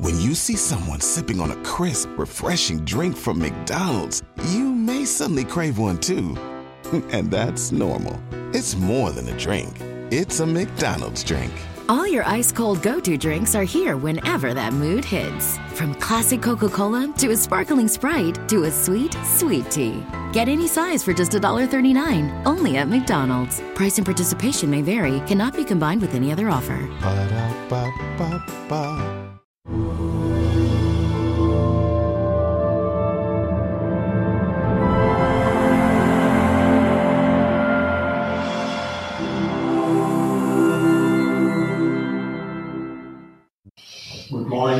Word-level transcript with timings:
When 0.00 0.18
you 0.18 0.34
see 0.34 0.56
someone 0.56 1.00
sipping 1.00 1.40
on 1.40 1.50
a 1.50 1.56
crisp, 1.56 2.08
refreshing 2.16 2.86
drink 2.86 3.14
from 3.14 3.38
McDonald's, 3.38 4.22
you 4.48 4.64
may 4.64 5.04
suddenly 5.04 5.44
crave 5.44 5.76
one 5.76 5.98
too. 5.98 6.38
And 7.12 7.30
that's 7.30 7.70
normal. 7.70 8.18
It's 8.54 8.74
more 8.76 9.12
than 9.12 9.28
a 9.28 9.36
drink. 9.38 9.76
It's 10.10 10.40
a 10.40 10.46
McDonald's 10.46 11.22
drink. 11.22 11.52
All 11.90 12.08
your 12.08 12.24
ice 12.24 12.50
cold 12.50 12.80
go 12.82 12.98
to 12.98 13.18
drinks 13.18 13.54
are 13.54 13.62
here 13.62 13.98
whenever 13.98 14.54
that 14.54 14.72
mood 14.72 15.04
hits. 15.04 15.58
From 15.74 15.94
classic 15.96 16.40
Coca 16.40 16.70
Cola 16.70 17.12
to 17.18 17.32
a 17.32 17.36
sparkling 17.36 17.86
Sprite 17.86 18.48
to 18.48 18.64
a 18.64 18.70
sweet, 18.70 19.14
sweet 19.22 19.70
tea. 19.70 20.02
Get 20.32 20.48
any 20.48 20.66
size 20.66 21.04
for 21.04 21.12
just 21.12 21.32
$1.39 21.32 22.46
only 22.46 22.78
at 22.78 22.88
McDonald's. 22.88 23.60
Price 23.74 23.98
and 23.98 24.06
participation 24.06 24.70
may 24.70 24.80
vary, 24.80 25.20
cannot 25.26 25.54
be 25.54 25.64
combined 25.64 26.00
with 26.00 26.14
any 26.14 26.32
other 26.32 26.48
offer. 26.48 26.88
Ba-da-ba-ba-ba. 27.02 28.30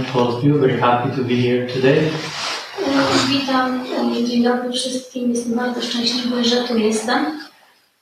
To 0.06 0.18
all 0.18 0.36
of 0.36 0.44
you. 0.44 0.58
Very 0.58 0.80
happy 0.80 1.10
to 1.16 1.22
be 1.22 1.36
here 1.36 1.66
today. 1.66 2.10
Witam, 3.28 3.84
dzień 4.26 4.44
dobry 4.44 4.72
wszystkim. 4.72 5.30
Jestem 5.30 5.54
bardzo 5.54 5.82
szczęśliwy, 5.82 6.44
że 6.44 6.56
tu 6.56 6.78
jestem. 6.78 7.40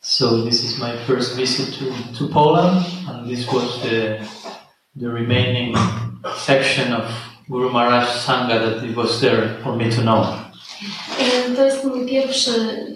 So 0.00 0.42
this 0.42 0.64
is 0.64 0.78
my 0.78 0.92
first 1.06 1.36
visit 1.36 1.78
to, 1.78 1.84
to 2.18 2.32
Poland, 2.32 2.86
and 3.08 3.28
this 3.28 3.46
was 3.46 3.80
the 3.82 4.18
the 4.96 5.08
remaining 5.08 5.76
section 6.36 6.92
of 6.92 7.04
Guru 7.48 7.70
Maharaj 7.70 8.06
Sangha 8.06 8.58
that 8.60 8.84
it 8.84 8.96
was 8.96 9.20
there 9.20 9.58
for 9.62 9.76
me 9.76 9.90
to 9.90 10.02
know. 10.02 10.26
To 11.56 11.64
jest 11.64 11.84
mój 11.84 12.06
pierwszy 12.06 12.50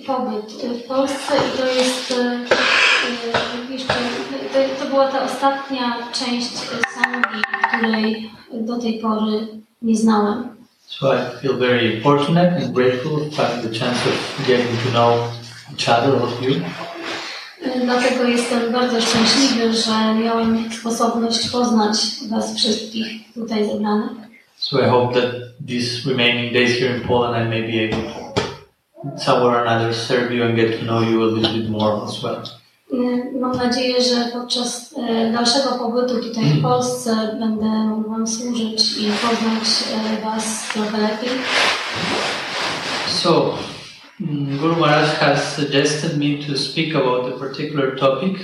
pobyt 0.07 0.53
w 0.53 0.87
Polsce 0.89 1.35
i 1.37 1.59
to 1.59 1.67
jest 1.67 2.15
była 4.93 5.09
ta 5.09 5.25
ostatnia 5.25 5.97
część 6.13 6.53
sangi, 6.95 7.43
której 7.79 8.31
do 8.53 8.79
tej 8.79 8.99
pory 8.99 9.49
nie 9.83 9.97
znałem. 9.97 10.49
So 10.87 11.15
I 11.15 11.41
feel 11.43 11.57
very 11.59 12.01
fortunate 12.01 12.57
and 12.57 12.75
grateful 12.75 13.31
for 13.31 13.47
the 13.63 13.79
chance 13.79 13.99
of 14.11 14.47
getting 14.47 14.77
to 14.85 14.91
know 14.91 15.13
each 15.73 15.89
other, 15.89 16.23
of 16.23 16.43
you. 16.43 16.61
Dlatego 17.85 18.25
jestem 18.25 18.73
bardzo 18.73 19.01
szczęśliwy, 19.01 19.73
że 19.73 20.15
miałem 20.15 20.73
sposobność 20.73 21.51
poznać 21.51 21.97
Was 22.29 22.57
wszystkich 22.57 23.07
tutaj 23.35 23.67
zebranych. 23.67 24.13
So 24.57 24.81
I 24.87 24.89
hope 24.89 25.21
that 25.21 25.33
these 25.67 26.11
remaining 26.11 26.53
days 26.53 26.79
here 26.79 26.97
in 26.97 27.09
Poland 27.09 27.47
I 27.47 27.49
may 27.49 27.63
be 27.63 27.85
able 27.85 28.13
to 28.13 29.23
somewhere 29.25 29.61
or 29.61 29.67
another 29.67 29.95
serve 29.95 30.35
you 30.35 30.45
and 30.45 30.57
get 30.57 30.79
to 30.79 30.85
know 30.85 31.03
you 31.03 31.23
a 31.23 31.27
little 31.27 31.53
bit 31.53 31.71
more 31.71 32.05
as 32.05 32.23
well. 32.23 32.62
Mam 33.41 33.57
nadzieję, 33.57 34.03
że 34.03 34.31
podczas 34.33 34.95
e, 34.99 35.33
dalszego 35.33 35.79
pobytu 35.79 36.15
tutaj 36.23 36.45
w 36.45 36.63
Polsce 36.63 37.37
będę 37.41 37.67
mógł 37.67 38.11
Wam 38.11 38.27
służyć 38.27 38.83
i 38.99 39.05
poznać 39.05 39.85
e, 39.93 40.25
Was 40.25 40.69
trochę 40.73 40.99
lepiej. 40.99 41.31
So, 43.09 43.55
mm, 44.21 44.59
Guru 44.59 44.77
Maharaj 44.77 45.09
has 45.09 45.57
suggested 45.57 46.17
me 46.19 46.47
to 46.47 46.59
speak 46.59 46.95
about 46.95 47.35
a 47.35 47.39
particular 47.39 47.99
topic, 47.99 48.39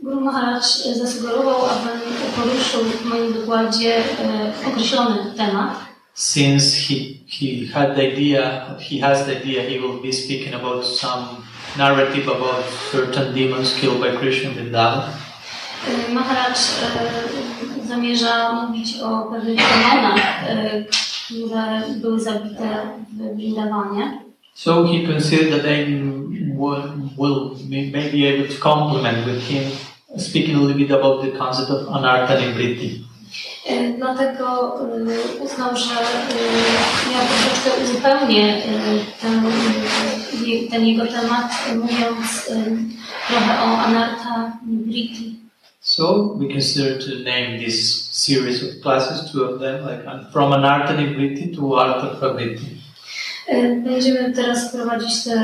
Guru 0.00 0.20
Maharaj 0.20 0.62
zasugerował, 0.94 1.66
abym 1.66 2.00
poruszył 2.36 2.84
w 2.84 3.04
moim 3.04 3.32
wykładzie 3.32 3.96
e, 3.96 4.02
określony 4.68 5.16
temat, 5.36 5.70
since 6.14 6.76
he, 6.76 6.94
he 7.28 7.66
had 7.72 7.96
the 7.96 8.08
idea, 8.12 8.76
he 8.80 9.00
has 9.00 9.26
the 9.26 9.32
idea 9.32 9.62
he 9.62 9.78
will 9.80 10.02
be 10.02 10.12
speaking 10.12 10.54
about 10.54 10.86
some 10.86 11.47
narrative 11.78 12.28
about 12.28 12.64
certain 12.92 13.34
demons 13.34 13.74
killed 13.80 14.00
by 14.00 14.16
Krishna 14.16 14.50
in 14.50 14.56
Vrindavan. 14.56 15.10
Maharaj 16.12 16.54
zamierza 17.88 18.52
mówić 18.52 19.00
o 19.00 19.22
pewnych 19.30 19.56
demonach, 19.56 20.44
które 20.44 20.84
były 22.00 22.20
zabite 22.20 22.78
w 23.12 23.36
Brindawanie. 23.36 24.18
So 24.54 24.86
he 24.86 25.06
considered 25.06 25.50
that 25.50 25.62
they 25.62 25.86
will, 26.58 26.82
will 27.18 27.56
may 27.68 27.90
may 27.90 28.10
be 28.10 28.26
able 28.26 28.48
to 28.48 28.60
complement 28.60 29.26
with 29.26 29.42
him, 29.48 29.62
speaking 30.16 30.56
a 30.56 30.60
little 30.60 30.76
bit 30.76 30.90
about 30.90 31.22
the 31.22 31.38
concept 31.38 31.70
of 31.70 31.88
anartha 31.88 32.40
nivriti. 32.40 33.07
E, 33.68 33.92
Dlatego 33.98 34.76
e, 34.80 35.44
uznał, 35.44 35.76
że 35.76 35.94
e, 35.94 36.34
ja 37.12 37.20
troszeczkę 37.28 37.82
uzupełnię 37.84 38.62
ten, 39.20 39.42
ten 40.70 40.86
jego 40.86 41.06
temat, 41.06 41.52
mówiąc 41.76 42.50
trochę 43.28 43.62
o 43.62 43.78
Anartha 43.78 44.58
Nibriti. 44.66 45.38
So 45.80 46.34
we 46.38 46.48
consider 46.48 46.98
to 46.98 47.10
name 47.24 47.58
this 47.58 48.08
series 48.12 48.62
of 48.62 48.82
classes, 48.82 49.32
two 49.32 49.44
of 49.44 49.60
them, 49.60 49.86
like 49.86 50.32
from 50.32 50.52
anartha 50.52 50.92
nivriti 50.92 51.56
to 51.56 51.80
artha 51.80 52.06
pravriti. 52.06 52.66
Będziemy 53.84 54.32
teraz 54.32 54.72
prowadzić 54.72 55.24
te 55.24 55.34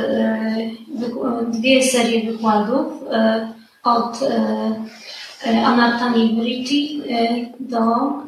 dwie 1.50 1.82
serie 1.82 2.32
wykładów 2.32 2.86
od 3.82 4.18
e, 7.08 7.46
do 7.60 8.24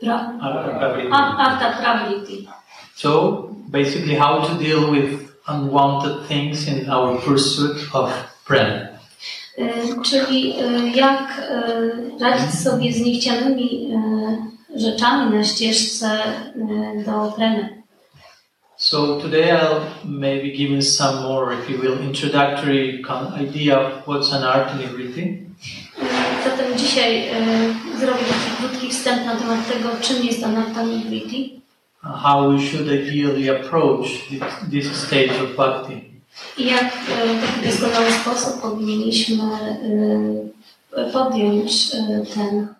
pra, 0.00 0.32
Artha 0.40 0.78
pravriti. 0.78 1.08
A- 1.12 1.36
Artha 1.36 1.82
Pravriti. 1.82 2.48
So 2.96 3.50
basically, 3.70 4.14
how 4.14 4.42
to 4.42 4.54
deal 4.54 4.90
with 4.90 5.34
unwanted 5.48 6.26
things 6.28 6.68
in 6.68 6.88
our 6.90 7.20
pursuit 7.20 7.88
of 7.94 8.10
prana. 8.46 8.88
Czyli 10.02 10.54
jak 10.94 11.42
radzić 12.20 12.54
sobie 12.60 12.92
z 12.92 13.00
niechcianymi 13.00 13.90
rzeczami 14.76 15.36
na 15.36 15.44
ścieżce 15.44 16.18
do 17.06 17.32
preny. 17.36 17.82
So 18.76 19.20
today 19.20 19.52
I'll 19.52 19.80
maybe 20.04 20.50
give 20.50 20.70
you 20.70 20.82
some 20.82 21.22
more, 21.22 21.54
if 21.54 21.70
you 21.70 21.78
will, 21.78 22.00
introductory 22.02 23.02
idea 23.40 23.78
of 23.80 24.06
what's 24.06 24.32
an 24.32 24.42
art 24.42 24.72
and 24.72 24.80
everything. 24.82 25.43
Dzisiaj 26.76 27.28
e, 27.28 27.32
zrobię 28.00 28.24
taki 28.24 28.56
krótki 28.58 28.88
wstęp 28.88 29.26
na 29.26 29.36
temat 29.36 29.72
tego, 29.72 29.88
czym 30.00 30.24
jest 30.24 30.42
uh, 30.42 32.22
how 32.22 32.52
we 32.52 32.60
should 32.60 32.86
ideally 32.86 33.50
approach 33.50 34.08
this, 34.70 34.86
stage 34.96 35.42
of 35.42 35.56
bhakti. 35.56 36.14
i 36.58 36.66
jak 36.66 36.84
e, 36.84 36.88
w 37.38 37.46
taki 37.46 37.66
doskonały 37.66 38.10
sposób 38.12 38.62
powinniśmy 38.62 39.44
e, 40.96 41.10
podjąć 41.12 41.94
e, 41.94 42.34
ten. 42.34 42.74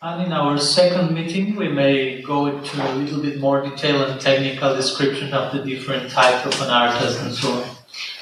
And 0.00 0.26
in 0.26 0.32
our 0.32 0.60
second 0.60 1.12
meeting, 1.12 1.56
we 1.56 1.68
may 1.68 2.22
go 2.22 2.48
into 2.48 2.82
a 2.82 2.94
little 2.94 3.18
bit 3.18 3.40
more 3.40 3.62
detail 3.62 4.04
and 4.04 4.20
technical 4.20 4.76
description 4.76 5.32
of 5.32 5.52
the 5.52 5.58
different 5.58 6.12
types 6.12 6.46
of 6.46 6.62
anarthas 6.62 7.22
and 7.22 7.34
so 7.34 7.48
on. 7.48 7.71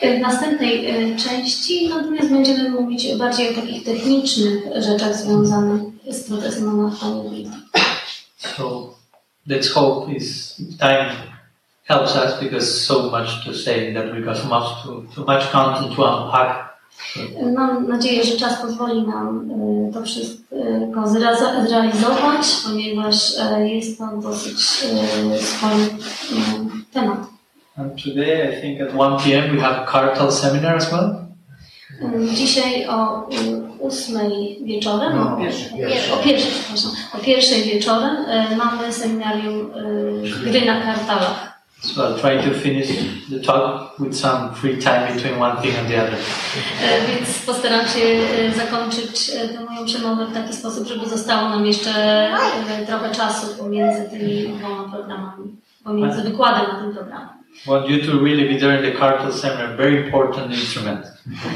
W 0.02 0.20
następnej 0.20 0.86
e, 0.86 1.16
części 1.16 1.88
natomiast 1.88 2.30
będziemy 2.30 2.70
mówić 2.70 3.16
bardziej 3.16 3.50
o 3.50 3.60
takich 3.60 3.84
technicznych 3.84 4.64
rzeczach 4.76 5.16
związanych 5.16 5.82
z 6.10 6.28
procesem 6.28 6.68
anarchonii. 6.68 7.50
So 8.38 8.94
let's 9.48 9.68
hope 9.72 10.12
this 10.14 10.56
time 10.78 11.10
helps 11.84 12.16
us 12.16 12.40
because 12.40 12.66
so 12.66 13.02
much 13.02 13.44
to 13.46 13.54
say 13.54 13.94
that 13.94 14.04
we 14.12 14.20
got 14.20 14.36
so 14.38 14.44
much 14.48 14.64
to, 14.82 15.02
too 15.14 15.32
much 15.34 15.50
content 15.52 15.96
to 15.96 16.22
unpack. 16.24 16.70
Mam 17.54 17.88
nadzieję, 17.88 18.24
że 18.24 18.36
czas 18.36 18.60
pozwoli 18.62 19.02
nam 19.02 19.50
e, 19.50 19.92
to 19.92 20.02
wszystko 20.02 21.00
zrea- 21.02 21.66
zrealizować, 21.68 22.46
ponieważ 22.64 23.38
e, 23.38 23.68
jest 23.68 23.98
to 23.98 24.04
dosyć 24.22 24.60
spory 25.40 25.88
temat. 26.92 27.18
And 27.80 27.96
today, 28.04 28.48
I 28.48 28.60
think 28.60 28.80
at 28.80 28.94
1 28.94 29.18
p.m. 29.22 29.52
we 29.56 29.60
have 29.60 29.82
a 29.82 29.86
Kartal 29.86 30.30
seminar 30.32 30.76
as 30.76 30.92
well. 30.92 31.26
E, 32.02 32.34
Dzisiaj 32.34 32.86
o 32.88 33.28
ósmej 33.78 34.58
wieczorem, 34.64 35.16
No, 35.16 35.34
o, 35.36 35.40
pierwszej, 35.40 35.70
pier- 35.78 36.12
o 36.14 36.16
pierwszej, 36.16 36.50
przepraszam, 36.52 36.90
o 37.14 37.18
pierwszej 37.18 37.62
wieczorem 37.62 38.16
e, 38.28 38.56
mamy 38.56 38.92
seminarium 38.92 39.70
e, 40.44 40.50
gry 40.50 40.64
na 40.66 40.80
kartalach. 40.80 41.50
So 41.82 42.02
I'll 42.02 42.18
try 42.20 42.38
to 42.50 42.58
finish 42.58 42.88
the 43.30 43.40
talk 43.46 43.98
with 43.98 44.14
some 44.16 44.54
free 44.54 44.76
time 44.78 45.06
between 45.14 45.40
one 45.42 45.56
thing 45.62 45.74
and 45.78 45.88
the 45.88 45.96
other. 46.02 46.14
E, 46.84 47.06
Więc 47.16 47.38
postaram 47.46 47.86
się 47.88 48.00
zakończyć 48.56 49.30
tę 49.30 49.64
moją 49.64 49.84
przemowę 49.86 50.26
w 50.26 50.34
taki 50.34 50.52
sposób, 50.52 50.86
żeby 50.88 51.08
zostało 51.08 51.48
nam 51.48 51.66
jeszcze 51.66 51.90
trochę 52.86 53.10
czasu 53.14 53.46
pomiędzy 53.58 54.10
tymi 54.10 54.48
dwoma 54.58 54.88
programami, 54.92 55.56
pomiędzy 55.84 56.22
wykładem 56.22 56.66
a 56.70 56.80
tym 56.80 56.92
programem. 56.94 57.39
Want 57.66 57.88
you 57.88 58.02
to 58.06 58.24
really 58.24 58.48
be 58.48 58.58
there 58.58 58.76
in 58.76 58.92
the 58.92 58.98
cartel 58.98 59.32
seminar. 59.32 59.76
Very 59.76 60.04
important 60.04 60.52
instrument. 60.52 61.06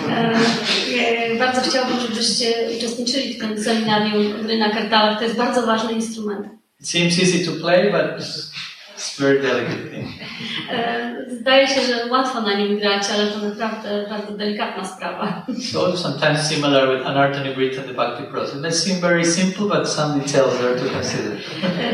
E, 0.08 1.34
e, 1.34 1.38
bardzo 1.38 1.60
chciałabym, 1.60 2.00
żebyście 2.00 2.54
uczestniczyli 2.78 3.34
w 3.34 3.38
tym 3.38 3.64
seminarium 3.64 4.42
gry 4.42 4.58
na 4.58 4.70
kartalach. 4.70 5.18
To 5.18 5.24
jest 5.24 5.36
bardzo 5.36 5.66
ważny 5.66 5.92
instrument. 5.92 6.46
It 6.80 6.88
seems 6.88 7.18
easy 7.18 7.44
to 7.46 7.52
play, 7.52 7.92
but 7.92 8.24
very 9.20 9.42
delicate 9.42 9.90
thing. 9.90 10.08
Zdaje 11.40 11.68
się, 11.68 11.80
że 11.80 12.10
łatwo 12.10 12.40
na 12.40 12.54
nim 12.54 12.78
grać, 12.78 13.02
ale 13.14 13.26
to 13.26 13.38
naprawdę 13.38 14.06
bardzo 14.10 14.32
delikatna 14.32 14.84
sprawa. 14.84 15.46
So 15.72 15.96
sometimes 15.96 16.48
similar 16.48 16.98
with 16.98 17.06
Anartha 17.06 17.44
Nibrita 17.44 17.80
and 17.80 17.88
the 17.88 17.94
Bhakti 17.94 18.24
process. 18.24 18.54
It 18.54 18.60
may 18.60 18.72
seem 18.72 19.00
very 19.00 19.24
simple, 19.24 19.78
but 19.78 19.88
some 19.88 20.20
details 20.20 20.54
are 20.54 20.80
to 20.80 20.94
consider. 20.94 21.36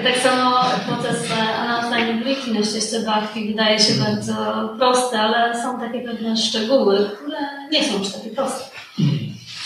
Tak 0.04 0.16
samo 0.16 0.64
proces 0.88 1.32
analizy 1.58 2.14
Nibriti 2.14 2.52
na 2.52 2.64
ścieżce 2.64 3.00
Bhakti 3.00 3.48
wydaje 3.48 3.78
się 3.78 3.92
bardzo 3.94 4.34
prosty, 4.78 5.18
ale 5.18 5.62
są 5.62 5.80
takie 5.80 6.00
pewne 6.00 6.36
szczegóły, 6.36 7.10
które 7.16 7.38
nie 7.70 7.84
są 7.84 7.98
już 7.98 8.12
takie 8.12 8.30
proste. 8.30 8.64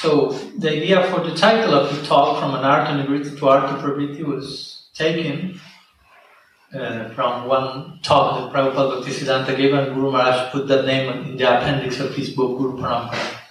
So 0.02 0.34
the 0.62 0.74
idea 0.74 1.02
for 1.02 1.20
the 1.20 1.30
title 1.30 1.80
of 1.80 1.88
the 1.90 2.08
talk 2.08 2.38
from 2.38 2.54
Anartha 2.54 2.92
Nibrita 2.96 3.40
to 3.40 3.52
Artha 3.52 3.74
Pravritti 3.74 4.24
was 4.24 4.44
taken 4.98 5.60
uh, 6.74 7.08
from 7.14 7.48
one 7.48 7.98
talk 8.02 8.40
that 8.40 8.52
Prabhupada 8.52 9.56
gave 9.56 9.72
and 9.72 9.94
Guru 9.94 10.10
Maharaj 10.10 10.52
put 10.52 10.68
that 10.68 10.84
name 10.86 11.10
in 11.12 11.36
the 11.36 11.44
appendix 11.44 12.00
of 12.00 12.14
his 12.14 12.30
book 12.30 12.58
Guru 12.58 12.76
Parampara. 12.80 13.44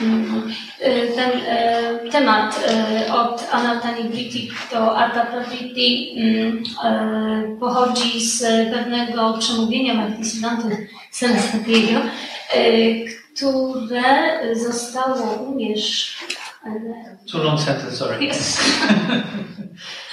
Mhm. 0.00 0.52
E, 0.80 1.06
Ten 1.06 1.30
e, 1.46 2.10
temat 2.10 2.60
e, 2.68 3.12
od 3.12 3.44
Anatani 3.52 4.08
Briti 4.08 4.50
do 4.72 4.96
Arta 4.96 5.24
Pravriti 5.24 6.14
mm, 6.16 6.62
e, 6.84 7.56
pochodzi 7.60 8.20
z 8.20 8.42
pewnego 8.72 9.38
przemówienia 9.38 9.94
Bhaktisiddhanty 9.94 10.88
Saraswatiego, 11.10 12.00
e, 12.54 12.60
które 13.34 14.40
zostało 14.54 15.32
umieszczone. 15.32 17.16
Too 17.32 17.42
long 17.42 17.60
sentence, 17.60 17.96
sorry. 17.96 18.26
Yes. 18.26 18.60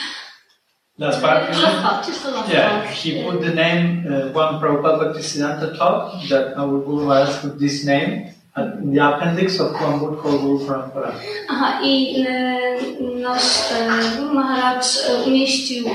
The 1.02 1.08
last 1.08 2.54
Yeah, 2.54 2.86
he 2.86 3.24
put 3.24 3.42
the 3.42 3.56
name, 3.56 4.06
uh, 4.06 4.30
one 4.38 4.62
Prabhupada 4.62 5.02
Bhaktisiddhanta 5.02 5.76
talk, 5.76 6.22
that 6.30 6.56
our 6.56 6.78
Guru 6.78 7.08
Maharaj 7.08 7.42
put 7.42 7.58
this 7.58 7.84
name 7.86 8.30
in 8.56 8.94
the 8.94 9.00
appendix 9.00 9.60
of 9.60 9.74
one 9.82 9.98
book 9.98 10.22
called 10.22 10.42
Guru 10.42 10.60
Parampara. 10.60 11.10
Aha, 11.50 11.82
i 11.82 12.22
e, 12.22 12.78
nasz 13.18 13.72
e, 13.72 14.18
Guru 14.18 14.34
Maharaj 14.34 14.86
e, 15.10 15.24
umieścił 15.24 15.86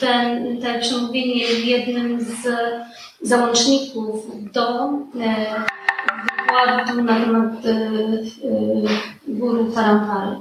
ten, 0.00 0.60
te 0.60 0.80
przemówienie 0.80 1.46
w 1.46 1.64
jednym 1.64 2.20
z 2.20 2.48
załączników 3.22 4.26
do 4.52 4.92
wykładu 6.36 7.02
na 7.02 7.20
temat 7.20 7.66
e, 7.66 7.90
Guru 9.28 9.64
Parampary. 9.72 10.36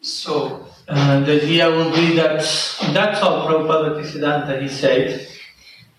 So, 0.00 0.64
uh, 0.88 1.20
the 1.24 1.42
idea 1.42 1.70
will 1.70 1.90
be 1.90 2.14
that 2.16 2.40
that's 2.92 3.22
all 3.22 3.46
Prabhupada 3.46 3.94
Bhaktisiddhanta, 3.94 4.60
he 4.62 4.68
said, 4.68 5.20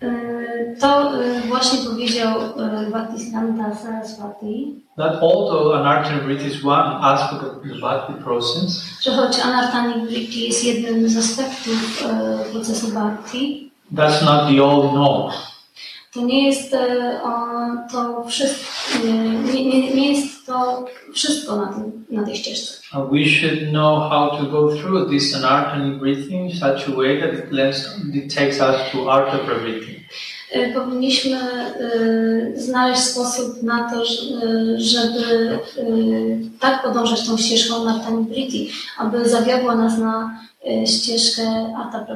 E, 0.02 0.76
To 0.80 1.22
e, 1.22 1.40
właśnie 1.48 1.78
powiedział 1.90 2.34
e, 2.58 2.90
Bhaktisiddhanta 2.90 3.76
Saraswati, 3.76 4.74
that 4.96 5.22
although 5.22 5.74
Anartha 5.74 6.12
Nibriti 6.14 6.46
is 6.46 6.64
one 6.64 6.98
aspect 7.02 7.42
of 7.42 7.62
the 7.62 7.80
Bhakti 7.80 8.12
process, 8.24 8.84
że 9.02 9.10
choć 9.10 9.38
Anartani 9.40 10.06
Vritti 10.06 10.46
jest 10.46 10.64
jednym 10.64 11.08
z 11.08 11.16
aspektów 11.16 12.04
procesu 12.52 12.88
Bhakti, 12.88 13.70
that's 13.94 14.22
not 14.24 14.48
the 14.48 14.62
all 14.64 14.90
in 14.90 14.96
all. 14.96 15.32
To 16.16 16.22
nie 16.22 16.48
jest 16.48 16.74
e, 16.74 17.20
to 17.92 18.24
wszystko, 18.28 19.06
nie, 19.54 19.64
nie, 19.64 19.94
nie 19.94 20.12
jest 20.12 20.46
to 20.46 20.84
wszystko 21.12 21.56
na, 21.56 21.66
tym, 21.66 22.04
na 22.10 22.22
tej 22.26 22.36
ścieżce. 22.36 22.80
And 22.92 23.10
we 23.10 23.24
should 23.24 23.70
know 23.70 24.10
how 24.10 24.38
to 24.38 24.44
go 24.44 24.76
through 24.76 25.10
this 25.10 25.34
Anartha 25.34 25.78
Nibriti 25.78 26.34
in 26.34 26.50
such 26.52 26.88
a 26.88 26.96
way 26.96 27.20
that 27.20 27.34
it, 27.34 27.52
lends, 27.52 28.00
it 28.14 28.34
takes 28.34 28.60
us 28.60 28.76
to 28.92 29.12
Artha 29.12 29.38
Pravritti. 29.38 30.00
E, 30.52 30.72
Powinniśmy 30.72 31.36
e, 31.36 32.60
znaleźć 32.60 33.00
sposób 33.00 33.62
na 33.62 33.90
to, 33.90 34.04
żeby 34.76 35.58
tak 36.60 36.82
podążać 36.82 37.26
tą 37.26 37.36
ścieżką 37.36 37.84
Nartani 37.84 38.24
Briti, 38.24 38.70
aby 38.98 39.28
zawiodła 39.28 39.74
nas 39.74 39.98
na 39.98 40.40
ścieżkę 40.86 41.74
Arta 41.78 42.06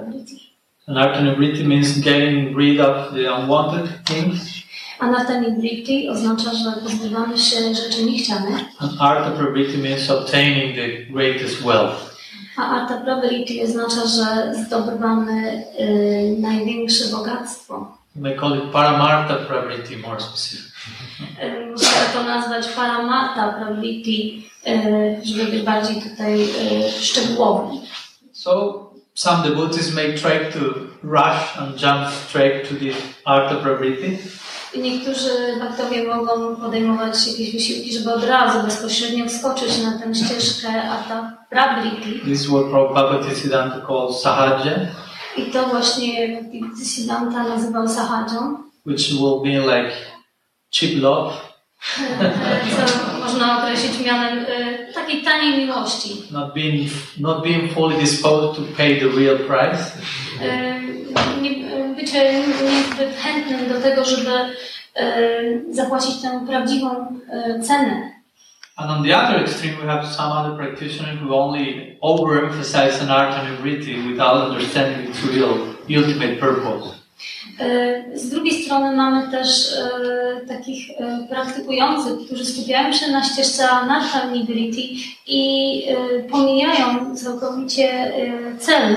Prabriti. 0.95 1.01
Anartha 1.01 1.21
Nibriti 1.23 1.65
means 1.65 2.01
getting 2.01 2.57
rid 2.57 2.81
of 2.81 3.15
the 3.15 3.27
unwanted 3.35 3.89
things, 4.07 4.61
A 5.01 5.07
Nartani 5.11 5.53
Briti 5.53 6.09
oznacza, 6.09 6.51
że 6.55 6.81
pozbywamy 6.83 7.39
się 7.39 7.75
rzeczy 7.75 8.05
niechcianych, 8.05 8.57
Pravritti 9.37 9.79
means 9.79 10.11
obtaining 10.11 10.75
the 10.77 11.13
greatest 11.13 11.63
wealth. 11.63 12.11
a 12.57 12.63
Arta 12.63 12.97
Prabriti 12.97 13.63
oznacza, 13.65 14.07
że 14.07 14.55
zdobywamy 14.55 15.65
e, 15.79 15.87
największe 16.41 17.05
bogactwo. 17.13 17.97
You 18.17 18.23
may 18.23 18.37
call 18.39 18.57
it 18.59 18.65
Paramartha 18.73 19.35
Pravritti 19.37 19.97
more 19.97 20.21
specific. 20.21 20.73
E, 21.39 21.67
Musimy 21.67 22.07
to 22.15 22.23
nazwać 22.25 22.69
Paramata 22.69 23.49
Pravriti, 23.53 24.51
e, 24.67 25.17
żeby 25.25 25.45
być 25.51 25.63
bardziej 25.63 26.03
tutaj 26.03 26.43
e, 26.43 26.93
szczegółowy. 27.01 27.77
So 28.33 28.90
some 29.15 29.43
devotees 29.43 29.95
may 29.95 30.17
try 30.17 30.51
to 30.53 30.91
rush 31.03 31.57
and 31.59 31.79
jump 31.79 32.09
straight 32.11 32.69
to 32.69 32.75
the 32.75 32.93
Artha 33.25 33.55
Pravritti, 33.57 34.19
Niektórzy 34.77 35.31
baktowie 35.61 36.05
mogą 36.05 36.57
podejmować 36.57 37.27
jakieś 37.27 37.53
wysiłki, 37.53 37.93
żeby 37.99 38.13
od 38.13 38.25
razu 38.25 38.67
bezpośrednio 38.67 39.27
wskoczyć 39.27 39.79
na 39.79 39.99
tę 39.99 40.15
ścieżkę 40.15 40.83
Arta 40.83 41.37
Pravriti. 41.51 42.21
This 42.21 42.41
is 42.41 42.47
what 42.47 42.65
Prabhupada 42.71 43.09
Bhaktisiddhanta 43.11 43.87
calls 43.87 44.23
Sahaja, 44.23 44.79
I 45.37 45.43
to 45.43 45.67
właśnie 45.67 46.43
Siddhanta 46.85 47.43
nazywał 47.43 47.89
Sahają, 47.89 48.57
which 48.87 49.11
will 49.13 49.41
be 49.43 49.77
like 49.77 49.93
cheap 50.71 51.03
love, 51.03 51.35
można 53.25 53.59
określić 53.59 54.07
mianem 54.07 54.39
e, 54.49 54.93
takiej 54.93 55.23
taniej 55.23 55.59
miłości. 55.67 56.09
not 56.31 56.55
being 56.55 56.91
not 57.21 57.43
being 57.45 57.73
fully 57.73 57.97
disposed 58.01 58.57
to 58.57 58.63
pay 58.77 59.01
the 59.01 59.07
real 59.21 59.39
price. 59.39 59.93
E, 60.43 60.81
nie- 61.43 61.67
e, 61.77 61.95
Bycie 61.95 62.33
niezbyt 62.43 63.17
chętnym 63.23 63.69
do 63.69 63.81
tego, 63.81 64.05
żeby 64.05 64.31
zapłacić 65.71 66.23
tę 66.23 66.47
prawdziwą 66.49 67.21
cenę. 67.63 68.11
And 68.77 68.91
on 68.91 69.05
the 69.05 69.17
other 69.19 69.41
extreme, 69.41 69.77
we 69.77 69.87
have 69.87 70.07
some 70.07 70.33
other 70.33 70.57
practitioners 70.57 71.21
who 71.21 71.37
only 71.37 71.97
overemphasize 72.01 73.03
an 73.03 73.11
art 73.11 73.35
and 73.35 73.51
nivriti 73.51 73.95
without 74.11 74.49
understanding 74.51 75.11
its 75.11 75.25
real 75.25 75.49
ultimate 75.99 76.37
purpose. 76.41 77.00
E, 77.61 78.03
Z 78.19 78.31
drugiej 78.31 78.65
strony 78.65 78.97
mamy 78.97 79.31
też 79.31 79.73
e, 79.73 80.47
takich 80.49 80.91
e, 80.91 81.27
praktykujących, 81.31 82.27
którzy 82.27 82.45
skupiają 82.45 82.93
się 82.93 83.09
na 83.09 83.25
ścieżce 83.25 83.69
nibility 84.33 84.81
i 85.27 85.85
pomijają 86.31 87.17
całkowicie 87.17 88.13
cel 88.59 88.97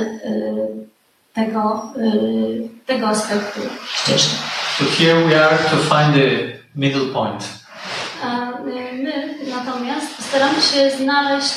tego, 1.34 1.92
tego 2.86 3.08
aspektu 3.08 3.62
ścieżki. 3.94 4.36
So 4.78 4.86
here 4.98 5.26
we 5.26 5.46
are 5.46 5.58
to 5.58 5.78
find 5.78 6.14
the 6.14 6.30
middle 6.76 7.06
point. 7.14 7.44
A 8.24 8.52
my 8.66 9.34
natomiast 9.50 10.30
staramy 10.30 10.62
się 10.62 10.98
znaleźć 11.04 11.54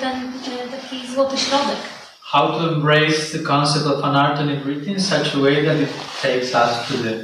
ten 0.00 0.32
taki 0.70 1.06
złoty 1.14 1.38
środek. 1.38 1.93
How 2.32 2.58
to 2.58 2.72
embrace 2.74 3.32
the 3.32 3.42
concept 3.44 3.86
of 3.86 4.02
anartha 4.02 4.42
nivriti 4.44 4.86
in 4.88 5.00
such 5.00 5.34
a 5.34 5.38
way 5.38 5.64
that 5.66 5.76
it 5.76 5.90
takes 6.22 6.54
us 6.54 6.88
to 6.88 6.96
the 6.96 7.14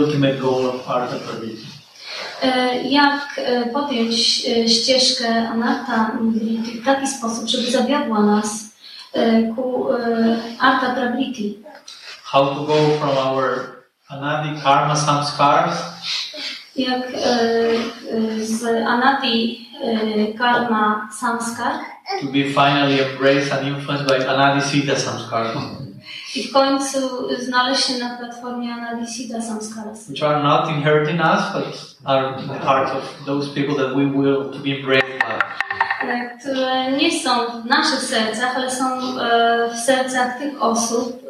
ultimate 0.00 0.40
goal 0.40 0.66
of 0.66 0.88
artha 0.88 1.18
pravritti. 1.18 1.66
E, 2.42 2.82
Jak 2.82 3.40
podjąć 3.72 4.14
ścieżkę 4.66 5.48
anarta 5.48 6.10
w 6.82 6.84
taki 6.84 7.06
sposób, 7.06 7.48
żeby 7.48 7.70
zawiodła 7.70 8.20
nas 8.22 8.48
ku 9.56 9.88
arta 10.60 10.94
prabriti. 10.94 11.58
How 12.24 12.54
to 12.54 12.64
go 12.64 12.74
from 12.98 13.18
our 13.18 13.66
anadi 14.10 14.60
karma 14.62 14.96
samskars 14.96 15.74
Jak 16.76 17.02
z 18.40 18.64
anati 18.86 19.67
e, 19.67 19.67
karma 20.38 21.08
samskar 21.20 21.72
to 22.20 22.26
be 22.26 22.44
finally 22.44 23.00
embraced 23.00 23.52
and 23.52 23.68
influenced 23.68 24.06
by 24.08 24.28
anadi 24.28 24.62
siddha 24.62 24.96
samskars, 24.96 25.58
i 26.36 26.42
w 26.42 26.52
końcu 26.52 26.98
znaleźć 27.38 27.84
się 27.86 27.98
na 27.98 28.16
platformie 28.16 28.74
anadisiddha 28.74 29.42
samskaras. 29.42 30.08
which 30.08 30.22
are 30.22 30.42
not 30.42 30.70
inherent 30.70 31.10
in 31.10 31.20
us, 31.20 31.42
but 31.52 31.96
are 32.04 32.42
in 32.42 32.48
the 32.48 32.58
heart 32.58 32.90
of 32.90 33.26
those 33.26 33.54
people 33.54 33.74
that 33.74 33.96
we 33.96 34.06
will 34.06 34.50
to 34.52 34.58
be 34.58 34.70
embraced 34.70 35.18
by. 35.18 35.58
które 36.40 36.92
nie 36.92 37.20
są 37.20 37.30
w 37.62 37.66
naszych 37.66 38.00
sercach, 38.00 38.56
ale 38.56 38.70
są 38.70 38.84
w 39.72 39.78
sercach 39.78 40.38
tych 40.38 40.62
osób, 40.62 41.22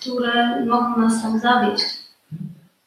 które 0.00 0.66
mogą 0.66 0.96
nas 0.96 1.22
tam 1.22 1.38
zawieść. 1.38 1.84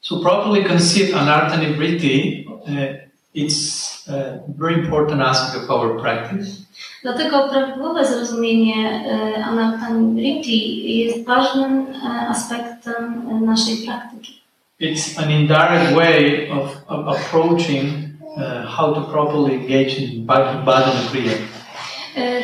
To 0.10 0.20
properly 0.20 0.64
conceive 0.64 1.16
anartha 1.16 1.58
nibriti, 1.58 2.46
uh, 2.48 3.05
it's 3.36 4.08
a 4.08 4.40
very 4.48 4.74
important 4.74 5.22
aspect 5.22 5.64
of 5.64 5.70
our 5.70 6.02
practice. 6.02 6.66
Dlatego 7.04 7.50
prawidłowe 7.50 8.06
zrozumienie 8.06 9.06
e, 9.36 9.46
anartha-nibriti 9.46 11.00
jest 11.00 11.26
ważnym 11.26 11.88
e, 11.88 12.28
aspektem 12.30 13.22
e, 13.32 13.46
naszej 13.46 13.78
praktyki. 13.78 14.42
It's 14.82 15.24
an 15.24 15.32
indirect 15.32 15.96
way 15.96 16.50
of, 16.52 16.78
of 16.88 17.18
approaching 17.18 17.90
uh, 18.22 18.66
how 18.68 18.94
to 18.94 19.02
properly 19.02 19.54
engage 19.54 19.98
in 19.98 20.26
Bhagavad 20.26 20.86
Kriya. 21.12 21.32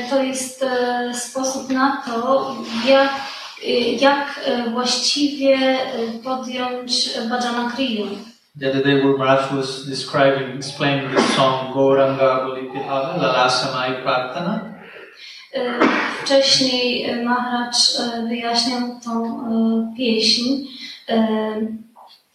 To 0.09 0.23
jest 0.23 0.65
sposób 1.13 1.69
na 1.69 2.01
to, 2.05 2.55
jak, 2.87 3.09
jak 4.01 4.49
właściwie 4.73 5.57
podjąć 6.23 7.09
bhajana 7.29 7.71
kriya. 7.75 8.05
The 8.53 8.69
other 8.69 8.83
day, 8.83 8.99
Guru 8.99 9.17
Maharaj 9.17 9.53
was 9.53 9.85
describing, 9.85 10.57
explaining 10.57 11.15
the 11.15 11.21
song 11.21 11.71
Gauranga 11.73 12.43
Bolipihava 12.43 13.17
Lalasamai 13.17 14.03
Prarthana. 14.03 14.75
Uh, 15.55 15.87
Wcześniej 16.23 17.05
e, 17.05 17.19
uh, 17.19 17.25
Maharaj 17.25 17.71
e, 17.99 18.27
wyjaśniał 18.27 18.81
tą 19.03 19.39
pieśń 19.97 20.43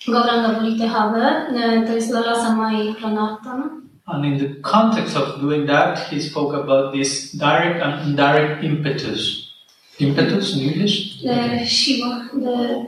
Gauranga 0.08 0.48
Bolitehave, 0.60 1.46
uh, 1.50 1.86
to 1.86 1.94
jest 1.94 2.10
Lalasa 2.10 2.54
Mai 2.54 2.94
Pranartana. 2.94 3.70
And 4.06 4.24
in 4.24 4.38
the 4.38 4.60
context 4.62 5.16
of 5.16 5.40
doing 5.40 5.66
that, 5.66 5.98
he 5.98 6.20
spoke 6.20 6.54
about 6.54 6.94
this 6.94 7.32
direct 7.32 7.82
and 7.82 8.08
indirect 8.08 8.64
impetus. 8.64 9.52
Impetus 10.00 10.56
in 10.56 10.60
English? 10.60 11.22
The 11.22 11.66
siła, 11.66 12.28
the, 12.32 12.86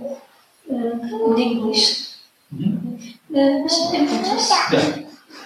uh, 0.71 1.37
in 1.37 1.39
English. 1.39 2.08
The 3.35 3.41
impetus, 3.99 4.51
Yeah. 4.73 4.85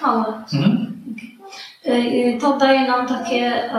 power. 0.03 0.35
Mhm. 0.53 0.93
To 2.41 2.57
daje 2.59 2.87
nam 2.89 3.07
takie, 3.07 3.71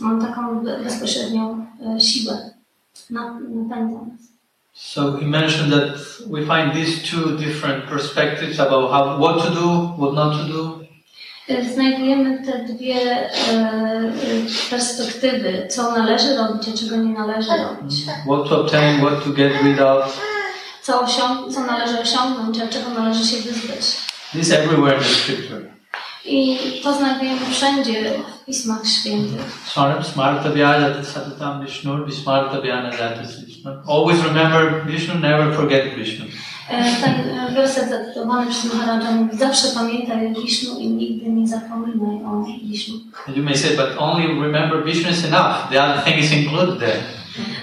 mam 0.00 0.20
taką 0.26 0.64
bezpośrednią 0.84 1.66
siłę, 1.98 2.50
na- 3.10 3.38
napędza 3.68 3.98
nas. 3.98 4.20
So 4.74 5.12
he 5.20 5.26
mentioned 5.26 5.70
that 5.74 5.98
we 6.30 6.40
find 6.40 6.72
these 6.74 7.10
two 7.10 7.30
different 7.36 7.84
perspectives 7.84 8.60
about 8.60 8.90
how, 8.90 9.18
what 9.18 9.44
to 9.46 9.50
do, 9.50 9.94
what 9.98 10.14
not 10.14 10.32
to 10.32 10.44
do. 10.52 10.80
Znajdujemy 11.74 12.38
te 12.46 12.64
dwie 12.74 13.30
perspektywy, 14.70 15.66
co 15.70 15.92
należy 15.92 16.36
robić, 16.36 16.68
a 16.68 16.78
czego 16.78 16.96
nie 16.96 17.12
należy 17.18 17.50
robić. 17.50 18.04
What 18.26 18.48
to 18.48 18.60
obtain, 18.60 19.00
what 19.00 19.24
to 19.24 19.30
get 19.30 19.52
rid 19.62 19.80
of. 19.80 20.20
Co, 20.90 21.04
osiąg- 21.04 21.54
co 21.54 21.60
należy 21.60 22.00
osiągnąć, 22.00 22.58
a 22.60 22.68
czego 22.68 22.90
należy 22.90 23.24
się 23.26 23.36
wyzbyć. 23.36 23.96
This 24.32 24.52
everywhere 24.52 24.96
in 24.96 25.02
the 25.02 25.08
scripture. 25.08 25.62
I 26.24 26.58
to 26.82 26.94
znajdujemy 26.94 27.40
wszędzie 27.50 28.12
w 28.42 28.44
Pismach 28.44 28.86
Świętych. 28.86 29.40
Swaram 29.66 30.04
smarta 30.04 30.50
vyajata 30.50 31.04
satatam 31.04 31.64
Vishnu, 31.66 32.06
vismarta 32.06 32.60
vyanajatas 32.60 33.44
Vishnu. 33.44 33.70
Always 33.88 34.24
remember 34.24 34.84
Vishnu, 34.86 35.14
never 35.14 35.54
forget 35.56 35.94
Vishnu. 35.94 36.24
E, 36.70 36.84
Ten 37.00 37.38
e, 37.38 37.52
werset 37.54 37.88
zacytowany 37.90 38.50
przez 38.50 38.74
Maharaja 38.74 39.10
mówi 39.10 39.38
zawsze 39.38 39.68
pamiętaj 39.74 40.26
o 40.36 40.40
Wisznu 40.40 40.78
i 40.78 40.88
nigdy 40.88 41.30
nie 41.30 41.48
zapominaj 41.48 42.24
o 42.24 42.44
Wisznu. 42.62 42.94
And 43.28 43.36
you 43.36 43.42
may 43.42 43.56
say, 43.56 43.76
but 43.76 43.88
only 43.98 44.26
remember 44.26 44.84
Vishnu 44.84 45.10
is 45.10 45.24
enough. 45.24 45.68
The 45.70 45.82
other 45.84 46.04
thing 46.04 46.18
is 46.18 46.32
included 46.32 46.78
there. 46.78 46.98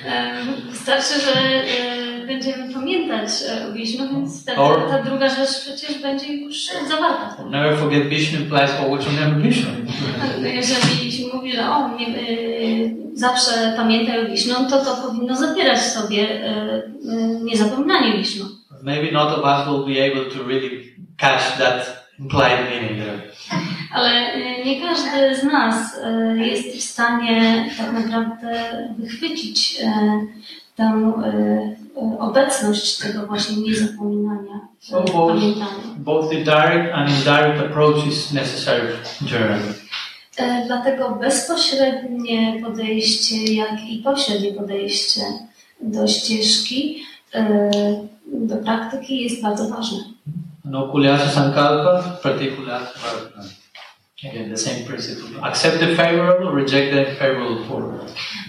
E, 0.06 0.34
Wystarczy, 0.72 1.14
że 1.22 1.32
e, 1.42 1.97
będziemy 2.28 2.74
pamiętać 2.74 3.30
e, 3.50 3.68
o 3.68 3.74
Wisznu, 3.74 4.10
więc 4.12 4.46
Or- 4.58 4.90
ta 4.90 5.04
druga 5.04 5.30
rzecz 5.30 5.62
przecież 5.62 6.02
będzie 6.02 6.34
już 6.34 6.58
zawarta. 6.88 7.44
Never 7.50 7.78
forget 7.78 8.08
Vishnu 8.10 8.40
implies 8.40 8.72
always 8.72 9.06
remember 9.06 9.42
Vishnu. 9.42 9.70
A 10.44 10.48
Jeżeli 10.48 11.12
się 11.12 11.24
mówi, 11.34 11.52
że 11.54 11.70
o, 11.70 11.98
nie, 11.98 12.08
e, 12.08 12.12
zawsze 13.14 13.74
pamiętaj 13.78 14.26
o 14.26 14.30
Wisznu, 14.30 14.54
to 14.70 14.86
to 14.86 14.96
powinno 14.96 15.36
zawierać 15.36 15.82
sobie 15.82 16.46
e, 16.46 16.82
niezapominanie 17.44 18.18
Wisznu. 18.18 18.46
Maybe 18.84 19.12
not 19.12 19.38
of 19.40 19.44
us 19.46 19.68
will 19.68 19.96
be 19.96 20.12
able 20.12 20.32
to 20.32 20.48
really 20.48 20.96
catch 21.18 21.58
that 21.58 22.08
implied 22.20 22.60
meaning 22.70 22.98
there. 23.00 23.22
Ale 23.94 24.38
nie 24.66 24.82
każdy 24.82 25.36
z 25.36 25.44
nas 25.44 26.00
jest 26.36 26.78
w 26.78 26.82
stanie 26.82 27.66
tak 27.78 27.92
naprawdę 27.94 28.64
wychwycić 29.00 29.82
tę 30.78 30.84
e, 30.84 31.28
e, 32.02 32.20
obecność 32.20 32.98
tego 32.98 33.28
właśnie 33.28 33.58
niezapominania, 33.58 34.60
So 34.80 35.02
both, 35.02 35.12
pamiętania. 35.28 35.84
both 35.98 36.30
the 36.30 36.36
direct 36.38 36.94
and 36.94 37.10
indirect 37.10 37.60
approach 37.66 38.08
is 38.08 38.32
necessary 38.34 38.88
journey. 39.22 39.74
E, 40.38 40.64
Dlatego 40.68 41.10
bezpośrednie 41.22 42.62
podejście, 42.64 43.54
jak 43.54 43.90
i 43.90 43.98
pośrednie 44.04 44.52
podejście 44.54 45.22
do 45.82 46.08
ścieżki, 46.08 47.04
e, 47.36 47.70
do 48.34 48.56
praktyki 48.58 49.24
jest 49.24 49.42
bardzo 49.42 49.70
ważne. 49.70 49.98
Anukulyasa 50.66 51.30
sankalpa, 51.30 52.04
pratikulyasa 52.24 52.92
prarthana. 53.00 53.44
Again, 54.24 54.50
the 54.50 54.58
same 54.58 54.84
principle. 54.86 55.46
Accept 55.46 55.80
the 55.80 55.96
favorable, 55.96 56.52
reject 56.52 56.92
the 56.92 57.10
unfavorable 57.10 57.64
for 57.68 57.98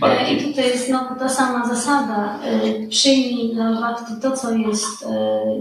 E, 0.02 0.32
I 0.32 0.42
tutaj 0.42 0.64
jest 0.64 0.86
znowu 0.86 1.14
ta 1.18 1.28
sama 1.28 1.66
zasada. 1.68 2.38
Przyjmij 2.88 3.54
dla 3.54 3.80
bhakti 3.80 4.12
to, 4.22 4.36
co 4.36 4.52
jest 4.52 5.04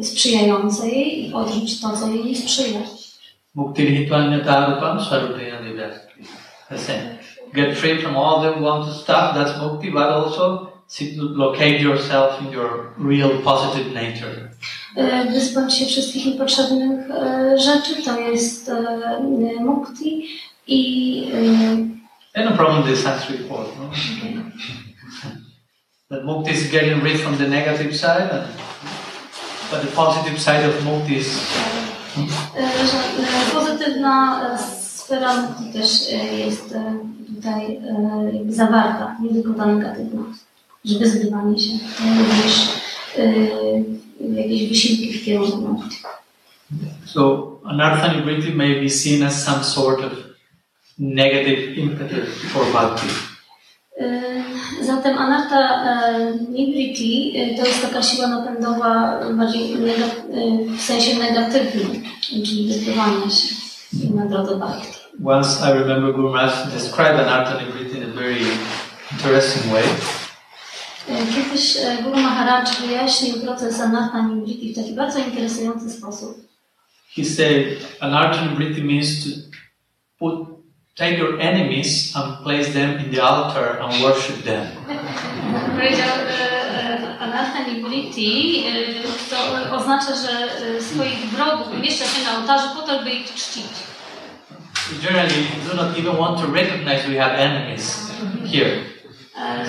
sprzyjające 0.01 0.89
jej 0.89 1.29
i 1.29 1.33
odrzuć 1.33 1.81
to, 1.81 1.97
co 1.97 2.07
jej 2.07 2.25
nie 2.25 2.35
sprzyja. 2.35 2.79
Muktirhitvanyatarupam 3.55 5.01
sarupaya 5.01 5.61
divyasti. 5.63 6.23
The 6.69 6.77
same. 6.77 7.17
Get 7.53 7.77
free 7.77 8.01
from 8.01 8.17
all 8.17 8.41
the 8.41 8.61
wanted 8.61 8.93
stuff, 8.93 9.35
that's 9.35 9.57
mukti, 9.59 9.91
but 9.91 10.03
also 10.03 10.67
seek 10.87 11.17
to 11.17 11.23
locate 11.23 11.81
yourself 11.81 12.41
in 12.41 12.51
your 12.51 12.93
real 12.97 13.41
positive 13.43 13.93
nature. 13.93 14.46
E, 14.97 15.25
Wyzbyć 15.31 15.73
się 15.73 15.85
wszystkich 15.85 16.25
niepotrzebnych 16.25 17.11
e, 17.11 17.57
rzeczy, 17.57 18.03
to 18.05 18.19
jest 18.19 18.69
e, 18.69 19.19
mukti 19.59 20.27
i 20.67 21.31
And 22.35 22.49
no 22.49 22.55
problem 22.55 22.83
the 22.83 22.95
Sanskrit 22.95 23.41
word, 23.47 23.67
no? 23.79 23.89
That 26.09 26.25
mukti 26.25 26.51
is 26.51 26.71
getting 26.71 27.03
rid 27.03 27.21
from 27.21 27.37
the 27.37 27.47
negative 27.47 27.95
side, 27.95 28.31
and, 28.31 28.47
but 29.71 29.81
the 29.81 29.87
positive 29.95 30.39
side 30.39 30.69
of 30.69 30.83
mukti 30.83 31.17
is 31.17 31.39
pozytywna 33.53 34.41
sfera 34.57 35.41
mukti 35.41 35.73
też 35.73 36.11
jest 36.37 36.73
tutaj 37.35 37.81
zawarta, 38.49 39.15
nie 39.21 39.29
tylko 39.29 39.53
ta 39.53 39.65
negatywna. 39.65 40.23
Że 40.85 40.99
wyzbywanie 40.99 41.59
się 41.59 41.73
również 42.01 42.86
jakieś 44.35 44.69
wysiłki 44.69 45.13
w 45.13 45.25
kierunku. 45.25 45.81
So 47.05 47.51
anartha 47.65 48.13
nibriti 48.13 48.51
may 48.51 48.81
be 48.81 48.89
seen 48.89 49.23
as 49.23 49.43
some 49.43 49.63
sort 49.63 49.99
of 49.99 50.11
negative 50.99 51.77
impetus 51.77 52.29
for 52.53 52.65
bhakti. 52.73 53.07
Zatem 54.81 55.17
anarta 55.17 55.83
nibriti 56.49 57.33
to 57.57 57.65
jest 57.65 57.81
taka 57.81 58.03
siła 58.03 58.27
napędowa 58.27 59.19
bardziej 59.37 59.77
w 60.77 60.81
sensie 60.81 61.19
negatywnym, 61.19 62.03
czyli 62.21 62.67
wyzbywania 62.67 63.29
się 63.29 64.15
na 64.15 64.25
drodze 64.25 64.55
bhakti. 64.55 64.87
Once 65.25 65.69
I 65.69 65.73
remember 65.73 66.13
Guru 66.13 66.29
Maharaj 66.31 66.71
described 66.73 67.19
anartha 67.19 67.61
nibriti 67.61 67.97
in 67.97 68.03
a 68.03 68.07
very 68.07 68.41
interesting 69.11 69.73
way. 69.73 69.83
E, 71.09 71.25
Kiedyś 71.35 71.77
e, 71.77 72.03
Guru 72.03 72.17
Maharaj 72.21 72.65
wyjaśnił 72.87 73.33
proces 73.41 73.79
anarta 73.81 74.21
nibriti 74.21 74.73
w 74.73 74.75
taki 74.75 74.93
bardzo 74.93 75.19
interesujący 75.19 75.91
sposób. 75.91 76.37
He 77.15 77.25
said 77.25 77.65
anartha 77.99 78.45
nibriti 78.45 78.83
means 78.83 79.23
to 79.23 79.29
put 80.19 80.47
take 80.95 81.17
your 81.17 81.41
enemies 81.41 82.15
and 82.15 82.37
place 82.43 82.73
them 82.73 82.99
in 82.99 83.15
the 83.15 83.23
altar 83.23 83.81
and 83.81 84.01
worship 84.01 84.43
them. 84.43 84.67
Powiedział, 85.75 86.09
e, 86.29 87.19
anarta 87.19 87.59
nibriti 87.71 88.63
e, 88.67 88.73
to 89.29 89.75
oznacza, 89.75 90.15
że 90.15 90.49
swoich 90.81 91.19
wrogów 91.19 91.67
umieszcza 91.77 92.05
się 92.05 92.23
na 92.25 92.39
ołtarzu 92.39 92.67
po 92.75 92.81
to, 92.81 93.03
by 93.03 93.09
ich 93.09 93.33
czcić. 93.33 93.63
We 94.91 95.07
generally 95.07 95.43
do 95.69 95.83
not 95.83 95.97
even 95.97 96.15
want 96.17 96.41
to 96.41 96.53
recognize 96.53 97.07
we 97.09 97.19
have 97.19 97.35
enemies 97.35 98.11
here. 98.51 98.96
E, 99.37 99.65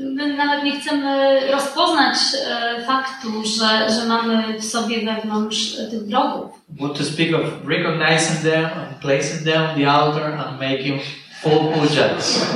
My 0.00 0.34
nawet 0.36 0.64
nie 0.64 0.80
chcemy 0.80 1.40
rozpoznać 1.52 2.16
e, 2.48 2.84
faktu, 2.84 3.28
że, 3.44 3.90
że 3.90 4.08
mamy 4.08 4.58
w 4.58 4.64
sobie 4.64 5.04
wewnątrz 5.04 5.78
e, 5.78 5.90
tych 5.90 6.06
wrogów. 6.06 6.50
What 6.80 6.98
to 6.98 7.04
speak 7.04 7.34
of 7.34 7.40
recognizing 7.68 8.40
them 8.52 8.64
and 8.64 8.98
placing 9.00 9.44
them 9.44 9.62
on 9.62 9.80
the 9.80 9.90
altar 9.90 10.32
and 10.32 10.60
making 10.60 11.02
full 11.42 11.72
pujas. 11.72 12.46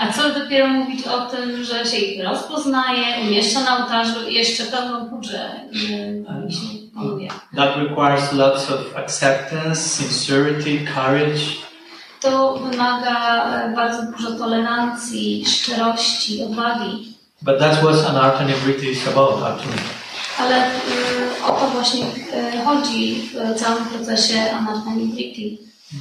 A 0.00 0.12
co 0.12 0.40
dopiero 0.40 0.68
mówić 0.68 1.06
o 1.06 1.26
tym, 1.26 1.64
że 1.64 1.86
się 1.86 1.96
ich 1.96 2.24
rozpoznaje, 2.24 3.04
umieszcza 3.28 3.60
na 3.60 3.78
ołtarzu 3.78 4.28
i 4.28 4.34
jeszcze 4.34 4.64
pełną 4.64 5.06
panuje. 5.06 5.50
That 7.56 7.76
requires 7.76 8.32
lots 8.32 8.70
of 8.70 8.96
acceptance, 8.96 9.76
sincerity, 9.76 10.86
courage. 10.94 11.40
To 12.22 12.58
wymaga 12.58 13.44
e, 13.44 13.72
bardzo 13.76 14.02
dużo 14.12 14.30
tolerancji, 14.38 15.44
szczerości, 15.46 16.44
odwagi. 16.44 17.14
But 17.42 17.58
that's 17.58 17.82
what 17.82 18.06
Anartha 18.10 18.44
Nibriti 18.44 18.90
is 18.90 19.08
about, 19.08 19.42
actually. 19.42 19.82
Ale 20.38 20.66
y, 20.66 21.44
o 21.46 21.52
to 21.52 21.66
właśnie 21.66 22.04
y, 22.04 22.64
chodzi 22.64 23.14
w 23.34 23.60
całym 23.60 23.84
procesie 23.84 24.52
Anartha 24.52 24.90
Nibriti. 24.96 25.58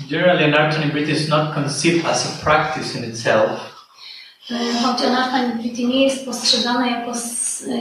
Generally, 0.10 0.46
Anartha 0.46 0.80
Nibriti 0.86 1.12
is 1.12 1.30
not 1.30 1.54
conceived 1.54 2.06
as 2.06 2.26
a 2.26 2.44
practice 2.44 3.00
in 3.00 3.04
itself, 3.12 3.71
Y, 4.50 4.54
Choć 4.84 5.02
Anartha 5.06 5.48
Nibriti 5.48 5.88
nie 5.88 6.04
jest 6.04 6.26
postrzegana 6.26 6.88
jako, 6.88 7.12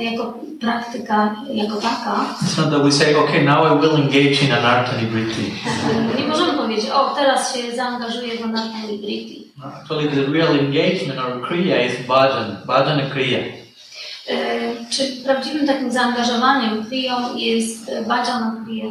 jako 0.00 0.34
praktyka, 0.60 1.36
jako 1.54 1.76
taka, 1.76 2.26
It's 2.42 2.58
not 2.58 2.70
that 2.70 2.82
we 2.82 2.92
say, 2.92 3.14
okay, 3.16 3.44
now 3.44 3.64
I 3.64 3.80
will 3.80 3.96
engage 3.96 4.42
in 4.44 4.52
Anartha 4.52 4.96
Nibriti. 5.00 5.52
y, 6.18 6.20
nie 6.22 6.28
możemy 6.28 6.52
powiedzieć, 6.52 6.90
o 6.90 7.14
teraz 7.14 7.56
się 7.56 7.76
zaangażuję 7.76 8.38
w 8.38 8.44
Anartha 8.44 8.78
Nibriti. 8.90 9.40
No, 9.58 9.66
Actually, 9.66 10.08
the 10.08 10.32
real 10.32 10.58
engagement 10.58 11.18
or 11.20 11.48
kriya 11.48 11.86
is 11.86 12.06
bhajan, 12.06 12.56
bhajana 12.66 13.10
kriya. 13.10 13.38
Y, 13.38 14.90
Czy 14.90 15.02
prawdziwym 15.24 15.66
takim 15.66 15.92
zaangażowaniem 15.92 16.84
kriyą 16.84 17.36
jest 17.36 17.90
bhajana 18.06 18.56
kriya? 18.64 18.86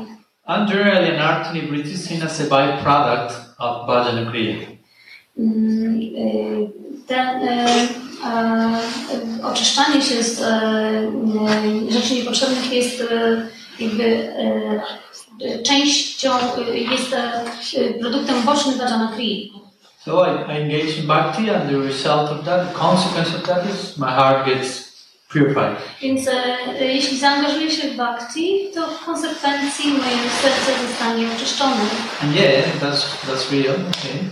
And 0.45 0.69
generally, 0.69 1.19
Anartha 1.19 1.53
Nibriti 1.53 1.89
is 1.91 2.05
seen 2.05 2.23
as 2.23 2.41
a 2.41 2.43
byproduct 2.43 3.35
of 3.59 3.87
bhajana 3.87 4.31
kriya. 4.31 4.55
Mm, 5.37 6.01
y, 6.01 6.69
Ten, 7.09 7.43
y, 7.43 7.49
e, 8.25 9.47
oczyszczanie 9.47 10.01
się 10.01 10.23
z 10.23 10.41
e, 10.41 10.45
y, 11.89 11.91
rzeczy 11.91 12.13
niepotrzebnych 12.13 12.73
jest 12.73 13.01
y, 13.01 13.05
jakby 13.79 14.03
y, 14.03 15.63
częścią, 15.63 16.29
jest 16.91 17.15
produktem 17.99 18.43
bocznym 18.43 18.77
bhajana 18.77 19.11
kriyi. 19.15 19.53
So 20.05 20.25
I, 20.25 20.29
I 20.29 20.61
engage 20.61 20.97
in 20.99 21.07
bhakti, 21.07 21.49
and 21.49 21.69
the 21.69 21.77
result 21.77 22.31
of 22.31 22.45
that, 22.45 22.73
the 22.73 22.79
consequence 22.79 23.35
of 23.35 23.43
that 23.43 23.65
is 23.65 23.97
my 23.97 24.07
heart 24.07 24.45
gets 24.45 24.89
purified. 25.29 25.77
Więc 26.01 26.27
e, 26.27 26.31
e, 26.79 26.85
jeśli 26.85 27.19
zaangażuję 27.19 27.71
się 27.71 27.87
w 27.87 27.95
bhakti, 27.95 28.67
to 28.75 28.87
w 28.87 29.05
konsekwencji 29.05 29.91
moje 29.91 30.29
serce 30.41 30.87
zostanie 30.87 31.27
oczyszczone. 31.35 31.81
And 32.23 32.35
yeah, 32.35 32.65
that's 32.81 33.03
that's 33.27 33.51
real. 33.51 33.75
Okay. 33.75 34.29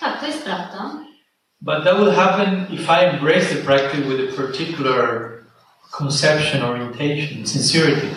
Tak, 0.00 0.20
to 0.20 0.26
jest 0.26 0.42
prawda. 0.44 1.09
But 1.62 1.84
that 1.84 1.98
will 1.98 2.10
happen 2.10 2.66
if 2.72 2.88
I 2.88 3.04
embrace 3.04 3.52
the 3.54 3.62
practice 3.62 4.06
with 4.06 4.20
a 4.20 4.32
particular 4.36 5.44
conception, 5.92 6.62
orientation, 6.62 7.46
sincerity. 7.46 8.08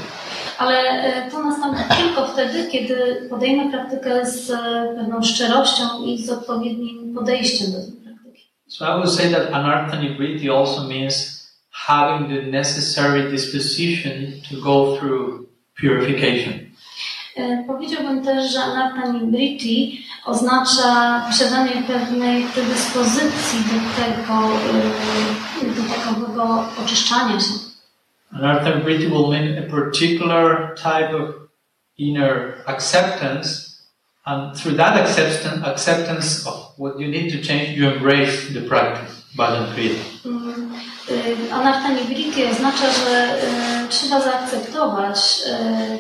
Ale 0.58 1.30
to 1.32 1.44
nastąpi 1.44 1.80
tylko 1.98 2.28
wtedy, 2.28 2.68
kiedy 2.72 3.28
podejmę 3.30 3.72
praktykę 3.72 4.26
z 4.26 4.48
pewną 4.98 5.24
szczerością 5.24 5.84
i 6.06 6.24
z 6.24 6.30
odpowiednim 6.30 7.16
podejściem 7.16 7.72
do 7.72 7.78
tej 7.78 7.92
praktyki. 7.92 8.44
So 8.68 8.86
I 8.86 8.98
would 8.98 9.12
say 9.12 9.32
that 9.32 9.54
anartha 9.54 10.02
nibriti 10.02 10.50
also 10.50 10.88
means 10.88 11.44
having 11.72 12.30
the 12.30 12.52
necessary 12.52 13.32
disposition 13.32 14.14
to 14.50 14.62
go 14.62 14.98
through 14.98 15.48
purification. 15.82 16.63
E, 17.38 17.64
Powiedziałbym 17.68 18.26
też, 18.26 18.52
że 18.52 18.64
anartha 18.64 19.12
nibriti 19.12 20.06
oznacza 20.26 21.22
posiadanie 21.28 21.84
pewnej 21.88 22.44
predyspozycji 22.44 23.60
do 23.60 24.04
tego, 24.04 24.34
e, 25.62 25.76
do 25.76 25.94
takowego 25.96 26.66
oczyszczania 26.84 27.40
się. 27.40 27.54
Anartha 28.32 28.70
nibriti 28.76 29.08
will 29.08 29.28
mean 29.30 29.58
a 29.58 29.72
particular 29.72 30.76
type 30.76 31.18
of 31.18 31.30
inner 31.98 32.64
acceptance, 32.66 33.74
and 34.26 34.62
through 34.62 34.78
that 34.78 34.98
acceptance, 34.98 35.66
acceptance 35.66 36.50
of 36.50 36.56
what 36.78 37.00
you 37.00 37.08
need 37.08 37.32
to 37.32 37.48
change, 37.48 37.78
you 37.78 37.90
embrace 37.90 38.54
the 38.54 38.62
practice, 38.62 39.23
kriya. 39.76 39.96
Mm, 40.26 40.72
y, 41.10 41.54
Anartha 41.54 41.94
nibriti 41.94 42.46
oznacza, 42.46 42.86
że 42.92 43.38
y, 43.86 43.90
trzeba 43.90 44.22
zaakceptować 44.22 45.40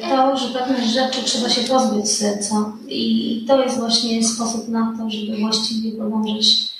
y, 0.06 0.10
to, 0.10 0.38
że 0.38 0.60
pewnych 0.60 0.84
rzeczy 0.84 1.24
trzeba 1.24 1.50
się 1.50 1.62
pozbyć 1.63 2.08
z 2.08 2.17
serca. 2.17 2.74
I 2.88 3.46
to 3.48 3.63
jest 3.63 3.80
właśnie 3.80 4.24
sposób 4.24 4.67
na 4.67 4.93
to, 4.98 5.10
żeby 5.10 5.38
właściwie 5.38 5.91
podążyć 5.91 6.74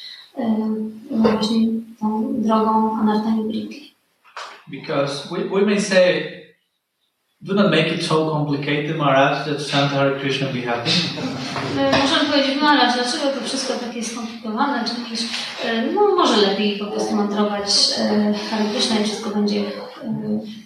właśnie 1.12 1.68
tą 2.00 2.34
drogą 2.42 3.00
Anartha 3.00 3.30
nibriti. 3.32 3.94
Because 4.68 5.30
we, 5.30 5.50
we 5.50 5.66
may 5.66 5.82
say, 5.82 6.43
do 7.44 7.54
not 7.54 7.72
make 7.72 7.88
it 7.96 8.04
so 8.06 8.30
complicated, 8.32 8.98
Maharaj, 8.98 9.46
that 9.46 9.62
Santa 9.62 9.96
Hare 9.96 10.20
Krishna 10.20 10.48
be 10.48 10.62
happy. 10.62 10.90
Y, 10.92 12.02
Możemy 12.02 12.30
powiedzieć, 12.32 12.62
Maharaj, 12.62 12.94
dlaczego 12.94 13.24
to 13.40 13.46
wszystko 13.46 13.74
takie 13.74 14.04
skomplikowane, 14.04 14.84
czy 14.86 14.94
y, 15.68 15.92
no 15.96 16.02
może 16.16 16.38
lepiej 16.48 16.80
po 16.80 16.86
prostu 16.86 17.16
mantrować 17.16 17.64
y, 17.70 18.50
Hare 18.50 18.66
Krishna 18.74 19.00
i 19.00 19.04
wszystko 19.04 19.30
będzie 19.30 19.62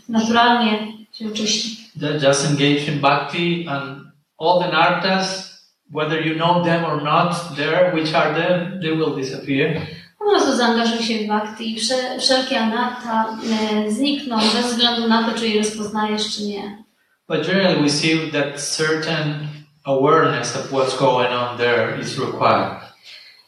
naturalnie 0.10 0.88
się 1.14 1.28
oczyści. 1.28 1.78
Ju- 2.02 2.28
Just 2.28 2.46
engage 2.46 2.88
in 2.94 3.00
bhakti 3.00 3.68
and 3.70 4.00
all 4.40 4.60
the 4.64 4.72
nartas, 4.72 5.48
whether 5.94 6.28
you 6.28 6.36
know 6.36 6.64
them 6.66 6.86
or 6.86 7.04
not, 7.04 7.56
there, 7.56 7.92
which 7.96 8.14
are 8.16 8.34
them, 8.34 8.80
they 8.82 8.92
will 8.98 9.16
disappear. 9.16 9.82
Po 10.28 10.32
prostu 10.32 10.56
zaangażuj 10.56 11.04
się 11.04 11.14
w 11.24 11.28
bhakti 11.28 11.74
i 11.74 11.80
wsze, 11.80 11.96
wszelkie 12.20 12.60
anarta 12.60 13.38
e, 13.86 13.92
znikną 13.92 14.38
bez 14.38 14.66
względu 14.66 15.08
na 15.08 15.24
to, 15.24 15.40
czy 15.40 15.48
je 15.48 15.60
rozpoznajesz, 15.60 16.36
czy 16.36 16.44
nie. 16.44 16.84
But 17.30 17.48
generally 17.48 17.82
we 17.82 17.90
see 17.90 18.32
that 18.32 18.62
certain 18.62 19.48
awareness 19.86 20.56
of 20.56 20.72
what's 20.72 21.00
going 21.00 21.32
on 21.32 21.58
there 21.58 22.00
is 22.02 22.20
required. 22.20 22.78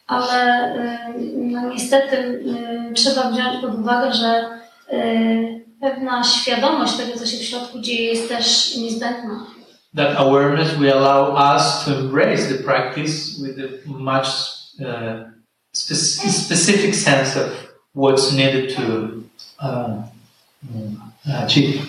Ale 0.08 0.44
e, 0.76 1.14
no, 1.38 1.70
niestety 1.70 2.44
e, 2.90 2.94
trzeba 2.94 3.32
wziąć 3.32 3.62
pod 3.62 3.76
uwagę, 3.76 4.14
że 4.14 4.50
pewna 5.82 6.24
świadomość 6.24 6.98
tego, 6.98 7.20
co 7.20 7.26
się 7.26 7.38
w 7.38 7.44
środku 7.44 7.80
dzieje, 7.80 8.10
jest 8.10 8.30
też 8.30 8.76
niezbędna. 8.78 9.46
That 9.96 10.18
awareness 10.18 10.74
will 10.78 10.94
allow 10.94 11.56
us 11.56 11.86
to 11.86 11.92
embrace 11.92 12.58
the 12.58 12.64
practice 12.64 13.44
with 13.44 13.58
a 13.60 13.90
much 13.90 14.28
uh, 14.80 15.39
spec- 15.74 16.32
specific 16.32 16.96
sense 16.96 17.36
of 17.36 17.52
what's 17.94 18.34
needed 18.34 18.76
to 18.76 19.24
uh, 19.60 20.04
achieve. 21.44 21.82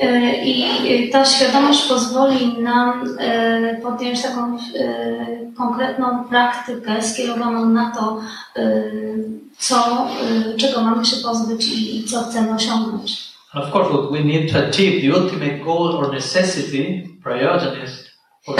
E, 0.00 0.44
I 0.44 1.10
ta 1.10 1.24
świadomość 1.24 1.88
pozwoli 1.88 2.58
nam 2.58 3.16
e, 3.18 3.80
podjąć 3.82 4.22
taką 4.22 4.56
e, 4.56 4.58
konkretną 5.56 6.24
praktykę 6.24 7.02
skierowaną 7.02 7.68
na 7.68 7.90
to, 7.90 8.20
co, 9.58 10.08
czego 10.56 10.80
mamy 10.80 11.04
się 11.04 11.16
pozbyć 11.16 11.68
i 11.68 12.04
co 12.04 12.24
chcemy 12.24 12.54
osiągnąć. 12.54 13.34
And 13.52 13.64
of 13.64 13.74
course, 13.74 13.90
what 13.90 14.12
we 14.12 14.24
need 14.24 14.52
to 14.52 14.58
achieve, 14.58 15.00
the 15.00 15.20
ultimate 15.20 15.58
goal 15.64 15.96
or 15.96 16.12
necessity, 16.14 17.08
prayojan 17.22 17.84
is 17.84 18.10
for 18.44 18.56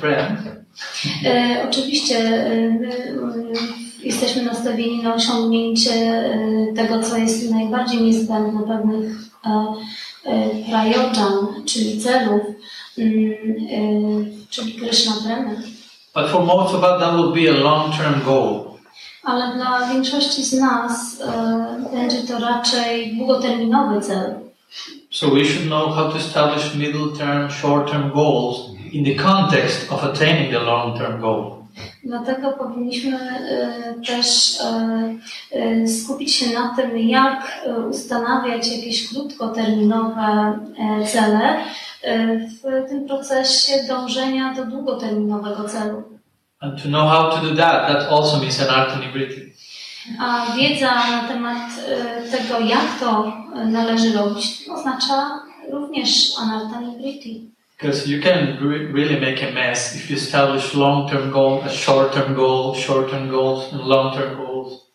friends, 0.00 0.40
E, 1.24 1.66
oczywiście 1.68 2.18
my 2.80 3.87
jesteśmy 4.02 4.42
nastawieni 4.42 5.02
na 5.02 5.14
osiągnięcie 5.14 5.92
e, 5.92 6.72
tego, 6.76 7.02
co 7.02 7.16
jest 7.16 7.50
najbardziej 7.50 8.02
niezbędne, 8.02 8.60
pewnych 8.66 9.18
e, 9.46 9.74
e, 10.24 10.48
prajodżan, 10.70 11.46
czyli 11.66 12.00
celów, 12.00 12.42
mm, 12.98 13.32
e, 13.70 14.48
czyli 14.50 14.72
Krishna 14.72 15.12
Premy. 15.24 15.56
but 16.14 16.30
for 16.30 16.42
most 16.44 16.74
of 16.74 16.82
us, 16.82 17.00
that 17.00 17.14
will 17.16 17.32
be 17.32 17.48
a 17.48 17.52
long-term 17.52 18.24
goal. 18.24 18.64
Ale 19.24 19.54
dla 19.56 19.88
większości 19.92 20.44
z 20.44 20.52
nas 20.52 21.20
e, 21.20 21.90
będzie 21.92 22.22
to 22.22 22.38
raczej 22.38 23.16
długoterminowy 23.16 24.00
cel. 24.00 24.34
So 25.10 25.30
we 25.30 25.44
should 25.44 25.66
know 25.66 25.94
how 25.94 26.08
to 26.12 26.16
establish 26.18 26.74
middle-term, 26.74 27.50
short-term 27.50 28.10
goals 28.12 28.56
in 28.92 29.04
the 29.04 29.14
context 29.14 29.92
of 29.92 30.04
attaining 30.04 30.52
the 30.52 30.58
long-term 30.58 31.20
goal. 31.20 31.57
Dlatego 32.04 32.52
powinniśmy 32.52 33.18
e, 33.18 33.94
też 34.06 34.58
e, 34.60 35.14
e, 35.52 35.88
skupić 35.88 36.34
się 36.34 36.54
na 36.54 36.74
tym, 36.76 36.98
jak 36.98 37.66
ustanawiać 37.90 38.76
jakieś 38.76 39.08
krótkoterminowe 39.08 40.58
cele 41.06 41.56
w 42.62 42.88
tym 42.88 43.06
procesie 43.06 43.72
dążenia 43.88 44.54
do 44.54 44.64
długoterminowego 44.64 45.68
celu. 45.68 46.02
And 46.60 46.82
to 46.82 46.88
know 46.88 47.10
how 47.10 47.30
to 47.30 47.46
do 47.46 47.56
that, 47.56 47.88
that 47.88 48.12
also 48.12 48.38
means 48.38 48.62
an 48.62 48.68
artanibriti. 48.68 49.52
A 50.20 50.46
wiedza 50.56 50.94
na 50.94 51.28
temat 51.28 51.70
tego, 52.30 52.60
jak 52.60 53.00
to 53.00 53.32
należy 53.66 54.12
robić, 54.12 54.68
oznacza 54.70 55.40
również 55.70 56.38
anarta 56.38 56.80
nibriti. 56.80 57.50
Because 57.78 58.08
you 58.08 58.20
can 58.20 58.58
re- 58.60 58.86
really 58.86 59.20
make 59.20 59.40
a 59.42 59.52
mess 59.52 59.94
if 59.94 60.10
you 60.10 60.16
establish 60.16 60.74
long-term 60.74 61.30
goal, 61.30 61.62
a 61.62 61.68
short-term 61.70 62.34
goal, 62.34 62.74
short-term 62.74 63.28
goals, 63.30 63.72
and 63.72 63.80
long-term 63.82 64.36
goals. 64.36 64.88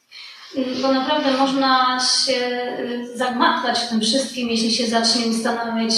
Mm, 0.57 0.81
Bo 0.81 0.93
naprawdę 0.93 1.31
można 1.37 1.99
się 1.99 2.39
zagmatwać 3.15 3.79
w 3.79 3.89
tym 3.89 4.01
wszystkim, 4.01 4.49
jeśli 4.49 4.71
się 4.71 4.87
zacznie 4.87 5.25
ustanawiać 5.27 5.93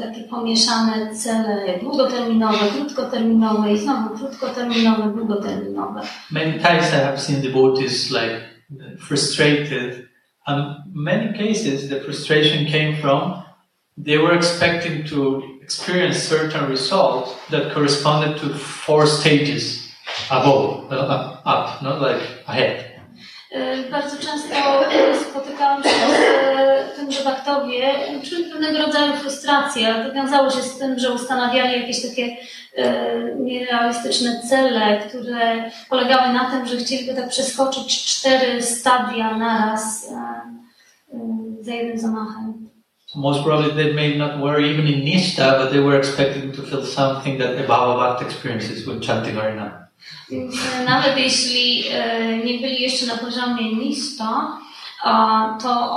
takie 0.00 0.22
pomieszane 0.22 1.14
cele 1.16 1.78
długoterminowe, 1.82 2.58
krótkoterminowe 2.76 3.72
i 3.72 3.78
znowu 3.78 4.16
krótkoterminowe, 4.18 5.12
długoterminowe. 5.16 6.00
Many 6.30 6.52
times 6.52 6.92
I 6.92 6.96
have 6.96 7.18
seen 7.20 7.40
devotees 7.42 8.10
like 8.10 8.40
frustrated, 8.98 10.08
and 10.46 10.64
many 10.94 11.32
cases 11.38 11.88
the 11.88 12.00
frustration 12.00 12.66
came 12.66 12.96
from 12.96 13.32
they 14.04 14.18
were 14.18 14.34
expecting 14.36 15.08
to 15.10 15.42
experience 15.62 16.28
certain 16.28 16.68
results 16.68 17.30
that 17.50 17.72
corresponded 17.74 18.40
to 18.40 18.48
four 18.58 19.06
stages 19.06 19.88
above, 20.30 20.92
uh, 20.92 21.36
up, 21.44 21.82
not 21.82 22.00
like 22.00 22.20
ahead. 22.46 22.92
Y, 23.52 23.90
Bardzo 23.90 24.16
często 24.16 24.54
y, 24.92 25.24
spotykałam 25.30 25.82
się 25.82 25.88
z 25.88 26.92
y, 26.92 26.96
tym, 26.96 27.12
że 27.12 27.24
baktowie 27.24 27.94
czuli 28.30 28.44
pewnego 28.44 28.78
rodzaju 28.78 29.12
frustrację, 29.12 29.94
ale 29.94 30.04
to 30.04 30.14
wiązało 30.14 30.50
się 30.50 30.62
z 30.62 30.78
tym, 30.78 30.98
że 30.98 31.12
ustanawiali 31.12 31.80
jakieś 31.80 32.02
takie 32.08 32.36
nierealistyczne 33.40 34.42
cele, 34.48 35.00
które 35.08 35.70
polegały 35.88 36.32
na 36.32 36.50
tym, 36.50 36.66
że 36.66 36.76
chcieliby 36.76 37.14
tak 37.14 37.28
przeskoczyć 37.28 38.04
cztery 38.04 38.62
stadia 38.62 39.36
naraz 39.36 40.08
za 41.60 41.72
jednym 41.72 41.98
zamachem. 41.98 42.71
Most 43.14 43.44
probably 43.44 43.70
they 43.74 43.92
may 43.92 44.16
not 44.16 44.40
were 44.40 44.60
even 44.60 44.86
in 44.86 45.04
Nishta, 45.04 45.58
but 45.58 45.70
they 45.70 45.80
were 45.80 45.98
expecting 45.98 46.52
to 46.52 46.62
feel 46.62 46.84
something 46.86 47.38
that 47.38 47.56
the 47.56 47.62
Bhagavat 47.62 48.22
experiences 48.22 48.86
when 48.86 49.00
chanting 49.00 49.34
Harinam. 49.36 49.82
Nawet 50.84 51.18
jeśli 51.18 51.84
nie 52.44 52.58
byli 52.58 52.82
jeszcze 52.82 53.06
na 53.06 53.16
poziomie 53.16 53.76
Nista, 53.76 54.58
a, 55.04 55.58
to 55.62 55.96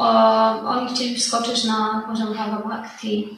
oni 0.69 0.89
chcieli 0.89 1.15
wskoczyć 1.15 1.63
na 1.63 2.03
poziom 2.07 2.33
Bhava 2.33 2.57
Bhakti. 2.69 3.37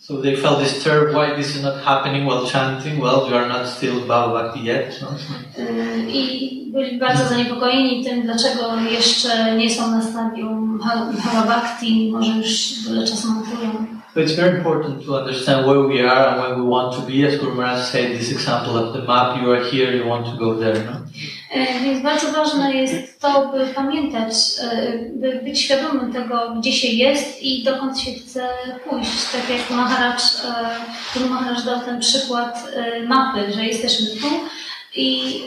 So 0.00 0.22
they 0.22 0.36
felt 0.36 0.60
disturbed 0.60 1.12
why 1.14 1.34
this 1.36 1.56
is 1.56 1.62
not 1.62 1.82
happening 1.84 2.24
while 2.26 2.46
chanting. 2.46 3.00
Well, 3.00 3.26
you 3.28 3.34
are 3.36 3.48
not 3.48 3.66
still 3.66 4.00
Bhava 4.06 4.32
Bhakti 4.32 4.60
yet. 4.64 5.00
No? 5.02 5.08
E, 5.58 5.98
I 6.10 6.70
byli 6.72 6.98
bardzo 6.98 7.28
zaniepokojeni 7.28 8.04
tym, 8.04 8.22
dlaczego 8.22 8.76
jeszcze 8.90 9.56
nie 9.56 9.70
są 9.70 9.90
na 9.90 10.02
stadium 10.02 10.78
Bha- 10.78 11.12
Bhava 11.24 11.46
Bhakti, 11.46 12.10
może 12.12 12.32
już 12.32 12.84
tyle 12.86 13.06
czasu 13.06 13.28
matują. 13.28 13.86
So 14.14 14.20
it's 14.20 14.32
very 14.32 14.56
important 14.58 15.04
to 15.04 15.16
understand 15.16 15.66
where 15.66 15.80
we 15.80 16.00
are 16.02 16.28
and 16.28 16.36
where 16.40 16.54
we 16.56 16.62
want 16.62 16.94
to 16.96 17.02
be. 17.02 17.24
As 17.26 17.38
Guru 17.38 17.54
Maharaj 17.54 17.84
said, 17.92 18.18
this 18.18 18.32
example 18.32 18.76
of 18.76 18.92
the 18.94 19.02
map, 19.02 19.40
you 19.40 19.50
are 19.52 19.62
here, 19.70 19.90
you 19.94 20.06
want 20.06 20.26
to 20.26 20.36
go 20.36 20.54
there. 20.54 20.84
No? 20.84 20.92
E, 21.52 21.80
Więc 21.84 22.02
bardzo 22.02 22.32
ważne 22.32 22.74
jest 22.74 23.20
to, 23.20 23.48
by 23.52 23.66
pamiętać, 23.74 24.34
e, 24.62 24.92
by 25.14 25.40
być 25.44 25.60
świadomym 25.60 26.12
tego, 26.12 26.54
gdzie 26.58 26.72
się 26.72 26.88
jest 26.88 27.42
i 27.42 27.64
dokąd 27.64 28.00
się 28.00 28.12
chce 28.12 28.48
pójść. 28.90 29.24
Tak 29.32 29.50
jak 29.50 29.70
Maharaj, 29.70 30.12
e, 30.12 30.18
Guru 31.14 31.28
Maharaj 31.34 31.64
dał 31.64 31.80
ten 31.80 32.00
przykład 32.00 32.72
mapy, 33.08 33.52
że 33.52 33.64
jesteśmy 33.64 34.06
tu 34.06 34.26
i 34.96 35.40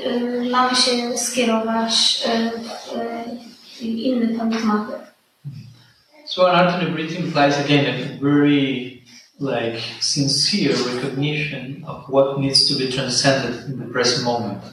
mamy 0.51 0.75
się 0.75 1.17
skierować 1.17 2.23
w 3.79 3.81
inny 3.81 4.37
koniec 4.39 4.63
mapy. 4.63 5.00
So 6.31 6.47
anartha 6.47 6.89
breathing 6.93 7.25
implies 7.25 7.59
again 7.59 7.85
a 7.93 8.17
very 8.23 9.03
like 9.39 9.79
sincere 9.99 10.73
recognition 10.93 11.83
of 11.85 12.07
what 12.07 12.39
needs 12.39 12.69
to 12.69 12.75
be 12.79 12.89
transcended 12.89 13.69
in 13.69 13.77
the 13.77 13.87
present 13.91 14.23
moment. 14.23 14.63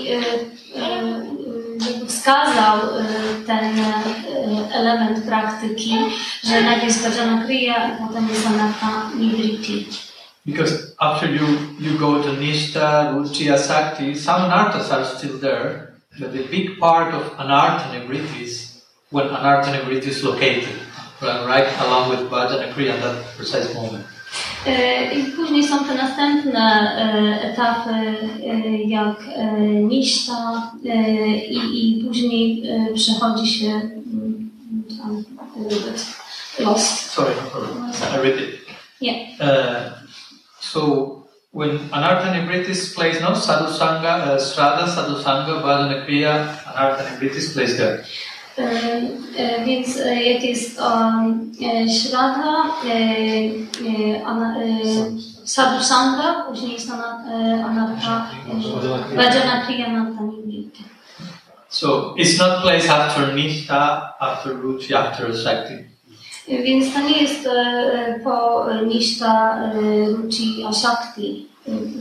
wskazał 2.07 2.79
ten 3.47 3.81
element 4.73 5.25
praktyki, 5.27 5.97
że 6.45 6.63
najpierw 6.63 7.03
Bhajana 7.03 7.45
Kriya, 7.45 7.99
potem 8.07 8.29
jest 8.29 8.47
Anartha 8.47 9.11
Nidriti. 9.19 9.87
because 10.47 10.95
after 11.01 11.27
you, 11.29 11.75
you 11.79 11.99
go 11.99 12.23
to 12.23 12.29
Nishta, 12.37 13.13
Ruchi, 13.13 13.47
Asakti, 13.47 14.17
some 14.17 14.43
Anarthas 14.43 14.91
are 14.93 15.05
still 15.05 15.37
there, 15.39 15.95
but 16.21 16.33
the 16.33 16.45
big 16.45 16.79
part 16.79 17.13
of 17.13 17.23
Anartha 17.37 18.07
Vritti 18.07 18.43
is 18.43 18.83
when 19.11 19.27
Anartha 19.27 19.81
Vritti 19.85 20.07
is 20.07 20.23
located, 20.23 20.86
right, 21.23 21.47
right 21.47 21.81
along 21.81 22.11
with 22.11 22.31
Bhajan 22.31 22.73
Kriya 22.73 22.95
at 22.95 23.03
that 23.03 23.17
precise 23.37 23.75
moment. 23.75 24.05
E, 24.67 25.15
I 25.15 25.25
później 25.25 25.65
są 25.65 25.85
te 25.85 25.95
następne 25.95 26.61
e, 26.61 27.53
etapy, 27.53 27.91
e, 27.91 28.83
jak 28.83 29.17
e, 29.37 29.61
niszta 29.65 30.73
e, 30.87 30.99
i, 31.37 32.01
i 32.01 32.05
później 32.05 32.63
e, 32.69 32.95
przechodzi 32.95 33.47
się 33.47 33.67
mm, 33.67 34.51
tam, 34.99 35.25
e, 36.61 36.63
lost. 36.63 37.11
Sorry, 37.11 37.35
no 37.45 37.51
problem. 37.51 37.93
I 38.15 38.17
read 38.23 38.41
it. 38.41 38.67
Nie. 39.01 39.13
Uh, 39.41 39.93
so 40.61 41.23
when 41.53 41.79
Anartha 41.91 42.33
Nivritti 42.33 42.71
is 42.71 42.95
placed, 42.95 43.21
no, 43.21 43.35
Sadhu 43.35 43.73
Sangha, 43.73 44.35
uh, 44.35 44.39
Sraddha, 44.39 44.89
Sadhu 44.89 45.23
Sangha, 45.23 45.63
Bhajana 45.63 46.07
Kriya, 46.07 46.49
Anartha 46.75 47.05
Nivritti 47.11 47.39
is 47.39 47.53
placed 47.53 47.79
there. 47.79 48.05
E, 48.59 48.63
e, 49.39 49.65
Więc 49.65 49.97
e, 49.97 50.23
jak 50.23 50.45
jest 50.45 50.81
um, 50.81 51.53
śrada, 52.03 52.73
sadhu 55.45 55.85
sangha, 55.85 56.45
później 56.49 56.73
jest 56.73 56.91
ana, 56.91 57.25
e, 57.31 57.65
anartha, 57.65 58.27
e, 59.13 59.17
bhajana 59.17 59.67
kriya 59.67 59.87
anartha 59.87 60.23
nivritti. 60.23 60.85
So 61.69 62.15
it's 62.17 62.39
not 62.39 62.63
placed 62.63 62.91
after 62.91 63.35
Nishta, 63.35 64.13
after 64.21 64.57
Ruchi, 64.57 64.95
after 64.95 65.37
Shakti. 65.37 65.75
Więc 66.49 66.95
to 66.95 67.01
nie 67.01 67.23
jest 67.23 67.49
po 68.25 68.67
Nishta 68.87 69.59
e, 69.59 70.09
Ruchi 70.09 70.65
Ashakti 70.65 71.47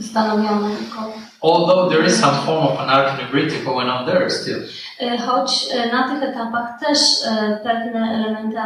stanowione, 0.00 0.76
Although 1.40 1.88
there 1.90 2.04
is 2.04 2.20
some 2.20 2.46
form 2.46 2.66
of 2.66 2.78
Anartha 2.78 3.16
Nivritti 3.16 3.64
going 3.64 3.88
on 3.88 4.06
there 4.06 4.30
still. 4.30 4.62
E, 5.00 5.18
choć 5.18 5.68
e, 5.72 5.92
na 5.92 6.08
tych 6.08 6.22
etapach 6.22 6.80
też 6.86 6.98
e, 7.26 7.60
pewne 7.62 8.00
elementy 8.00 8.56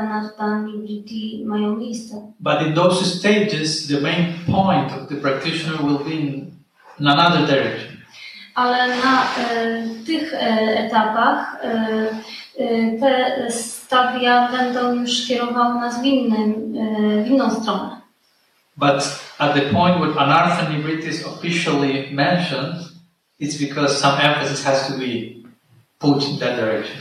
Nivritti 0.66 1.44
mają 1.46 1.76
miejsce. 1.76 2.14
But 2.40 2.66
in 2.66 2.74
those 2.74 3.04
stages, 3.04 3.88
the 3.88 4.00
main 4.00 4.26
point 4.46 4.92
of 4.92 5.08
the 5.08 5.16
practitioner 5.16 5.82
will 5.82 5.98
be 5.98 6.10
in, 6.10 6.50
another 7.00 7.46
direction. 7.46 7.96
Ale 8.54 8.88
na 8.88 9.22
tych 10.06 10.34
etapach 10.76 11.56
te 13.00 13.50
stadia 13.50 14.48
będą 14.52 14.94
już 14.94 15.26
kierowały 15.26 15.80
nas 15.80 16.02
w, 16.02 16.04
innym, 16.04 16.74
w 17.24 17.28
inną 17.28 17.50
stronę. 17.50 18.00
But 18.76 19.20
at 19.38 19.54
the 19.54 19.60
point 19.60 20.00
where 20.00 20.18
Anartha 20.18 20.68
Nivritti 20.70 21.08
is 21.08 21.26
officially 21.26 22.08
mentioned, 22.12 22.76
it's 23.38 23.56
because 23.56 23.98
some 23.98 24.18
emphasis 24.20 24.64
has 24.64 24.88
to 24.88 24.98
be 24.98 25.39
put 26.00 26.22
in 26.24 26.38
that 26.38 26.56
direction. 26.56 26.96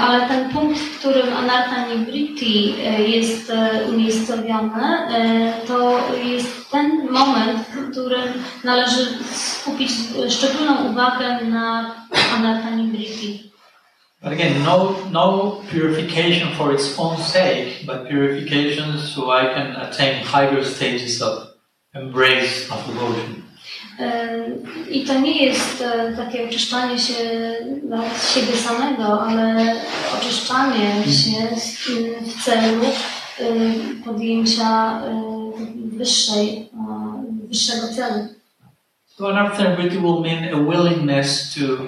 Ale 0.00 0.28
ten 0.28 0.50
punkt, 0.50 0.78
w 0.78 0.98
którym 0.98 1.36
Anartha 1.36 1.86
Nibriti 1.88 2.74
e, 2.84 3.02
jest 3.02 3.52
umiejscowiony, 3.88 4.98
to 5.66 6.00
jest 6.24 6.70
ten 6.70 7.10
moment, 7.10 7.60
w 7.68 7.90
którym 7.90 8.24
należy 8.64 9.06
skupić 9.32 9.90
szczególną 10.28 10.84
uwagę 10.90 11.44
na 11.44 11.94
Anartha 12.36 12.70
Nibriti. 12.70 13.50
But 14.22 14.32
again, 14.32 14.62
no, 14.64 14.94
no 15.12 15.60
purification 15.70 16.48
for 16.56 16.72
its 16.74 16.98
own 16.98 17.16
sake, 17.18 17.84
but 17.86 18.08
purification 18.08 18.98
so 18.98 19.30
I 19.30 19.54
can 19.54 19.76
attain 19.76 20.24
higher 20.24 20.64
stages 20.64 21.22
of 21.22 21.46
embrace 21.94 22.70
of 22.70 22.86
devotion. 22.86 23.43
I 24.90 25.04
to 25.04 25.20
nie 25.20 25.44
jest 25.44 25.82
e, 25.82 26.16
takie 26.16 26.48
oczyszczanie 26.48 26.98
się 26.98 27.14
z 28.18 28.34
siebie 28.34 28.56
samego, 28.56 29.22
ale 29.22 29.76
oczyszczanie 30.18 31.04
się 31.12 31.56
w 32.20 32.44
celu 32.44 32.84
podjęcia 34.04 35.00
wyższej, 35.76 36.70
wyższego 37.48 37.88
celu. 37.96 38.28
So 39.16 39.28
anartha 39.28 39.70
nivritti 39.70 39.98
will 39.98 40.20
mean 40.20 40.54
a 40.54 40.58
willingness 40.58 41.54
to 41.54 41.84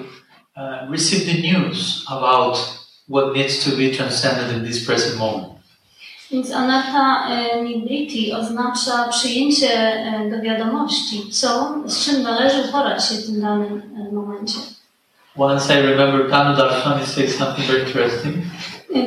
uh, 0.55 0.89
receive 0.89 1.25
the 1.25 1.41
news 1.41 2.05
about 2.07 2.57
what 3.09 3.35
needs 3.35 3.65
to 3.65 3.75
be 3.75 3.91
transcended 3.91 4.57
in 4.57 4.63
this 4.63 4.85
present 4.85 5.17
moment. 5.17 5.56
Więc 6.31 6.51
anartha 6.51 7.29
e, 7.29 7.63
nibriti 7.63 8.33
oznacza 8.33 9.07
przyjęcie 9.09 9.69
e, 9.69 10.29
do 10.29 10.41
wiadomości, 10.41 11.29
co, 11.31 11.75
z 11.85 12.05
czym 12.05 12.23
należy 12.23 12.61
uporać 12.69 13.09
się 13.09 13.15
w 13.15 13.25
tym 13.25 13.41
danym 13.41 13.81
e, 14.09 14.13
momencie. 14.15 14.59
Once 15.37 15.79
I 15.79 15.83
remember 15.83 16.29
Tanu 16.29 16.57
Darshani 16.57 17.05
said 17.05 17.31
something 17.31 17.67
very 17.67 17.79
interesting. 17.79 18.35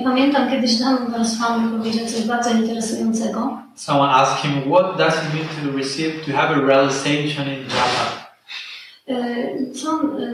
Pamiętam 0.04 0.50
kiedyś 0.50 0.74
Danu 0.74 0.98
Goswami 1.18 1.78
powiedział 1.78 2.06
coś 2.06 2.22
bardzo 2.26 2.50
interesującego. 2.50 3.58
Someone 3.74 4.10
asked 4.10 4.42
him, 4.42 4.72
what 4.72 4.98
does 4.98 5.14
it 5.14 5.34
mean 5.34 5.72
to 5.72 5.78
receive, 5.78 6.24
to 6.26 6.32
have 6.32 6.54
a 6.54 6.66
realization 6.66 7.46
in 7.48 7.62
japa? 7.62 8.09
E, 9.10 9.72
Co, 9.74 9.90
e, 9.90 10.26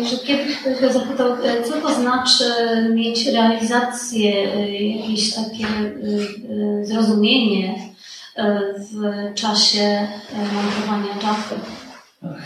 e, 0.00 0.04
że 0.04 0.16
ktoś 0.16 0.80
go 0.80 0.92
zapytał, 0.92 1.36
co 1.68 1.80
to 1.80 1.94
znaczy 1.94 2.44
mieć 2.94 3.26
realizację, 3.26 4.30
jakieś 4.98 5.34
takie 5.34 5.66
zrozumienie 6.82 7.88
w 8.78 9.34
czasie 9.34 10.08
mantrowania 10.54 11.14
czapy. 11.20 11.60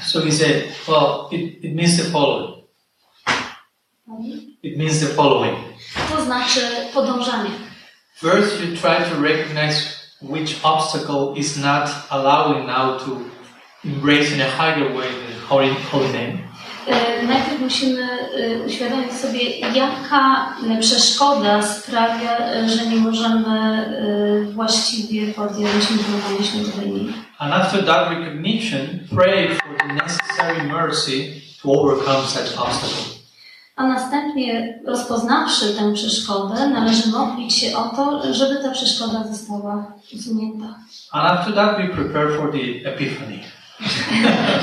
So 0.02 0.20
he 0.20 0.32
said, 0.32 0.64
well, 0.88 1.28
it, 1.30 1.64
it 1.64 1.74
means 1.74 1.96
the 1.96 2.10
following. 2.10 2.64
It 4.62 4.78
means 4.78 5.00
the 5.00 5.06
following. 5.06 5.56
To 6.16 6.24
znaczy 6.24 6.60
podążanie. 6.94 7.50
First, 8.14 8.60
you 8.60 8.76
try 8.76 8.96
to 9.10 9.22
recognize 9.22 9.98
which 10.22 10.58
obstacle 10.62 11.34
is 11.36 11.56
not 11.56 11.90
allowing 12.10 12.66
now 12.66 12.98
to 12.98 13.20
embrace 13.84 14.34
in 14.34 14.40
a 14.40 14.50
higher 14.50 14.94
way 14.94 15.08
the 15.08 15.46
holy, 15.46 15.74
holy 15.92 16.08
name. 16.12 16.48
E, 16.88 17.26
Najpierw 17.26 17.60
musimy 17.60 18.02
e, 18.02 18.62
uświadomić 18.66 19.12
sobie, 19.12 19.58
jaka 19.58 20.54
przeszkoda 20.80 21.62
sprawia, 21.62 22.38
e, 22.38 22.68
że 22.68 22.86
nie 22.86 22.96
możemy 22.96 23.84
właściwie 24.54 25.32
podjąć 25.32 25.90
mantrowania 25.90 26.42
świętego 26.44 26.82
imienia. 26.82 27.12
And 27.38 27.54
after 27.54 27.86
that 27.86 28.08
recognition, 28.10 28.80
pray 29.16 29.48
for 29.48 29.76
the 29.78 29.94
necessary 29.94 30.62
mercy 30.72 31.32
to 31.62 31.72
overcome 31.72 32.26
such 32.26 32.58
obstacle. 32.58 33.18
A 33.76 33.86
następnie, 33.86 34.80
rozpoznawszy 34.86 35.74
tę 35.74 35.94
przeszkodę, 35.94 36.68
należy 36.68 37.08
modlić 37.10 37.54
się 37.54 37.76
o 37.76 37.82
to, 37.96 38.34
żeby 38.34 38.62
ta 38.62 38.70
przeszkoda 38.70 39.24
została 39.32 39.92
usunięta. 40.14 40.66
And 41.12 41.24
after 41.30 41.54
that, 41.54 41.76
we 41.76 41.88
prepare 41.88 42.36
for 42.36 42.52
the 42.52 42.90
epiphany. 42.90 43.38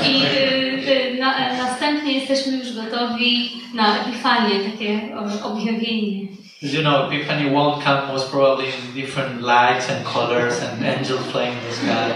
I 0.08 0.22
y, 0.22 1.14
y, 1.14 1.20
na, 1.20 1.36
e, 1.36 1.56
następnie 1.56 2.12
jesteśmy 2.12 2.56
już 2.58 2.72
gotowi 2.72 3.50
na 3.74 3.98
epifanię, 3.98 4.60
takie 4.70 5.00
objawienie. 5.44 6.26
You 6.62 6.80
know, 6.80 7.12
epiphany 7.12 7.50
won't 7.50 7.84
come 7.84 8.12
most 8.12 8.30
probably 8.30 8.66
in 8.66 8.94
different 8.94 9.42
lights 9.42 9.90
and 9.90 10.04
colors 10.04 10.62
and 10.62 10.82
angels 10.84 11.26
flying 11.32 11.52
in 11.52 11.60
the 11.68 11.76
sky. 11.76 12.12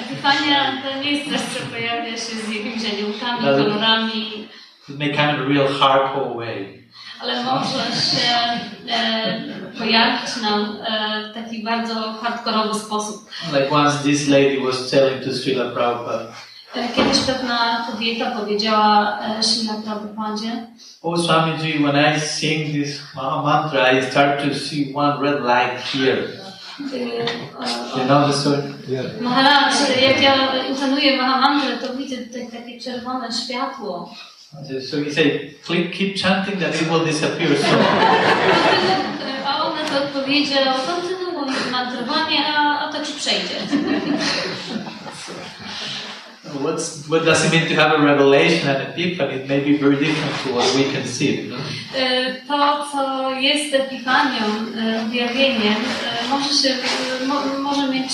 Epifania 0.00 0.82
to 0.82 1.02
nie 1.02 1.12
jest 1.12 1.30
coś, 1.30 1.40
co 1.40 1.66
pojawia 1.66 2.10
się 2.10 2.36
z 2.46 2.48
jakimiś 2.48 2.84
aniołkami, 2.92 3.42
kolorami, 3.44 4.48
It 4.88 4.98
may 4.98 5.14
come 5.14 5.30
in 5.30 5.40
a 5.40 5.44
real 5.44 5.68
hardcore 5.68 6.34
way. 6.36 6.83
Ale 7.24 7.44
może 7.44 7.84
się 7.84 8.34
e, 8.90 9.42
pojawić 9.78 10.36
nam 10.42 10.76
e, 10.86 11.28
w 11.30 11.34
taki 11.34 11.62
bardzo 11.64 11.94
hardkorowy 12.22 12.78
sposób. 12.78 13.26
Like 13.52 13.70
once 13.70 13.98
this 14.02 14.28
lady 14.28 14.60
was 14.66 14.90
telling 14.90 15.24
to 15.24 15.30
Srila 15.32 15.64
Prabhupada, 15.70 16.24
E, 16.76 16.88
Kiedyś 16.88 17.18
pewna 17.18 17.86
kobieta 17.92 18.30
powiedziała 18.30 19.18
e, 19.38 19.42
Srila 19.42 19.74
Prabhupadzie, 19.84 20.66
Oh 21.02 21.22
Swamiji, 21.22 21.78
when 21.78 22.16
I 22.16 22.20
sing 22.20 22.72
this 22.72 23.00
Maha 23.16 23.42
mantra, 23.42 23.92
I 23.92 24.02
start 24.10 24.42
to 24.48 24.54
see 24.58 24.92
one 24.94 25.22
red 25.22 25.40
light 25.44 25.84
here. 25.92 26.22
o- 27.58 27.98
You 27.98 28.04
know 28.06 28.26
the 28.26 28.32
story? 28.32 28.62
Maharaj, 29.20 29.72
jak 30.02 30.22
ja 30.22 30.34
intonuję 30.70 31.16
Mahamantrę, 31.16 31.76
to 31.76 31.94
widzę 31.94 32.16
tutaj 32.16 32.46
takie 32.46 32.80
czerwone 32.80 33.28
światło. 33.32 34.14
So 34.90 34.96
he 35.04 35.10
said, 35.12 35.30
"Keep- 35.92 36.16
chanting 36.16 36.60
that 36.60 36.74
it 36.74 36.88
will 36.90 37.04
disappear 37.04 37.48
soon. 37.56 37.80
A 39.46 39.64
on 39.64 39.76
na 39.76 39.84
to 39.88 40.04
odpowiedział, 40.04 40.74
kontynuuj 40.86 41.52
mantrowanie, 41.72 42.38
a, 42.56 42.78
a 42.80 42.92
to 42.92 43.04
ci 43.06 43.12
przejdzie. 43.12 43.54
What's, 46.62 47.08
what 47.08 47.24
does 47.24 47.44
it 47.44 47.52
mean 47.52 47.66
to 47.68 47.74
have 47.74 47.92
a 47.92 47.98
revelation 48.04 48.68
and 48.68 48.88
epiphany? 48.88 49.34
It 49.34 49.48
may 49.48 49.60
be 49.60 49.76
very 49.76 49.96
different 49.96 50.32
to 50.44 50.52
what 50.54 50.74
we 50.76 50.84
can 50.92 51.04
see. 51.06 51.50
E, 51.96 52.34
To, 52.48 52.86
co 52.92 53.30
jest 53.40 53.74
epifanią, 53.74 54.44
e, 54.78 55.02
objawieniem, 55.06 55.74
e, 56.24 56.28
może, 56.28 56.48
się, 56.62 56.74
mo, 57.26 57.34
może 57.62 57.88
mieć 57.88 58.12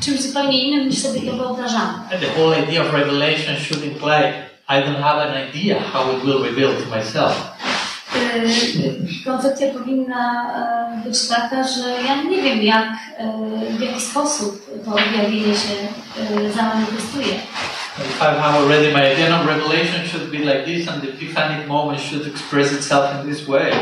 czymś 0.00 0.20
zupełnie 0.20 0.64
innym 0.68 0.88
niż 0.88 0.98
sobie 0.98 1.20
to 1.20 1.36
wyobrażamy. 1.36 1.92
And 2.12 2.20
the 2.20 2.40
whole 2.40 2.58
idea 2.62 2.82
of 2.82 2.92
revelation 2.92 3.56
should 3.56 3.84
imply 3.84 4.32
I 4.70 4.80
don't 4.80 5.02
have 5.02 5.18
an 5.18 5.34
idea 5.48 5.80
how 5.80 6.12
it 6.12 6.24
will 6.24 6.44
reveal 6.44 6.72
to 6.82 6.86
myself. 6.96 7.34
E, 8.14 9.24
Koncepcja 9.24 9.66
powinna 9.70 10.50
e, 10.96 11.08
być 11.08 11.28
taka, 11.28 11.64
że 11.68 12.02
ja 12.06 12.22
nie 12.22 12.42
wiem, 12.42 12.62
jak, 12.62 12.88
e, 13.18 13.32
w 13.78 13.80
jaki 13.80 14.00
sposób 14.00 14.66
to 14.84 14.90
objawienie 14.90 15.54
się 15.54 15.74
zamanifestuje. 16.54 17.34
If 17.98 18.22
I 18.22 18.40
have 18.40 18.58
already 18.58 18.92
my 18.92 19.12
idea 19.12 19.40
of 19.40 19.46
revelation 19.46 20.08
should 20.08 20.30
be 20.30 20.38
like 20.38 20.64
this, 20.64 20.88
and 20.88 21.02
the 21.02 21.08
epiphanic 21.08 21.68
moment 21.68 22.00
should 22.00 22.26
express 22.26 22.72
itself 22.72 23.04
in 23.14 23.30
this 23.30 23.48
way. 23.48 23.72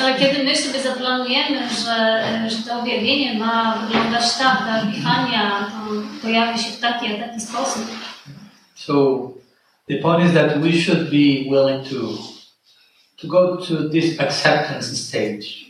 Ale 0.00 0.14
kiedy 0.14 0.44
my 0.44 0.56
sobie 0.56 0.82
zaplanujemy, 0.82 1.68
że, 1.68 2.24
że 2.50 2.56
to 2.68 2.80
objawienie 2.80 3.38
ma 3.38 3.78
wyglądać 3.78 4.34
tak, 4.38 4.58
ta 4.58 4.80
epifania 4.80 5.50
to 5.70 5.92
pojawi 6.22 6.58
się 6.58 6.70
w 6.70 6.80
taki, 6.80 7.06
a 7.06 7.26
taki 7.26 7.40
sposób, 7.40 7.82
so 8.74 9.36
the 9.88 10.00
point 10.00 10.22
is 10.26 10.32
that 10.32 10.60
we 10.60 10.72
should 10.72 11.10
be 11.10 11.46
willing 11.50 11.84
to 11.84 12.18
to 13.16 13.26
go 13.26 13.56
to 13.56 13.88
this 13.88 14.20
acceptance 14.20 14.96
stage. 14.96 15.66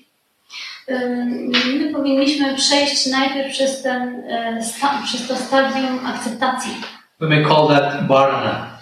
my 1.78 1.92
powinniśmy 1.92 2.54
przejść 2.54 3.06
najpierw 3.06 3.52
przez, 3.52 3.82
ten, 3.82 4.22
przez 5.04 5.28
to 5.28 5.36
stadium 5.36 6.06
akceptacji. 6.06 6.72
We 7.20 7.28
may 7.28 7.44
call 7.44 7.68
that 7.68 8.06
Varna. 8.08 8.76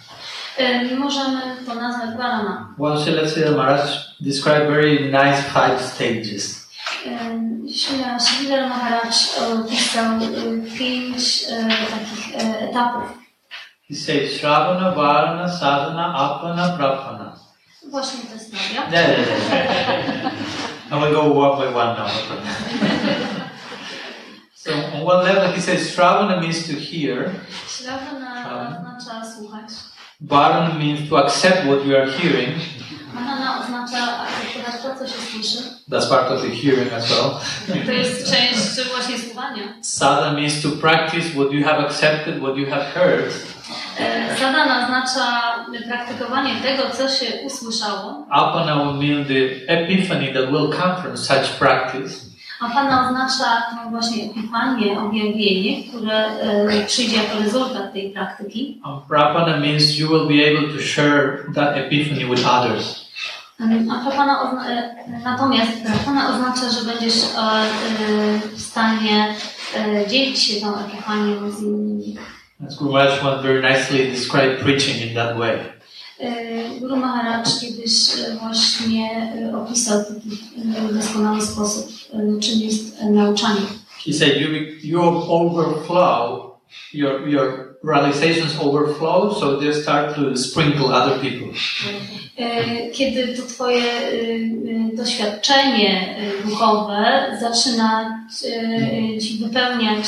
Możemy 0.98 1.40
to 1.66 1.74
nazwać 1.74 2.16
Varana. 2.16 2.74
Once 2.78 3.10
let's 3.10 3.34
say 3.34 3.50
Maharaj 3.50 3.80
described 4.20 4.68
very 4.68 5.00
nice 5.00 5.42
five 5.42 5.82
stages. 5.82 6.68
Sridhar 8.18 8.68
Maharaj 8.68 9.10
opisał 9.38 10.20
pięć 10.78 11.44
takich 11.90 12.36
etapów. 12.60 13.23
He 13.86 13.94
says 13.94 14.40
Shravana, 14.40 14.94
Varna, 14.94 15.46
Sadhana, 15.46 16.14
Apana, 16.16 16.76
Prapana. 16.78 17.38
Właśnie 17.90 18.20
to 18.28 18.34
jest. 18.34 18.52
Yeah, 18.74 18.90
yeah, 18.90 19.18
yeah. 19.18 20.32
and 20.90 21.02
we 21.02 21.10
go 21.10 21.30
one 21.32 21.58
by 21.58 21.66
one 21.66 21.94
now. 21.94 22.08
so 24.54 24.72
on 24.72 25.04
one 25.04 25.24
level 25.24 25.52
he 25.52 25.60
says 25.60 25.94
Shravana 25.94 26.40
means 26.40 26.66
to 26.66 26.72
hear, 26.72 27.34
Shravana 27.68 28.68
oznacza 28.68 29.34
słuchać. 29.36 29.70
Varna 30.20 30.78
means 30.78 31.08
to 31.10 31.18
accept 31.18 31.66
what 31.66 31.84
you 31.84 31.94
are 31.96 32.06
hearing. 32.10 32.58
Manana 33.14 33.64
oznacza 33.64 34.18
akceptować 34.18 34.82
to, 34.82 34.98
co 34.98 35.06
się 35.06 35.20
słyszy. 35.32 35.70
That's 35.90 36.08
part 36.08 36.30
of 36.30 36.42
the 36.42 36.50
hearing 36.50 36.92
as 36.92 37.10
well. 37.10 37.40
To 37.86 37.92
jest 37.92 38.30
część 38.30 38.88
właśnie 38.92 39.18
słuchania. 39.18 39.62
Sadhana 39.82 40.32
means 40.32 40.62
to 40.62 40.68
practice 40.68 41.28
what 41.34 41.52
you 41.52 41.64
have 41.64 41.84
accepted, 41.86 42.38
what 42.38 42.56
you 42.56 42.66
have 42.70 42.84
heard. 42.94 43.32
E, 44.00 44.36
Sadhana 44.36 44.84
oznacza 44.84 45.42
praktykowanie 45.88 46.54
tego, 46.62 46.82
co 46.96 47.08
się 47.08 47.26
usłyszało. 47.46 48.26
Apana 48.30 48.76
will 48.76 48.94
mean 49.08 49.24
the 49.24 49.72
epiphany 49.72 50.32
that 50.34 50.50
will 50.50 50.72
come 50.80 50.96
from 51.02 51.16
such 51.16 51.58
practice. 51.58 52.14
A 52.60 52.68
Pana 52.70 53.06
oznacza 53.08 53.62
właśnie 53.90 54.24
epifanię, 54.24 55.00
objawienie, 55.00 55.88
które 55.88 56.26
e, 56.26 56.84
przyjdzie 56.86 57.16
jako 57.16 57.38
rezultat 57.38 57.92
tej 57.92 58.10
praktyki. 58.10 58.80
And 58.84 59.04
Prapana 59.04 59.56
means 59.56 59.98
you 59.98 60.08
will 60.08 60.26
be 60.28 60.58
able 60.58 60.76
to 60.76 60.82
share 60.82 61.38
that 61.54 61.76
epiphany 61.76 62.24
with 62.24 62.46
others. 62.46 63.04
Em, 63.60 63.90
A 63.90 63.94
Prapana 64.04 64.42
ozna- 64.42 64.66
e, 64.70 64.94
natomiast 65.24 65.70
Prapana 65.86 66.28
oznacza, 66.34 66.70
że 66.80 66.92
będziesz 66.92 67.14
e, 67.24 67.38
e, 67.38 67.66
w 68.56 68.60
stanie 68.60 69.34
e, 69.76 70.06
dzielić 70.08 70.38
się 70.42 70.60
tą 70.60 70.78
epifanią 70.78 71.50
z 71.50 71.62
innymi. 71.62 72.16
As 72.60 72.76
Guru 72.76 72.92
Maharaj 72.92 73.22
once 73.22 73.42
very 73.42 73.60
nicely 73.62 74.10
described 74.10 74.62
preaching 74.62 75.08
in 75.08 75.14
that 75.14 75.36
way. 75.36 75.58
E, 76.20 76.78
Guru 76.80 76.96
Maharaj 76.96 77.44
kiedyś 77.60 77.92
właśnie 78.40 79.32
opisał 79.56 80.02
w 80.02 80.08
taki 80.08 80.38
doskonały 80.94 81.42
sposób, 81.42 81.86
czym 82.40 82.60
jest 82.60 83.00
nauczanie. 83.02 83.60
He 84.06 84.12
said, 84.12 84.40
you, 84.40 84.48
you 84.82 85.00
overflow, 85.28 86.56
your, 86.92 87.28
your 87.28 87.73
realizations 87.84 88.58
overflow, 88.58 89.38
so 89.38 89.60
they 89.60 89.72
start 89.72 90.14
to 90.16 90.36
sprinkle 90.36 90.92
other 90.92 91.18
people. 91.20 91.48
E, 92.38 92.90
Kiedy 92.90 93.36
to 93.36 93.46
Twoje 93.46 93.82
e, 93.82 94.10
e, 94.92 94.96
doświadczenie 94.96 96.16
duchowe 96.44 97.36
zaczyna 97.40 98.20
Ci 99.20 99.38
wypełniać, 99.38 100.04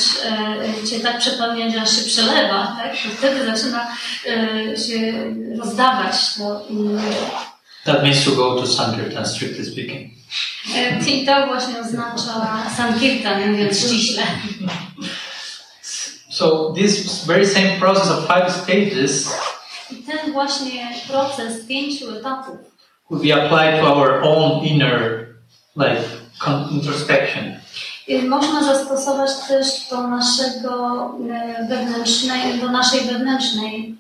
Cię 0.91 1.01
tak 1.01 1.19
przepełniać, 1.19 1.73
że 1.73 1.83
aż 1.83 1.97
się 1.97 2.03
przelewa, 2.03 2.77
tak? 2.83 2.93
to 2.93 3.09
wtedy 3.19 3.47
zaczyna 3.47 3.87
się 4.87 5.12
rozdawać 5.59 6.35
to. 6.35 6.62
That 7.85 8.03
means 8.03 8.25
to 8.25 8.31
go 8.31 8.55
to 8.55 8.67
Sankirtan, 8.67 9.27
strictly 9.27 9.65
speaking. 9.65 10.11
I 11.09 11.27
to 11.27 11.47
właśnie 11.47 11.81
oznacza 11.81 12.71
Sankirtan, 12.77 13.53
mówiąc 13.53 13.79
ściśle. 13.79 14.23
So 16.37 16.72
this 16.77 17.25
very 17.25 17.46
same 17.46 17.81
process 17.81 18.11
of 18.11 18.27
five 18.27 18.53
stages 18.53 19.33
I 19.90 19.94
ten 20.03 20.33
właśnie 20.33 20.88
proces 21.09 21.66
pięciu 21.66 22.16
etapów 22.16 22.57
would 23.11 23.22
be 23.22 23.33
applied 23.33 23.81
to 23.81 23.94
our 23.96 24.22
own 24.22 24.64
inner, 24.64 25.27
like, 25.77 26.03
introspection. 26.70 27.44
można 28.29 28.64
zastosować 28.64 29.31
też 29.49 29.66
do 29.90 30.09
naszego 30.09 31.12
wewnętrznej, 31.68 32.61
do 32.61 32.70
naszej 32.70 33.01
wewnętrznej 33.01 33.94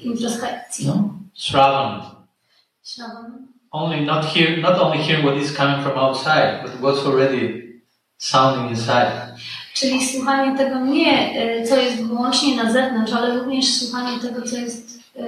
introspekcji. 0.00 0.86
No? 0.86 1.08
Shravan. 1.34 2.02
Śrawan. 2.84 3.46
Only 3.70 4.00
not 4.00 4.24
hear, 4.24 4.58
not 4.58 4.78
only 4.78 4.98
hearing 4.98 5.26
what 5.26 5.42
is 5.42 5.56
coming 5.56 5.82
from 5.82 5.98
outside, 5.98 6.62
but 6.62 6.80
what's 6.80 7.06
already 7.06 7.72
sounding 8.18 8.70
inside. 8.70 9.12
Czyli 9.80 10.06
słuchanie 10.06 10.58
tego 10.58 10.80
nie, 10.80 11.32
e, 11.34 11.66
co 11.66 11.76
jest 11.76 12.06
wyłącznie 12.06 12.56
na 12.56 12.72
zewnątrz, 12.72 13.12
ale 13.12 13.38
również 13.38 13.74
słuchanie 13.74 14.20
tego, 14.20 14.42
co 14.42 14.56
jest 14.56 15.00
e, 15.16 15.22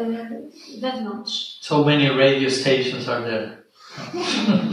wewnątrz. 0.80 1.58
So 1.60 1.84
many 1.84 2.08
radio 2.08 2.50
stations 2.50 3.08
are 3.08 3.22
there. 3.22 3.62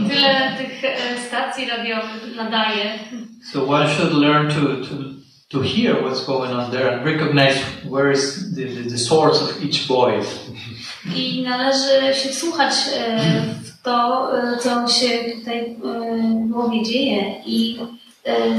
Tyle 0.10 0.58
tych 0.58 0.84
e, 0.84 1.20
stacji 1.28 1.66
radiowych 1.70 2.36
nadaje. 2.36 3.00
So 3.54 3.68
one 3.68 3.90
should 3.90 4.14
learn 4.14 4.48
to, 4.48 4.88
to, 4.88 4.96
to 5.50 5.62
hear 5.62 5.96
what's 5.96 6.26
going 6.26 6.54
on 6.54 6.72
there 6.72 6.94
and 6.94 7.06
recognize 7.06 7.58
where 7.90 8.12
is 8.12 8.56
the, 8.56 8.66
the, 8.66 8.90
the 8.90 8.98
source 8.98 9.42
of 9.42 9.64
each 9.64 9.88
voice. 9.88 10.28
I 11.16 11.42
należy 11.42 12.22
się 12.24 12.30
wsłuchać 12.30 12.74
e, 12.98 13.20
w 13.64 13.82
to, 13.84 14.30
e, 14.38 14.58
co 14.58 14.88
się 14.88 15.10
tutaj 15.36 15.60
e, 15.60 15.76
w 16.46 16.50
głowie 16.50 16.84
dzieje 16.84 17.36
i 17.46 17.80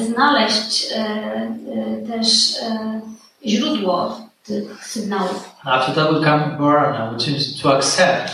znaleźć 0.06 0.92
e, 0.92 0.96
e, 0.96 2.06
też 2.06 2.56
e, 2.62 3.00
źródło 3.46 4.20
tych 4.44 4.86
sygnałów. 4.86 5.50
After 5.64 5.94
that 5.94 6.10
will 6.10 6.24
come 6.24 6.56
Varana, 6.58 7.12
which 7.12 7.28
is 7.28 7.60
to 7.62 7.76
accept 7.76 8.32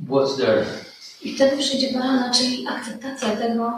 what's 0.00 0.36
there. 0.36 0.64
I 1.22 1.34
wtedy 1.34 1.56
przyjdzie 1.56 1.98
barana, 1.98 2.30
czyli 2.30 2.66
akceptacja 2.68 3.36
tego, 3.36 3.72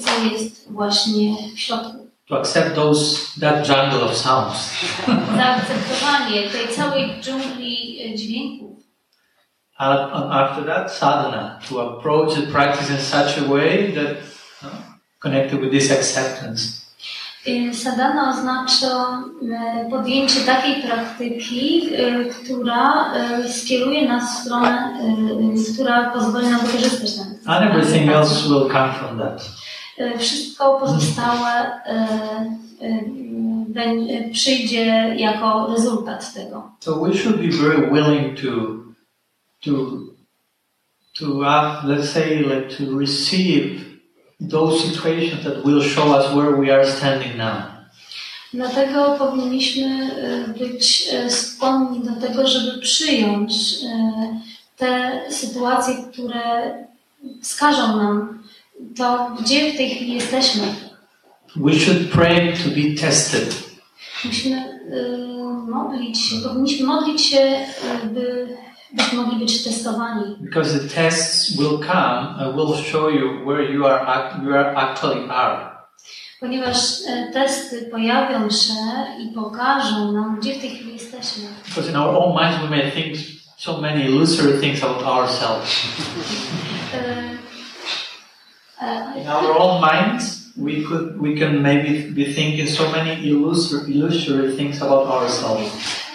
co 0.00 0.24
jest 0.32 0.72
właśnie 0.72 1.36
w 1.54 1.60
środku. 1.60 2.06
To 2.28 2.38
accept 2.38 2.74
those 2.74 3.16
that 3.40 3.68
jungle 3.68 4.02
of 4.04 4.16
sounds. 4.16 4.70
Zaakceptowanie 5.36 6.50
tej 6.50 6.68
całej 6.68 7.20
dżungli 7.20 7.98
e, 8.04 8.16
dźwięków. 8.16 8.76
And, 9.78 10.12
after 10.32 10.64
that, 10.64 10.92
sadhana, 10.92 11.58
to 11.68 11.98
approach 11.98 12.34
the 12.34 12.46
practice 12.52 12.90
in 12.90 12.98
such 12.98 13.38
a 13.38 13.48
way 13.48 13.92
that 13.92 14.16
uh, 14.62 14.85
connected 15.20 15.60
with 15.60 15.70
this 15.70 15.90
acceptance. 15.90 16.86
Y, 17.46 17.74
Sadhana 17.74 18.30
oznacza 18.30 19.22
e, 19.52 19.90
podjęcie 19.90 20.40
takiej 20.40 20.82
praktyki, 20.82 21.88
e, 21.96 22.24
która 22.24 23.12
skieruje 23.48 24.08
nas 24.08 24.34
w 24.34 24.42
stronę, 24.42 24.98
która 25.74 26.10
pozwoli 26.10 26.46
nam 26.46 26.60
wykorzystać 26.60 27.16
ten. 27.16 27.38
And 27.46 27.70
everything 27.70 28.10
else 28.10 28.48
will 28.48 28.68
come 28.68 28.92
from 28.92 29.18
that. 29.18 29.50
Wszystko 30.18 30.80
pozostałe 30.80 31.80
przyjdzie 34.32 35.14
jako 35.16 35.74
rezultat 35.76 36.34
tego. 36.34 36.70
So 36.80 37.00
we 37.00 37.14
should 37.14 37.36
be 37.36 37.48
very 37.48 37.90
willing 37.90 38.40
to, 38.40 38.50
to, 39.64 39.72
to 41.18 41.40
uh, 41.40 41.84
let's 41.84 42.08
say, 42.08 42.36
like 42.36 42.76
to 42.76 42.98
receive 42.98 43.85
those 44.40 44.84
situations 44.84 45.44
that 45.44 45.64
will 45.64 45.82
show 45.82 46.12
us 46.12 46.34
where 46.34 46.56
we 46.56 46.70
are 46.70 46.86
standing 46.86 47.36
now. 47.36 47.76
Dlatego 48.54 49.16
powinniśmy 49.18 49.86
e, 49.86 50.58
być 50.58 51.08
e, 51.12 51.30
skłonni 51.30 52.00
do 52.00 52.20
tego, 52.20 52.46
żeby 52.46 52.78
przyjąć 52.78 53.52
e, 53.52 54.40
te 54.76 55.20
sytuacje, 55.30 55.94
które 56.12 56.74
wskażą 57.42 57.96
nam 57.96 58.42
to, 58.96 59.36
gdzie 59.40 59.72
w 59.72 59.76
tej 59.76 59.90
chwili 59.90 60.14
jesteśmy. 60.14 60.62
We 61.56 61.72
should 61.74 62.10
pray 62.10 62.52
to 62.52 62.68
be 62.68 63.00
tested. 63.00 63.66
Musimy 64.24 64.80
modlić 65.68 66.20
się, 66.20 66.36
powinniśmy 66.36 66.86
modlić 66.86 67.20
się, 67.20 67.66
by 68.04 68.56
byśmy 68.96 69.18
mogli 69.22 69.38
być 69.38 69.64
testowani. 69.64 70.36
Because 70.40 70.78
the 70.78 70.88
tests 70.94 71.56
will 71.58 71.78
come 71.78 72.34
and 72.38 72.56
will 72.56 72.74
show 72.84 73.10
you 73.10 73.44
where 73.46 73.72
you 73.72 73.86
are, 73.86 74.06
act- 74.06 74.42
you 74.44 74.54
are 74.54 74.76
actually 74.76 75.30
are. 75.30 75.76
Ponieważ 76.40 76.76
e, 77.08 77.30
testy 77.32 77.82
pojawią 77.90 78.50
się 78.50 78.74
i 79.20 79.34
pokażą 79.34 80.12
nam, 80.12 80.40
gdzie 80.40 80.54
w 80.54 80.60
tej 80.60 80.70
chwili 80.70 80.92
jesteśmy. 80.92 81.44
Because 81.68 81.90
in 81.90 81.96
our 81.96 82.16
own 82.16 82.36
minds 82.42 82.58
we 82.62 82.76
may 82.76 82.90
think 82.92 83.16
so 83.56 83.80
many 83.80 84.04
illusory 84.04 84.58
things 84.60 84.82
about 84.82 85.02
ourselves. 85.02 85.86
E, 86.94 86.98
e, 88.86 89.20
In 89.20 89.28
our 89.28 89.56
own 89.58 89.80
minds, 89.80 90.46
we 90.56 90.72
could 90.88 91.20
we 91.20 91.38
can 91.40 91.62
maybe 91.62 92.10
be 92.12 92.24
thinking 92.34 92.68
so 92.68 92.82
many 92.90 93.28
illusory, 93.28 93.94
illusory 93.94 94.56
things 94.56 94.82
about 94.82 95.08
ourselves. 95.08 95.70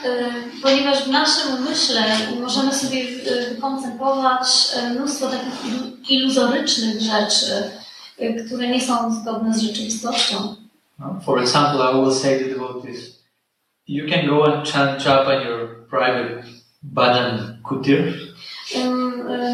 E, 0.06 0.32
Ponieważ 0.62 1.04
w 1.04 1.08
naszym 1.08 1.54
umyśle 1.60 2.02
możemy 2.42 2.74
sobie 2.74 2.98
e, 3.00 3.50
wykoncentrować 3.56 4.48
e, 4.76 4.90
mnóstwo 4.90 5.28
takich 5.28 5.66
ilu- 5.66 5.92
iluzorycznych 6.10 7.02
rzeczy, 7.02 7.72
które 8.48 8.68
nie 8.68 8.82
są 8.82 9.22
zgodne 9.22 9.54
z 9.54 9.62
rzeczywistością. 9.62 10.56
No? 11.00 11.20
For 11.26 11.42
example, 11.42 11.92
I 11.92 11.96
will 11.96 12.14
say 12.16 12.40
to 12.40 12.46
devotees, 12.60 13.00
you 13.88 14.10
can 14.10 14.28
go 14.30 14.46
and 14.46 14.70
chant 14.70 15.06
japa 15.06 15.34
in 15.36 15.48
your 15.48 15.88
private 15.90 16.44
bhajan 16.84 17.58
kutir, 17.64 18.14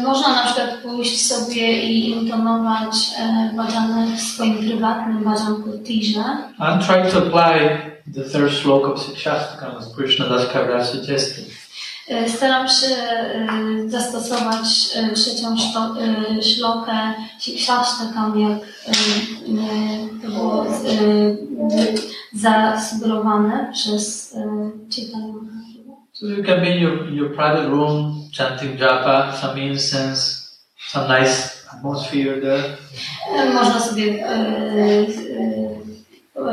Można 0.04 0.28
na 0.28 0.44
przykład 0.44 0.70
pójść 0.82 1.26
sobie 1.26 1.82
i 1.82 2.10
intonować 2.10 2.94
e, 3.18 3.50
bhajany 3.56 4.16
w 4.16 4.20
swoim 4.20 4.58
prywatnym 4.58 5.24
bhajan 5.24 5.62
kurtirze 5.62 6.24
and 6.58 6.86
try 6.86 7.12
to 7.12 7.18
apply 7.18 7.80
the 8.12 8.24
third 8.24 8.50
sloka 8.50 8.92
of 8.92 8.98
Sikshastakam 8.98 9.78
as 9.78 9.94
Krishna 9.94 10.28
Das 10.28 10.48
Kaviraj 10.52 10.84
suggested. 10.86 11.44
E, 12.08 12.28
Staram 12.28 12.68
się 12.68 12.86
e, 12.86 13.88
zastosować 13.88 14.66
e, 14.96 15.12
trzecią 15.12 15.56
szlokę 16.42 17.14
Sikshastakam, 17.38 18.40
jak 18.40 18.58
to 20.22 20.28
było 20.28 20.66
zasugerowane 22.32 23.70
przez 23.72 24.34
Chaitanya. 24.96 25.34
So 26.12 26.26
you 26.26 26.42
can 26.42 26.60
be 26.60 26.70
in 26.70 26.82
your, 26.82 27.08
your 27.10 27.28
private 27.30 27.68
room 27.68 28.28
chanting 28.32 28.80
japa, 28.80 29.32
some 29.40 29.56
incense, 29.56 30.50
some 30.88 31.06
nice 31.08 31.64
atmosphere 31.72 32.40
there. 32.40 32.76
Można 33.54 33.80
sobie 33.80 34.26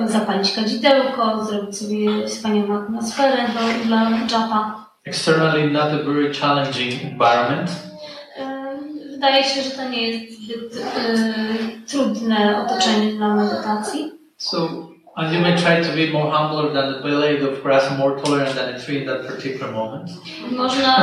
zapalić 0.06 0.52
kadzidełko, 0.52 1.46
zrobić 1.46 1.78
sobie 1.78 2.28
wspaniałą 2.28 2.84
atmosferę 2.84 3.38
do, 3.48 3.88
dla 3.88 4.10
japa. 4.32 4.86
externally 5.06 5.72
not 5.72 5.84
a 5.94 6.04
very 6.04 6.34
challenging 6.34 7.04
environment. 7.04 7.70
E, 8.38 8.66
Wydaje 9.12 9.44
się, 9.44 9.62
że 9.62 9.70
to 9.70 9.90
nie 9.90 10.10
jest 10.12 10.42
zbyt 10.42 10.84
e, 10.98 11.24
trudne 11.88 12.66
otoczenie 12.66 13.14
dla 13.14 13.36
medytacji. 13.36 14.12
So, 14.38 14.58
and 15.16 15.34
you 15.34 15.40
may 15.42 15.56
try 15.58 15.82
to 15.86 15.96
be 15.96 16.12
more 16.14 16.32
humbler 16.38 16.74
than 16.74 16.94
the 16.94 17.00
blade 17.02 17.44
of 17.54 17.64
grass, 17.64 17.84
more 17.98 18.22
tolerant 18.22 18.56
than 18.56 18.76
a 18.76 18.80
tree 18.80 18.98
in 19.02 19.06
that 19.08 19.28
particular 19.28 19.74
moment. 19.74 20.10
Można 20.52 20.98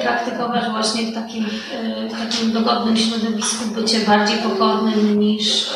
e, 0.00 0.02
praktykować 0.02 0.64
właśnie 0.70 1.02
w 1.02 1.14
takim, 1.14 1.44
e, 1.44 2.08
w 2.08 2.12
takim 2.12 2.52
dogodnym 2.52 2.96
środowisku 2.96 3.74
bycie 3.74 3.98
bardziej 4.06 4.38
pokornym 4.38 5.20
niż 5.20 5.70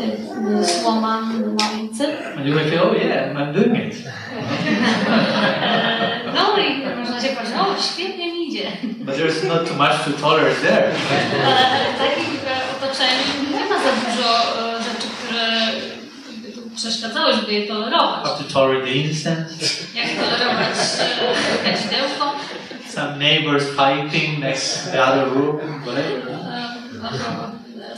e, 0.00 0.64
słoma 0.64 1.20
na 1.20 1.28
ulicy. 1.72 2.04
And 2.36 2.46
you 2.46 2.58
feel, 2.58 2.82
oh 2.82 2.94
yeah, 2.94 3.36
I'm 3.36 3.52
doing 3.52 3.76
it. 3.76 3.96
No 6.34 6.58
i 6.58 6.96
można 6.98 7.20
się 7.20 7.28
powiedzieć, 7.28 7.56
o 7.60 7.82
świetnie 7.82 8.32
mi 8.32 8.48
idzie. 8.48 8.72
But 8.82 9.14
there's 9.16 9.48
not 9.48 9.68
too 9.68 9.76
much 9.76 10.04
to 10.04 10.10
tolerate 10.20 10.54
there. 10.60 10.86
Ale 11.46 11.94
w 11.94 11.98
takim 11.98 12.36
otoczeniu 12.76 13.50
nie 13.52 13.64
ma 13.64 13.76
za 13.78 13.92
dużo 13.92 14.28
rzeczy, 14.78 15.08
które 15.24 15.48
przeszkadzały, 16.76 17.34
żeby 17.34 17.52
je 17.52 17.66
tolerować. 17.66 18.24
How 18.24 18.36
to 18.38 18.44
tolerate 18.52 18.86
the 18.86 18.92
incense, 18.92 19.84
Jak 19.94 20.06
tolerować 20.08 20.78
kadzidełko, 21.64 22.34
some 22.88 23.16
neighbors 23.18 23.64
fighting 23.64 24.38
next 24.38 24.84
to 24.84 24.90
the 24.90 25.04
other 25.04 25.28
room, 25.34 25.60
whatever. 25.84 26.38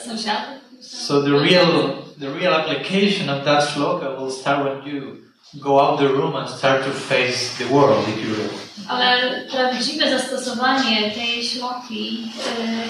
sąsiady. 0.05 0.64
So 0.87 1.22
the 1.22 1.30
real, 1.30 2.03
the 2.18 2.30
real 2.30 2.53
application 2.53 3.28
of 3.28 3.45
that 3.45 3.62
sloka 3.62 4.16
will 4.18 4.30
start 4.30 4.64
when 4.64 4.87
you 4.87 5.24
go 5.61 5.80
out 5.80 5.99
the 5.99 6.09
room 6.09 6.35
and 6.37 6.49
start 6.49 6.85
to 6.85 6.91
face 6.91 7.57
the 7.59 7.66
world, 7.72 8.09
if 8.09 8.18
you 8.22 8.30
will. 8.35 8.51
Ale 8.89 9.45
prawdziwe 9.51 10.11
zastosowanie 10.18 11.11
tej 11.11 11.45
śloki 11.45 12.32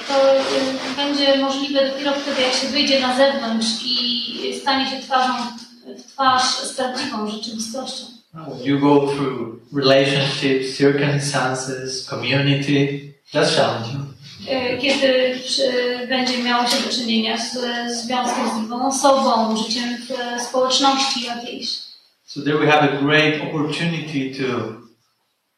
to 0.09 0.15
będzie 0.97 1.39
możliwe 1.39 1.91
dopiero 1.91 2.13
wtedy, 2.13 2.43
jak 2.43 2.53
się 2.53 2.67
wyjdzie 2.67 3.01
na 3.01 3.17
zewnątrz 3.17 3.67
i 3.85 4.61
stanie 4.61 4.91
się 4.91 5.03
twarzą 5.03 5.33
w 5.97 6.13
twarz 6.13 6.43
z 6.43 6.73
prawdziwą 6.73 7.31
rzeczywistością. 7.31 8.05
You 8.65 8.79
go 8.81 9.07
through 9.07 9.61
relationships, 9.73 10.77
circumstances, 10.77 12.07
community, 12.07 13.15
that's 13.33 13.57
challenging. 13.57 14.14
Y, 14.41 14.79
Kiedy 14.79 15.39
przy- 15.45 16.07
będzie 16.09 16.43
miało 16.43 16.67
się 16.67 16.77
do 16.83 16.91
czynienia 16.93 17.39
z 17.39 17.53
związkiem 18.05 18.49
z 18.51 18.59
drugą 18.61 18.87
osobą, 18.87 19.57
życiem 19.57 19.97
w 19.97 20.43
społeczności 20.43 21.25
jakiejś. 21.27 21.69
So 22.25 22.41
there 22.43 22.59
we 22.59 22.67
have 22.67 22.83
a 22.83 23.03
great 23.03 23.35
opportunity 23.43 24.35
to 24.39 24.73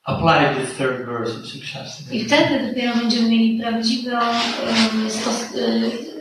apply 0.05 0.55
the 0.55 0.67
third 0.79 1.07
verse 1.07 1.33
of 1.41 1.47
Sikshastra. 1.47 2.13
I 2.15 2.25
wtedy 2.25 2.69
dopiero 2.69 2.95
będziemy 2.97 3.29
mieli 3.29 3.61
prawdziwą 3.61 4.11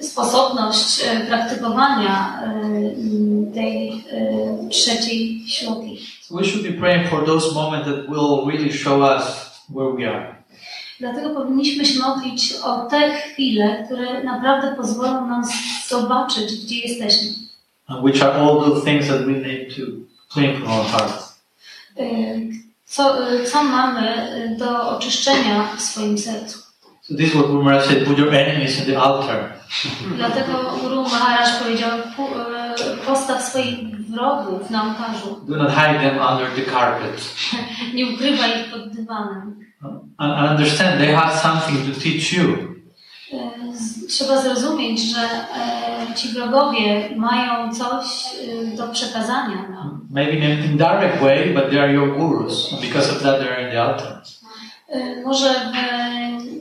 sposobność 0.02 1.02
praktykowania 1.28 2.42
tej 3.54 4.04
trzeciej 4.72 5.44
śluki. 5.48 6.00
So 6.22 6.36
we 6.36 6.44
should 6.44 6.64
be 6.68 6.74
praying 6.74 7.10
for 7.10 7.26
those 7.26 7.54
moments 7.54 7.88
that 7.88 8.10
will 8.10 8.46
really 8.48 8.74
show 8.74 9.02
us 9.02 9.24
where 9.70 9.92
we 9.96 10.10
are. 10.16 10.35
Dlatego 11.00 11.30
powinniśmy 11.30 11.86
się 11.86 12.00
modlić 12.00 12.54
o 12.64 12.78
te 12.82 13.14
chwile, 13.14 13.84
które 13.86 14.24
naprawdę 14.24 14.76
pozwolą 14.76 15.28
nam 15.28 15.44
zobaczyć, 15.88 16.66
gdzie 16.66 16.80
jesteśmy. 16.80 17.28
Which 18.04 18.24
are 18.24 18.34
all 18.34 18.60
those 18.62 18.86
things 18.86 19.08
that 19.08 19.26
we 19.26 19.32
need 19.32 19.76
to 19.76 19.82
clean 20.34 20.56
from 20.58 20.72
our 20.72 20.86
hearts. 20.86 21.40
Y, 22.00 22.66
Co, 22.86 23.32
y, 23.34 23.46
co 23.46 23.64
mamy 23.64 24.32
y, 24.54 24.58
do 24.58 24.90
oczyszczenia 24.90 25.68
w 25.78 25.82
swoim 25.82 26.18
sercu. 26.18 26.60
So 27.02 27.16
this 27.16 27.28
is 27.28 27.34
what 27.36 27.48
Guru 27.48 27.64
Maharaj 27.64 27.88
said, 27.88 28.06
put 28.06 28.18
your 28.18 28.34
enemies 28.34 28.80
in 28.80 28.86
the 28.86 29.02
altar. 29.02 29.54
Dlatego 30.18 30.78
Guru 30.82 31.02
Maharaj 31.04 31.64
powiedział, 31.64 31.92
postaw 33.06 33.44
swoich 33.44 33.78
wrogów 34.10 34.70
na 34.70 34.84
ołtarzu. 34.84 35.42
Do 35.48 35.56
not 35.56 35.70
hide 35.72 36.00
them 36.00 36.18
under 36.32 36.48
the 36.56 36.72
carpet. 36.72 37.36
Nie 37.96 38.08
ukrywaj 38.08 38.62
ich 38.62 38.72
pod 38.72 38.90
dywanem. 38.90 39.66
And, 40.18 40.34
and 40.34 40.50
understand 40.50 41.00
they 41.00 41.14
have 41.16 41.34
something 41.40 41.94
to 41.94 42.00
teach 42.02 42.34
you. 42.34 42.76
Z- 43.74 44.08
Trzeba 44.08 44.42
zrozumieć, 44.42 45.00
że 45.16 45.22
e, 45.22 46.16
ci 46.16 46.28
wrogowie 46.30 47.10
mają 47.16 47.74
coś 47.76 48.06
y, 48.74 48.78
do 48.78 48.88
przekazania 48.88 49.56
nam. 49.70 50.08
Maybe 50.12 50.32
in 50.32 50.44
an 50.44 50.64
indirect 50.66 51.22
way, 51.22 51.54
but 51.54 51.70
they 51.70 51.80
are 51.82 51.94
your 51.94 52.18
gurus. 52.18 52.74
And 52.74 52.82
because 52.82 53.12
of 53.12 53.22
that, 53.24 53.40
they're 53.42 53.66
in 53.66 53.72
the 53.72 53.82
altar. 53.84 54.22
Może 55.26 55.50
w 55.50 55.76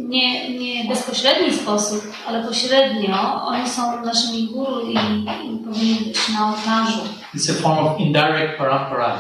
nie, 0.01 0.59
nie 0.59 0.85
bezpośredni 0.89 1.53
sposób, 1.57 2.05
ale 2.29 2.45
pośrednio 2.45 3.43
oni 3.45 3.69
są 3.69 4.05
naszymi 4.05 4.47
guru 4.49 4.81
i, 4.81 4.93
i 4.95 5.59
powinni 5.65 5.95
być 6.07 6.29
na 6.39 6.47
ołtarzu. 6.49 6.99
It's 7.35 7.51
a 7.51 7.63
form 7.63 7.87
of 7.87 8.01
indirect 8.01 8.59
parampara. 8.59 9.19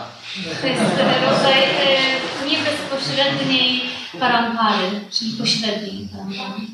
To 0.60 0.66
jest 0.66 0.82
e, 0.82 1.30
rodzaj 1.30 1.62
e, 1.62 2.44
niebezpośredniej 2.94 3.80
parampary, 4.20 5.00
czyli 5.10 5.30
pośredniej 5.32 6.08
parampary. 6.12 6.66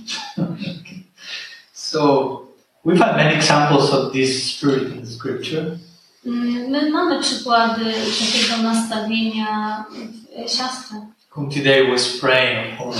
So 1.72 2.42
we've 2.84 2.98
had 2.98 3.16
many 3.16 3.34
examples 3.34 3.92
of 3.94 4.12
this 4.12 4.56
spirit 4.56 4.96
in 4.96 5.06
scripture. 5.06 5.78
Mm, 6.26 6.70
My 6.70 6.90
mamy 6.90 7.20
przykłady 7.22 7.84
takiego 8.20 8.62
nastawienia 8.62 9.84
w 9.90 10.38
e, 10.40 10.48
siostrę. 10.48 11.06
Kunti 11.30 11.62
Devi 11.62 11.90
was 11.92 12.08
praying 12.20 12.78
for 12.78 12.94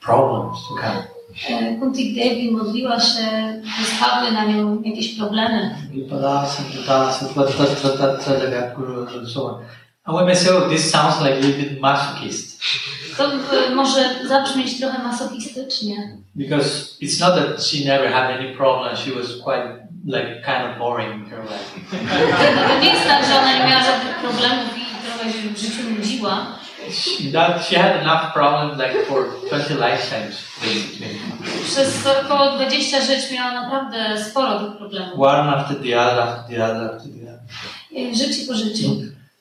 problems 0.00 0.58
to 0.68 0.74
come. 0.74 1.04
E, 1.50 1.76
Kunti 1.78 2.14
Devi 2.14 2.50
modliła 2.50 3.00
się, 3.00 3.22
spadły 3.96 4.32
na 4.32 4.44
nią 4.44 4.82
jakieś 4.82 5.14
problemy. 5.18 5.74
Vipadas 5.90 6.58
and 6.60 6.86
Tadas 6.86 7.22
and 7.22 7.34
Tat- 7.34 7.56
Tat- 7.56 7.82
Tat- 7.82 8.24
Tat- 8.24 8.24
Tat- 10.08 10.16
Jagadguru 10.16 10.16
and 10.16 10.16
so 10.16 10.16
on. 10.16 10.16
And 10.16 10.16
we 10.16 10.24
may 10.24 10.34
say, 10.34 10.50
oh, 10.52 10.68
this 10.68 10.90
sounds 10.90 11.20
like 11.20 11.32
a 11.32 11.40
little 11.40 11.62
bit 11.62 11.80
masochist. 11.80 12.60
To 13.16 13.24
e, 13.66 13.74
może 13.74 14.26
zabrzmieć 14.28 14.78
trochę 14.80 15.02
masochistycznie, 15.02 15.96
Because 16.34 16.96
it's 17.00 17.20
not 17.20 17.34
that 17.34 17.62
she 17.66 17.84
never 17.84 18.12
had 18.12 18.30
any 18.40 18.56
problem, 18.56 18.96
she 18.96 19.10
was 19.12 19.26
quite 19.44 19.88
like 20.06 20.42
kind 20.44 20.62
of 20.70 20.78
boring 20.78 21.14
in 21.24 21.30
her 21.30 21.40
life. 21.42 21.96
To 22.68 22.80
nie 22.80 22.88
jest 22.92 23.06
tak, 23.06 23.24
że 23.26 23.38
ona 23.40 23.52
nie 23.58 23.70
miała 23.70 23.84
żadnych 23.84 24.14
problemów 24.18 24.78
i 24.78 25.06
trochę 25.06 25.32
się 25.32 25.48
w 25.48 25.58
życiu 25.58 25.90
nudziła. 25.98 26.46
She, 26.90 27.32
that, 27.32 27.66
she 27.66 27.78
had 27.78 27.96
enough 28.02 28.32
problems 28.34 28.78
like 28.78 29.04
for 29.06 29.24
20 29.48 29.74
lifetimes, 29.74 30.36
basically. 30.60 31.14
Przez 31.64 32.06
około 32.06 32.50
20 32.56 33.00
żyć 33.00 33.30
miała 33.32 33.52
naprawdę 33.62 34.24
sporo 34.30 34.60
tych 34.60 34.76
problemów. 34.78 35.20
One 35.20 35.56
after 35.56 35.76
the 35.76 36.00
other, 36.00 36.20
after 36.20 36.56
the 36.56 36.64
other, 36.64 36.82
after 36.90 37.10
the 37.12 37.22
other. 37.22 37.40
E, 37.96 38.14
Życie 38.14 38.46
po 38.46 38.54
życiu. 38.54 38.88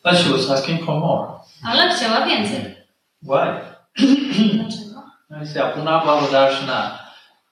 But 0.07 0.17
she 0.17 0.31
was 0.31 0.49
asking 0.49 0.85
for 0.85 0.99
more. 0.99 1.27
Ale 1.63 1.89
chciała 1.95 2.25
więcej. 2.25 2.75
Why? 3.21 3.47
Dlaczego? 4.53 5.03
I 5.43 5.47
say, 5.47 5.63
Apuna 5.63 6.05
Bhava 6.05 6.31
Darshana. 6.31 6.99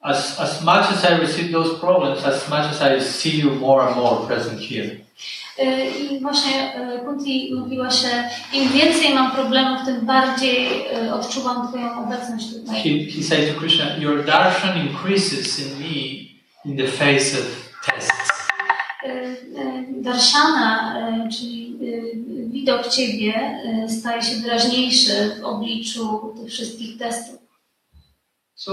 As, 0.02 0.40
as 0.40 0.62
much 0.64 0.92
as 0.92 1.06
I 1.06 1.20
receive 1.20 1.52
those 1.52 1.80
problems, 1.80 2.26
as 2.26 2.50
much 2.50 2.66
as 2.72 2.82
I 2.82 3.02
see 3.02 3.38
you 3.42 3.52
more 3.56 3.88
and 3.88 3.96
more 3.96 4.28
present 4.28 4.60
here. 4.62 4.90
E, 5.60 5.90
I 5.90 6.20
właśnie 6.22 6.74
e, 6.76 7.00
Kunti 7.00 7.56
mówiła 7.56 7.92
się, 7.92 8.08
im 8.54 8.70
więcej 8.70 9.14
mam 9.14 9.32
problemów, 9.32 9.86
tym 9.86 10.06
bardziej 10.06 10.86
e, 10.94 11.14
odczuwam 11.14 11.68
Twoją 11.68 12.04
obecność 12.06 12.46
He, 12.52 12.60
tutaj. 12.60 13.12
he 13.18 13.24
said 13.24 13.54
to 13.54 13.60
Krishna, 13.60 13.86
Your 13.98 14.26
darshan 14.26 14.78
increases 14.88 15.60
in 15.60 15.80
me 15.80 15.96
in 16.66 16.78
the 16.78 16.88
face 16.88 17.40
of 17.40 17.74
tests. 17.86 18.36
Darshana, 20.02 20.96
czyli 21.38 21.66
widok 22.66 22.88
Ciebie 22.88 23.34
e, 23.86 23.90
staje 23.90 24.22
się 24.22 24.36
wyraźniejszy 24.36 25.36
w 25.42 25.46
obliczu 25.46 26.34
tych 26.38 26.52
wszystkich 26.52 26.98
testów. 26.98 27.40
So 28.56 28.72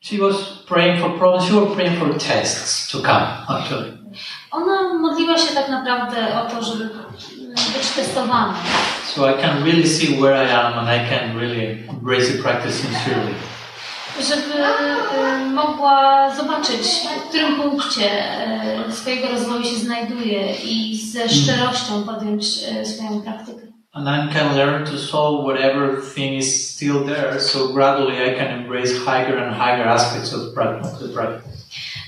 she 0.00 0.18
was 0.18 0.36
praying 0.68 1.00
for 1.00 1.18
problems, 1.18 1.44
she 1.44 1.60
was 1.60 1.74
praying 1.74 1.98
for 1.98 2.14
tests 2.18 2.90
to 2.92 2.98
come, 2.98 3.26
actually. 3.48 3.98
Ona 4.50 4.94
modliła 4.94 5.38
się 5.38 5.54
tak 5.54 5.68
naprawdę 5.68 6.42
o 6.42 6.50
to, 6.50 6.62
żeby 6.62 6.84
być 7.76 7.88
testowana. 7.96 8.54
So 9.14 9.30
I 9.30 9.42
can 9.42 9.64
really 9.64 9.88
see 9.88 10.20
where 10.20 10.46
I 10.46 10.50
am 10.52 10.74
and 10.74 10.88
I 10.88 11.10
can 11.10 11.38
really 11.38 11.88
embrace 11.88 12.32
the 12.32 12.42
practice 12.42 12.74
sincerely. 12.74 13.34
Żeby 14.20 14.64
e, 14.64 15.44
mogła 15.44 16.30
zobaczyć, 16.36 17.06
w 17.18 17.28
którym 17.28 17.56
punkcie 17.56 18.10
e, 18.10 18.92
swojego 18.92 19.28
rozwoju 19.28 19.64
się 19.64 19.76
znajduje 19.76 20.54
i 20.64 20.96
ze 20.96 21.28
szczerością 21.28 22.02
podjąć 22.02 22.44
e, 22.68 22.86
swoją 22.86 23.22
praktykę. 23.22 23.66
And 23.92 24.08
I 24.08 24.34
can 24.34 24.56
learn 24.56 24.84
to 24.84 24.98
solve 24.98 25.44
whatever 25.44 26.02
thing 26.14 26.34
is 26.34 26.74
still 26.74 27.04
there, 27.06 27.40
so 27.40 27.68
gradually 27.68 28.16
I 28.16 28.36
can 28.36 28.46
embrace 28.48 28.92
higher 28.92 29.38
and 29.38 29.56
higher 29.56 29.88
aspects 29.88 30.34
of 30.34 30.40
the 30.40 30.52
practice. 30.52 31.53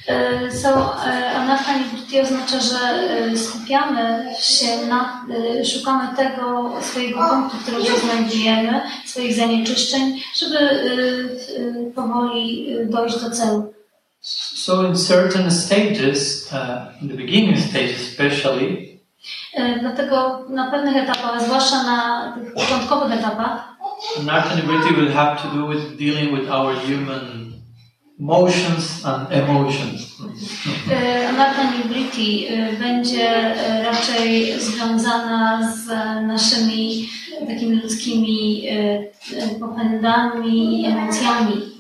E, 0.09 0.51
So, 0.53 0.69
e, 1.07 1.31
anarcha 1.31 1.79
nibirti 1.79 2.21
oznacza, 2.21 2.61
że 2.61 2.79
e, 2.79 3.37
skupiamy 3.37 4.25
się 4.41 4.87
na, 4.89 5.27
e, 5.61 5.65
szukamy 5.65 6.17
tego 6.17 6.73
swojego 6.81 7.19
punktu, 7.31 7.57
w 7.57 7.63
którym 7.63 7.85
się 7.85 7.93
znajdujemy, 7.93 8.81
swoich 9.05 9.35
zanieczyszczeń, 9.35 10.21
żeby 10.37 10.59
e, 10.59 10.73
e, 11.89 11.91
powoli 11.95 12.73
e, 12.73 12.87
dojść 12.87 13.21
do 13.21 13.31
celu. 13.31 13.73
So 14.21 14.85
in 14.85 14.97
certain 14.97 15.51
stages, 15.51 16.53
uh, 16.53 17.03
in 17.03 17.09
the 17.09 17.15
beginning 17.15 17.59
stages 17.59 18.01
especially, 18.01 18.87
E, 19.55 19.79
Dlatego 19.81 20.45
na 20.49 20.71
pewnych 20.71 20.97
etapach, 20.97 21.43
zwłaszcza 21.43 21.83
na 21.83 22.33
tych 22.35 22.55
początkowych 22.55 23.13
etapach, 23.19 23.77
Narcotic 24.25 24.97
will 24.97 25.13
have 25.13 25.37
to 25.43 25.49
do 25.57 25.67
with 25.69 25.97
dealing 25.99 26.41
with 26.41 26.51
our 26.51 26.75
human 26.75 27.46
emotions 28.21 29.05
and 29.05 29.33
emotions. 29.33 30.17
anarcha 31.29 31.63
nibriti 31.73 32.47
będzie 32.81 33.55
raczej 33.85 34.61
związana 34.61 35.73
z 35.73 35.87
naszymi 36.27 37.09
takimi 37.49 37.77
ludzkimi 37.83 38.63
popędami 39.61 40.83
i 40.83 40.87
emocjami. 40.87 41.77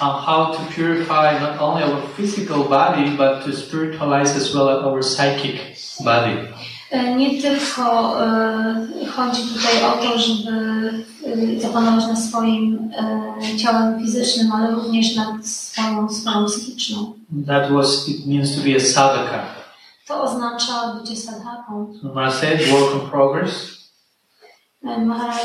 On 0.00 0.22
how 0.24 0.46
to 0.54 0.58
purify 0.74 1.40
not 1.40 1.60
only 1.60 1.84
our 1.84 2.02
physical 2.16 2.64
body, 2.64 3.10
but 3.10 3.44
to 3.44 3.52
spiritualize 3.52 4.36
as 4.36 4.54
well 4.54 4.68
our 4.68 5.02
psychic 5.02 5.56
body. 6.04 6.36
E, 6.92 7.16
Nie 7.16 7.42
tylko 7.42 8.16
e, 8.26 8.86
chodzi 9.16 9.42
tutaj 9.42 9.84
o 9.84 10.02
to, 10.02 10.18
żeby 10.18 10.50
e, 11.26 11.60
zapanować 11.60 12.06
nad 12.06 12.18
swoim 12.18 12.90
ciałem 13.58 14.00
fizycznym, 14.00 14.52
ale 14.52 14.70
również 14.70 15.16
nad 15.16 15.46
swoją 15.46 16.08
sferą 16.08 16.44
psychiczną. 16.46 17.14
That 17.46 17.72
was 17.72 18.08
it 18.08 18.26
means 18.26 18.56
to 18.56 18.62
be 18.62 18.76
a 18.76 18.80
sadhaka. 18.80 19.44
To 20.08 20.22
oznacza 20.22 20.94
bycie 21.00 21.16
sadhaką. 21.16 21.94
So 22.02 22.08
Maharaj 22.08 22.32
said, 22.32 22.68
work 22.68 22.94
in 22.94 23.10
progress. 23.10 23.82
Maharaj 24.82 25.36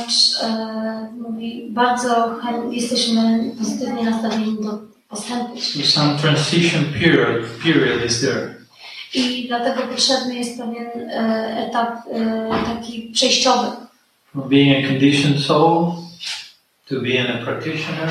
e, 0.43 1.13
mówi, 1.21 1.67
bardzo 1.71 2.35
jesteśmy 2.71 3.51
pozytywnie 3.59 4.03
nastawieni 4.03 4.57
do 4.63 4.79
postępu. 5.09 5.61
So 5.61 5.83
some 5.83 6.17
transition 6.17 6.85
period 6.93 7.45
period 7.63 8.05
is 8.05 8.21
there. 8.21 8.56
I 9.13 9.47
dlatego 9.47 9.81
potrzebny 9.81 10.35
jest 10.35 10.57
pewien 10.57 11.09
e, 11.09 11.67
etap 11.67 11.95
e, 12.11 12.49
taki 12.65 13.01
przejściowy. 13.13 13.67
From 14.31 14.49
being 14.49 14.85
a 14.85 14.87
conditioned 14.87 15.39
soul 15.45 15.93
to 16.89 16.95
being 17.01 17.29
a 17.29 17.45
practitioner, 17.45 18.09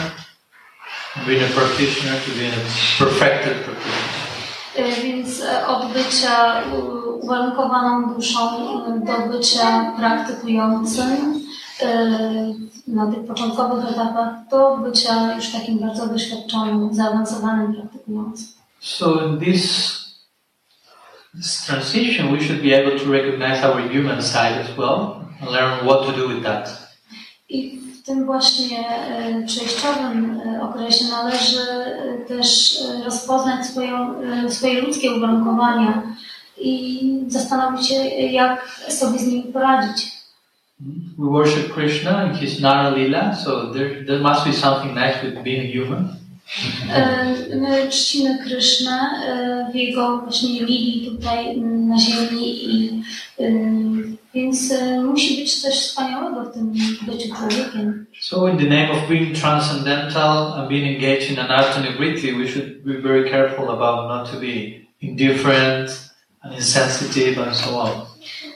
being 1.27 1.43
a 1.43 1.61
practitioner 1.61 2.21
to 2.21 2.31
being 2.39 2.55
a 2.55 3.05
perfected 3.05 3.55
practitioner. 3.55 4.27
E, 4.77 5.03
Więc 5.03 5.43
od 5.67 5.93
bycia 5.93 6.63
uwarunkowaną 7.21 8.15
duszą 8.15 8.39
do 9.05 9.33
bycia 9.33 9.93
praktykującym 9.97 11.41
na 12.87 13.07
tych 13.13 13.27
początkowych 13.27 13.91
etapach 13.91 14.49
do 14.51 14.77
bycia 14.77 15.35
już 15.37 15.49
takim 15.49 15.79
bardzo 15.79 16.07
doświadczonym, 16.07 16.95
zaawansowanym 16.95 17.75
praktykującym. 17.75 18.47
So 18.81 19.27
in 19.27 19.39
this, 19.41 20.06
this 21.37 21.66
transition, 21.66 22.32
we 22.32 22.41
should 22.41 22.62
be 22.62 22.72
able 22.72 22.99
to 22.99 23.07
recognize 23.11 23.62
our 23.62 23.80
human 23.89 24.22
side 24.22 24.57
as 24.64 24.76
well 24.76 25.28
and 25.41 25.51
learn 25.51 25.84
what 25.87 26.07
to 26.07 26.12
do 26.16 26.28
with 26.28 26.43
that. 26.43 26.87
I 27.49 27.78
w 27.78 28.03
tym 28.03 28.26
właśnie 28.26 28.89
e, 28.89 29.47
przejściowym 29.47 30.41
e, 30.41 30.62
okresie 30.62 31.05
należy 31.05 31.61
e, 31.61 32.18
też 32.28 32.78
rozpoznać 33.05 33.66
swoją, 33.66 34.14
swoje 34.49 34.80
ludzkie 34.82 35.12
uwarunkowania 35.12 36.03
i 36.61 37.03
zastanowić 37.28 37.89
się, 37.89 37.95
jak 38.09 38.68
sobie 38.89 39.18
z 39.18 39.26
nimi 39.26 39.43
poradzić. 39.43 40.16
We 41.18 41.26
worship 41.30 41.74
Krishna 41.74 42.24
in 42.24 42.34
his 42.34 42.61
Nara 42.61 42.91
Lila, 42.91 43.34
so 43.34 43.72
there, 43.72 44.05
there 44.05 44.20
must 44.20 44.45
be 44.45 44.53
something 44.53 44.95
nice 44.95 45.22
with 45.22 45.43
being 45.43 45.72
human. 45.72 46.16
My 47.61 47.89
czcimy 47.91 48.39
Krysznę 48.45 49.01
w 49.73 49.75
jego 49.75 50.19
właśnie 50.19 50.61
tutaj 51.11 51.61
na 51.61 51.99
ziemi 51.99 52.65
i 52.65 53.03
więc 54.35 54.75
musi 55.05 55.37
być 55.37 55.63
coś 55.63 55.75
wspaniałego 55.75 56.45
w 56.45 56.55
tym 56.55 56.73
byciu 57.07 57.35
człowiekiem. 57.35 58.07
So 58.21 58.49
in 58.49 58.59
the 58.59 58.65
name 58.65 58.91
of 58.91 59.09
being 59.09 59.39
transcendental 59.39 60.53
and 60.53 60.69
being 60.69 60.97
engaged 60.97 61.31
in 61.31 61.39
anartha 61.39 61.81
nivriti, 61.81 62.33
we 62.33 62.49
should 62.49 62.85
be 62.85 62.99
very 63.03 63.31
careful 63.31 63.71
about 63.71 64.09
not 64.09 64.33
to 64.33 64.41
be 64.41 64.87
indifferent 65.03 66.11
and 66.43 66.55
insensitive 66.55 67.43
and 67.47 67.57
so 67.57 67.81
on. 67.81 67.91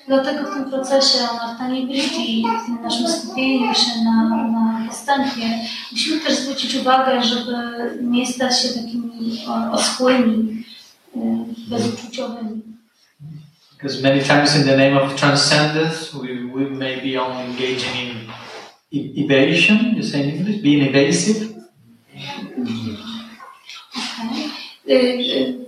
Dlatego 0.09 0.51
w 0.51 0.55
tym 0.55 0.70
procesie 0.70 1.18
Anartani 1.30 1.86
Briti, 1.86 2.44
w 2.78 2.82
naszym 2.82 3.09
skupieniu 3.09 3.74
się 3.74 4.05
na, 4.05 4.46
na 4.46 4.86
postępie, 4.88 5.59
musimy 5.92 6.20
też 6.20 6.34
zwrócić 6.38 6.74
uwagę, 6.74 7.22
żeby 7.22 7.53
nie 8.03 8.26
stać 8.26 8.62
się 8.62 8.68
takimi 8.68 9.42
oschłymi, 9.72 10.64
e, 11.16 11.44
bezuczuciowymi. 11.68 12.62
Because 13.76 14.03
many 14.03 14.20
times 14.20 14.57
in 14.57 14.64
the 14.64 14.76
name 14.76 14.94
of 15.01 15.16
transcendence, 15.16 16.12
we, 16.12 16.28
we 16.28 16.70
may 16.70 17.01
be 17.01 17.22
only 17.22 17.44
engaging 17.44 17.96
in 17.96 18.30
e- 18.92 19.24
evasion, 19.24 19.94
you 19.96 20.03
say 20.03 20.20
in 20.20 20.30
English, 20.30 20.62
being 20.62 20.82
evasive. 20.82 21.51
Y, 24.86 24.92
y, 24.92 25.59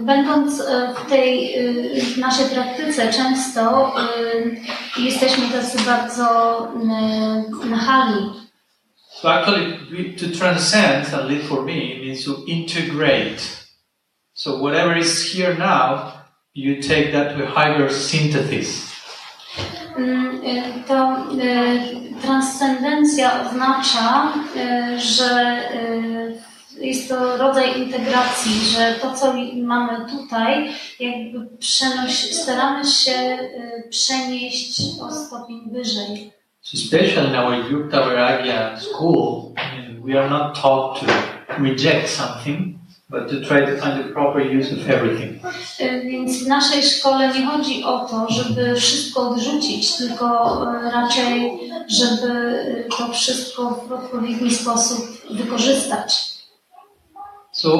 Będąc 0.00 0.60
e, 0.60 0.94
w 0.94 1.10
tej 1.10 1.58
y, 1.58 2.00
w 2.00 2.18
naszej 2.18 2.46
praktyce, 2.46 3.12
często 3.12 3.94
y, 4.98 5.02
jesteśmy 5.02 5.48
tacy 5.48 5.78
bardzo 5.86 6.68
nachalni. 7.64 8.30
So 9.22 9.32
actually, 9.34 9.78
to 10.20 10.38
transcend 10.38 11.14
and 11.14 11.30
live 11.30 11.42
for 11.48 11.64
me 11.64 11.98
means 12.04 12.24
to 12.24 12.30
integrate. 12.46 13.42
So 14.34 14.56
whatever 14.56 14.96
is 14.96 15.32
here 15.34 15.54
now, 15.58 16.12
you 16.54 16.82
take 16.82 17.12
that 17.12 17.36
to 17.36 17.44
a 17.44 17.64
higher 17.64 17.92
synthesis. 17.92 18.90
Mm, 19.96 20.40
To 20.88 21.26
transcendencja 22.22 23.46
oznacza, 23.46 24.32
że 24.96 25.62
jest 26.80 27.08
to 27.08 27.36
rodzaj 27.36 27.78
integracji, 27.80 28.52
że 28.52 28.94
to, 29.02 29.14
co 29.14 29.34
mamy 29.56 30.06
tutaj, 30.10 30.70
jakby 31.00 31.56
przenoś, 31.58 32.14
staramy 32.34 32.84
się 32.84 33.12
y, 33.12 33.88
przenieść 33.90 34.80
o 35.02 35.12
stopień 35.12 35.60
wyżej. 35.72 36.32
So 36.62 36.76
especially 36.78 37.28
in 37.28 37.36
our 37.36 37.70
Yukta 37.72 38.00
Vairagya 38.00 38.80
school, 38.80 39.52
we 40.04 40.18
are 40.20 40.30
not 40.30 40.62
taught 40.62 41.00
to 41.00 41.06
reject 41.58 42.08
something, 42.08 42.78
but 43.08 43.28
to 43.28 43.40
try 43.40 43.60
to 43.66 43.76
find 43.82 44.04
the 44.04 44.12
proper 44.12 44.40
use 44.58 44.72
of 44.72 44.90
everything. 44.90 45.40
Y, 45.80 46.02
Więc 46.10 46.44
w 46.44 46.46
naszej 46.46 46.82
szkole 46.82 47.28
nie 47.34 47.46
chodzi 47.46 47.84
o 47.84 47.98
to, 47.98 48.26
żeby 48.30 48.74
wszystko 48.76 49.30
odrzucić, 49.30 49.96
tylko 49.96 50.26
y, 50.86 50.90
raczej, 50.90 51.58
żeby 51.88 52.54
to 52.98 53.12
wszystko 53.12 53.84
w 53.88 53.92
odpowiedni 53.92 54.50
sposób 54.50 54.98
wykorzystać. 55.30 56.29
So 57.60 57.70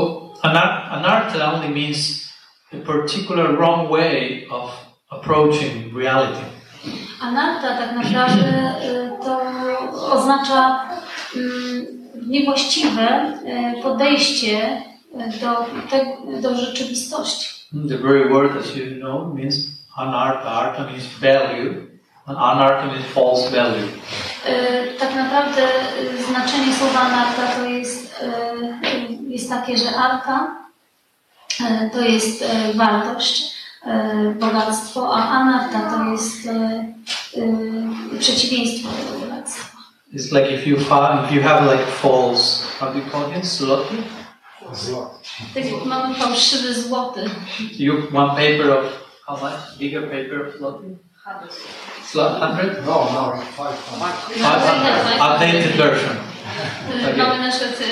anar- 0.42 0.88
anartha 0.92 1.52
only 1.54 1.68
means 1.68 2.28
a 2.72 2.76
particular 2.76 3.56
wrong 3.56 3.88
way 3.88 4.46
of 4.50 4.70
approaching 5.10 5.94
reality. 5.96 6.44
Anarta 7.20 7.68
tak 7.78 7.92
naprawdę 7.96 8.74
y, 8.84 9.24
to 9.24 9.40
oznacza 10.12 10.80
mm, 11.36 11.86
niewłaściwe 12.28 13.32
y, 13.78 13.82
podejście 13.82 14.82
y, 15.14 15.40
do, 15.40 15.66
te, 15.90 16.06
do 16.42 16.54
rzeczywistości. 16.56 17.48
The 17.88 17.98
very 17.98 18.28
word, 18.28 18.56
as 18.60 18.76
you 18.76 18.84
know, 19.00 19.34
means 19.34 19.54
anartha. 19.96 20.50
Artha 20.50 20.84
means 20.84 21.04
value, 21.20 21.86
and 22.26 22.38
anartha 22.38 22.86
means 22.86 23.06
false 23.14 23.50
value. 23.50 23.88
Tak 24.98 25.14
naprawdę 25.14 25.62
znaczenie 26.28 26.72
słowa 26.74 27.00
anarta 27.00 27.42
to 27.56 27.64
jest, 27.64 27.99
jest 29.28 29.48
takie, 29.48 29.76
że 29.78 29.96
arta 29.96 30.56
y, 31.60 31.90
to 31.92 32.00
jest 32.00 32.42
y, 32.42 32.74
wartość, 32.74 33.60
bogactwo, 34.40 35.14
a 35.16 35.28
anarta 35.28 35.90
to 35.90 36.04
jest 36.04 36.48
przeciwieństwo 38.18 38.88
tego 38.88 39.18
bogactwa. 39.26 39.78
It's 40.12 40.32
like 40.32 40.50
if 40.54 40.66
you 40.66 40.76
if 40.76 41.34
you 41.34 41.42
have 41.42 41.72
like 41.72 41.86
false, 41.86 42.62
how 42.80 42.92
do 42.92 42.98
you 42.98 43.04
call 43.12 43.38
it, 43.38 43.46
sloty? 43.46 43.94
Tak 45.54 45.64
jak 45.64 45.84
mamy 45.84 46.14
fałszywy 46.14 46.74
złoty. 46.74 47.30
You 47.78 47.94
one 48.14 48.28
paper 48.28 48.70
of 48.70 48.84
how 49.26 49.36
much? 49.36 49.78
Bigger 49.78 50.02
paper 50.02 50.48
of 50.48 50.54
sloty? 50.58 50.96
Slot 52.04 52.40
hundred? 52.40 52.86
No, 52.86 53.08
no, 53.14 53.32
five 53.56 53.76
hundred. 53.90 54.16
Five 54.34 54.62
hundred. 54.66 55.20
Updated 55.20 55.76
version. 55.76 56.16
Tak 57.04 57.16
Mamy 57.16 57.38
na 57.46 57.50
przykład 57.50 57.80
e, 57.80 57.84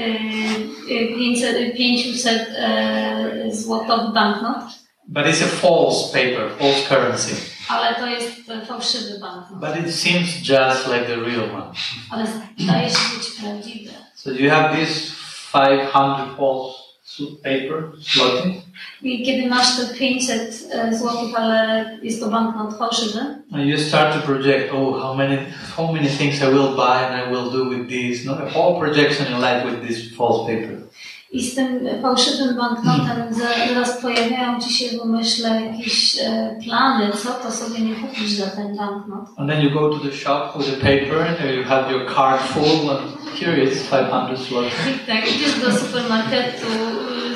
e, 0.00 1.04
e, 1.04 1.18
500, 1.18 1.76
500 1.76 2.48
e, 2.56 3.52
złotowy 3.52 4.12
banknot, 4.12 4.64
but 5.08 5.24
it's 5.26 5.42
a 5.44 5.48
false 5.48 6.12
paper, 6.12 6.50
false 6.58 6.88
currency. 6.88 7.34
ale 7.68 7.94
to 7.94 8.06
jest 8.06 8.50
e, 8.50 8.66
fałszywy 8.66 9.18
banknot. 9.20 9.60
But 9.60 9.86
it 9.86 9.94
seems 9.94 10.28
just 10.48 10.86
like 10.86 11.04
the 11.06 11.16
real 11.16 11.50
one. 11.54 11.72
Ale 12.10 12.26
zdaje 12.58 12.90
się 12.90 13.18
być 13.18 13.30
prawdziwy. 13.40 13.90
So 14.14 14.30
you 14.30 14.50
have 14.50 14.76
this 14.76 15.12
500 15.52 15.92
false 16.36 16.81
paper, 17.42 17.82
zloty, 17.98 18.48
I 19.02 19.22
kiedy 19.26 19.48
masz 19.48 19.76
te 19.76 19.94
500 19.98 20.68
e, 20.72 20.98
złotych, 20.98 21.34
ale 21.36 21.84
jest 22.02 22.20
to 22.20 22.28
banknot 22.28 22.78
fałszywy, 22.78 23.20
and 23.52 23.66
you 23.66 23.78
start 23.78 24.14
to 24.14 24.20
project, 24.20 24.72
oh, 24.74 25.00
how 25.02 25.14
many, 25.16 25.38
how 25.76 25.92
many 25.92 26.08
things 26.08 26.42
I 26.42 26.46
will 26.46 26.76
buy 26.76 27.06
and 27.06 27.14
I 27.28 27.32
will 27.32 27.50
do 27.50 27.64
with 27.70 27.88
this. 27.88 28.24
No, 28.24 28.32
a 28.32 28.50
whole 28.50 28.80
projection 28.80 29.26
in 29.26 29.40
life 29.40 29.64
with 29.70 29.88
this 29.88 30.16
false 30.16 30.46
paper. 30.52 30.82
I 31.32 31.42
z 31.42 31.54
tym 31.54 31.88
fałszywym 32.02 32.56
banknotem 32.56 33.34
za- 33.34 33.66
zaraz 33.74 34.02
pojawiają 34.02 34.60
ci 34.60 34.72
się 34.72 34.98
w 34.98 35.00
umyśle 35.00 35.62
jakieś 35.62 36.16
plany, 36.64 37.10
co 37.12 37.28
to 37.30 37.50
sobie 37.52 37.80
nie 37.80 37.94
kupisz 37.94 38.30
za 38.30 38.46
ten 38.46 38.76
banknot. 38.76 39.28
And 39.36 39.50
then 39.50 39.62
you 39.62 39.70
go 39.70 39.90
to 39.90 39.98
the 39.98 40.12
shop 40.16 40.58
with 40.58 40.70
the 40.70 40.76
paper, 40.76 41.18
and 41.22 41.56
you 41.56 41.64
have 41.64 41.90
your 41.92 42.06
card 42.14 42.40
full, 42.40 42.90
and 42.90 43.00
here 43.40 43.64
it's 43.64 43.82
500 43.90 44.38
zloty. 44.38 44.66
I 44.68 45.06
tak, 45.06 45.28
idziesz 45.36 45.60
do 45.60 45.72
supermarketu, 45.78 46.66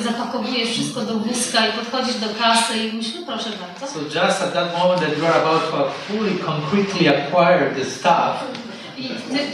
zapakowujesz 0.06 0.70
wszystko 0.70 1.00
do 1.00 1.14
wózka 1.14 1.66
i 1.66 1.72
podchodzisz 1.72 2.14
do 2.14 2.26
kasy 2.38 2.78
i 2.78 2.92
mówisz, 2.92 3.14
no 3.14 3.26
proszę 3.26 3.50
bardzo. 3.60 3.94
So 3.94 4.00
just 4.00 4.42
at 4.42 4.52
that 4.52 4.78
moment 4.78 5.00
that 5.00 5.18
you 5.18 5.26
are 5.26 5.42
about 5.42 5.70
to 5.70 5.90
fully, 6.08 6.34
concretely 6.38 7.08
acquire 7.08 7.74
the 7.74 7.84
stuff, 7.84 8.34
I 8.98 9.08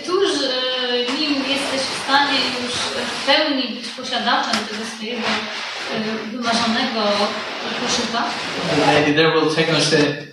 tuż 0.07 0.31
e, 0.43 1.13
nim 1.21 1.35
jesteś 1.35 1.81
w 1.81 2.05
stanie 2.05 2.39
już 2.63 2.73
w 2.73 3.27
pełni 3.27 3.63
być 3.63 3.89
posiadaczem 3.89 4.53
tego 4.53 4.85
swojego 4.97 5.29
e, 5.93 6.31
wymarzonego 6.33 7.03
koszyka, 7.81 8.23
lady 8.87 9.15
there 9.15 9.33
will 9.33 9.55
take 9.55 9.73
and 9.75 9.85
say, 9.85 10.27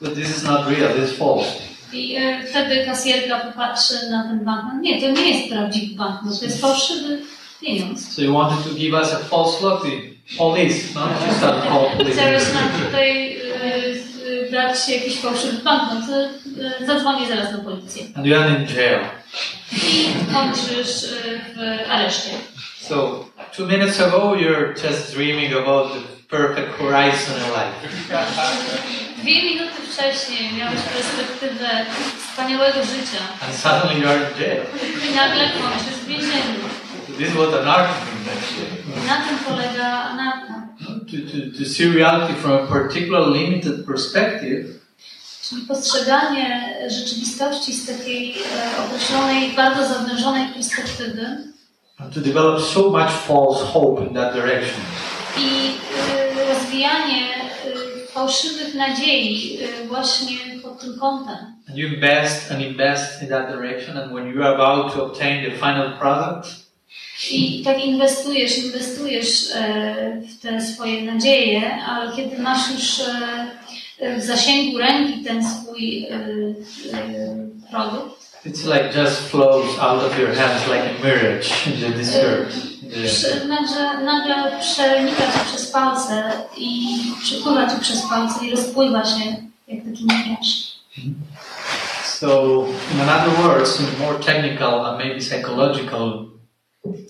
but 0.00 0.14
this 0.14 0.36
is 0.36 0.42
not 0.42 0.68
real, 0.68 0.94
this 0.94 1.10
is 1.10 1.18
false. 1.18 1.48
I 1.92 2.16
e, 2.16 2.46
wtedy 2.50 2.86
kasjerka 2.86 3.38
popatrzy 3.38 3.94
na 4.10 4.22
ten 4.22 4.44
banknot. 4.44 4.82
Nie, 4.82 5.00
to 5.00 5.10
nie 5.10 5.38
jest 5.38 5.52
prawdziwy 5.52 5.94
banknot, 5.94 6.38
to 6.38 6.44
jest 6.44 6.60
fałszywy 6.60 7.18
pieniądz. 7.62 8.14
So 8.14 8.22
you 8.22 8.34
wanted 8.34 8.64
to 8.64 8.70
give 8.78 8.94
us 8.94 9.12
a 9.12 9.18
false 9.18 9.58
zloty. 9.60 10.12
Police, 10.38 10.94
no? 10.94 11.00
You 11.00 11.34
start 11.38 11.62
call 11.68 11.90
police. 11.96 12.14
Zaraz 12.14 12.54
nam 12.54 12.68
tutaj 12.86 13.36
e, 13.36 14.92
jakiś 14.92 15.20
fałszywy 15.20 15.62
banknot, 15.62 16.02
e, 16.10 16.30
e, 16.82 16.86
zadzwonię 16.86 17.28
zaraz 17.28 17.52
na 17.52 17.58
policję. 17.58 18.04
And 18.16 18.26
you 18.26 18.36
are 18.36 18.48
in 18.48 18.66
jail. 18.76 19.00
I 19.72 20.08
kończysz 20.34 21.04
e, 21.04 21.38
w 21.54 21.90
areszcie. 21.90 22.30
So 22.80 23.24
two 23.56 23.66
minutes 23.66 24.00
ago 24.00 24.34
you're 24.34 24.88
just 24.90 25.14
dreaming 25.14 25.54
about 25.54 25.92
the 25.92 26.00
perfect 26.36 26.78
horizon 26.78 27.36
in 27.36 27.50
life. 27.52 27.88
Dwie 29.22 29.42
minuty 29.42 29.72
wcześniej 29.92 30.52
miałeś 30.58 30.80
perspektywę 30.80 31.86
wspaniałego 32.30 32.78
życia 32.84 33.22
And 33.46 33.56
suddenly 33.56 34.00
you 34.00 34.08
are 34.08 34.18
in 34.18 34.42
jail. 34.42 34.62
i 35.12 35.14
nagle 35.14 35.44
kończysz 35.44 35.98
w 36.02 36.06
więzieniu. 36.06 36.81
This 37.18 37.36
anarchy 37.36 37.94
means 38.06 38.28
actually. 38.28 39.06
Na 39.06 39.16
tym 39.26 39.38
polega 39.48 39.86
anarcha. 39.86 40.68
To, 41.10 41.16
to, 41.16 41.58
to 41.58 41.64
see 41.64 41.86
reality 41.86 42.34
from 42.34 42.52
a 42.52 42.66
particular 42.66 43.28
limited 43.28 43.86
perspective 43.86 44.82
Czyli 45.42 45.66
postrzeganie 45.66 46.74
rzeczywistości 46.88 47.72
z 47.72 47.86
takiej 47.86 48.32
e, 48.32 48.84
określonej, 48.84 49.52
bardzo 49.56 49.94
zawężonej 49.94 50.48
perspektywy 50.48 51.52
and 51.98 52.14
to 52.14 52.20
develop 52.20 52.60
so 52.60 52.90
much 52.90 53.10
false 53.10 53.64
hope 53.64 54.06
in 54.06 54.14
that 54.14 54.34
direction. 54.34 54.80
i 55.38 55.70
e, 56.38 56.54
rozwijanie 56.54 57.34
e, 57.34 58.06
fałszywych 58.06 58.74
nadziei 58.74 59.58
właśnie 59.88 60.36
pod 60.62 60.80
tym 60.80 60.98
kątem. 60.98 61.36
And 61.68 61.78
you 61.78 61.88
invest 61.88 62.52
and 62.52 62.62
invest 62.62 63.22
in 63.22 63.28
that 63.28 63.50
direction 63.50 63.98
and 63.98 64.12
when 64.12 64.34
you 64.34 64.42
are 64.42 64.54
about 64.54 64.94
to 64.94 65.04
obtain 65.04 65.44
the 65.44 65.50
final 65.50 65.98
product, 65.98 66.61
I 67.30 67.62
tak 67.64 67.84
inwestujesz, 67.84 68.58
inwestujesz 68.58 69.50
e, 69.54 70.22
w 70.28 70.42
te 70.42 70.60
swoje 70.60 71.02
nadzieje, 71.02 71.74
ale 71.74 72.16
kiedy 72.16 72.38
masz 72.42 72.70
już 72.74 73.00
e, 73.00 74.18
w 74.18 74.22
zasięgu 74.22 74.78
ręki 74.78 75.24
ten 75.24 75.44
swój 75.50 76.06
e, 76.10 76.18
produkt, 77.70 78.22
it's 78.44 78.64
like 78.64 78.92
just 78.92 79.30
flows 79.30 79.78
out 79.78 80.02
of 80.02 80.18
your 80.18 80.34
hands 80.34 80.66
like 80.68 80.82
a 80.82 81.04
mirage. 81.04 81.48
Yeah. 82.92 83.06
Prze- 83.06 83.46
nagle, 83.48 84.04
nagle 84.04 84.60
przenika 84.60 85.22
ci 85.22 85.38
przez 85.46 85.70
palce 85.70 86.32
i 86.56 86.98
przepływa 87.22 87.70
ci 87.70 87.80
przez 87.80 88.02
palce 88.02 88.46
i 88.46 88.50
rozpływa 88.50 89.04
się 89.04 89.36
jak 89.68 89.84
taki 89.84 90.04
miraż. 90.04 90.72
So, 92.04 92.66
in 92.94 93.00
other 93.00 93.30
words, 93.42 93.80
in 93.80 93.86
more 93.98 94.18
technical 94.18 94.86
and 94.86 94.98
maybe 94.98 95.20
psychological 95.20 96.31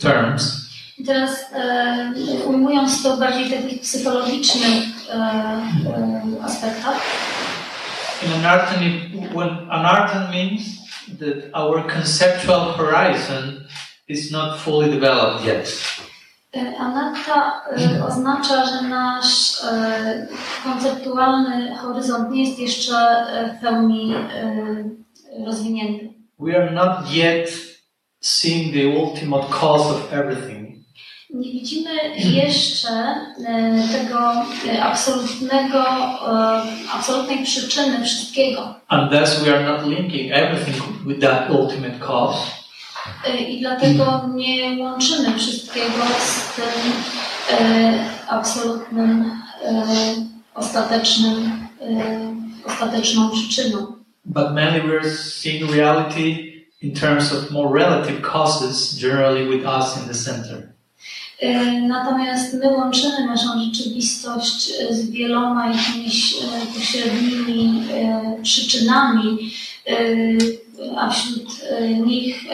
terms, 0.00 0.62
I 0.98 1.04
teraz 1.04 1.30
e, 1.54 2.12
ujmując 2.46 3.02
to 3.02 3.16
w 3.16 3.18
bardziej 3.18 3.50
takich 3.50 3.80
psychologicznych 3.80 4.84
e, 5.10 5.14
e, 5.14 6.44
aspektach, 6.44 7.00
in 8.26 8.32
anartany, 8.32 9.10
when 9.34 9.70
anartan 9.70 10.30
means 10.30 10.62
that 11.18 11.50
our 11.54 11.82
conceptual 11.92 12.60
horizon 12.60 13.64
is 14.08 14.30
not 14.30 14.60
fully 14.60 14.90
developed 14.90 15.44
yet. 15.44 15.68
e, 16.52 16.76
anatta 16.78 17.62
e, 17.76 18.04
oznacza, 18.04 18.66
że 18.66 18.88
nasz 18.88 19.64
e, 19.64 20.26
konceptualny 20.64 21.76
horyzont 21.76 22.30
nie 22.30 22.44
jest 22.44 22.58
jeszcze 22.58 23.26
w 23.58 23.62
pełni 23.62 24.14
rozwinięty. 25.46 26.12
We 26.38 26.56
are 26.56 26.70
not 26.70 27.14
yet 27.14 27.71
seeing 28.22 28.72
the 28.72 28.86
ultimate 28.96 29.50
cause 29.50 29.90
of 29.90 30.12
everything. 30.12 30.62
Nie 31.34 31.52
widzimy 31.52 31.90
jeszcze 32.16 32.90
e, 32.90 33.88
tego 33.92 34.32
e, 34.68 34.82
absolutnego, 34.82 35.78
e, 35.78 36.62
absolutnej 36.94 37.44
przyczyny 37.44 38.04
wszystkiego. 38.04 38.74
Thus 39.10 39.42
we 39.44 39.54
are 39.54 39.64
not 39.64 39.86
linking 39.86 40.32
everything 40.32 41.06
with 41.06 41.20
that 41.20 41.50
ultimate 41.50 41.98
cause. 41.98 42.38
I 43.48 43.60
dlatego 43.60 44.28
nie 44.34 44.82
łączymy 44.82 45.38
wszystkiego 45.38 46.02
z 46.18 46.56
tym 46.56 46.92
absolutnym, 48.28 49.30
ostatecznym, 50.54 51.68
ostateczną 52.66 53.30
przyczyną. 53.30 53.86
But 54.24 54.52
mainly 54.54 54.80
we're 54.80 55.10
seeing 55.10 55.70
reality 55.70 56.51
in 56.82 56.94
terms 56.94 57.32
of 57.32 57.50
more 57.50 57.68
relative 57.68 58.22
causes, 58.22 58.98
generally 58.98 59.46
with 59.48 59.64
us 59.64 59.96
in 60.02 60.08
the 60.08 60.14
center. 60.14 60.72
E, 61.40 61.80
Natomiast 61.80 62.54
my 62.54 62.68
łączymy 62.68 63.26
naszą 63.26 63.48
rzeczywistość 63.64 64.70
e, 64.70 64.94
z 64.94 65.10
wieloma 65.10 65.68
jakimiś 65.68 66.34
e, 66.34 66.66
pośrednimi 66.74 67.82
przyczynami, 68.42 69.50
a 70.96 71.10
wśród 71.10 71.48
nich 72.06 72.44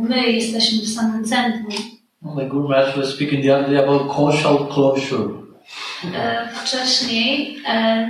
my 0.00 0.32
jesteśmy 0.32 0.78
w 0.78 0.88
samym 0.88 1.24
centrum. 1.24 1.72
Like 2.36 2.48
Guru 2.48 2.68
Maharaj 2.68 2.96
was 2.96 3.14
speaking 3.14 3.44
the 3.44 3.56
other 3.56 3.70
day 3.70 3.84
about 3.84 4.16
causal 4.16 4.66
closure. 4.68 5.28
Wcześniej 6.64 7.56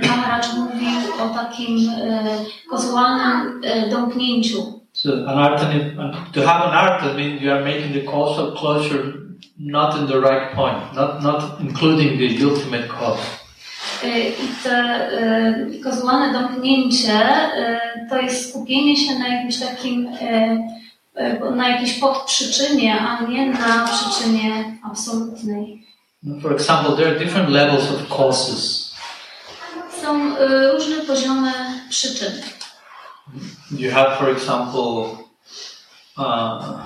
Maharaj 0.01 0.41
mówił 0.57 1.13
o 1.23 1.29
takim 1.29 1.91
kozłalnym 2.69 3.61
e, 3.63 3.89
domknięciu. 3.89 4.78
So 5.01 5.09
anartha, 5.11 6.33
to 6.33 6.45
have 6.45 6.61
anartha 6.69 7.15
means 7.15 7.41
you 7.41 7.49
are 7.53 7.63
making 7.63 7.93
the 7.93 8.03
causal 8.03 8.51
closure 8.51 9.29
not 9.57 9.97
in 9.97 10.07
the 10.07 10.19
right 10.19 10.53
point, 10.53 10.93
not, 10.93 11.23
not 11.23 11.61
including 11.61 12.17
the 12.17 12.43
ultimate 12.43 12.89
cause. 12.89 13.21
I 14.03 14.33
te 14.63 14.69
e, 14.69 15.83
kozłane 15.83 16.33
domknięcie 16.33 17.13
e, 17.13 17.79
to 18.09 18.21
jest 18.21 18.49
skupienie 18.49 18.97
się 18.97 19.19
na 19.19 19.27
jakimś 19.27 19.59
takim, 19.59 20.07
e, 20.21 20.57
na 21.55 21.69
jakiejś 21.69 21.99
podprzyczynie, 21.99 22.99
a 22.99 23.21
nie 23.21 23.45
na 23.45 23.87
przyczynie 23.87 24.77
absolutnej. 24.83 25.87
For 26.41 26.53
example, 26.53 26.95
there 26.95 27.07
are 27.07 27.19
different 27.19 27.49
levels 27.49 27.91
of 27.91 28.17
causes. 28.17 28.89
Są 30.01 30.35
różne 30.73 30.95
poziomy 30.95 31.51
przyczyn. 31.89 32.58
You 33.71 33.91
have, 33.91 34.17
for 34.17 34.29
example, 34.29 35.17
uh, 36.17 36.81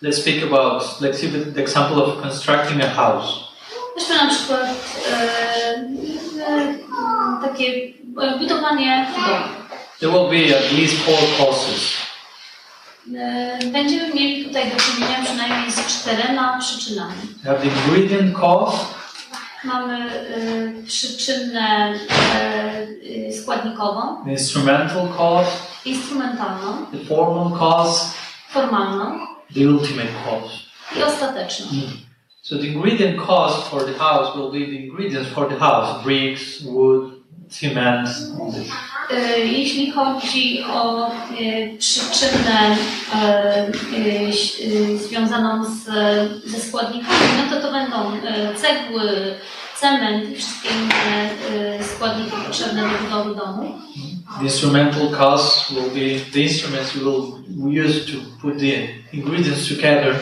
let's 0.00 0.18
speak 0.18 0.42
about, 0.42 1.00
let's 1.00 1.18
see 1.18 1.28
the, 1.28 1.60
example 1.60 2.02
of 2.02 2.22
constructing 2.22 2.80
a 2.80 2.88
house. 2.88 3.52
Weźmy 3.96 4.16
na 4.16 4.30
przykład 4.30 4.68
e, 5.12 6.78
takie 7.42 7.92
budowanie 8.38 9.06
domu. 9.14 9.44
There 10.00 10.12
will 10.12 10.28
be 10.30 10.56
at 10.58 10.72
least 10.72 10.94
four 10.94 11.18
causes. 11.38 12.02
Będziemy 13.72 14.14
mieli 14.14 14.44
tutaj 14.44 14.70
do 14.70 14.76
czynienia 14.76 15.24
przynajmniej 15.24 15.72
z 15.72 15.86
czterema 15.86 16.58
przyczynami. 16.58 17.14
We 17.42 17.50
have 17.50 17.60
the 17.60 17.68
ingredient 17.68 18.36
cause, 18.36 18.78
Mamy 19.64 20.10
przyczynę 20.86 21.94
e, 22.34 22.86
e, 23.28 23.32
składnikową, 23.32 24.24
instrumental 24.26 25.08
cause, 25.16 25.50
instrumentalną, 25.84 26.86
the 26.92 26.98
formal 26.98 27.58
cause, 27.58 28.14
formalną. 28.50 29.26
The 29.54 29.60
ultimate 29.60 30.08
cause. 30.24 30.58
i 30.98 31.02
ostateczną. 31.02 31.66
So 32.42 32.56
the 32.56 32.66
ingredient 32.66 33.26
cost 33.26 33.68
for 33.68 33.84
the 33.84 33.98
house 33.98 34.36
will 34.36 34.50
be 34.52 34.66
the 34.66 34.84
ingredients 34.84 35.28
for 35.28 35.48
the 35.48 35.58
house: 35.58 36.02
bricks, 36.04 36.62
wood, 36.62 37.11
E, 39.10 39.38
Jeśli 39.38 39.90
chodzi 39.90 40.64
o 40.72 41.08
e, 41.08 41.12
przyczynę 41.78 42.76
e, 43.14 43.72
związaną 44.96 45.64
z, 45.64 45.84
ze 46.44 46.60
składnikami, 46.60 47.28
no 47.36 47.56
to 47.56 47.62
to 47.66 47.72
będą 47.72 47.96
cegły, 48.56 49.34
cement 49.80 50.30
i 50.30 50.36
wszystkie 50.36 50.68
inne 50.68 51.28
składniki 51.82 52.36
potrzebne 52.46 52.82
do 52.82 52.88
budowy 53.04 53.34
domu. 53.40 53.78
The 54.38 54.44
instrumental 54.44 55.10
cost 55.10 55.70
will 55.70 55.90
be 55.90 56.18
the 56.32 56.40
instruments 56.40 56.94
you 56.94 57.02
will 57.04 57.84
use 57.84 58.06
to 58.06 58.12
put 58.40 58.58
the 58.58 58.88
ingredients 59.12 59.68
together. 59.68 60.14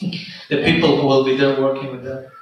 the 0.48 0.56
people 0.56 0.96
who 0.96 1.06
will 1.06 1.24
be 1.24 1.36
there 1.36 1.60
working 1.60 1.92
with 1.92 2.04
that. 2.04 2.39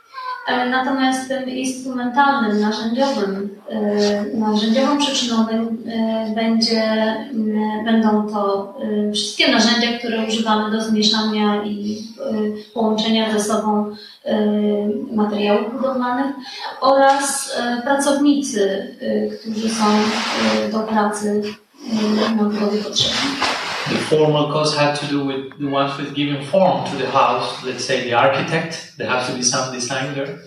E, 0.49 0.69
Natomiast 0.69 1.29
tym 1.29 1.49
instrumentalnym, 1.49 2.61
narzędziowym, 2.61 3.49
e, 3.69 4.39
narzędziową 4.39 4.99
przyczyną 4.99 5.47
e, 5.49 6.35
będzie, 6.35 6.83
m, 6.83 7.85
będą 7.85 8.29
to 8.29 8.75
wszystkie 9.15 9.53
narzędzia, 9.53 9.99
które 9.99 10.27
używamy 10.27 10.71
do 10.71 10.83
zmieszania 10.83 11.65
i 11.65 11.99
połączenia 12.75 13.33
ze 13.33 13.41
sobą 13.45 13.97
materiałów 15.13 15.73
budowlanych 15.73 16.35
oraz 16.81 17.57
pracownicy, 17.83 18.95
którzy 19.41 19.69
są 19.69 19.85
do 20.73 20.79
pracy 20.79 21.43
na 22.17 22.45
budowie 22.45 22.79
potrzebni. 22.79 23.58
The 23.89 23.97
formal 23.97 24.53
cost 24.53 24.77
had 24.77 24.95
to 25.01 25.07
do 25.07 25.25
with 25.25 25.59
the 25.59 25.67
ones 25.67 25.97
with 25.99 26.15
giving 26.15 26.45
form 26.45 26.85
to 26.91 26.97
the 26.97 27.11
house. 27.11 27.65
Let's 27.65 27.85
say 27.85 28.05
the 28.05 28.13
architect. 28.15 28.93
There 28.99 29.09
has 29.09 29.27
to 29.29 29.33
be 29.35 29.43
some 29.43 29.73
design 29.73 30.15
there. 30.15 30.39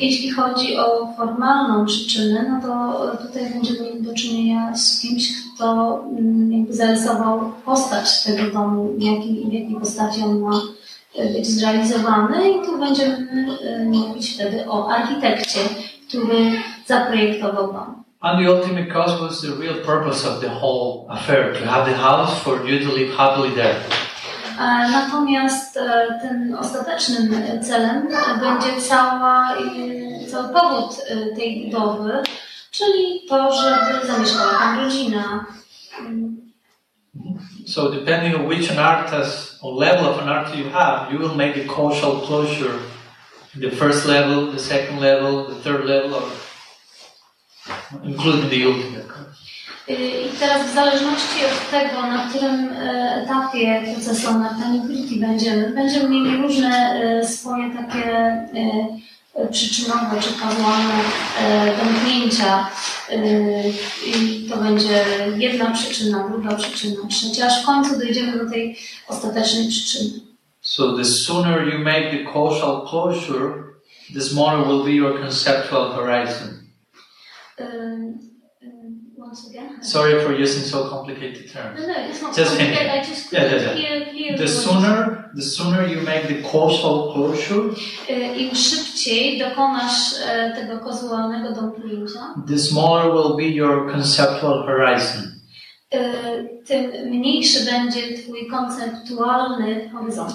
Jeśli 0.00 0.30
chodzi 0.30 0.78
o 0.78 1.12
formalną 1.16 1.86
przyczynę, 1.86 2.42
no 2.48 2.60
to 2.60 3.26
tutaj 3.26 3.50
będziemy 3.50 3.80
mieli 3.80 4.02
do 4.02 4.14
czynienia 4.14 4.76
z 4.76 5.00
kimś, 5.00 5.32
kto 5.54 5.98
mm, 6.18 6.52
jakby 6.52 6.74
zarysował 6.74 7.52
postać 7.64 8.22
tego 8.22 8.50
domu, 8.52 8.92
w 8.98 9.02
jakiej, 9.02 9.44
w 9.50 9.52
jakiej 9.52 9.76
postaci 9.80 10.22
on 10.22 10.40
ma 10.40 10.60
e, 11.14 11.32
być 11.32 11.46
zrealizowany 11.46 12.50
i 12.50 12.66
tu 12.66 12.78
będziemy 12.78 13.46
e, 13.62 13.84
mówić 13.84 14.34
wtedy 14.34 14.70
o 14.70 14.88
architekcie, 14.88 15.60
który 16.08 16.52
zaprojektował 16.86 17.72
dom. 17.72 18.05
And 18.26 18.44
the 18.44 18.50
ultimate 18.52 18.90
cause 18.90 19.20
was 19.20 19.40
the 19.40 19.54
real 19.54 19.84
purpose 19.84 20.24
of 20.24 20.40
the 20.40 20.48
whole 20.48 21.06
affair 21.08 21.52
to 21.52 21.64
have 21.64 21.86
the 21.86 21.96
house 21.96 22.42
for 22.42 22.66
you 22.66 22.80
to 22.80 22.90
live 22.92 23.14
happily 23.16 23.54
there. 23.54 23.78
E, 24.58 24.90
Natomiast 24.90 25.78
tym 26.22 26.54
ostatecznym 26.58 27.34
celem 27.62 28.08
będzie 28.40 28.80
cała, 28.80 29.54
cały 30.30 30.48
powód 30.48 30.96
tej 31.36 31.64
budowy, 31.64 32.22
czyli 32.70 33.20
to, 33.28 33.52
żeby 33.52 34.06
zamieszkała 34.06 34.58
tam 34.58 34.80
rodzina. 34.80 35.46
Mm, 35.98 36.36
So 37.66 37.90
depending 37.90 38.36
on 38.36 38.46
which 38.46 38.70
an 38.70 38.78
artist 38.78 39.58
or 39.62 39.74
level 39.74 40.06
of 40.06 40.22
an 40.22 40.28
art 40.28 40.56
you 40.56 40.70
have, 40.70 41.12
you 41.12 41.18
will 41.18 41.34
make 41.36 41.54
the 41.54 41.64
causal 41.64 42.20
closure 42.26 42.78
the 43.60 43.70
first 43.70 44.06
level, 44.06 44.52
the 44.52 44.58
second 44.58 45.00
level, 45.00 45.46
the 45.48 45.54
third 45.54 45.84
level, 45.84 46.14
or 46.14 46.22
including 48.04 48.50
the 48.50 48.68
ultimate 48.68 49.08
cause. 49.08 49.26
Y, 49.88 49.94
I 49.94 50.38
teraz 50.38 50.70
w 50.70 50.74
zależności 50.74 51.44
od 51.44 51.70
tego, 51.70 52.02
na 52.02 52.28
którym 52.28 52.72
e, 52.72 53.22
etapie 53.22 53.82
procesu 53.94 54.38
Nartanibrility 54.38 55.26
będziemy, 55.26 55.70
będziemy 55.70 56.08
mieli 56.08 56.36
różne 56.36 56.68
e, 56.70 57.26
swoje 57.26 57.70
takie 57.70 58.10
e, 58.10 59.48
przyczynowe 59.52 60.20
czy 60.20 60.28
kazualne 60.40 60.94
domknięcia. 61.84 62.70
I 64.06 64.46
to 64.50 64.56
będzie 64.56 65.04
jedna 65.36 65.70
przyczyna, 65.70 66.28
druga 66.28 66.56
przyczyna, 66.56 66.96
trzecia, 67.10 67.46
aż 67.46 67.62
w 67.62 67.66
końcu 67.66 67.98
dojdziemy 67.98 68.44
do 68.44 68.50
tej 68.50 68.78
ostatecznej 69.08 69.68
przyczyny. 69.68 70.10
So 70.60 70.96
the 70.96 71.04
sooner 71.04 71.68
you 71.68 71.78
make 71.78 72.10
the 72.10 72.24
causal 72.32 72.86
closure, 72.88 73.76
the 74.14 74.20
smaller 74.20 74.66
will 74.66 74.84
be 74.84 74.92
your 74.92 75.20
conceptual 75.20 75.92
horizon. 75.92 76.65
E, 77.58 77.62
e, 77.62 78.68
Once 79.18 79.48
again. 79.50 79.82
Sorry 79.82 80.20
for 80.24 80.32
using 80.42 80.62
so 80.62 80.88
complicated 80.88 81.50
terms. 81.52 81.80
No, 81.80 81.86
no, 81.86 81.94
it's 82.10 82.22
not 82.22 82.36
Just 82.36 82.50
complicated. 82.58 82.90
I 82.90 83.04
just 83.04 83.32
Yeah, 83.32 83.44
yeah, 83.44 83.62
yeah. 83.62 83.74
hear, 83.74 84.04
hear 84.12 84.38
The 84.38 84.48
sooner, 84.48 85.30
the 85.34 85.42
sooner 85.42 85.86
you 85.86 86.00
make 86.02 86.28
the 86.28 86.42
causal 86.42 87.12
closure, 87.12 87.62
Y, 88.08 88.36
Im 88.38 88.54
szybciej 88.56 89.38
dokonasz 89.38 90.14
tego 90.54 90.78
kazualnego 90.84 91.52
domknięcia, 91.54 92.20
the 92.48 92.58
smaller 92.58 93.12
will 93.14 93.36
be 93.36 93.48
your 93.48 93.92
conceptual 93.92 94.62
horizon. 94.66 95.22
tym 96.66 96.90
mniejszy 97.10 97.64
będzie 97.64 98.18
Twój 98.22 98.46
konceptualny 98.50 99.90
horyzont. 99.92 100.32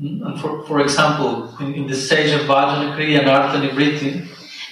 Mm, 0.00 0.22
And 0.26 0.40
for, 0.40 0.66
for 0.68 0.80
example, 0.80 1.48
in, 1.60 1.74
in 1.74 1.88
the 1.88 1.94
stage 1.96 2.34
of 2.34 2.46
Vajana 2.46 2.96
Kriya 2.96 3.18
and 3.20 3.28
Arthanivritti, 3.28 4.22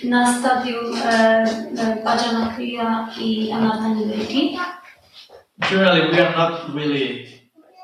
Na 0.05 0.33
stadium 0.39 0.97
e, 0.97 1.45
e, 1.77 2.05
Bhajana 2.05 2.55
Kriya 2.57 3.09
i 3.19 3.53
Anarthanivritti 3.53 4.59
generally 5.69 6.11
we 6.11 6.19
are 6.19 6.35
not 6.37 6.75
really 6.75 7.29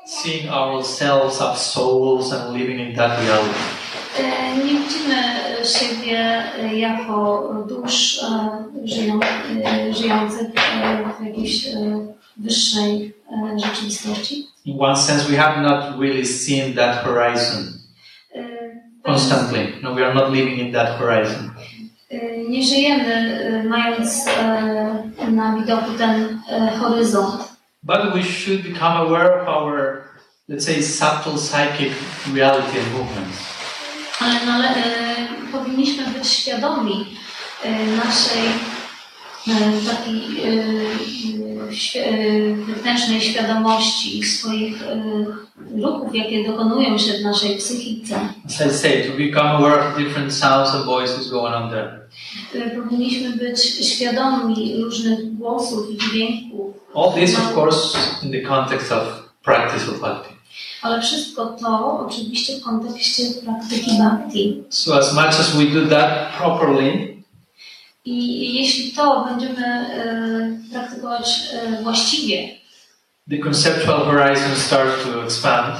seeing 0.05 0.49
ourselves 0.49 1.41
as 1.41 1.61
souls 1.61 2.31
and 2.33 2.53
living 2.53 2.79
in 2.79 2.95
that 2.95 3.19
reality. 3.19 3.59
e, 4.19 4.57
nie 4.57 4.79
widzimy 4.79 5.23
siebie 5.63 6.43
jako 6.73 7.53
dusz 7.69 8.19
żyją, 8.85 9.19
żyjących 9.91 10.47
w 11.19 11.25
jakiejś 11.25 11.67
wyższej 12.37 13.13
rzeczywistości. 13.65 14.47
In 14.65 14.81
one 14.81 14.95
sense, 14.95 15.29
we 15.29 15.37
have 15.37 15.61
not 15.61 15.99
really 15.99 16.25
seen 16.25 16.73
that 16.73 17.03
horizon 17.03 17.77
constantly. 19.07 19.73
No, 19.81 19.93
we 19.93 20.05
are 20.05 20.13
not 20.13 20.31
living 20.31 20.59
in 20.59 20.71
that 20.71 20.99
horizon. 20.99 21.51
Y, 22.47 22.49
Nie 22.49 22.63
żyjemy 22.63 23.39
y, 23.65 23.69
mając 23.69 24.27
e, 24.27 25.31
na 25.31 25.55
widoku 25.55 25.91
ten 25.97 26.39
e, 26.49 26.77
horyzont, 26.77 27.47
But 27.83 28.13
we 28.13 28.23
should 28.23 28.61
become 28.63 28.97
aware 28.97 29.41
of 29.41 29.47
our, 29.47 30.03
let's 30.49 30.65
say, 30.65 30.83
subtle 30.83 31.37
psychic 31.37 31.91
reality 32.33 32.79
and 32.79 32.93
movements. 32.93 33.37
ale 34.21 34.45
nale, 34.45 34.69
e, 34.69 34.81
powinniśmy 35.51 36.03
być 36.07 36.27
świadomi 36.27 37.17
naszej 38.05 38.43
takiej 39.89 40.21
e, 40.43 40.49
e, 41.99 42.05
e, 42.05 42.55
wewnętrznej 42.55 43.21
świadomości 43.21 44.23
swoich 44.23 44.83
e, 44.83 45.25
ruchów, 45.81 46.15
jakie 46.15 46.43
dokonują 46.51 46.97
się 46.97 47.13
w 47.13 47.21
naszej 47.21 47.57
psychice. 47.57 48.19
As 48.45 48.61
I 48.65 48.77
say, 48.77 49.03
to 49.03 49.17
become 49.17 49.49
aware 49.49 49.79
of 49.79 49.97
different 49.97 50.33
sounds 50.33 50.69
and 50.75 50.85
voices 50.85 51.29
going 51.29 51.55
on 51.55 51.69
there. 51.69 51.99
E, 52.55 52.69
Powinniśmy 52.81 53.29
być 53.37 53.63
świadomi 53.93 54.83
różnych 54.83 55.33
głosów 55.37 55.91
i 55.91 55.97
dźwięków, 55.97 56.75
All 56.95 57.13
this, 57.13 57.37
of 57.39 57.57
course, 57.57 57.97
in 58.23 58.31
the 58.31 58.41
context 58.41 58.91
of 58.91 59.03
practice 59.43 59.91
of 59.91 59.99
bhakti. 60.01 60.33
ale 60.81 61.01
wszystko 61.01 61.45
to 61.45 61.99
oczywiście 62.07 62.53
w 62.59 62.63
kontekście 62.63 63.23
praktyki 63.45 63.91
bhakti. 63.97 64.63
So 64.69 64.97
as 64.97 65.13
much 65.13 65.25
as 65.39 65.55
we 65.57 65.65
do 65.65 65.87
that 65.89 66.37
properly, 66.37 67.16
I 68.11 68.53
jeśli 68.55 68.91
to 68.91 69.25
będziemy 69.29 69.65
e, 69.67 70.69
praktykować 70.71 71.39
e, 71.53 71.83
właściwie 71.83 72.49
the 73.29 73.37
conceptual 73.37 73.99
horizon 74.05 74.55
starts 74.55 75.03
to 75.03 75.23
expand. 75.23 75.75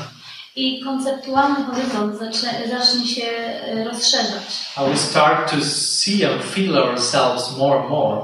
i 0.55 0.81
konceptualny 0.83 1.55
horyzont 1.65 2.19
zacznie, 2.19 2.49
zacznie 2.69 3.07
się 3.07 3.23
e, 3.23 3.83
rozszerzać 3.83 4.43
we 4.91 4.97
start 4.97 5.51
to 5.51 5.57
see 5.65 6.25
and 6.25 6.43
feel 6.43 6.77
ourselves 6.77 7.57
more 7.57 7.79
and 7.79 7.89
more. 7.89 8.21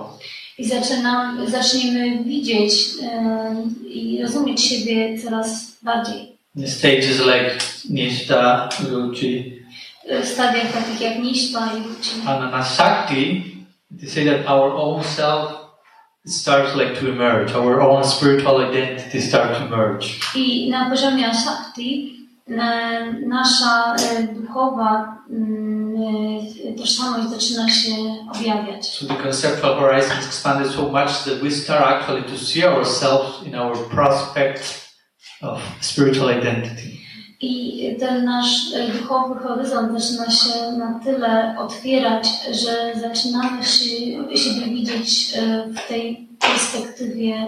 i 0.57 0.65
zaczynam, 0.65 1.49
zaczniemy 1.49 2.23
widzieć 2.23 2.73
e, 3.03 3.55
i 3.87 4.21
rozumieć 4.23 4.61
siebie 4.61 5.21
coraz 5.23 5.47
bardziej. 5.81 6.33
In 6.55 6.67
stages 6.67 7.19
like 7.19 7.55
Nishta, 7.89 8.69
Ruchi, 8.89 9.53
W 10.23 10.27
stadiach 10.27 10.71
takich 10.73 11.01
jak 11.01 11.19
Niśpa 11.19 11.69
i 11.73 11.87
Ruci. 11.87 12.09
and 12.25 12.53
Anasakti, 12.53 13.52
they 13.99 14.07
say 14.07 14.23
that 14.25 14.45
our 14.47 14.69
own 14.71 15.03
self 15.03 15.63
starts 16.25 16.75
like 16.75 16.97
to 16.99 17.11
emerge. 17.11 17.51
Our 17.51 17.81
own 17.81 18.03
spiritual 18.03 18.57
identity 18.57 19.19
starts 19.19 19.59
to 19.59 19.65
emerge. 19.65 20.19
I 20.35 20.69
na 20.69 20.89
poziomie 20.89 21.27
Ashakti 21.27 22.15
e, 22.47 23.13
nasza 23.27 23.95
duchowa 24.33 25.17
mm, 25.29 26.75
tożsamość 26.77 27.29
zaczyna 27.29 27.69
się 27.69 27.91
objawiać. 28.31 28.85
So 28.85 29.05
the 29.05 29.15
conceptual 29.15 29.75
horizon 29.75 30.19
is 30.19 30.25
expanded 30.25 30.71
so 30.71 30.89
much 30.89 31.23
that 31.23 31.41
we 31.41 31.51
start 31.51 31.81
actually 31.81 32.23
to 32.23 32.37
see 32.37 32.65
ourselves 32.65 33.47
in 33.47 33.55
our 33.55 33.77
prospect 33.77 34.89
of 35.41 35.61
spiritual 35.81 36.29
identity. 36.29 37.02
I 37.43 37.97
ten 37.99 38.25
nasz 38.25 38.73
e, 38.73 38.87
duchowy 38.87 39.39
horyzont 39.39 40.01
zaczyna 40.01 40.31
się 40.31 40.71
na 40.77 40.99
tyle 41.03 41.55
otwierać, 41.59 42.27
że 42.51 42.99
zaczynamy 43.01 43.63
się, 43.63 43.85
siebie 44.35 44.65
widzieć 44.65 45.33
e, 45.35 45.67
w 45.67 45.87
tej 45.87 46.27
perspektywie 46.39 47.47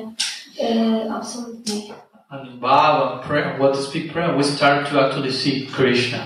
e, 0.62 1.14
absolutnej. 1.14 1.94
And 2.30 2.60
Bhava 2.60 3.22
prayer, 3.28 3.60
what 3.60 3.74
to 3.74 3.82
speak 3.82 4.14
prayer, 4.14 4.38
we 4.38 4.44
start 4.44 4.92
to 4.92 5.06
actually 5.06 5.32
see 5.32 5.68
Krishna. 5.68 6.18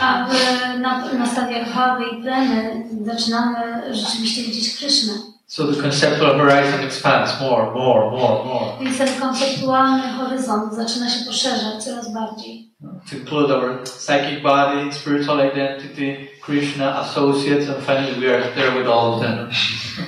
A 0.00 0.26
w, 0.28 0.32
na, 0.80 1.12
na 1.12 1.26
stadiach 1.26 1.72
Bhavy 1.72 2.04
i 2.04 2.22
Premy 2.22 2.84
zaczynamy 3.04 3.56
rzeczywiście 3.94 4.42
widzieć 4.42 4.78
Krysznę. 4.78 5.29
So 5.50 5.66
the 5.66 5.82
conceptual 5.82 6.38
horizon 6.38 6.84
expands 6.84 7.40
more, 7.40 7.74
more, 7.74 8.10
more, 8.12 8.44
more. 8.44 8.78
Więc 8.80 8.98
ten 8.98 9.20
konceptualny 9.20 10.08
horyzont 10.08 10.74
zaczyna 10.74 11.10
się 11.10 11.24
poszerzać 11.24 11.84
coraz 11.84 12.12
bardziej. 12.12 12.70
To 13.10 13.16
include 13.16 13.56
our 13.56 13.82
psychic 13.84 14.42
body, 14.42 14.92
spiritual 14.92 15.40
identity, 15.52 16.28
Krishna, 16.40 17.00
associates, 17.00 17.68
and 17.68 17.84
finally 17.84 18.14
we 18.20 18.34
are 18.34 18.54
there 18.54 18.78
with 18.78 18.88
all 18.88 19.14
of 19.14 19.20
them. 19.22 19.50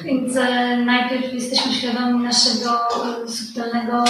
Więc 0.05 0.37
e, 0.37 0.77
najpierw 0.77 1.35
jesteśmy 1.35 1.73
świadomi 1.73 2.25
naszego 2.25 2.71
e, 3.25 3.29
subtelnego, 3.29 4.05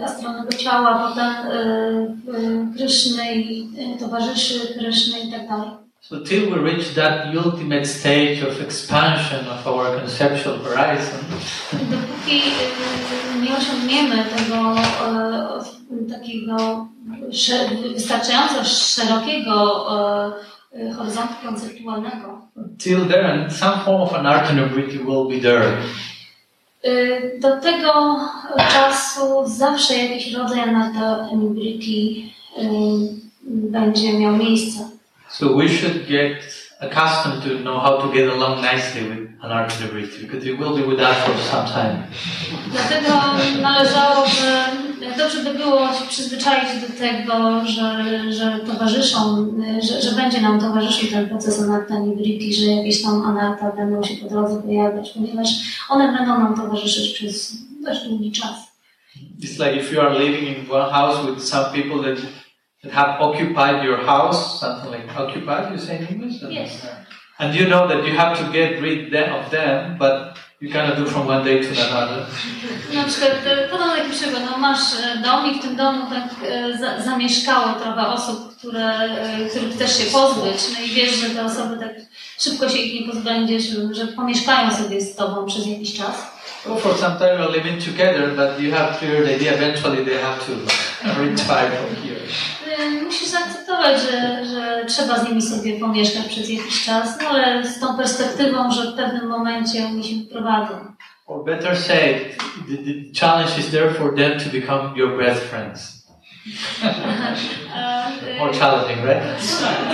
e, 0.00 0.04
astralnego 0.04 0.52
ciała, 0.52 1.08
potem 1.08 1.34
Kryszny 2.76 3.34
i 3.34 3.68
towarzyszy 4.00 4.74
Kryszny 4.78 5.20
i 5.20 5.32
tak 5.32 5.48
dalej. 5.48 5.87
So 6.00 6.20
till 6.20 6.50
we 6.50 6.58
reach 6.58 6.94
that 6.94 7.34
ultimate 7.36 7.86
stage 7.86 8.40
of 8.42 8.60
expansion 8.60 9.46
of 9.46 9.66
our 9.66 9.98
conceptual 9.98 10.56
horizon, 10.58 11.20
Dopóki 11.72 12.42
e, 12.42 13.40
nie 13.42 13.56
osiągniemy 13.56 14.24
tego 14.36 14.74
e, 15.06 16.10
takiego 16.10 16.86
wystarczająco 17.94 18.64
szerokiego 18.64 19.86
e, 20.72 20.92
horyzontu 20.92 21.34
konceptualnego, 21.44 22.40
till 22.78 23.06
then, 23.06 23.50
some 23.50 23.78
form 23.84 24.02
of 24.02 24.12
will 25.04 25.28
be 25.28 25.40
there. 25.40 25.72
Y, 26.84 27.38
Do 27.40 27.60
tego 27.60 28.20
czasu 28.72 29.42
zawsze 29.46 29.94
jakiś 29.96 30.32
rodzaj 30.32 30.60
anatomibrity 30.60 32.28
będzie 33.44 34.18
miał 34.18 34.36
miejsce. 34.36 34.97
So 35.30 35.56
we 35.56 35.68
should 35.68 36.06
get 36.08 36.42
accustomed 36.80 37.42
to 37.42 37.58
know 37.60 37.78
how 37.80 38.00
to 38.00 38.12
get 38.12 38.28
along 38.28 38.62
nicely 38.62 39.02
with 39.08 39.28
anarthanability 39.42 40.22
because 40.22 40.44
it 40.46 40.58
will 40.58 40.76
be 40.76 40.82
with 40.82 41.00
us 41.00 41.16
for 41.26 41.36
some 41.38 41.66
time. 41.66 42.06
Dlatego 42.72 43.08
mm, 43.08 43.60
należałoby, 43.62 44.30
dobrze 45.18 45.44
by 45.44 45.58
było 45.58 45.92
się 45.92 46.06
przyzwyczaić 46.08 46.68
do 46.80 46.98
tego, 46.98 47.62
że, 47.66 48.04
że 48.32 48.58
towarzyszą, 48.58 49.46
że, 49.82 50.02
że 50.02 50.16
będzie 50.16 50.40
nam 50.40 50.60
towarzyszył 50.60 51.10
ten 51.10 51.28
proces 51.28 51.62
anatomibrity, 51.62 52.60
że 52.60 52.66
jakieś 52.66 53.02
tam 53.02 53.26
anarta 53.26 53.72
będą 53.72 54.02
się 54.02 54.14
po 54.14 54.28
drodze 54.28 54.62
pojawiać, 54.62 55.10
ponieważ 55.10 55.48
one 55.88 56.12
będą 56.12 56.38
nam 56.38 56.56
towarzyszyć 56.56 57.14
przez 57.14 57.56
dość 57.84 58.04
długi 58.04 58.32
czas. 58.32 58.68
It's 59.40 59.58
like 59.58 59.76
if 59.76 59.94
you 59.94 60.00
are 60.00 60.18
living 60.18 60.58
in 60.58 60.70
one 60.70 60.90
house 60.90 61.26
with 61.26 61.44
some 61.44 61.64
people 61.72 62.02
that, 62.02 62.18
that 62.82 62.92
have 62.92 63.20
occupied 63.20 63.84
your 63.84 63.98
house, 64.04 64.60
something 64.60 64.90
like 64.90 65.16
occupied, 65.16 65.72
you 65.72 65.78
say 65.78 65.98
in 65.98 66.06
English? 66.06 66.42
Yes. 66.42 66.86
And 67.38 67.54
you 67.54 67.66
know 67.66 67.86
that 67.88 68.04
you 68.04 68.16
have 68.16 68.38
to 68.38 68.52
get 68.52 68.80
rid 68.82 69.14
of 69.14 69.50
them, 69.50 69.96
but 69.98 70.36
you 70.60 70.70
cannot 70.70 70.96
do 70.96 71.06
from 71.06 71.26
one 71.26 71.44
day 71.44 71.62
to 71.62 71.70
another. 71.88 72.26
Na 72.94 73.04
przykład 73.04 73.32
e, 73.46 73.68
podam 73.68 73.90
taki 73.96 74.10
przykład, 74.10 74.42
no 74.50 74.58
masz 74.58 74.80
e, 74.94 75.22
dom 75.22 75.46
i 75.46 75.58
w 75.58 75.62
tym 75.62 75.76
domu 75.76 76.10
tak 76.10 76.50
e, 76.50 76.78
za, 76.78 77.02
zamieszkało 77.02 77.72
trochę 77.72 78.08
osób, 78.08 78.56
które, 78.56 79.08
których 79.50 79.74
chcesz 79.74 79.98
się 79.98 80.04
pozbyć, 80.12 80.58
no 80.72 80.84
i 80.84 80.88
wiesz, 80.88 81.14
że 81.14 81.30
te 81.30 81.44
osoby 81.44 81.76
tak 81.80 81.92
szybko 82.38 82.68
się 82.68 82.78
ich 82.78 83.00
nie 83.00 83.12
pozbędziesz, 83.12 83.64
że 83.90 84.06
pomieszkają 84.06 84.70
sobie 84.70 85.00
z 85.00 85.16
tobą 85.16 85.46
przez 85.46 85.66
jakiś 85.66 85.98
czas. 85.98 86.38
So 86.64 86.76
for 86.76 86.94
some 86.96 87.18
time 87.18 87.38
you're 87.38 87.52
living 87.52 87.78
together, 87.84 88.34
but 88.36 88.60
you 88.60 88.72
have 88.72 88.98
clear 88.98 89.24
the 89.24 89.36
idea 89.36 89.52
eventually 89.52 90.04
they 90.04 90.18
have 90.18 90.38
to 90.46 90.52
retire 91.20 91.70
from 91.70 91.96
here. 92.02 92.18
E, 92.78 92.90
Musisz 93.04 93.28
zaakceptować, 93.28 94.02
że, 94.02 94.44
że 94.46 94.84
trzeba 94.86 95.18
z 95.18 95.28
nimi 95.28 95.42
sobie 95.42 95.80
pomieszkać 95.80 96.26
przez 96.26 96.50
jakiś 96.50 96.84
czas, 96.84 97.18
no 97.22 97.28
ale 97.28 97.66
z 97.66 97.80
tą 97.80 97.96
perspektywą, 97.96 98.72
że 98.72 98.92
w 98.92 98.94
pewnym 98.94 99.26
momencie 99.26 99.86
oni 99.86 100.04
się 100.04 100.16
wyprowadzą. 100.16 100.74
Or 101.26 101.44
better 101.44 101.76
say, 101.76 102.14
the, 102.68 102.76
the 102.76 103.20
challenge 103.20 103.58
is 103.58 103.70
there 103.70 103.94
for 103.94 104.14
them 104.16 104.40
to 104.40 104.50
become 104.50 104.96
your 104.96 105.18
best 105.18 105.42
friends. 105.44 105.98
E, 106.82 106.86
e, 108.36 108.38
More 108.38 108.52
challenging, 108.58 108.98
right? 109.04 109.22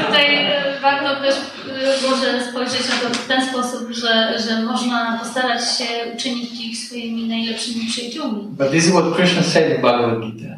Tutaj 0.06 0.34
e, 0.36 0.80
warto 0.82 1.16
też 1.22 1.34
e, 1.34 2.10
może 2.10 2.44
spojrzeć 2.50 2.88
na 2.88 2.94
to 3.08 3.14
w 3.14 3.26
ten 3.26 3.46
sposób, 3.48 3.90
że, 3.90 4.38
że 4.38 4.62
można 4.62 5.18
postarać 5.22 5.78
się 5.78 5.84
uczynić 6.14 6.60
ich 6.60 6.78
swoimi 6.78 7.28
najlepszymi 7.28 7.86
przyjaciółmi. 7.86 8.42
But 8.42 8.70
this 8.70 8.84
is 8.84 8.90
what 8.90 9.14
Krishna 9.16 9.42
said 9.42 9.76
in 9.76 9.82
Bhagavad 9.82 10.20
Gita. 10.20 10.54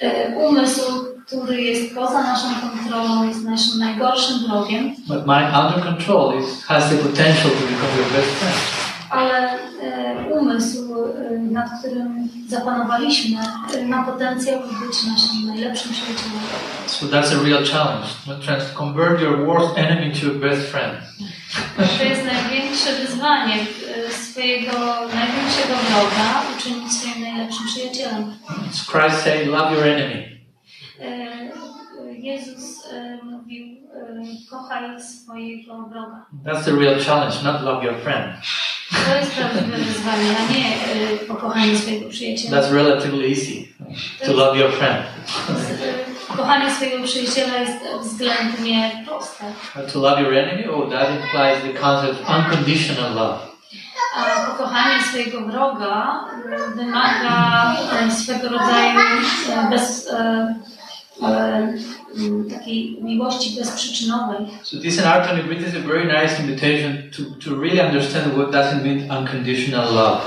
E, 0.00 0.36
Umysł, 0.36 1.04
który 1.26 1.62
jest 1.62 1.94
poza 1.94 2.22
naszą 2.22 2.48
kontrolą, 2.60 3.28
jest 3.28 3.44
naszym 3.44 3.78
najgorszym 3.78 4.38
wrogiem, 4.48 4.94
But 5.08 5.26
mind 5.26 5.56
under 5.56 5.84
control 5.84 6.38
is, 6.40 6.64
has 6.64 6.90
the 6.90 6.96
potential 6.96 7.50
to 7.50 7.66
become 7.66 7.96
your 7.96 8.12
best 8.12 8.30
friend. 8.30 8.83
Ale 9.14 9.58
e, 9.82 10.24
umysł, 10.30 10.94
e, 10.94 11.38
nad 11.38 11.66
którym 11.78 12.28
zapanowaliśmy, 12.48 13.40
e, 13.74 13.86
ma 13.86 14.02
potencjał 14.02 14.60
być 14.60 15.04
naszym 15.06 15.46
najlepszym 15.46 15.92
przyjacielem. 15.92 16.40
So 16.86 17.06
that's 17.06 17.32
a 17.32 17.42
real 17.48 17.64
challenge. 17.64 18.06
Trans- 18.46 18.72
convert 18.74 19.20
your 19.20 19.46
worst 19.46 19.78
enemy 19.78 20.12
to 20.14 20.26
your 20.26 20.36
best 20.36 20.62
friend. 20.70 20.94
To 21.98 22.04
jest 22.04 22.22
największe 22.24 22.92
wyzwanie 22.92 23.54
swojego 24.10 24.72
największego 25.14 25.74
wroga 25.88 26.42
uczynić 26.56 26.92
swoim 26.92 27.22
najlepszym 27.22 27.66
przyjacielem. 27.66 28.34
Christ 28.92 29.22
saying, 29.24 29.50
love 29.50 29.74
your 29.74 29.86
enemy. 29.86 30.34
Jezus 32.18 32.86
e, 32.92 33.18
mówił, 33.24 33.66
e, 33.94 34.50
kochaj 34.50 35.02
swojego 35.02 35.88
wroga. 35.88 36.26
That's 36.44 36.64
the 36.64 36.72
real 36.72 37.00
challenge, 37.00 37.36
not 37.44 37.62
love 37.62 37.84
your 37.84 37.94
friend. 37.94 38.34
To 39.08 39.16
jest 39.16 39.34
prawdziwe 39.34 39.76
wyzwanie, 39.76 40.36
a 40.38 40.52
nie 40.52 40.66
e, 41.14 41.18
pokochanie 41.28 41.78
swojego 41.78 42.08
przyjaciela. 42.08 42.60
That's 42.60 42.72
relatively 42.72 43.28
easy 43.28 43.68
to 44.26 44.32
love 44.32 44.58
your 44.58 44.72
friend. 44.72 45.02
Kochanie 46.36 46.70
swojego 46.70 47.04
przyjaciela 47.04 47.56
jest 47.58 47.76
względnie 48.00 49.04
proste, 49.06 49.44
But 49.76 49.92
to 49.92 49.98
love 50.00 50.22
your 50.22 50.34
enemy, 50.34 50.70
oh, 50.70 50.90
that 50.90 51.08
implies 51.10 51.62
the 51.62 51.80
concept 51.80 52.22
of 52.22 52.28
unconditional 52.38 53.14
love. 53.14 53.54
a 54.16 54.46
pokochanie 54.46 55.02
swojego 55.02 55.40
wroga 55.40 56.24
wymaga 56.76 57.76
swego 58.10 58.48
rodzaju 58.48 59.00
bez, 59.70 60.08
e, 60.12 60.54
e, 61.22 61.72
takiej 62.50 62.98
miłości 63.02 63.56
bezprzyczynowej. 63.60 64.46
So 64.62 64.76
this 64.80 64.98
anartha 64.98 65.36
nibrita 65.36 65.68
is 65.68 65.74
a 65.74 65.88
very 65.88 66.04
nice 66.04 66.42
invitation 66.42 67.10
to, 67.16 67.50
to 67.50 67.60
really 67.60 67.80
understand 67.80 68.36
what 68.36 68.52
does 68.52 68.72
it 68.72 68.84
mean 68.84 69.10
unconditional 69.18 69.94
love. 69.94 70.20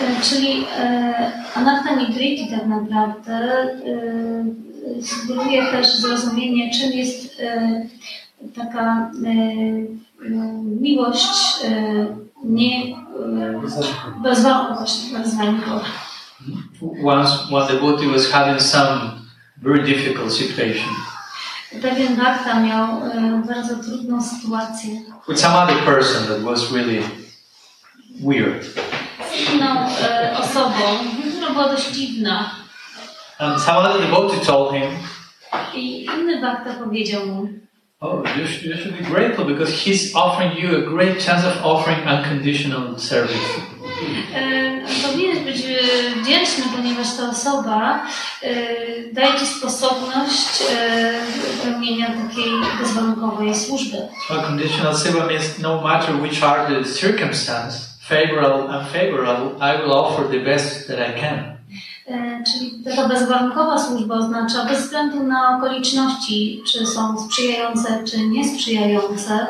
E, 0.00 0.20
Czyli 0.22 0.66
e, 0.78 1.32
Anatta 1.54 1.96
Nidriti 1.96 2.50
tak 2.50 2.66
naprawdę 2.66 3.32
e, 3.32 5.02
sugeruje 5.02 5.66
też 5.66 5.96
zrozumienie, 5.96 6.70
czym 6.70 6.92
jest 6.92 7.42
taka 8.56 9.10
e, 9.26 9.32
miłość 10.80 11.26
nie 12.44 12.70
bezwarunkowa, 14.22 14.74
właśnie 14.74 15.18
bezwarunkowa. 15.18 15.84
Once 17.04 17.30
one 17.52 17.66
devotee 17.66 18.06
was 18.06 18.30
having 18.30 18.60
some 18.60 19.25
very 19.62 19.82
difficult 19.94 20.32
situation 20.32 20.88
Pewien 21.82 22.16
Bhakta 22.16 22.60
miał 22.60 22.88
bardzo 23.46 23.76
trudną 23.76 24.22
sytuację 24.22 24.90
with 25.28 25.40
some 25.40 25.54
other 25.54 25.76
person 25.84 26.26
that 26.28 26.42
was 26.42 26.72
really 26.72 27.02
weird. 28.20 28.64
z 29.32 29.54
inną 29.54 29.86
osobą, 30.38 30.98
która 31.36 31.50
była 31.52 31.68
dość 31.68 31.90
dziwna. 31.90 32.50
And 33.38 33.62
some 33.62 33.78
other 33.78 34.00
devotee 34.00 34.46
told 34.46 34.72
him, 34.74 34.90
I 35.74 36.04
inny 36.04 36.40
bakta 36.40 36.74
powiedział 36.74 37.26
mu, 37.26 37.48
Oh, 38.00 38.22
you 38.38 38.46
should, 38.46 38.62
you 38.64 38.76
should 38.76 38.98
be 38.98 39.04
grateful 39.04 39.44
because 39.44 39.72
he's 39.72 40.14
offering 40.14 40.58
you 40.58 40.76
a 40.76 40.82
great 40.82 41.18
chance 41.26 41.46
of 41.46 41.64
offering 41.64 42.06
unconditional 42.06 42.98
service. 42.98 43.60
E, 44.34 45.06
powinieneś 45.06 45.38
być 45.38 45.64
e, 45.64 46.20
wdzięczny, 46.20 46.64
ponieważ 46.76 47.06
ta 47.16 47.28
osoba 47.30 48.06
e, 48.42 48.54
daje 49.12 49.34
Ci 49.40 49.46
sposobność 49.46 50.62
pełnienia 51.62 52.06
takiej 52.06 52.52
bezwarunkowej 52.80 53.54
służby. 53.54 53.96
Unconditional 54.30 54.96
seva 54.96 55.26
means 55.26 55.58
no 55.58 55.80
matter 55.80 56.16
which 56.22 56.42
are 56.42 56.66
the 56.66 56.84
circumstance, 56.94 57.78
favorable, 58.08 58.78
unfavorable, 58.78 59.48
I 59.60 59.82
will 59.82 59.92
offer 59.92 60.28
the 60.30 60.40
best 60.40 60.88
that 60.88 60.98
I 60.98 61.20
can. 61.20 61.56
Czyli 62.46 62.84
taka 62.84 63.08
bezwarunkowa 63.08 63.78
służba 63.78 64.14
oznacza 64.14 64.64
bez 64.64 64.82
względu 64.82 65.22
na 65.22 65.56
okoliczności, 65.56 66.62
czy 66.72 66.86
są 66.86 67.18
sprzyjające, 67.18 68.04
czy 68.04 68.18
niesprzyjające, 68.18 69.46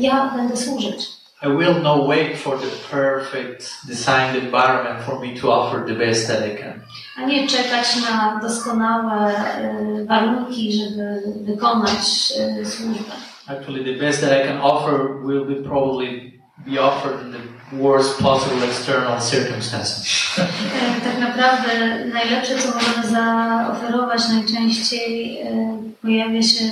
ja 0.00 0.32
będę 0.36 0.56
służyć. 0.56 1.19
I 1.42 1.48
will 1.48 1.80
not 1.80 2.06
wait 2.06 2.36
for 2.36 2.58
the 2.58 2.70
perfect 2.90 3.86
designed 3.86 4.36
environment 4.36 5.02
for 5.04 5.18
me 5.18 5.38
to 5.40 5.50
offer 5.50 5.84
the 5.86 5.94
best 5.94 6.28
that 6.28 6.42
I 6.42 6.54
can. 6.56 6.82
A 7.16 7.26
nie 7.26 7.48
czekać 7.48 7.96
na 7.96 8.40
doskonałe 8.42 9.36
e, 9.36 10.04
warunki, 10.04 10.72
żeby 10.72 11.22
wykonać 11.44 12.32
e, 12.38 12.66
służbę. 12.66 13.12
Actually, 13.46 13.84
the 13.84 14.06
best 14.06 14.20
that 14.20 14.32
I 14.32 14.48
can 14.48 14.60
offer 14.60 15.24
will 15.24 15.44
be 15.44 15.68
probably 15.68 16.40
be 16.66 16.78
offered 16.78 17.20
in 17.22 17.32
the 17.32 17.76
worst 17.82 18.18
possible 18.18 18.64
external 18.64 19.20
circumstances. 19.20 20.06
Tak 21.04 21.18
naprawdę 21.20 22.04
najlepsze, 22.12 22.58
co 22.58 22.68
możemy 22.74 23.08
zaoferować 23.08 24.22
najczęściej 24.28 25.40
e, 25.40 25.78
pojawia 26.02 26.42
się 26.42 26.64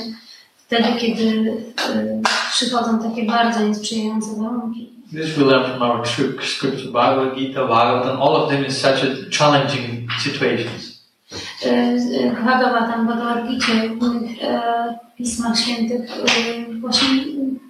wtedy, 0.66 0.88
kiedy 0.98 1.56
przychodzą 2.58 2.98
takie 2.98 3.22
bardzo 3.26 3.60
niesprzyjające 3.60 4.26
warunki. 4.42 4.90
This 5.10 5.38
we 5.38 5.44
learn 5.44 5.64
from 5.70 5.82
our 5.82 6.06
scrip- 6.06 6.44
scripture, 6.44 6.92
Bhagavad 6.92 7.34
Gita, 7.34 7.60
Bhagavatam, 7.66 8.22
all 8.22 8.36
of 8.36 8.50
them 8.50 8.64
in 8.64 8.70
such 8.72 9.04
a 9.04 9.30
challenging 9.38 10.10
situations. 10.24 11.02
E, 11.64 11.68
e, 11.70 12.30
Bhagavatam, 12.44 13.06
Bhagavad 13.06 13.48
Gita, 13.48 13.66
w 13.66 14.02
innych 14.02 14.42
e, 14.42 14.98
pismach 15.16 15.58
świętych 15.58 16.10
e, 16.10 16.74
właśnie 16.80 17.08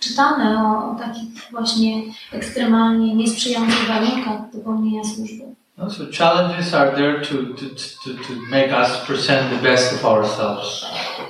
czytamy 0.01 0.59
o, 0.59 0.91
o 0.91 0.95
takich 0.95 1.51
właśnie 1.51 2.03
ekstremalnie 2.32 3.14
niesprzyjających 3.14 3.89
warunkach 3.89 4.51
do 4.53 4.59
pełnienia 4.59 5.05
służby. 5.05 5.45
No, 5.78 5.91
So 5.91 6.05
challenges 6.18 6.74
are 6.74 6.91
there 6.97 7.20
to, 7.20 7.34
to, 7.34 7.66
to, 8.05 8.11
to 8.24 8.32
make 8.51 8.72
us 8.72 8.97
present 9.07 9.51
the 9.51 9.68
best 9.70 9.93
of 9.95 10.05
ourselves. 10.05 10.86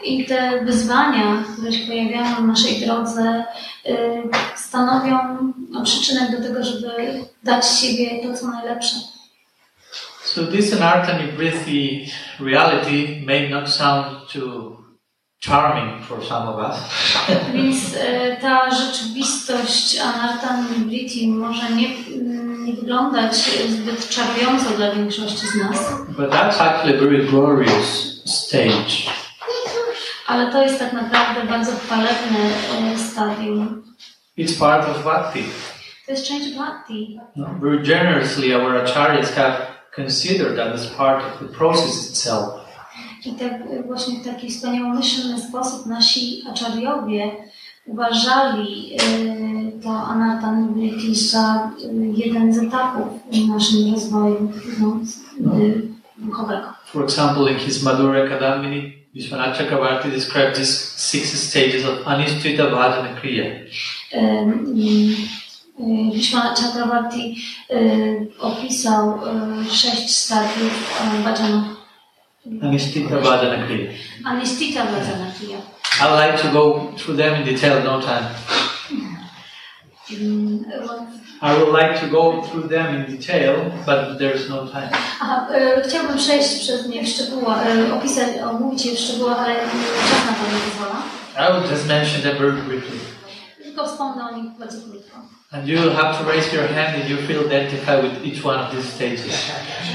I 0.09 0.26
te 0.26 0.64
wyzwania, 0.64 1.44
które 1.52 1.72
się 1.72 1.86
pojawiają 1.86 2.24
na 2.24 2.46
naszej 2.46 2.80
drodze, 2.80 3.44
y, 3.86 3.92
stanowią 4.56 5.18
no, 5.70 5.84
przyczynek 5.84 6.30
do 6.30 6.48
tego, 6.48 6.64
żeby 6.64 7.24
dać 7.42 7.66
siebie 7.66 8.22
to, 8.22 8.34
co 8.34 8.48
najlepsze. 8.48 8.96
So 10.24 10.46
this 10.46 10.72
anartha 10.72 11.18
nivriti 11.18 12.11
reality 12.40 13.22
may 13.26 13.50
not 13.50 13.68
sound 13.68 14.06
too 14.32 14.78
charming 15.40 16.02
for 16.02 16.24
some 16.24 16.48
of 16.48 16.59
us, 16.59 16.76
Więc 17.54 17.94
y, 17.94 18.36
ta 18.40 18.70
rzeczywistość 18.70 19.98
Anarta 19.98 20.61
Nibriti 20.61 21.28
może 21.28 21.70
nie, 21.70 21.88
mm, 21.88 22.66
nie 22.66 22.72
wyglądać 22.72 23.36
zbyt 23.68 24.09
czarująco 24.09 24.70
dla 24.70 24.94
większości 24.94 25.46
z 25.46 25.54
nas, 25.54 25.78
but 26.09 26.30
that's 26.30 26.61
actually 26.61 26.98
a 26.98 27.00
very 27.00 27.24
glorious 27.24 28.20
stage. 28.24 29.17
Ale 30.28 30.52
to 30.52 30.62
jest 30.62 30.78
tak 30.78 30.92
naprawdę 30.92 31.44
bardzo 31.48 31.72
chwalebne 31.72 32.38
y, 32.94 32.98
stadium. 32.98 33.82
It's 34.38 34.58
part 34.58 34.88
of 34.88 35.04
bhakti. 35.04 35.44
To 36.06 36.12
jest 36.12 36.26
część 36.26 36.56
bhakti. 36.56 37.20
No, 37.36 37.46
Very 37.62 37.78
generously, 37.82 38.54
our 38.54 38.76
acharyas 38.76 39.34
have 39.34 39.56
considered 39.96 40.56
that 40.56 40.74
as 40.74 40.86
part 40.86 41.24
of 41.24 41.38
the 41.40 41.56
process 41.58 42.10
itself. 42.10 42.48
I 43.26 43.32
tak 43.32 43.52
y, 43.52 43.82
właśnie 43.86 44.18
w 44.20 44.24
taki 44.24 44.50
wspaniałomyślny 44.50 45.40
sposób 45.40 45.86
nasi 45.86 46.42
acharyowie 46.50 47.30
uważali 47.86 48.96
y, 49.78 49.82
to 49.82 49.90
anatanability 49.90 51.14
za 51.14 51.70
y, 51.84 52.06
jeden 52.16 52.54
z 52.54 52.58
etapów 52.58 53.06
w 53.32 53.48
naszym 53.48 53.94
rozwoju 53.94 54.52
no, 54.80 55.00
y, 55.58 55.82
duchowego. 56.18 56.72
For 56.86 57.04
example, 57.04 57.52
in 57.52 57.58
his 57.58 57.82
Madhura 57.82 58.28
Kadambini, 58.28 58.97
Vishwanath 59.14 59.56
Chakravarti 59.56 60.11
described 60.11 60.56
these 60.56 60.78
six 60.78 61.30
stages 61.30 61.84
of 61.84 61.98
Anishtita 62.04 62.70
Bhajana 62.70 63.18
Kriya. 63.20 63.66
Um, 64.14 64.66
mm, 64.76 65.28
uh, 65.78 66.12
Vishwanath 66.14 66.56
Chakravarti 66.59 67.36
y, 67.70 67.74
uh, 67.74 68.44
opisał 68.44 69.18
y, 69.18 69.61
uh, 69.61 69.72
sześć 69.72 70.16
stadiów 70.16 71.00
y, 71.00 71.22
bhajana. 71.24 71.76
Anishtita 72.62 73.20
Bhajana 73.20 73.66
Kriya. 73.66 73.92
Anistita 74.24 74.84
bhajana 74.84 75.32
kriya. 75.32 75.59
I'd 76.00 76.14
like 76.14 76.42
to 76.42 76.52
go 76.52 76.92
through 76.96 77.16
them 77.16 77.34
in 77.40 77.44
detail, 77.46 77.82
no 77.82 78.00
time. 78.00 78.26
Mm, 80.11 80.64
I 81.41 81.55
would 81.57 81.72
like 81.72 82.01
to 82.01 82.09
go 82.09 82.43
through 82.43 82.68
them 82.68 82.95
in 82.97 83.16
detail, 83.16 83.70
but 83.86 84.18
there's 84.18 84.49
no 84.49 84.66
time. 84.66 84.91
E, 85.55 85.82
chciałbym 85.89 86.16
przejść 86.16 86.59
przez 86.61 86.89
nie 86.89 87.05
w 87.05 87.09
szczegółach, 87.09 87.66
e, 87.66 87.95
opisać, 87.95 88.28
omówić 88.51 88.86
je 88.86 88.97
w 88.97 88.99
szczegółach, 88.99 89.39
ale 89.39 89.55
czas 89.55 90.26
na 90.26 90.32
to 90.32 90.55
nie 90.55 90.61
pozwala. 90.70 91.03
I 91.39 91.53
will 91.53 91.70
just 91.70 91.89
mention 91.89 92.22
them 92.22 92.39
very 92.39 92.53
briefly. 92.53 92.99
Tylko 93.62 93.86
wspomnę 93.86 94.28
o 94.28 94.36
nich 94.36 94.59
bardzo 94.59 94.78
krótko. 94.91 95.38
And 95.51 95.66
you 95.66 95.80
will 95.80 95.94
have 95.94 96.18
to 96.18 96.24
raise 96.24 96.53
your 96.53 96.66
hand 96.66 97.03
if 97.03 97.09
you 97.09 97.16
feel 97.26 97.46
identified 97.46 98.03
with 98.05 98.22
each 98.22 98.44
one 98.44 98.59
of 98.59 98.70
these 98.70 98.84
stages. 98.84 99.32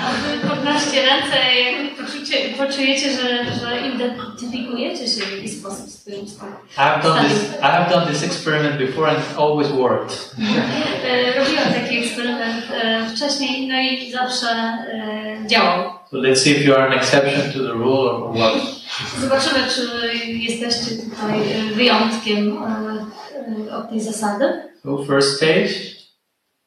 A 0.01 0.11
wy 0.11 0.47
podnoście 0.49 1.05
ręce, 1.05 1.37
jak 1.55 1.95
poczucie, 1.95 2.37
poczujecie, 2.57 3.11
że, 3.11 3.45
że 3.45 3.87
identyfikujecie 3.87 5.07
się 5.07 5.25
w 5.25 5.31
jakiś 5.31 5.59
sposób 5.59 5.89
z 5.89 6.03
tym. 6.03 6.13
tym. 6.13 6.53
I've 6.77 7.03
done 7.03 7.29
this. 7.29 7.53
I 7.59 7.65
have 7.65 7.89
done 7.89 8.07
this 8.07 8.23
experiment 8.23 8.77
before, 8.77 9.09
and 9.09 9.19
it 9.19 9.37
always 9.37 9.67
worked. 9.71 10.35
E, 11.05 11.39
Robiłam 11.39 11.73
taki 11.73 11.97
eksperyment 11.97 12.63
e, 12.71 13.05
wcześniej, 13.15 13.67
no 13.67 13.79
i 13.79 14.11
zawsze 14.11 14.47
e, 14.47 15.47
działał. 15.47 15.93
So 16.11 16.17
let's 16.17 16.35
see 16.35 16.51
if 16.51 16.63
you 16.63 16.75
are 16.75 16.87
an 16.87 16.93
exception 16.93 17.53
to 17.53 17.59
the 17.59 17.73
rule 17.73 18.11
or 18.11 18.35
what. 18.35 18.53
Zobaczymy, 19.21 19.59
czy 19.75 20.13
jesteście 20.27 20.95
tutaj 20.95 21.39
wyjątkiem 21.75 22.57
od 23.71 23.89
tej 23.89 24.01
zasady. 24.01 24.72
So 24.83 25.03
first 25.05 25.37
stage, 25.37 25.95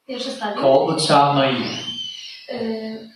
Pierwsze 0.07 0.31
stadium. 0.31 0.61
called 0.61 0.89
Utsahamai. 0.95 1.55
E, 2.49 2.57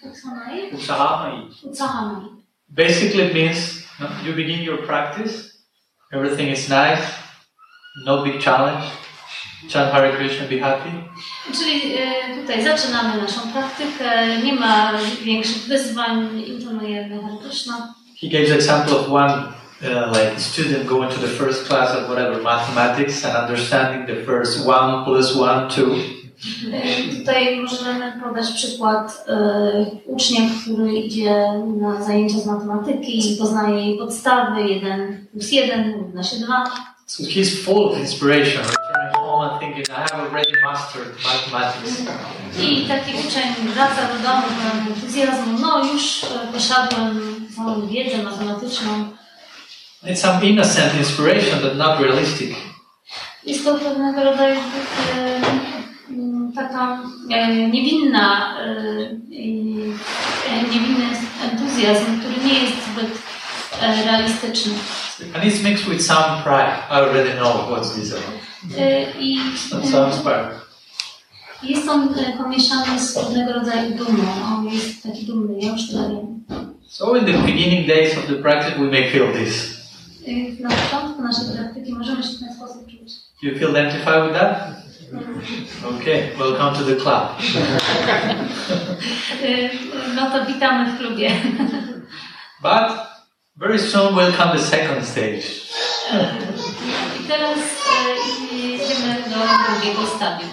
Utsanai? 0.05 0.71
Utsahamai. 0.73 1.47
Utsahamai. 1.63 2.25
Basically, 2.69 3.23
it 3.23 3.33
means 3.33 3.83
you 4.25 4.33
begin 4.33 4.61
your 4.61 4.77
practice. 4.85 5.57
Everything 6.13 6.49
is 6.49 6.69
nice. 6.69 7.01
No 8.05 8.23
big 8.23 8.39
challenge. 8.41 8.85
Chant 9.69 9.91
Hare 9.91 10.11
Krishna, 10.17 10.47
be 10.47 10.59
happy. 10.59 10.89
Czyli 11.53 11.81
tutaj 12.41 12.63
zaczynamy 12.63 13.21
naszą 13.21 13.41
praktykę, 13.53 14.37
nie 14.43 14.53
ma 14.53 14.93
większych 15.23 15.63
wyzwań, 15.67 16.39
intonujemy 16.47 17.21
Hare 17.21 17.37
Krishna. 17.43 17.93
He 18.21 18.27
gave 18.27 18.47
the 18.47 18.55
example 18.55 18.99
of 18.99 19.09
one 19.11 19.53
uh, 19.83 20.11
like 20.13 20.39
student 20.39 20.87
going 20.87 21.09
to 21.11 21.19
the 21.19 21.27
first 21.27 21.67
class 21.67 21.95
of 21.95 22.09
whatever 22.09 22.41
mathematics 22.41 23.25
and 23.25 23.35
understanding 23.37 24.05
the 24.15 24.23
first 24.25 24.67
one 24.67 25.05
plus 25.05 25.35
one 25.35 25.69
two. 25.69 25.95
E, 26.73 27.17
Tutaj 27.19 27.61
możemy 27.61 28.13
podać 28.23 28.51
przykład 28.51 29.25
e, 29.27 29.85
ucznia, 30.05 30.41
który 30.63 30.93
idzie 30.93 31.45
na 31.81 32.03
zajęcia 32.03 32.39
z 32.39 32.45
matematyki 32.45 33.33
i 33.33 33.37
poznaje 33.37 33.85
jej 33.85 33.97
podstawy, 33.97 34.61
1 34.61 35.27
plus 35.31 35.51
1 35.51 35.93
równa 35.93 36.23
się 36.23 36.35
2. 36.37 36.63
So 37.05 37.23
he's 37.23 37.63
full 37.65 37.85
of 37.91 37.97
inspiration, 37.99 38.61
returning 38.63 39.15
home 39.15 39.49
and 39.49 39.59
thinking, 39.59 39.89
I 39.89 39.91
have 40.01 40.13
already 40.13 40.53
mastered 40.65 41.07
mathematics. 41.23 42.01
I 42.61 42.85
taki 42.87 43.11
uczeń 43.27 43.73
wraca 43.73 44.01
do 44.01 44.29
domu 44.29 44.47
pełen 44.61 44.87
entuzjazmu, 44.87 45.59
no 45.61 45.85
już 45.93 46.23
e, 46.23 46.53
posiadłem 46.53 47.19
całą 47.55 47.87
wiedzę 47.87 48.23
matematyczną. 48.23 48.91
It's 50.03 50.21
some 50.21 50.43
innocent 50.43 50.95
inspiration, 50.95 51.61
but 51.61 51.77
not 51.77 52.01
realistic. 52.01 52.55
Jest 53.45 53.63
to 53.65 53.75
pewnego 53.75 54.23
rodzaju 54.23 54.59
taka 56.55 57.03
niewinna, 57.71 58.57
niewinny 60.71 61.05
entuzjazm, 61.43 62.19
który 62.19 62.45
nie 62.45 62.59
jest 62.59 62.73
zbyt 62.93 63.21
realistyczny. 64.05 64.73
And 65.35 65.43
it's 65.43 65.63
mixed 65.63 65.89
with 65.89 66.01
some 66.01 66.43
pride. 66.43 66.77
I 66.89 66.93
already 66.93 67.33
know 67.33 67.69
what's 67.69 67.95
this 67.95 68.11
about. 68.11 68.41
E, 68.77 69.11
I 69.19 69.37
Some 69.91 70.11
pride. 70.23 70.61
Jest 71.63 71.87
on 71.89 72.15
pomieszany 72.37 72.99
z 72.99 73.13
pewnego 73.15 73.53
rodzaju 73.53 73.91
dumą. 73.95 74.23
On 74.57 74.65
jest 74.65 75.03
taki 75.03 75.25
dumny, 75.25 75.59
ja 75.59 75.71
już 75.71 75.87
tyle 75.87 76.09
wiem. 76.09 76.43
So 76.87 77.15
in 77.15 77.25
the 77.25 77.33
beginning 77.33 77.87
days 77.87 78.17
of 78.17 78.27
the 78.27 78.35
practice, 78.35 78.77
we 78.79 78.91
may 78.91 79.11
feel 79.11 79.33
this. 79.33 79.80
Na 80.59 80.69
początku 80.69 81.21
naszej 81.21 81.45
praktyki 81.57 81.93
możemy 81.93 82.23
się 82.23 82.29
w 82.29 82.39
ten 82.39 82.53
sposób 82.55 82.87
czuć. 82.87 83.13
Do 83.43 83.47
you 83.49 83.59
feel 83.59 83.71
identified 83.71 84.23
with 84.27 84.39
that? 84.39 84.67
Okay, 85.85 86.31
welcome 86.37 86.73
to 86.79 86.83
the 86.85 86.95
club. 86.95 87.27
No 90.15 90.31
to 90.31 90.45
witamy 90.45 90.91
w 90.91 90.97
klubie. 90.97 91.31
But 92.61 92.91
very 93.55 93.79
soon 93.79 94.15
will 94.15 94.33
come 94.33 94.51
the 94.51 94.59
second 94.63 95.05
stage. 95.07 95.45
I 97.19 97.27
teraz 97.27 97.59
idziemy 98.51 99.15
do 99.29 99.35
drugiego 99.73 100.07
stadium. 100.15 100.51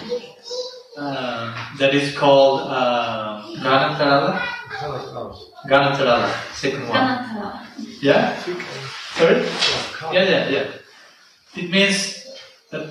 Uh, 0.97 1.77
that 1.79 1.93
is 1.93 2.15
called 2.19 2.61
uh, 2.61 3.61
Ganatarala. 3.63 4.39
Ganatarala, 5.69 6.27
second 6.53 6.83
one. 6.89 6.93
Ganatara. 6.93 7.59
Yeah? 8.01 8.31
Sorry? 9.19 9.43
Yeah, 10.13 10.29
yeah, 10.29 10.49
yeah. 10.49 10.65
It 11.55 11.69
means 11.69 12.23
that 12.71 12.81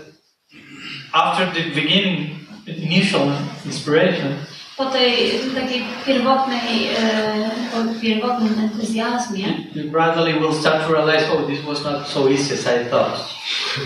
after 1.15 1.47
the 1.55 1.75
beginning, 1.75 2.47
initial 2.67 3.33
inspiration, 3.65 4.37
Po 4.79 4.85
tej 4.95 5.41
takiej 5.55 5.83
pierwotnej, 6.07 6.89
e, 6.95 7.51
po 7.73 8.01
pierwotnym 8.01 8.55
entuzjazmie 8.59 9.47
you 9.75 9.91
gradually 9.91 10.39
will 10.39 10.55
start 10.55 10.87
to 10.87 10.93
realize, 10.93 11.27
oh, 11.33 11.43
this 11.47 11.61
was 11.67 11.83
not 11.85 12.07
so 12.09 12.29
easy 12.31 12.55
as 12.55 12.63
I 12.67 12.87
thought. 12.91 13.19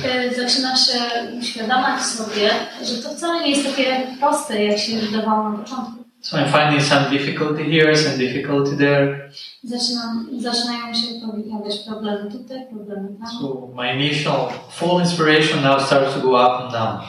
e, 0.05 0.35
zaczynasz 0.35 0.87
się 0.87 1.01
uświadamiać 1.41 2.03
sobie, 2.03 2.51
że 2.83 3.03
to 3.03 3.15
wcale 3.17 3.41
nie 3.41 3.51
jest 3.51 3.65
takie 3.71 4.07
proste, 4.21 4.65
jak 4.65 4.79
się 4.79 4.97
wydawało 4.99 5.51
na 5.51 5.59
początku. 5.59 6.02
So 6.23 6.39
I'm 6.39 6.53
finding 6.53 6.81
some 6.81 7.11
difficulty 7.11 7.65
here, 7.65 7.97
some 7.97 8.17
difficulty 8.17 8.77
there. 8.77 9.31
Zaczynam, 9.65 10.29
zaczynają 10.39 10.95
się 10.95 11.07
pojawiać 11.27 11.79
problemy 11.87 12.31
tutaj, 12.31 12.67
problemy 12.71 13.09
tam. 13.21 13.41
So 13.41 13.69
my 13.75 13.95
initial 13.95 14.49
full 14.71 15.01
inspiration 15.01 15.63
now 15.63 15.81
starts 15.83 16.15
to 16.15 16.21
go 16.21 16.29
up 16.47 16.63
and 16.63 16.73
down. 16.73 17.01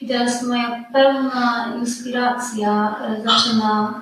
I 0.00 0.08
teraz 0.08 0.42
moja 0.42 0.84
pełna 0.92 1.74
inspiracja 1.80 2.96
zaczyna 3.24 4.00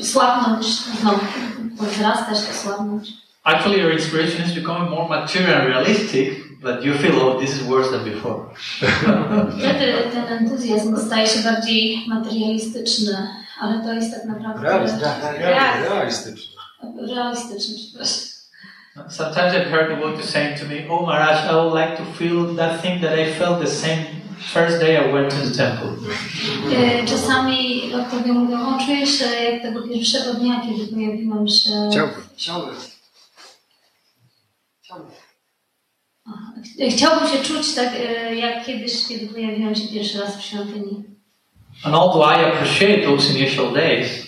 e, 0.00 0.04
słabnąć 0.04 0.66
znowu, 1.00 1.20
wzrastać, 1.80 2.38
słabnąć. 2.38 3.08
Actually, 3.44 3.78
your 3.80 3.92
inspiration 3.92 4.46
is 4.46 4.52
becoming 4.54 4.90
more 4.90 5.08
material 5.08 5.54
and 5.54 5.68
realistic, 5.68 6.45
but 6.66 6.84
you 6.84 6.94
feel, 6.94 7.20
oh, 7.20 7.40
this 7.40 7.50
is 7.56 7.62
worse 7.68 7.90
than 7.90 8.04
before. 8.04 8.40
Wtedy 9.58 10.10
ten 10.12 10.26
entuzjazm 10.38 10.96
staje 10.96 11.26
się 11.26 11.40
bardziej 11.40 12.04
materialistyczny, 12.08 13.28
ale 13.60 13.80
to 13.84 13.92
jest 13.92 14.14
tak 14.14 14.24
naprawdę 14.24 14.62
real- 14.68 14.86
Realistyczny. 15.38 16.56
realistyczny. 17.14 17.74
przepraszam. 17.76 18.26
Sometimes 19.10 19.54
I've 19.54 19.70
heard 19.70 20.18
to 20.20 20.22
saying 20.26 20.58
to 20.60 20.66
me, 20.66 20.88
"Oh 20.88 21.06
Maharaj, 21.06 21.50
I 21.50 21.54
would 21.54 21.74
like 21.74 21.96
to 21.96 22.04
feel 22.18 22.56
that 22.56 22.82
thing 22.82 23.00
that 23.02 23.18
I 23.18 23.34
felt 23.34 23.60
the 23.60 23.70
same 23.70 24.04
first 24.54 24.80
day 24.80 24.96
I 24.96 25.12
went 25.12 25.30
to 25.30 25.36
the 25.36 25.56
temple." 25.56 25.88
E, 26.76 27.06
Czasami 27.06 27.82
odpowie 27.94 28.32
mówią, 28.32 28.76
o 28.76 28.78
czuję 28.86 29.06
się 29.06 29.24
jak 29.24 29.62
tego 29.62 29.82
pierwszego 29.88 30.34
dnia, 30.34 30.60
kiedy 30.60 30.94
pojawiłam 30.94 31.48
się... 31.48 31.70
Chciałbym. 31.90 32.86
Chciałbym 36.90 37.28
się 37.28 37.38
czuć 37.38 37.74
tak 37.74 37.88
e, 38.08 38.34
jak 38.36 38.64
kiedyś, 38.66 39.08
kiedy 39.08 39.26
pojawiłam 39.26 39.74
się 39.74 39.88
pierwszy 39.88 40.20
raz 40.20 40.36
w 40.36 40.42
świątyni. 40.42 41.04
And 41.84 41.94
although 41.94 42.24
I 42.38 42.44
appreciate 42.44 43.02
those 43.02 43.38
initial 43.38 43.72
days, 43.74 44.26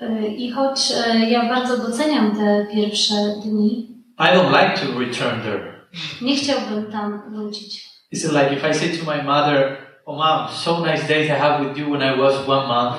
E, 0.00 0.26
I 0.26 0.50
choć 0.50 0.92
e, 1.06 1.30
ja 1.30 1.48
bardzo 1.48 1.76
doceniam 1.90 2.36
te 2.36 2.66
pierwsze 2.74 3.14
dni, 3.44 3.88
I 4.18 4.22
don't 4.22 4.50
like 4.52 4.80
to 4.86 4.98
return 5.00 5.40
there. 5.42 5.74
nie 6.22 6.36
chciałbym 6.36 6.92
tam 6.92 7.22
wrócić. 7.34 7.84
Is 8.12 8.24
it 8.24 8.32
like 8.32 8.52
if 8.54 8.70
I 8.70 8.74
say 8.74 8.88
to 8.88 9.16
my 9.16 9.22
mother, 9.22 9.76
"Oh 10.06 10.16
mom, 10.18 10.48
so 10.56 10.80
nice 10.86 11.08
days 11.08 11.26
I 11.30 11.32
have 11.40 11.64
with 11.64 11.78
you 11.78 11.90
when 11.90 12.14
I 12.14 12.20
was 12.20 12.34
one 12.48 12.66
month," 12.68 12.96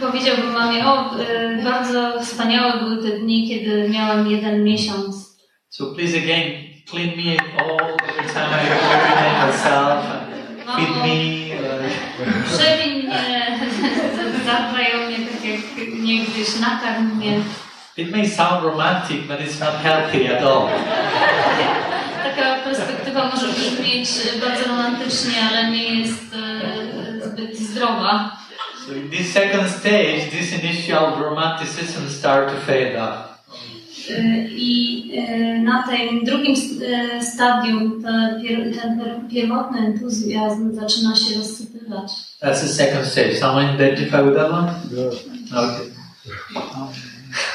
Powiedziałbym 0.00 0.52
mamie, 0.52 0.86
o, 0.86 1.10
e, 1.20 1.62
bardzo 1.64 2.20
wspaniałe 2.22 2.78
były 2.78 3.10
te 3.10 3.18
dni, 3.18 3.48
kiedy 3.48 3.88
miałam 3.88 4.30
jeden 4.30 4.64
miesiąc. 4.64 5.34
so 5.70 5.84
please 5.94 6.16
again 6.16 6.52
clean 6.90 7.08
me 7.16 7.36
all 7.58 7.80
every 8.08 8.28
time 8.34 8.50
I 8.62 8.66
urinate 8.66 9.46
myself, 9.46 10.04
feed 10.76 10.96
me. 10.96 11.44
Uh, 11.64 12.54
Przewiń 12.54 13.02
mnie, 13.02 13.58
zadbaj 14.46 14.86
o 14.94 15.06
mnie 15.06 15.16
tak 15.16 15.44
jak 15.44 15.60
niegdyś, 16.02 16.60
nakarm 16.60 17.16
mnie. 17.16 17.40
it 17.96 18.10
may 18.10 18.28
sound 18.28 18.64
romantic, 18.64 19.26
but 19.28 19.40
it's 19.40 19.60
not 19.60 19.74
healthy 19.82 20.36
at 20.36 20.42
all. 20.44 20.68
Taka 22.24 22.54
perspektywa 22.64 23.30
może 23.34 23.46
brzmieć 23.48 24.08
bardzo 24.40 24.68
romantycznie, 24.68 25.34
ale 25.50 25.70
nie 25.70 25.84
jest 26.00 26.34
e, 26.34 27.28
zbyt 27.28 27.56
zdrowa. 27.58 28.36
So 28.86 28.92
in 28.92 29.10
this 29.10 29.32
second 29.32 29.68
stage, 29.68 30.30
this 30.30 30.52
initial 30.52 31.16
romanticism 31.16 32.08
start 32.08 32.48
to 32.50 32.56
fade 32.66 32.96
out. 32.96 33.30
E, 34.10 34.48
I 34.50 35.62
na 35.62 35.82
tym 35.88 36.24
drugim 36.24 36.56
stadium 37.22 38.02
te 38.02 38.40
pier- 38.42 38.74
ten 38.80 39.00
pier- 39.00 39.20
pierwotny 39.30 39.78
entuzjazm 39.78 40.74
zaczyna 40.74 41.16
się 41.16 41.38
rozsypywać. 41.38 42.12
That's 42.40 42.60
the 42.60 42.68
second 42.68 43.06
stage. 43.06 43.38
Someone 43.38 43.74
identify 43.74 44.22
with 44.22 44.34
that 44.36 44.50
one? 44.52 44.68
Okay. 45.52 45.90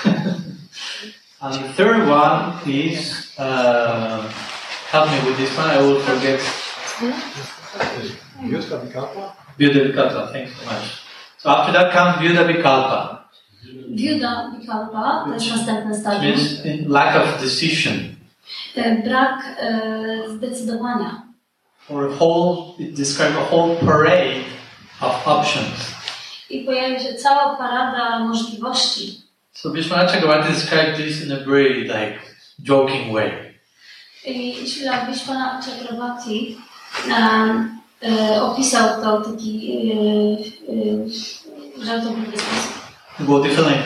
and 1.42 1.54
the 1.54 1.74
third 1.78 2.08
one 2.10 2.54
is 2.66 3.28
uh, 3.38 4.24
help 4.92 5.12
me 5.12 5.18
with 5.30 5.38
this 5.38 5.58
one. 5.58 5.70
I 5.70 5.82
will 5.82 6.00
forget. 6.00 6.40
Jutka 8.50 8.78
Wikalpa? 8.80 9.34
Vyuda 9.60 9.86
Vikalpa. 9.86 10.32
Thanks 10.32 10.52
so 10.60 10.66
much. 10.66 11.09
So 11.40 11.50
after 11.50 11.74
that 11.74 11.94
comes 11.94 12.18
Vyuda 12.18 12.48
Vikalpa, 12.48 13.20
Viuda 13.90 14.52
Vikalpa 14.60 15.24
to 15.26 15.34
jest 15.34 15.52
następne 15.52 15.96
stadium. 15.96 16.36
means 16.66 16.88
lack 16.88 17.16
of 17.16 17.42
decision. 17.42 18.16
Brak 19.04 19.44
e, 19.60 20.30
zdecydowania. 20.30 21.22
Or 21.90 22.06
a 22.06 22.16
whole, 22.16 22.76
it 22.80 22.96
describes 22.96 23.36
a 23.38 23.46
whole 23.56 23.76
parade 23.76 24.44
of 25.02 25.28
options. 25.28 25.96
I 26.50 26.64
pojawia 26.66 27.00
się 27.00 27.14
cała 27.14 27.56
parada 27.58 28.20
możliwości. 28.20 29.22
So 29.54 29.72
Vishwanath 29.72 30.12
Chakravarti 30.12 30.54
described 30.54 30.98
this 30.98 31.26
in 31.26 31.32
a 31.32 31.40
very 31.46 31.84
like 31.84 32.20
joking 32.60 33.14
way. 33.14 33.32
I 34.26 34.54
Śla 34.68 35.06
Vishwana 35.06 35.62
Chakravarti 35.62 36.58
um, 37.08 37.79
opisał 38.42 39.02
to 39.02 39.22
w 39.22 39.32
taki 39.32 39.92
e, 39.92 39.96
e, 41.82 41.86
żartobliwy 41.86 42.38
sposób. 42.38 43.44
The 43.44 43.50
feeling, 43.50 43.84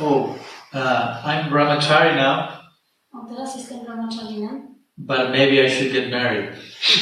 oh, 0.00 0.34
uh, 0.74 1.24
I'm 1.24 1.50
brahmachari 1.50 2.16
now, 2.16 2.48
O, 3.12 3.26
teraz 3.28 3.56
jestem 3.56 3.84
brahmacharinem, 3.84 4.74
but 4.96 5.30
maybe 5.30 5.66
I 5.66 5.70
should 5.70 5.92
get 5.92 6.10
married. 6.10 6.50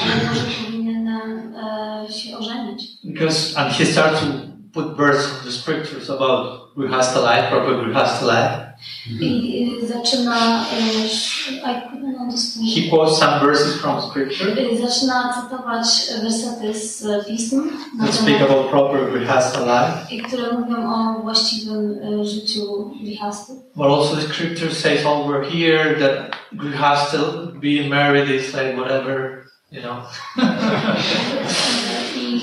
ale 0.03 0.29
może 0.29 0.41
powinienem 0.65 1.55
e, 1.57 2.13
się 2.13 2.39
ożenić. 2.39 2.83
Because, 3.05 3.59
and 3.59 3.73
he 3.73 3.87
starts 3.87 4.21
to 4.21 4.27
put 4.75 4.97
verses 4.97 5.39
of 5.39 5.45
the 5.45 5.53
scriptures 5.53 6.11
about 6.11 6.75
grihastha 6.77 7.23
life, 7.23 7.51
proper 7.51 7.75
grihastha 7.75 8.27
life. 8.27 8.61
I 9.07 9.11
mm-hmm. 9.11 9.87
zaczyna, 9.87 10.67
sz- 11.07 11.63
I 11.65 11.81
couldn't 11.89 12.17
understand. 12.17 12.67
He 12.67 12.89
quotes 12.91 13.19
some 13.19 13.41
verses 13.41 13.81
from 13.81 14.03
scripture 14.03 14.57
Zaczyna 14.77 15.35
cytować 15.35 15.87
wersety 16.23 16.75
z 16.75 17.27
pism, 17.27 17.71
na 17.99 18.07
that 18.07 18.15
speak 18.15 18.39
temat, 18.39 18.51
about 18.51 18.71
proper 18.71 19.11
grihastha 19.13 19.61
life. 19.61 20.15
i 20.15 20.23
które 20.23 20.53
mówią 20.53 20.95
o 20.95 21.23
właściwym 21.23 22.01
życiu 22.25 22.91
wihasty. 23.03 23.53
But 23.77 23.87
also 23.87 24.17
the 24.17 24.23
scripture 24.23 24.75
says 24.75 25.07
over 25.07 25.45
here 25.45 25.95
that 25.99 26.37
grihastha 26.53 27.19
being 27.61 27.89
married 27.91 28.31
is 28.31 28.55
like 28.55 28.77
whatever, 28.77 29.45
you 29.73 29.81
know. 29.83 29.97
I 32.17 32.41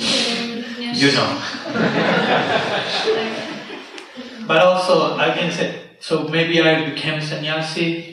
również... 0.56 1.02
You 1.02 1.12
know. 1.12 1.28
But 4.48 4.58
also, 4.58 5.18
I 5.18 5.32
can 5.38 5.52
say, 5.52 5.74
so 6.00 6.28
maybe 6.30 6.62
I 6.62 6.90
became 6.92 7.22
sannyasi 7.22 8.08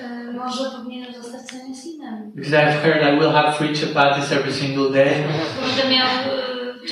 E, 0.00 0.32
Może 0.32 0.70
powinienem 0.70 1.14
zostać 1.14 1.50
seniasinem. 1.50 2.32
because 2.34 2.52
I've 2.54 2.82
heard 2.82 3.02
I 3.02 3.18
will 3.18 3.32
have 3.32 3.56
free 3.56 3.74
chapatis 3.74 4.32
every 4.32 4.52
single 4.52 4.90
day. 4.92 5.24
Będę 5.66 5.90
miał 5.96 6.06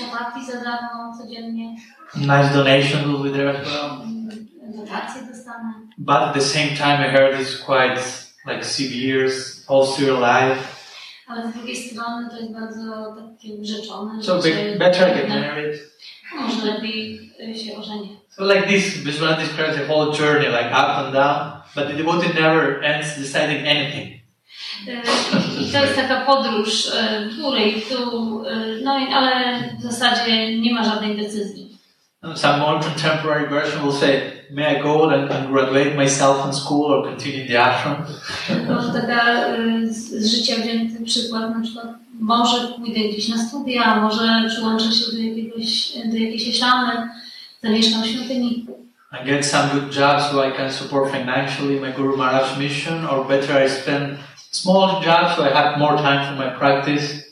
chapati 0.01 0.47
za 0.47 0.53
darmo 0.65 1.13
codziennie, 1.19 1.75
Nice 2.17 2.55
donation 2.55 3.13
will 3.13 3.23
be 3.33 3.39
there 3.39 3.51
as 3.51 3.67
well. 3.67 3.91
Mm, 3.91 4.29
dotacje 4.77 5.23
dostanę. 5.33 5.75
But 5.99 6.17
at 6.17 6.35
the 6.35 6.41
same 6.41 6.69
time, 6.77 7.01
I 7.07 7.11
heard 7.11 7.41
it's 7.41 7.57
quite 7.67 8.01
like 8.47 8.65
severe, 8.65 9.29
austere 9.69 10.13
life. 10.13 10.84
Ale 11.27 11.51
z 11.51 11.55
drugiej 11.55 11.77
strony 11.77 12.31
to 12.31 12.41
jest 12.41 12.53
bardzo 12.53 13.17
takie 13.17 13.57
wyrzeczone. 13.59 14.23
So 14.23 14.43
życie 14.43 14.73
be, 14.73 14.79
better 14.79 15.15
get 15.15 15.29
married. 15.29 15.81
Może 16.41 16.67
lepiej 16.67 17.31
y, 17.41 17.59
się 17.59 17.77
ożenię. 17.77 18.09
So 18.29 18.55
like 18.55 18.67
this, 18.67 18.99
Vishwanath 18.99 19.41
describes 19.41 19.77
the 19.77 19.87
whole 19.87 20.13
journey, 20.19 20.49
like 20.49 20.71
up 20.71 20.89
and 20.89 21.15
down, 21.15 21.53
but 21.75 21.87
the 21.89 21.95
devotee 21.95 22.41
never 22.41 22.85
ends 22.85 23.19
deciding 23.19 23.67
anything. 23.69 24.25
Y, 24.89 25.03
I 25.61 25.73
to 25.73 25.79
jest 25.79 25.97
taka 25.97 26.21
podróż 26.21 26.87
y, 26.87 26.91
tu 27.37 27.57
i 27.57 27.83
tu, 27.83 28.45
y, 28.47 28.81
no 28.83 28.93
ale 28.93 29.61
w 29.79 29.83
zasadzie 29.83 30.61
nie 30.61 30.75
ma 30.75 30.85
żadnej 30.85 31.17
decyzji. 31.17 31.64
Some 32.35 32.61
more 32.61 32.81
contemporary 32.81 33.49
version 33.49 33.85
will 33.85 33.93
say, 33.93 34.45
may 34.51 34.77
I 34.77 34.83
go 34.83 35.11
and, 35.11 35.31
and 35.31 35.53
graduate 35.53 35.95
myself 35.97 36.47
in 36.47 36.53
school 36.53 36.87
or 36.93 37.05
continue 37.05 37.47
the 37.47 37.57
ashram? 37.57 38.07
Może 38.69 38.93
taka 38.93 39.47
z, 39.85 40.27
życia 40.33 40.55
wzięty 40.57 41.05
przykład, 41.05 41.57
na 41.57 41.63
przykład 41.63 41.87
może 42.21 42.69
pójdę 42.69 43.01
gdzieś 43.01 43.29
na 43.29 43.39
studia, 43.39 44.01
może 44.01 44.45
przyłączę 44.49 44.93
się 44.93 45.13
do, 45.13 45.23
jakiegoś, 45.23 45.93
do 46.05 46.17
jakiejś 46.17 46.59
szamy, 46.59 47.09
zamieszkam 47.63 48.03
w 48.03 48.07
świątyni. 48.07 48.67
and 49.15 49.27
get 49.27 49.45
some 49.45 49.79
good 49.79 49.93
job 49.93 50.21
so 50.21 50.43
I 50.43 50.51
can 50.51 50.71
support 50.71 51.13
financially 51.13 51.79
my 51.79 51.93
Guru 51.93 52.17
Maharaj 52.17 52.59
mission, 52.59 53.05
or 53.07 53.25
better 53.25 53.57
I 53.57 53.69
spend 53.69 54.19
small 54.51 55.01
job 55.03 55.37
so 55.37 55.45
I 55.45 55.51
have 55.51 55.79
more 55.79 55.97
time 55.97 56.27
for 56.29 56.45
my 56.45 56.51
practice. 56.51 57.24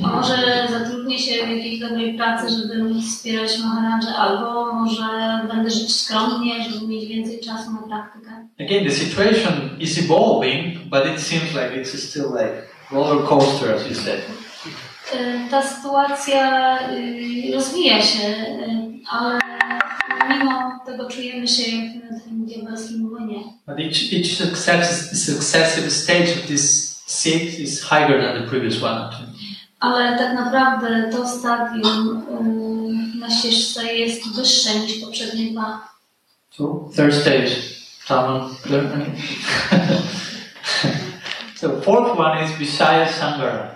Może 0.00 0.68
zatrudnię 0.70 1.18
się 1.18 1.46
w 1.46 1.50
jakiejś 1.50 1.80
dobrej 1.80 2.14
pracy, 2.14 2.46
żeby 2.50 2.82
móc 2.84 3.04
wspierać 3.06 3.58
Maharadżę, 3.58 4.14
albo 4.16 4.72
może 4.72 5.40
będę 5.48 5.70
żyć 5.70 5.96
skromnie, 5.96 6.64
żeby 6.70 6.86
mieć 6.86 7.08
więcej 7.08 7.40
czasu 7.40 7.70
na 7.72 7.78
praktykę. 7.82 8.30
Again, 8.60 8.84
the 8.84 8.90
situation 8.90 9.70
is 9.80 9.98
evolving, 9.98 10.78
but 10.90 11.06
it 11.14 11.20
seems 11.20 11.44
like 11.54 11.80
it's 11.82 11.98
still 12.10 12.30
like 12.32 12.52
roller 12.92 13.24
coaster, 13.28 13.74
as 13.74 13.88
you 13.88 13.94
said. 13.94 14.20
Y, 15.14 15.50
Ta 15.50 15.62
sytuacja 15.62 16.78
y, 16.90 17.52
rozwija 17.54 18.02
się, 18.02 18.28
y, 18.28 19.06
ale 19.10 19.38
mimo 20.28 20.80
tego 20.86 21.10
czujemy 21.10 21.48
się 21.48 21.62
jak 21.76 22.10
na 22.10 22.18
takim 22.18 22.46
diabelskim 22.46 23.00
młynie. 23.00 23.38
But 23.66 23.78
each, 23.78 24.12
each 24.12 24.26
success, 24.26 25.10
successive 25.24 25.90
stage 25.90 26.32
of 26.40 26.46
this 26.46 26.94
state 27.06 27.58
is 27.58 27.82
higher 27.82 28.22
than 28.22 28.42
the 28.42 28.48
previous 28.50 28.82
one. 28.82 29.08
Ale 29.84 30.18
tak 30.18 30.34
naprawdę 30.34 31.10
to 31.12 31.28
stadium 31.28 32.22
y, 33.16 33.18
na 33.18 33.30
ścieżce 33.30 33.94
jest 33.94 34.36
wyższe 34.36 34.78
niż 34.78 34.98
poprzednie 35.04 35.52
dwa. 35.52 35.88
So, 36.50 36.88
third 36.96 37.14
stage, 37.14 37.50
someone 38.06 38.54
learn? 38.70 39.12
so, 41.60 41.80
fourth 41.80 42.18
one 42.18 42.44
is 42.44 42.50
Visaya 42.50 43.08
Sangara, 43.08 43.70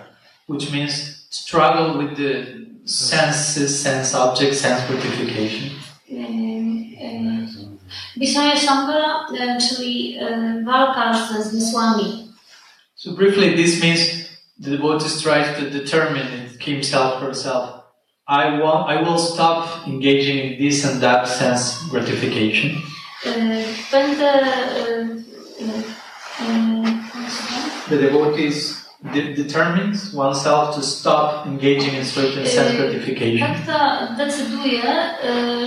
which 0.47 0.71
means 0.71 1.25
struggle 1.29 1.97
with 1.97 2.17
the 2.17 2.45
senses, 2.85 3.81
sense 3.81 4.17
objects, 4.17 4.61
sense 4.61 4.81
gratification. 4.87 5.69
Bisaya 8.17 8.59
Sangara, 8.59 9.25
y, 9.33 9.57
czyli 9.69 10.17
y, 10.17 10.63
walka 10.65 11.27
ze 11.27 11.43
zmysłami. 11.43 12.29
So, 12.95 13.11
briefly, 13.11 13.55
this 13.55 13.83
means 13.83 14.18
the 14.61 14.77
devotee 14.77 15.21
tries 15.21 15.57
to 15.57 15.69
determine 15.69 16.27
in 16.27 16.49
himself, 16.59 17.21
herself, 17.21 17.79
I 18.27 18.59
want, 18.59 18.89
I 18.89 19.01
will 19.01 19.17
stop 19.17 19.87
engaging 19.87 20.37
in 20.37 20.59
this 20.59 20.85
and 20.85 21.01
that 21.01 21.27
sense 21.27 21.81
gratification. 21.89 22.71
Y, 23.25 23.65
Będę. 23.91 24.31
y, 24.87 25.25
y, 25.59 25.63
y, 25.63 25.73
jak? 26.45 26.99
The 27.89 27.95
uh, 27.95 28.01
uh, 28.01 28.07
uh, 28.07 28.11
devotee 28.11 28.51
de- 29.13 29.33
determines 29.33 30.13
oneself 30.13 30.75
to 30.75 30.81
stop 30.81 31.47
engaging 31.47 31.95
in 31.95 32.05
certain 32.05 32.45
sense 32.45 32.75
gratification. 32.77 33.47
Tak 33.47 33.65
to 33.65 34.13
decyduje, 34.25 34.81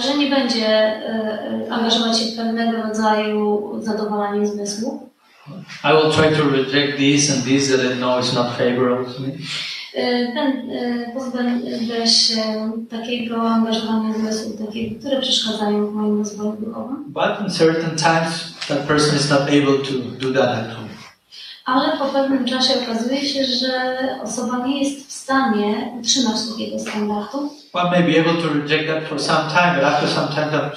że 0.01 0.19
nie 0.19 0.31
będzie 0.31 0.97
y, 0.97 1.67
y, 1.67 1.73
angażować 1.73 2.19
się 2.19 2.25
w 2.33 2.37
pewnego 2.37 2.83
rodzaju 2.83 3.81
zmysłu. 4.47 5.12
I 5.85 5.93
will 5.93 6.13
try 6.13 6.31
to 6.31 6.45
reject 6.45 6.99
this 6.99 7.31
and 7.31 7.45
this 7.45 7.69
that 7.71 7.81
I 7.81 7.95
know 7.99 8.19
is 8.19 8.33
not 8.33 8.57
favorable 8.57 9.13
to 9.15 9.21
me. 9.21 9.33
Ten, 10.35 10.71
y, 10.71 11.11
pozbędę 11.15 12.07
się 12.07 12.73
takiego 12.91 13.43
angażowania 13.43 14.15
zmysłu, 14.15 14.67
takiego, 14.67 15.01
które 15.01 15.21
przeszkadzają 15.21 15.87
w 15.87 15.95
moim 15.95 16.19
rozwoju 16.19 16.53
duchowym. 16.53 17.05
But 17.07 17.41
in 17.41 17.51
certain 17.51 17.97
times, 17.97 18.55
that 18.69 18.79
person 18.79 19.17
is 19.17 19.31
not 19.31 19.41
able 19.41 19.79
to 19.79 19.93
do 20.21 20.33
that 20.41 20.49
at 20.49 20.71
all. 20.71 20.83
Ale 21.65 21.99
po 21.99 22.05
pewnym 22.05 22.45
czasie 22.45 22.75
okazuje 22.83 23.27
się, 23.27 23.45
że 23.45 23.99
osoba 24.23 24.67
nie 24.67 24.83
jest 24.85 25.09
w 25.09 25.13
stanie 25.13 25.93
utrzymać 26.01 26.37
takiego 26.53 26.79
standardu. 26.79 27.53
One 27.73 27.91
may 27.91 28.03
be 28.03 28.21
able 28.21 28.43
to 28.43 28.49
reject 28.55 28.87
that 28.89 29.05
for 29.09 29.21
some 29.21 29.51
time, 29.51 29.75
but 29.75 29.85
after 29.85 30.09
some 30.09 30.29
time, 30.29 30.51
that 30.51 30.77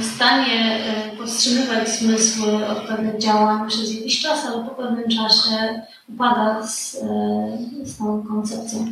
w 0.00 0.04
stanie 0.04 0.78
y, 1.12 1.16
powstrzymywać 1.16 1.88
zmysły 1.88 2.68
od 2.68 2.78
pewnych 2.78 3.18
działań 3.18 3.68
przez 3.68 3.94
jakiś 3.94 4.22
czas, 4.22 4.46
ale 4.46 4.64
po 4.64 4.70
pewnym 4.70 5.04
czasie 5.10 5.82
upada 6.08 6.66
z, 6.66 6.94
y, 6.94 7.86
z 7.86 7.98
tą 7.98 8.24
koncepcją. 8.28 8.86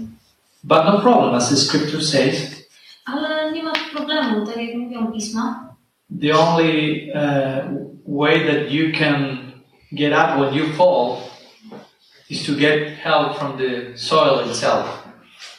But 0.64 0.78
no 0.86 1.00
problem, 1.00 1.34
as 1.34 1.50
the 1.50 1.56
scripture 1.56 2.04
says, 2.04 2.64
Ale 3.04 3.52
nie 3.52 3.62
ma 3.62 3.72
problemu, 3.92 4.46
tak 4.46 4.56
jak 4.56 4.76
mówią 4.76 5.12
pisma. 5.12 5.74
the 6.20 6.32
only 6.32 7.10
uh, 7.14 7.64
way 8.06 8.46
that 8.46 8.70
you 8.70 8.92
can 8.92 9.52
get 9.94 10.12
up 10.12 10.38
when 10.38 10.54
you 10.54 10.72
fall 10.72 11.18
is 12.30 12.46
to 12.46 12.54
get 12.54 12.88
help 13.02 13.36
from 13.38 13.58
the 13.58 13.92
soil 13.98 14.48
itself. 14.50 15.04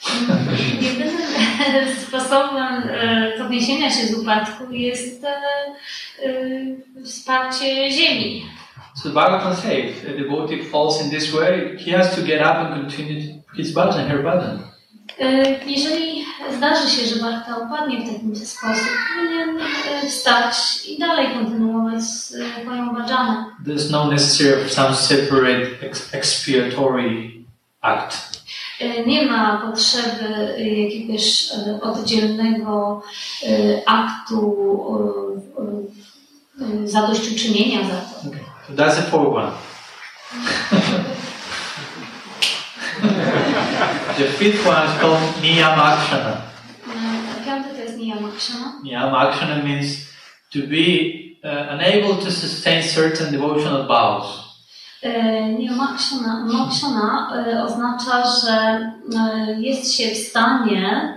Jedynym 0.82 1.16
sposobem 2.08 2.84
podniesienia 3.46 3.92
się 3.92 4.08
z 4.08 4.14
upadku 4.14 4.72
jest 4.72 5.24
y, 5.24 6.26
y, 6.28 6.78
wsparcie 7.06 7.92
ziemi. 7.92 8.46
So 8.96 9.10
the 9.10 9.16
Bhagavatam 9.16 9.56
says, 9.56 9.92
a 10.10 10.18
devotee 10.18 10.64
falls 10.72 11.02
in 11.02 11.10
this 11.10 11.34
way, 11.34 11.78
he 11.86 11.92
has 11.98 12.16
to 12.16 12.22
get 12.22 12.42
up 12.42 12.58
and 12.58 12.82
continue 12.82 13.42
his 13.58 13.74
bhajan, 13.74 14.08
her 14.08 14.24
bhajan. 14.24 14.60
Y, 15.22 15.60
Jeżeli 15.66 16.26
zdarzy 16.58 16.90
się, 16.90 17.06
że 17.16 17.22
Bartka 17.22 17.58
upadnie 17.58 17.98
w 17.98 18.14
taki 18.14 18.36
sposób, 18.46 18.88
powinien 19.18 19.50
y, 20.04 20.10
wstać 20.10 20.56
i 20.88 21.00
dalej 21.00 21.28
kontynuować 21.34 22.04
swoją 22.04 22.94
bajana. 22.96 23.56
There's 23.68 23.92
no 23.92 24.12
necessary 24.12 24.66
of 24.66 24.72
some 24.74 24.96
separate 24.96 25.68
ex- 25.82 26.14
expiatory 26.14 27.32
act. 27.82 28.35
Y, 28.82 29.04
Nie 29.06 29.26
ma 29.26 29.62
potrzeby 29.66 30.56
y, 30.60 30.70
jakiegoś 30.70 31.52
y, 31.52 31.82
oddzielnego 31.82 33.02
aktu 33.86 34.56
zadośćuczynienia 36.86 37.80
za 37.88 37.96
to. 37.96 38.28
Okay. 38.30 38.40
That's 38.76 38.96
the 38.96 39.02
fourth 39.02 39.34
one. 39.36 39.52
the 44.18 44.28
fifth 44.40 44.66
one 44.68 44.86
is 44.86 45.02
called 45.02 45.20
Niyamakshana. 45.42 46.42
Y, 47.42 47.46
Piąty 47.46 47.70
to 47.70 47.82
jest 47.82 47.98
niyamakshana. 47.98 48.74
Niyamakshana 48.84 49.64
means 49.64 49.88
to 50.54 50.60
be 50.60 50.86
uh, 51.44 51.74
unable 51.74 52.16
to 52.26 52.32
sustain 52.32 52.84
certain 52.84 53.32
devotional 53.32 53.88
vows. 53.88 54.45
Y, 55.06 55.54
Niyamakshana 55.60 56.46
makshana, 56.46 57.34
y, 57.48 57.64
oznacza, 57.64 58.24
że 58.42 58.80
y, 59.56 59.62
jest 59.62 59.94
się 59.94 60.16
w 60.16 60.18
stanie 60.18 61.16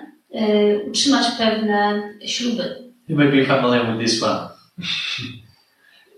utrzymać 0.89 1.27
pewne 1.39 2.03
śluby. 2.27 2.93
You 3.09 3.17
may 3.17 3.29
be 3.29 3.45
familiar 3.45 3.87
with 3.87 4.07
this 4.07 4.23
one. 4.23 4.49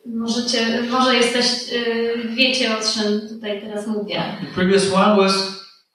Możecie, 0.06 0.82
może 0.90 1.16
jesteś, 1.16 1.46
wiecie 2.36 2.78
o 2.78 2.80
czym 2.80 3.28
tutaj 3.28 3.60
teraz 3.60 3.86
mówię. 3.86 4.22
The 4.40 4.54
previous 4.54 4.92
one 4.92 5.16
was 5.16 5.32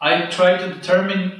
I 0.01 0.31
tried 0.31 0.59
to 0.59 0.67
determine 0.67 1.31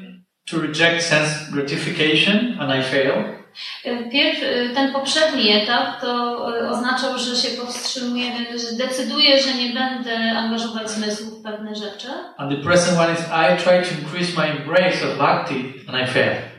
to 0.45 0.61
reject 0.61 1.05
sense 1.05 1.51
gratification 1.51 2.59
and 2.59 2.71
I 2.79 2.83
failed. 2.83 3.44
Y, 3.85 4.09
Pierw, 4.11 4.43
y, 4.43 4.71
ten 4.75 4.93
poprzedni 4.93 5.51
etap 5.51 6.01
to 6.01 6.37
y, 6.57 6.69
oznaczał, 6.69 7.17
że 7.17 7.35
się 7.35 7.61
powstrzymuję, 7.61 8.31
że 8.51 8.85
decyduję, 8.85 9.41
że 9.41 9.53
nie 9.53 9.73
będę 9.73 10.37
angażować 10.37 10.89
zmysłów 10.89 11.39
w 11.39 11.43
pewne 11.43 11.75
rzeczy. 11.75 12.07
And 12.37 12.51
the 12.51 12.57
present 12.57 12.99
one 12.99 13.13
is 13.13 13.19
I 13.19 13.63
tried 13.63 13.89
to 13.89 13.95
increase 14.01 14.37
my 14.37 14.59
embrace 14.59 15.11
of 15.11 15.17
bhakti 15.17 15.73
and 15.87 16.09
I 16.09 16.13
failed. 16.13 16.55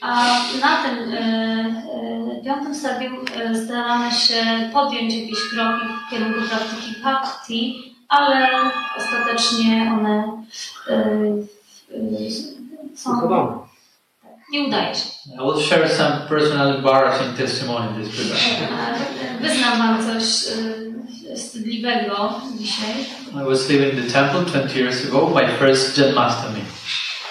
A 0.00 0.24
na 0.60 0.82
tym 0.82 1.12
y, 1.12 1.16
y, 2.40 2.44
piątym 2.44 2.74
stadium 2.74 3.24
staramy 3.64 4.10
się 4.12 4.70
podjąć 4.72 5.14
jakieś 5.14 5.38
kroki 5.50 5.86
w 6.06 6.10
kierunku 6.10 6.40
praktyki 6.48 7.00
bhakti, 7.02 7.94
ale 8.08 8.48
ostatecznie 8.96 9.92
one 9.98 10.44
y, 10.88 10.94
y, 11.94 12.96
są, 12.96 13.28
nie 14.52 14.60
udaje 14.66 14.94
się. 14.94 15.04
I 15.34 15.38
will 15.38 15.60
share 15.62 15.88
some 15.88 16.12
personal 16.28 16.76
embarrassing 16.76 17.36
testimony 17.36 18.04
this 18.04 18.18
regard. 18.18 19.00
E, 19.22 19.38
Wyznam 19.42 19.78
Wam 19.78 19.98
coś, 20.06 20.24
y, 21.32 21.36
wstydliwego 21.36 22.40
dzisiaj. 22.58 22.94
I 23.42 23.44
was 23.48 23.68
living 23.70 23.94
in 23.94 24.02
the 24.06 24.12
temple 24.12 24.44
20 24.44 24.78
years 24.78 25.06
ago, 25.08 25.30
my 25.34 25.48
first 25.58 25.98
Janmashtami. 25.98 26.60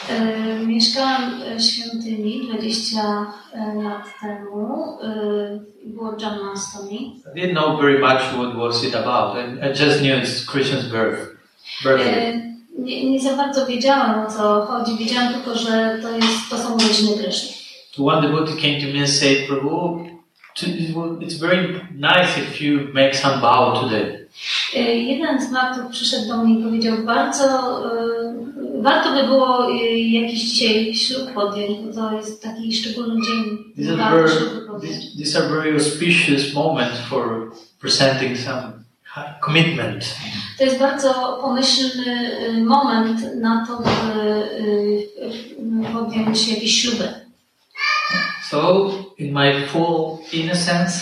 E, 0.09 0.59
Mieszkałam 0.65 1.41
w 1.57 1.61
świątyni 1.61 2.47
20 2.57 3.01
lat 3.83 4.03
temu. 4.21 4.97
E, 5.03 5.77
Było 5.85 6.15
Janmastami. 6.21 7.21
I 7.35 7.39
didn't 7.39 7.53
know 7.55 7.81
very 7.81 7.99
much 7.99 8.21
what 8.37 8.55
was 8.55 8.83
it 8.83 8.95
about. 8.95 9.35
I, 9.37 9.69
just 9.83 9.99
knew 10.01 10.15
it's 10.17 10.45
Krishna's 10.45 10.85
birth. 10.91 11.37
birthday. 11.83 12.56
Nie, 12.77 13.11
nie 13.11 13.19
za 13.19 13.35
bardzo 13.35 13.65
wiedziałam 13.65 14.25
o 14.25 14.31
co 14.31 14.65
chodzi. 14.65 14.97
Wiedziałam 14.97 15.33
tylko, 15.33 15.55
że 15.55 15.99
to, 16.01 16.11
jest, 16.11 16.49
to 16.49 16.57
są 16.57 16.75
urodziny 16.75 17.17
Kryszny. 17.23 17.49
One 18.05 18.21
devotee 18.21 18.61
came 18.61 18.81
to 18.81 18.93
me 18.93 18.99
and 18.99 19.09
said, 19.09 19.47
Prabhu, 19.47 20.05
it's 21.21 21.39
very 21.39 21.81
nice 21.95 22.37
if 22.37 22.63
you 22.65 22.79
make 22.93 23.15
some 23.15 23.41
bow 23.41 23.81
today. 23.81 24.27
E, 24.75 24.95
Jeden 24.95 25.41
z 25.41 25.51
maktów 25.51 25.91
przyszedł 25.91 26.27
do 26.27 26.37
mnie 26.37 26.59
i 26.59 26.63
powiedział, 26.63 26.97
bardzo 27.05 27.45
e, 27.45 28.81
warto 28.81 29.11
by 29.11 29.23
było 29.23 29.71
e, 29.71 29.97
jakiś 29.97 30.41
dzisiaj 30.41 30.95
ślub 30.95 31.33
podjąć, 31.33 31.79
bo 31.79 31.93
to 31.93 32.17
jest 32.17 32.43
taki 32.43 32.75
szczególny 32.75 33.21
dzień. 33.25 33.57
These 33.75 34.03
are, 34.03 34.17
very, 34.17 34.29
these, 34.81 35.01
these 35.17 35.39
are 35.39 35.47
very 35.49 35.73
auspicious 35.73 36.53
moments 36.53 36.99
for 37.09 37.51
presenting 37.81 38.37
some 38.37 38.76
commitment. 39.45 40.15
To 40.57 40.63
jest 40.63 40.79
bardzo 40.79 41.39
pomyślny 41.41 42.37
e, 42.47 42.51
moment 42.63 43.35
na 43.35 43.67
to, 43.67 43.77
by 43.77 43.89
e, 45.87 45.93
podjąć 45.93 46.47
jakieś 46.47 46.81
śluby. 46.81 47.13
So, 48.49 48.89
in 49.17 49.33
my 49.33 49.67
full 49.67 50.17
innocence, 50.33 50.99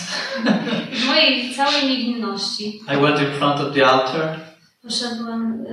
W 0.92 1.06
mojej 1.06 1.54
całej 1.54 1.88
niewinności 1.88 2.80
I 2.94 2.96
went 2.96 3.20
in 3.20 3.38
front 3.38 3.60
of 3.60 3.74
the 3.74 3.86
altar 3.86 4.40
poszedłem 4.82 5.66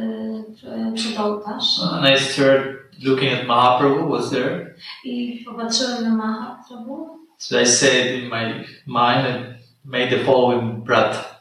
e, 0.65 0.93
przed 0.95 1.19
ołtarz 1.19 1.79
and 1.91 2.07
I 2.07 2.19
started 2.19 2.75
looking 3.03 3.33
at 3.33 3.47
Mahaprabhu 3.47 4.09
was 4.09 4.29
there. 4.29 4.75
i 5.03 5.43
popatrzyłem 5.45 6.03
na 6.03 6.15
Mahaprabhu 6.15 7.19
So 7.37 7.61
I 7.61 7.65
said 7.65 8.05
in 8.15 8.29
my 8.29 8.65
mind 8.87 9.27
and 9.27 9.45
made 9.85 10.09
the 10.09 10.25
following 10.25 10.83
brat. 10.83 11.32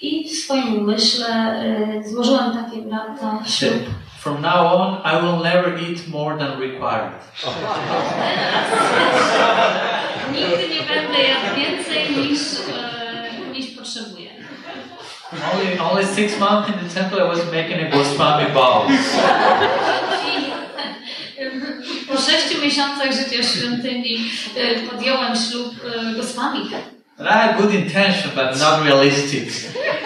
I 0.00 0.28
w 0.28 0.32
swoim 0.32 0.78
umyśle 0.78 1.28
e, 1.28 2.08
złożyłem 2.08 2.52
takie 2.64 2.82
brata 2.82 3.38
ślub. 3.46 3.72
From 4.20 4.42
now 4.42 4.72
on, 4.72 4.94
I 5.04 5.22
will 5.22 5.42
never 5.42 5.74
eat 5.78 6.08
more 6.08 6.38
than 6.38 6.60
required. 6.60 7.12
Nigdy 10.32 10.68
nie 10.68 10.82
będę 10.94 11.22
jadł 11.22 11.56
więcej 11.56 12.16
niż, 12.16 12.40
e, 12.42 13.52
niż 13.52 13.66
potrzebuję. 13.66 14.30
Only, 15.52 15.80
only 15.90 16.06
six 16.16 16.38
months 16.38 16.68
in 16.68 16.88
the 16.88 16.94
temple, 16.94 17.18
I 17.18 17.28
was 17.28 17.44
making 17.52 17.82
a 17.82 17.96
Goswami 17.96 18.52
vow. 18.52 18.86
Po 22.08 22.16
sześciu 22.20 22.60
miesiącach 22.62 23.12
życia 23.12 23.42
w 23.42 23.46
świątyni 23.46 24.30
e, 24.56 24.80
podjąłem 24.80 25.36
ślub 25.36 25.74
Goswami. 26.16 26.60
And 27.18 27.28
I 27.28 27.32
had 27.46 27.56
good 27.56 27.74
intention, 27.74 28.30
but 28.34 28.58
not 28.58 28.82
realistic. 28.84 29.48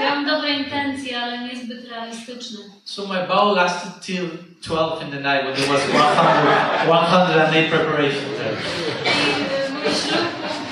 Miałam 0.00 0.26
dobre 0.26 0.48
intencje, 0.48 1.22
ale 1.22 1.38
niezbyt 1.38 1.88
realistyczne. 1.90 2.58
So 2.84 3.06
my 3.06 3.26
vow 3.26 3.54
lasted 3.54 3.92
till 4.02 4.28
12 4.62 5.02
in 5.02 5.10
the 5.10 5.20
night 5.20 5.44
when 5.44 5.54
there 5.56 5.72
was 5.72 5.80
100, 5.88 6.88
108 6.88 7.70
preparations 7.70 8.36
there. 8.38 8.56
I 9.04 9.30
e, 9.40 9.72
mój 9.72 9.94
ślub 9.94 10.24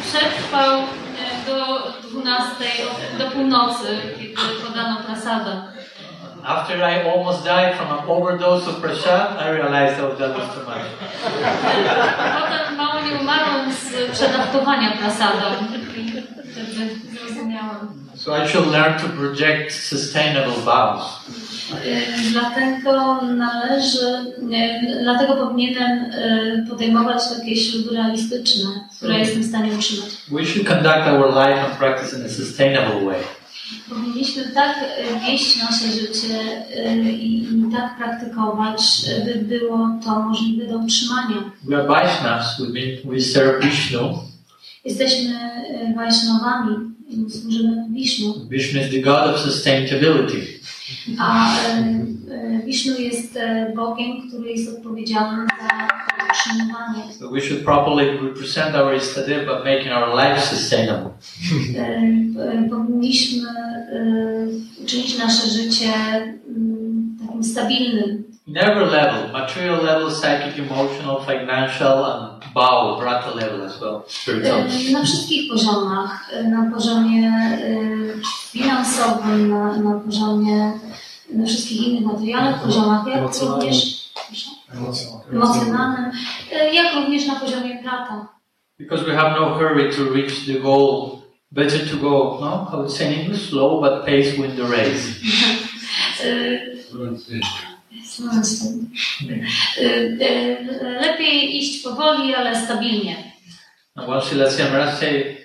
przetrwał 0.02 0.78
e, 0.78 1.46
do 1.46 1.92
12, 2.10 2.64
od- 2.90 3.18
do 3.18 3.30
północy, 3.30 3.88
kiedy 4.18 4.60
podano 4.66 4.96
prasadę. 5.06 5.62
After 6.44 6.76
I 6.78 7.08
almost 7.10 7.44
died 7.44 7.74
from 7.76 7.88
an 7.98 8.04
overdose 8.08 8.70
of 8.70 8.76
prasad, 8.80 9.36
I 9.42 9.50
realized 9.50 9.98
oh, 10.00 10.14
that 10.18 10.32
was 10.36 10.48
too 10.54 10.62
much. 10.70 10.84
Potem 12.40 12.76
mało 12.76 13.00
nie 13.00 13.20
umarłam 13.20 13.72
z 13.72 14.10
przedawkowania 14.12 14.90
prasadą. 14.92 15.46
So 18.14 18.34
I 18.34 18.46
should 18.48 18.66
learn 18.72 18.98
to 18.98 19.08
project 19.08 19.72
sustainable 19.72 20.56
vows. 20.64 21.02
Y, 21.84 22.30
Dlatego 22.32 23.22
należy, 23.22 24.06
y, 24.92 25.02
dlatego 25.02 25.34
powinienem 25.36 26.04
y, 26.04 26.66
podejmować 26.70 27.22
takie 27.36 27.56
śluby 27.56 27.96
realistyczne, 27.96 28.68
które 28.96 29.18
jestem 29.18 29.42
w 29.42 29.46
stanie 29.46 29.72
utrzymać. 29.74 30.08
We 30.30 30.46
should 30.46 30.68
conduct 30.68 31.06
our 31.06 31.28
life 31.28 31.60
and 31.60 31.74
practice 31.78 32.18
in 32.18 32.26
a 32.26 32.28
sustainable 32.28 33.04
way. 33.04 33.16
Powinniśmy 33.88 34.44
tak 34.54 34.74
wieść 35.26 35.56
nasze 35.56 35.88
życie 35.88 36.62
i 37.10 37.46
tak 37.72 37.96
praktykować, 37.96 38.80
by 39.24 39.34
było 39.34 39.90
to 40.04 40.20
możliwe 40.20 40.66
do 40.66 40.78
utrzymania. 40.78 41.36
We 41.64 41.76
are 41.76 41.86
Vaishnavas, 41.86 42.60
we, 42.60 43.10
we 43.12 43.20
serve 43.20 43.60
Vishnu. 43.64 44.25
Jesteśmy 44.86 45.30
y, 45.90 45.94
Wajsznawami 45.96 46.76
i 47.08 47.30
służymy 47.30 47.86
Wisznu, 47.90 48.34
Vishnu 48.50 48.80
is 48.80 48.90
the 48.90 48.98
god 48.98 49.34
of 49.34 49.40
sustainability. 49.40 50.46
a 51.18 51.54
y, 51.56 52.60
y, 52.60 52.66
Wisznu 52.66 53.00
jest 53.00 53.38
Bogiem, 53.76 54.28
który 54.28 54.50
jest 54.50 54.78
odpowiedzialny 54.78 55.46
za 55.46 55.88
utrzymywanie. 56.30 57.12
So 57.18 57.30
we 57.30 57.40
should 57.40 57.64
properly 57.64 58.18
represent 58.28 58.74
our 58.74 58.94
Istadev 58.96 59.46
by 59.46 59.64
making 59.64 59.92
our 59.92 60.14
life 60.14 60.40
sustainable. 60.40 61.10
E, 61.76 61.80
e, 61.80 62.68
powinniśmy 62.70 63.48
e, 63.48 64.82
uczynić 64.84 65.18
nasze 65.18 65.48
życie 65.48 65.92
mm, 66.48 67.16
takim 67.26 67.44
stabilnym. 67.44 68.24
In 68.46 68.56
every 68.56 68.86
level, 68.86 69.32
material 69.32 69.84
level, 69.84 70.10
psychic, 70.10 70.58
emotional, 70.58 71.16
financial, 71.26 72.04
and 72.04 72.35
bow, 72.56 72.96
brata 72.98 73.34
level 73.34 73.62
as 73.66 73.80
well, 73.80 74.02
spiritual. 74.08 74.64
Na 74.92 75.04
wszystkich 75.04 75.50
poziomach, 75.52 76.30
na 76.50 76.70
poziomie 76.74 77.32
finansowym, 78.50 79.48
na, 79.50 79.76
na 79.76 80.00
poziomie, 80.00 80.72
na 81.32 81.46
wszystkich 81.46 81.80
innych 81.88 82.04
materialnych 82.04 82.60
poziomach, 82.62 83.06
jak 83.06 83.18
Emocjonalnym. 83.18 83.60
również 83.60 84.10
emocjonalnym, 85.32 86.10
jak 86.72 86.94
również 86.94 87.26
na 87.26 87.34
poziomie 87.34 87.82
brata. 87.82 88.28
Because 88.78 89.04
we 89.04 89.14
have 89.16 89.40
no 89.40 89.54
hurry 89.54 89.90
to 89.96 90.04
reach 90.14 90.46
the 90.46 90.60
goal, 90.60 91.18
better 91.52 91.90
to 91.90 91.96
go, 91.96 92.38
no? 92.40 92.68
I 92.72 92.76
would 92.76 92.92
say 92.92 93.06
in 93.06 93.20
English, 93.20 93.48
slow 93.50 93.80
but 93.80 94.06
pace 94.06 94.38
win 94.38 94.56
the 94.56 94.66
race. 94.68 95.06
E, 99.78 99.84
e, 99.84 101.00
Lepiej 101.00 101.56
iść 101.58 101.82
powoli, 101.82 102.34
ale 102.34 102.64
stabilnie. 102.64 103.16
And 103.96 104.08
one 104.08 104.20
Srila 104.20 104.44
Maharaj 104.44 104.98
say, 104.98 105.36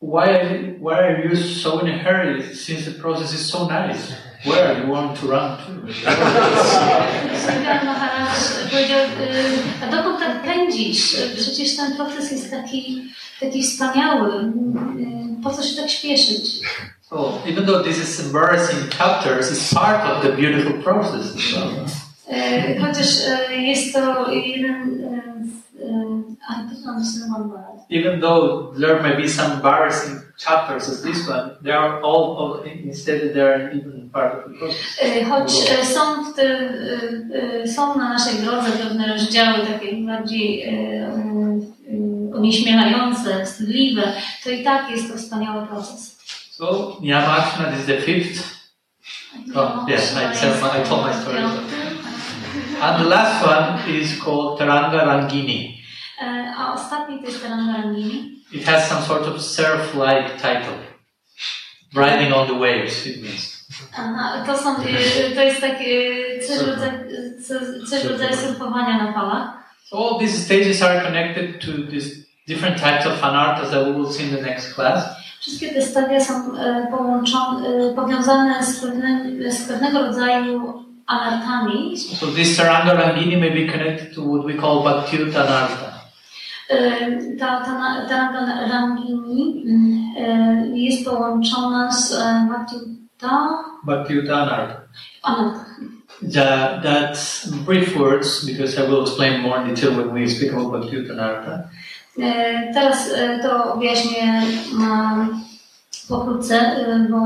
why 0.00 0.24
are, 0.24 0.56
you, 0.56 0.78
why 0.80 0.94
are 0.94 1.24
you 1.24 1.36
so 1.36 1.80
in 1.80 1.88
a 1.88 1.98
hurry 1.98 2.42
since 2.54 2.84
the 2.84 2.92
process 3.00 3.32
is 3.32 3.50
so 3.50 3.66
nice? 3.68 4.12
Where 4.44 4.78
you 4.78 4.92
want 4.92 5.20
to 5.20 5.26
run 5.26 5.56
to? 5.58 5.92
Sridhar 7.34 7.84
Maharaj 7.84 8.28
powiedział, 8.70 9.00
y, 9.00 9.84
a 9.84 9.86
dokąd 9.90 10.18
tak 10.20 10.42
pędzisz? 10.42 11.16
Przecież 11.36 11.76
ten 11.76 11.96
proces 11.96 12.32
jest 12.32 12.50
taki, 12.50 13.02
taki 13.40 13.62
wspaniały. 13.62 14.52
Po 15.42 15.50
co 15.50 15.62
się 15.62 15.76
tak 15.76 15.90
śpieszyć? 15.90 16.60
So 17.10 17.42
even 17.46 17.66
though 17.66 17.82
this 17.84 17.98
is 17.98 18.20
embarrassing 18.20 18.94
chapters, 18.94 19.50
it's 19.50 19.74
part 19.74 20.04
of 20.04 20.22
the 20.22 20.32
beautiful 20.32 20.82
process 20.82 21.34
Chociaż 22.80 23.08
y, 23.50 23.56
jest 23.62 23.94
to 23.94 24.32
jeden 24.32 25.00
word. 27.48 27.80
Even 27.90 28.20
though 28.20 28.72
there 28.78 29.02
may 29.02 29.16
be 29.16 29.28
some 29.28 29.52
embarrassing 29.52 30.20
chapters 30.38 30.88
as 30.88 31.02
this 31.02 31.28
one, 31.28 31.56
they 31.62 31.72
are 31.72 32.00
all, 32.02 32.36
all 32.38 32.62
instead 32.62 33.34
they 33.34 33.40
are 33.40 33.70
even 33.70 34.10
part 34.12 34.34
of 34.34 34.52
the 34.52 34.58
process. 34.58 34.98
Choć 35.28 35.52
są, 35.86 36.24
w 36.24 36.34
tym, 36.36 36.58
są 37.66 37.98
na 37.98 38.08
naszej 38.08 38.34
drodze 38.34 38.70
pewne 38.70 39.12
rozdziały 39.12 39.66
takie 39.66 39.96
bardziej 39.96 40.64
onieśmielające, 42.34 43.44
wstydliwe, 43.44 44.12
to 44.44 44.50
i 44.50 44.64
tak 44.64 44.90
jest 44.90 45.12
to 45.12 45.18
wspaniały 45.18 45.66
proces. 45.66 46.20
So 46.50 46.96
Nyamakshana 47.00 47.76
is 47.78 47.86
the 47.86 48.00
fifth. 48.00 48.60
Oh, 49.54 49.86
yes, 49.88 50.14
I 50.16 50.80
I 50.80 50.88
told 50.88 51.06
my 51.06 51.14
story. 51.14 51.38
And 52.82 53.02
the 53.02 53.08
last 53.08 53.46
one 53.46 53.78
is 54.00 54.18
called 54.24 54.58
Taranga 54.58 55.04
Rangini. 55.06 55.78
E, 56.22 56.54
A 56.58 56.72
ostatni 56.74 57.18
to 57.20 57.26
jest 57.26 57.42
Tarangarangini. 57.42 58.30
It 58.52 58.64
has 58.66 58.88
some 58.88 59.02
sort 59.02 59.26
of 59.26 59.40
surf-like 59.42 60.36
title. 60.42 60.76
Riding 61.94 62.32
on 62.32 62.46
the 62.46 62.54
waves, 62.54 63.06
it 63.06 63.22
means. 63.22 63.60
Aha, 63.98 64.44
to, 64.46 64.56
są, 64.58 64.76
y, 64.82 65.34
to 65.34 65.40
jest 65.42 65.60
takie 65.60 66.10
coś 66.48 66.58
w 66.58 66.68
rodzaju, 66.68 66.92
co- 67.48 67.86
coś 67.90 68.04
rodzaju 68.04 68.36
surfowania 68.36 68.98
na 68.98 69.12
falach. 69.12 69.48
All 69.92 70.18
these 70.18 70.38
stages 70.44 70.82
are 70.82 71.00
connected 71.04 71.60
to 71.60 71.72
these 71.90 72.10
different 72.48 72.76
types 72.82 73.06
of 73.06 73.12
fanartas 73.20 73.70
that 73.70 73.84
we 73.86 73.92
will 73.92 74.12
see 74.12 74.24
in 74.24 74.36
the 74.36 74.42
next 74.42 74.74
class. 74.74 75.04
Wszystkie 75.40 75.74
te 75.74 75.82
stadia 75.82 76.20
są 76.24 76.34
e, 76.58 76.86
połączone, 76.90 77.68
e, 77.68 77.94
powiązane 77.94 78.64
z, 78.64 78.80
pewnym, 78.80 79.52
z 79.52 79.68
pewnego 79.68 79.98
rodzaju 79.98 80.84
anartami. 81.10 81.96
So 81.96 82.26
this 82.26 82.56
Taranga 82.58 82.94
Rangini 82.96 83.36
may 83.40 83.50
be 83.50 83.66
connected 83.66 84.14
to 84.14 84.20
what 84.22 84.44
we 84.44 84.54
call 84.54 84.82
Bhaktiuta 84.84 85.40
Anartha. 85.46 85.90
E, 86.70 87.36
Ta, 87.38 87.60
ta, 87.64 88.06
ta 88.08 88.18
rangini 88.70 89.64
mm, 89.66 90.14
e, 90.16 90.78
jest 90.78 91.04
połączona 91.04 91.92
z 91.92 92.12
e, 92.12 92.46
Bhaktiuta 92.48 93.48
Bhaktiuta 93.84 94.36
Anartha. 94.42 94.80
Anarta. 95.22 95.64
That, 96.34 96.82
that's 96.82 97.46
brief 97.66 97.96
words 97.96 98.44
because 98.46 98.78
I 98.78 98.82
will 98.88 99.02
explain 99.02 99.40
more 99.40 99.56
in 99.62 99.74
detail 99.74 99.92
when 99.96 100.12
we 100.14 100.28
speak 100.28 100.52
about 100.52 100.72
Bhaktiuta 100.72 101.12
Anartha. 101.12 101.62
E, 102.18 102.72
Teraz 102.74 103.10
to 103.42 103.76
wyjaśnię 103.76 104.42
pokrótce, 106.08 106.76
bo 107.10 107.16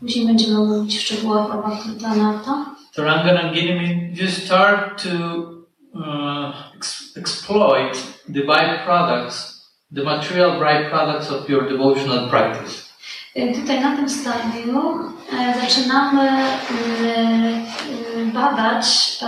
później 0.00 0.26
będziemy 0.26 0.58
mówić 0.58 0.98
w 0.98 1.00
szczegółach 1.00 1.54
o 1.54 1.62
Bhaktiuta 1.62 2.08
Anarta. 2.08 2.73
Taranga 2.96 3.32
Rangini 3.34 3.74
means 3.80 4.20
you 4.20 4.28
start 4.28 4.98
to 4.98 5.66
uh, 5.96 6.52
ex- 6.76 7.12
exploit 7.16 7.94
the 8.28 8.42
byproducts, 8.42 9.66
the 9.90 10.04
material 10.04 10.52
byproducts 10.60 11.28
of 11.30 11.48
your 11.48 11.68
devotional 11.68 12.28
practice. 12.28 12.84
Tutaj 13.34 13.80
na 13.80 13.96
tym 13.96 14.08
stadium 14.08 15.12
zaczynamy 15.60 16.28
badać 18.34 19.18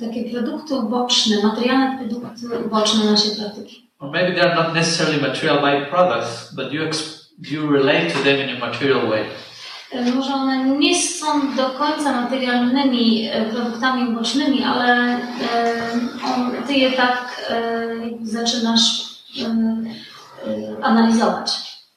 takie 0.00 0.30
produkty 0.30 0.74
uboczne, 0.74 1.36
materialne 1.42 1.98
produkty 1.98 2.58
uboczne 2.66 3.04
naszej 3.10 3.36
praktyki. 3.36 3.86
Or 3.98 4.10
maybe 4.10 4.32
they 4.32 4.42
are 4.42 4.54
not 4.54 4.74
necessarily 4.74 5.20
material 5.20 5.58
byproducts, 5.62 6.54
but 6.54 6.72
you, 6.72 6.90
you 7.50 7.70
relate 7.72 8.12
to 8.12 8.18
them 8.24 8.48
in 8.48 8.56
a 8.56 8.66
material 8.66 9.08
way. 9.10 9.24
Może 10.14 10.34
one 10.34 10.64
nie 10.64 11.02
są 11.02 11.54
do 11.56 11.70
końca 11.70 12.12
materialnymi 12.20 13.28
e, 13.28 13.44
produktami 13.44 14.08
ubocznymi, 14.08 14.64
ale 14.64 15.14
e, 15.14 15.20
ty 16.66 16.74
je 16.74 16.92
tak 16.92 17.42
e, 17.50 17.86
zaczynasz 18.22 19.06
analizować. 20.82 21.52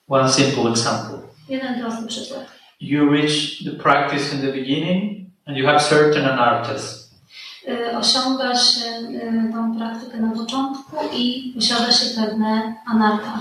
One 0.08 0.30
simple 0.30 0.72
example. 0.72 1.20
Jeden 1.50 1.80
prosty 1.82 2.08
przykład. 2.08 2.46
You 2.82 3.12
reach 3.12 3.64
the 3.66 3.72
practice 3.72 4.36
in 4.36 4.42
the 4.42 4.52
beginning 4.54 5.30
and 5.46 5.58
you 5.58 5.66
have 5.66 5.80
certain 5.80 6.26
anarthas. 6.26 7.10
Osiąga 8.00 8.56
się 8.56 8.86
e, 8.86 9.52
tą 9.54 9.78
praktykę 9.78 10.18
na 10.18 10.32
początku 10.32 10.98
i 11.18 11.54
posiada 11.56 11.92
się 11.92 12.22
pewne 12.22 12.76
anarta. 12.86 13.40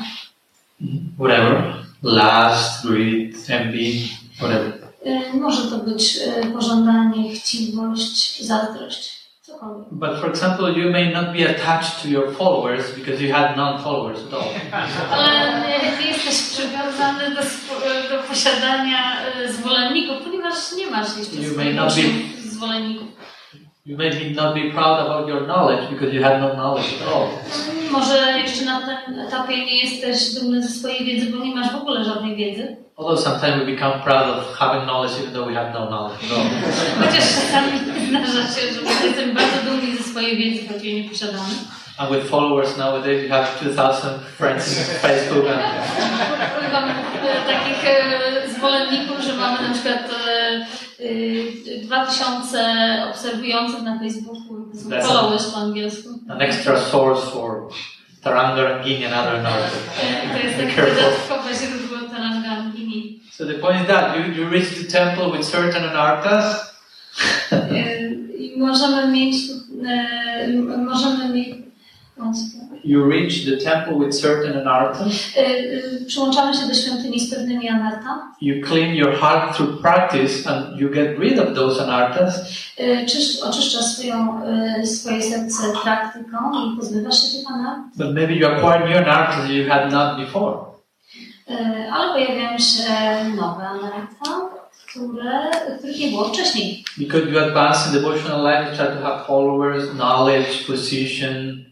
Whatever. 1.19 1.75
Last, 2.03 2.87
greed, 2.87 3.51
envy, 3.51 4.09
E, 4.43 5.36
Może 5.36 5.70
to 5.70 5.78
być 5.78 6.16
e, 6.16 6.47
pożądanie, 6.52 7.32
chciwość, 7.35 8.43
zazdrość, 8.47 9.19
cokolwiek. 9.43 9.86
But 9.90 10.10
for 10.20 10.31
example, 10.31 10.73
you 10.73 10.90
may 10.90 11.12
not 11.12 11.24
be 11.32 11.51
attached 11.51 12.02
to 12.02 12.09
your 12.09 12.36
followers 12.36 12.90
because 12.94 13.23
you 13.24 13.35
had 13.35 13.56
non-followers 13.56 14.19
at 14.28 14.35
all. 14.35 14.48
Ale 15.12 15.81
nie 16.01 16.06
jesteś 16.09 16.43
przywiązany 16.43 17.35
do, 17.35 17.40
e, 17.40 18.09
do 18.10 18.23
posiadania 18.28 19.16
zwolenników, 19.48 20.16
ponieważ 20.24 20.55
nie 20.77 20.86
masz 20.86 21.16
jeszcze 21.19 21.36
You 21.36 21.43
may 21.43 21.52
swoich 21.55 21.74
not 21.77 21.94
be- 21.94 22.01
uczniów, 22.01 22.52
zwolenników. 22.52 23.09
You 23.89 23.97
may 23.97 24.10
not 24.35 24.55
be 24.55 24.70
proud 24.70 25.01
about 25.01 25.27
your 25.28 25.47
knowledge 25.47 25.89
because 25.89 26.12
you 26.12 26.23
had 26.23 26.40
no 26.40 26.52
knowledge 26.52 27.01
at 27.01 27.09
all. 27.09 27.28
Może 27.90 28.39
jeszcze 28.39 28.65
na 28.65 28.81
tym 28.81 29.19
etapie 29.19 29.56
nie 29.56 29.81
jesteś 29.82 30.35
dumny 30.35 30.62
ze 30.62 30.69
swojej 30.69 31.05
wiedzy, 31.05 31.32
bo 31.32 31.44
nie 31.44 31.55
masz 31.55 31.73
w 31.73 31.77
ogóle 31.77 32.05
żadnej 32.05 32.36
wiedzy. 32.36 32.77
Although 32.97 33.20
sometimes 33.20 33.59
we 33.59 33.73
become 33.73 33.93
proud 34.05 34.39
of 34.39 34.56
having 34.56 34.85
knowledge 34.85 35.12
even 35.20 35.32
though 35.32 35.48
we 35.48 35.55
have 35.55 35.73
no 35.73 35.86
knowledge 35.86 36.24
at 36.24 36.39
all. 36.39 36.44
Chociaż 37.06 37.24
czasami 37.35 37.73
zdarza 38.09 38.43
się, 38.55 38.60
że 38.74 38.81
jesteśmy 38.82 39.35
bardzo 39.35 39.70
dumni 39.70 39.97
ze 39.97 40.02
swojej 40.02 40.36
wiedzy, 40.36 40.69
choć 40.69 40.85
jej 40.85 41.02
nie 41.02 41.09
posiadamy. 41.09 41.55
And 41.98 42.10
with 42.10 42.31
followers 42.31 42.77
nowadays, 42.77 43.23
you 43.23 43.28
have 43.28 43.47
2,000 43.62 44.20
friends 44.39 44.78
in 44.78 44.85
Facebook 44.85 45.47
and 45.48 45.62
Mamy 46.73 46.93
e, 46.93 47.52
takich 47.52 47.85
e, 47.85 48.48
zwolenników, 48.48 49.20
że 49.20 49.32
mamy 49.32 49.69
na 49.69 49.74
przykład 49.74 50.10
e, 50.28 50.88
2000 51.85 52.59
obserwujących 53.11 53.83
na 53.83 53.99
Facebooku, 53.99 54.69
followers 55.03 55.47
po 55.47 55.57
angielsku. 55.57 56.09
an 56.29 56.41
extra 56.43 56.81
source 56.81 57.23
for 57.31 57.69
Taranga 58.23 58.62
Rangini 58.65 59.05
and 59.05 59.15
other. 59.15 59.35
E, 59.37 60.39
To 60.39 60.47
jest 60.47 60.57
takie 60.59 60.83
dodatkowe 60.95 61.55
źródło 61.55 62.09
Tarangangini. 62.09 63.20
So 63.33 63.47
the 63.47 63.55
point 63.55 63.81
is 63.83 63.87
that 63.89 64.16
you, 64.16 64.33
you 64.43 64.51
reach 64.51 64.69
the 64.75 64.85
temple 64.99 65.39
with 65.39 65.49
certain 65.51 65.85
anarthas, 65.85 66.75
E, 67.53 68.09
I 68.39 68.59
możemy 68.59 69.09
mieć, 69.12 69.37
m- 70.45 70.85
możemy 70.85 71.29
mieć, 71.35 71.49
you 72.85 73.05
reach 73.05 73.45
the 73.45 73.57
temple 73.57 73.99
with 73.99 74.20
certain 74.20 74.57
anarthas, 74.59 75.32
e, 75.36 75.40
e, 75.40 76.05
przyłączamy 76.07 76.55
się 76.55 76.66
do 76.66 76.74
świątyni 76.74 77.20
z 77.20 77.35
pewnymi 77.35 77.69
you 78.40 78.66
clean 78.66 78.95
your 78.95 79.15
heart 79.15 79.57
through 79.57 79.81
practice 79.81 80.51
and 80.51 80.81
you 80.81 80.90
get 80.90 81.19
rid 81.19 81.39
of 81.39 81.55
those 81.55 81.82
anarthas, 81.85 82.40
e, 82.77 83.07
czysz, 83.07 83.40
oczyszczasz 83.40 83.85
swoją, 83.85 84.40
swoje 84.85 85.23
serce 85.23 85.62
praktyką 85.82 86.36
i 86.53 86.77
pozbywasz 86.77 87.23
się 87.23 87.39
tych 87.39 87.51
anart, 87.51 87.78
but 87.97 88.15
maybe 88.15 88.35
you 88.35 88.47
acquire 88.47 88.89
new 88.89 88.97
anarthas 88.97 89.51
you 89.51 89.69
had 89.69 89.93
not 89.93 90.19
before. 90.19 90.69
ale 91.93 92.12
pojawiają 92.12 92.59
się 92.59 92.85
nowe 93.36 93.69
anarta, 93.69 94.59
które, 94.86 95.51
których 95.78 95.99
nie 95.99 96.09
było 96.09 96.28
wcześniej. 96.28 96.85
Because 96.99 97.31
you 97.31 97.39
advance 97.39 97.89
in 97.89 98.03
devotional 98.03 98.43
life, 98.43 98.70
you 98.70 98.77
try 98.77 98.97
to 98.97 99.03
have 99.03 99.27
followers, 99.27 99.90
knowledge, 99.90 100.66
position, 100.66 101.68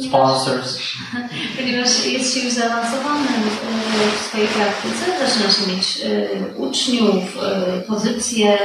sponsors. 0.00 0.78
Ponieważ 1.56 2.06
jest 2.06 2.34
się 2.34 2.40
już 2.40 2.54
zaawansowanym 2.54 3.26
e, 3.26 4.16
w 4.16 4.20
swojej 4.20 4.48
praktyce, 4.48 5.26
zaczyna 5.26 5.52
się 5.52 5.72
mieć 5.72 6.00
e, 6.04 6.56
uczniów, 6.56 7.38
e, 7.42 7.80
pozycje, 7.80 8.58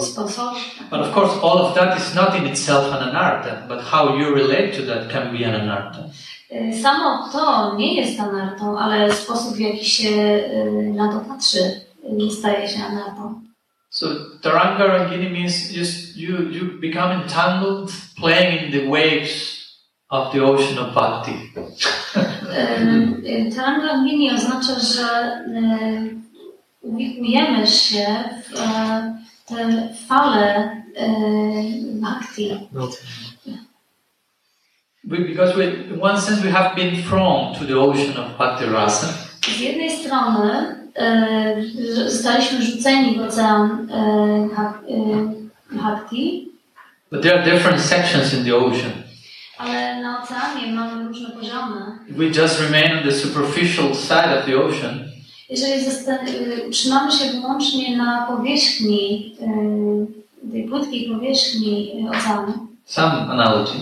sponsorów. 0.00 0.58
But 0.90 1.00
of 1.00 1.16
course, 1.16 1.34
all 1.42 1.58
of 1.58 1.74
that 1.74 1.98
is 1.98 2.14
not 2.14 2.34
in 2.38 2.46
itself 2.46 2.92
an 2.92 3.08
anartha, 3.08 3.68
but 3.68 3.80
how 3.80 4.16
you 4.16 4.34
relate 4.34 4.72
to 4.72 4.86
that 4.86 5.12
can 5.12 5.38
be 5.38 5.46
an 5.46 5.60
anartha. 5.60 6.02
Samo 6.82 7.28
to 7.32 7.74
nie 7.76 7.94
jest 7.94 8.20
anartą, 8.20 8.78
ale 8.78 9.12
sposób 9.12 9.54
w 9.54 9.60
jaki 9.60 9.84
się 9.84 10.40
na 10.94 11.12
to 11.12 11.20
patrzy 11.20 11.80
staje 12.38 12.68
się 12.68 12.84
anartą. 12.84 13.49
So 13.92 14.38
Taranga 14.40 14.88
Rangini 14.88 15.32
means 15.32 15.72
just 15.72 16.16
you, 16.16 16.48
you 16.48 16.78
become 16.80 17.22
entangled 17.22 17.90
playing 18.16 18.66
in 18.66 18.70
the 18.70 18.88
waves 18.88 19.78
of 20.10 20.32
the 20.32 20.40
ocean 20.40 20.78
of 20.78 20.94
bhakti. 20.94 21.52
E, 23.24 23.50
Tarangangini 23.50 24.30
oznacza, 24.30 24.80
że 24.80 25.40
uwikłujemy 26.82 27.66
się 27.66 28.06
w 28.48 28.58
te 29.46 29.88
fale 30.08 30.82
e, 30.96 31.08
bhakti. 32.00 32.68
We, 35.04 35.18
because 35.18 35.56
we, 35.56 35.64
in 35.64 36.00
one 36.00 36.20
sense 36.20 36.42
we 36.44 36.50
have 36.50 36.76
been 36.76 37.02
thrown 37.02 37.54
to 37.54 37.64
the 37.64 37.74
ocean 37.74 38.16
of 38.16 38.38
bhakti 38.38 38.66
rasa, 38.66 39.06
Z 39.40 39.60
jednej 39.60 39.90
strony 39.90 40.79
zostaliśmy 42.06 42.62
rzuceni 42.62 43.18
w 43.18 43.20
ocean 43.22 43.88
e, 43.90 43.96
e, 44.88 45.76
bhakti, 45.76 46.48
but 47.12 47.22
there 47.22 47.34
are 47.40 47.50
different 47.50 47.80
sections 47.80 48.34
in 48.34 48.44
the 48.44 48.56
ocean. 48.56 48.92
ale 49.58 50.02
na 50.02 50.22
oceanie 50.22 50.72
mamy 50.72 51.08
różne 51.08 51.30
poziomy. 51.30 51.76
If 52.08 52.18
we 52.18 52.42
just 52.42 52.60
remain 52.60 52.98
on 52.98 53.04
the 53.04 53.12
superficial 53.12 53.94
side 53.94 54.38
of 54.38 54.46
the 54.46 54.56
ocean, 54.56 55.10
Jeżeli 55.50 55.72
y, 55.72 56.68
utrzymamy 56.68 57.12
się 57.12 57.24
wyłącznie 57.32 57.96
na 57.96 58.26
powierzchni, 58.26 59.34
y, 60.48 60.52
tej 60.52 60.64
płytkiej 60.68 61.10
powierzchni 61.10 61.92
oceanu, 62.10 62.52
some 62.84 63.12
analogy, 63.12 63.78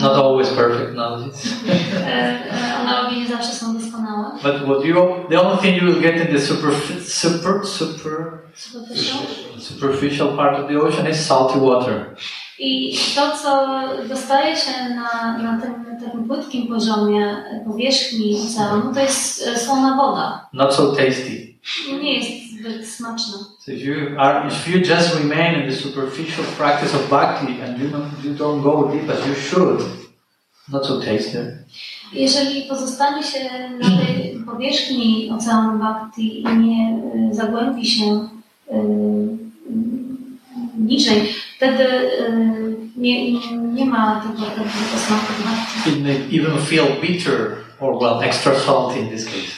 not 0.00 0.12
always 0.12 0.48
perfect 0.50 0.90
analogies. 0.98 1.52
e, 2.06 2.38
analogie 2.80 3.20
nie 3.20 3.28
zawsze 3.28 3.52
są 3.52 3.78
doskonałe. 3.78 4.30
But 4.42 4.54
what 4.64 4.84
you, 4.84 4.94
the 5.30 5.40
only 5.42 5.58
thing 5.62 5.76
you 5.82 5.88
will 5.88 6.00
get 6.02 6.16
in 6.16 6.34
the 6.36 6.40
super, 6.40 6.70
super, 7.06 7.66
super, 7.66 8.38
Superficial. 8.54 9.18
superficial 9.58 10.28
part 10.36 10.58
of 10.60 10.68
the 10.68 10.78
ocean 10.80 11.10
is 11.10 11.26
salty 11.26 11.58
water. 11.60 12.16
I 12.58 12.98
to, 13.14 13.30
co 13.42 13.66
dostaje 14.08 14.56
się 14.56 14.70
na, 14.94 15.38
na 15.38 15.60
tym 15.60 15.74
takim 16.04 16.24
płytkim 16.28 16.66
poziomie 16.68 17.36
powierzchni 17.66 18.40
oceanu, 18.46 18.94
to 18.94 19.00
jest 19.00 19.50
słona 19.66 19.96
woda. 19.96 20.48
Not 20.52 20.74
so 20.74 20.86
tasty. 20.86 21.54
Nie 22.02 22.18
jest. 22.18 22.45
So 23.60 23.72
if 23.72 23.80
you 23.82 24.16
are, 24.18 24.46
if 24.46 24.68
you 24.68 24.80
just 24.80 25.14
remain 25.14 25.60
in 25.60 25.70
the 25.70 25.76
superficial 25.76 26.44
practice 26.56 26.94
of 26.94 27.08
bhakti 27.10 27.60
and 27.60 27.78
you 27.78 27.88
don't, 27.90 28.12
you 28.24 28.34
don't 28.34 28.62
go 28.62 28.90
deep 28.92 29.08
as 29.08 29.26
you 29.26 29.34
should, 29.34 29.80
not 30.68 30.84
so 30.86 31.00
tasty. 31.00 31.38
Jeżeli 32.12 32.62
pozostanie 32.62 33.22
się 33.22 33.38
na 33.78 33.88
tej 33.88 34.40
powierzchni 34.46 35.30
oceanu 35.36 35.78
Bhakti 35.78 36.42
i 36.42 36.44
nie 36.58 36.98
y, 37.30 37.34
zagłębi 37.34 37.86
się 37.86 38.04
y, 38.04 38.74
niżej, 40.78 41.34
wtedy 41.56 41.84
y, 41.84 42.76
nie, 42.96 43.32
nie 43.72 43.84
ma 43.84 44.20
tego 44.20 44.50
prawdziwego 44.50 44.98
smaku 45.06 45.32
Bhakti. 45.44 45.90
It 45.90 46.02
may 46.02 46.40
even 46.40 46.58
feel 46.66 46.86
bitter 47.00 47.56
or 47.80 47.98
well 48.02 48.22
extra 48.22 48.54
salty 48.54 49.00
in 49.00 49.08
this 49.08 49.24
case. 49.24 49.52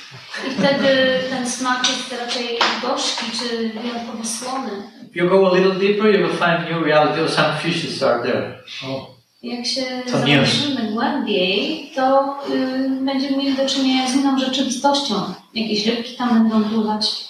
I 0.46 0.50
wtedy 0.50 0.88
ten 1.30 1.48
smak 1.50 1.88
jest 1.88 2.20
raczej 2.22 2.58
gorzki 2.82 3.24
czy 3.38 3.68
wyjątkowo 3.80 4.24
słony. 4.24 4.70
If 5.10 5.18
you 5.18 5.28
go 5.30 5.50
a 5.52 5.54
little 5.58 5.74
deeper, 5.74 6.06
you 6.20 6.26
will 6.28 6.36
find 6.36 6.70
new 6.70 6.86
reality. 6.86 7.22
Oh, 7.22 7.30
some 7.30 7.54
fishes 7.62 8.02
are 8.02 8.22
there. 8.22 8.58
Oh, 8.84 9.06
Jak 9.42 9.66
się 9.66 9.82
To 10.12 10.24
nie 10.24 10.46
zanurzymy 10.46 10.92
głębiej, 10.92 11.90
to 11.96 12.34
y, 12.50 12.88
będziemy 13.04 13.36
mieli 13.36 13.54
do 13.56 13.66
czynienia 13.66 14.08
z 14.08 14.14
inną 14.14 14.38
rzeczywistością. 14.38 15.14
Jakieś 15.54 15.86
rybki 15.86 16.16
tam 16.16 16.28
będą 16.50 16.68
pływać. 16.70 17.28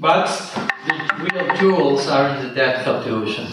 but 0.00 0.26
the 0.86 0.94
real 1.38 1.56
jewels 1.62 2.08
are 2.08 2.28
in 2.30 2.48
the 2.48 2.54
depth 2.54 2.88
of 2.88 3.04
the 3.04 3.14
ocean. 3.16 3.46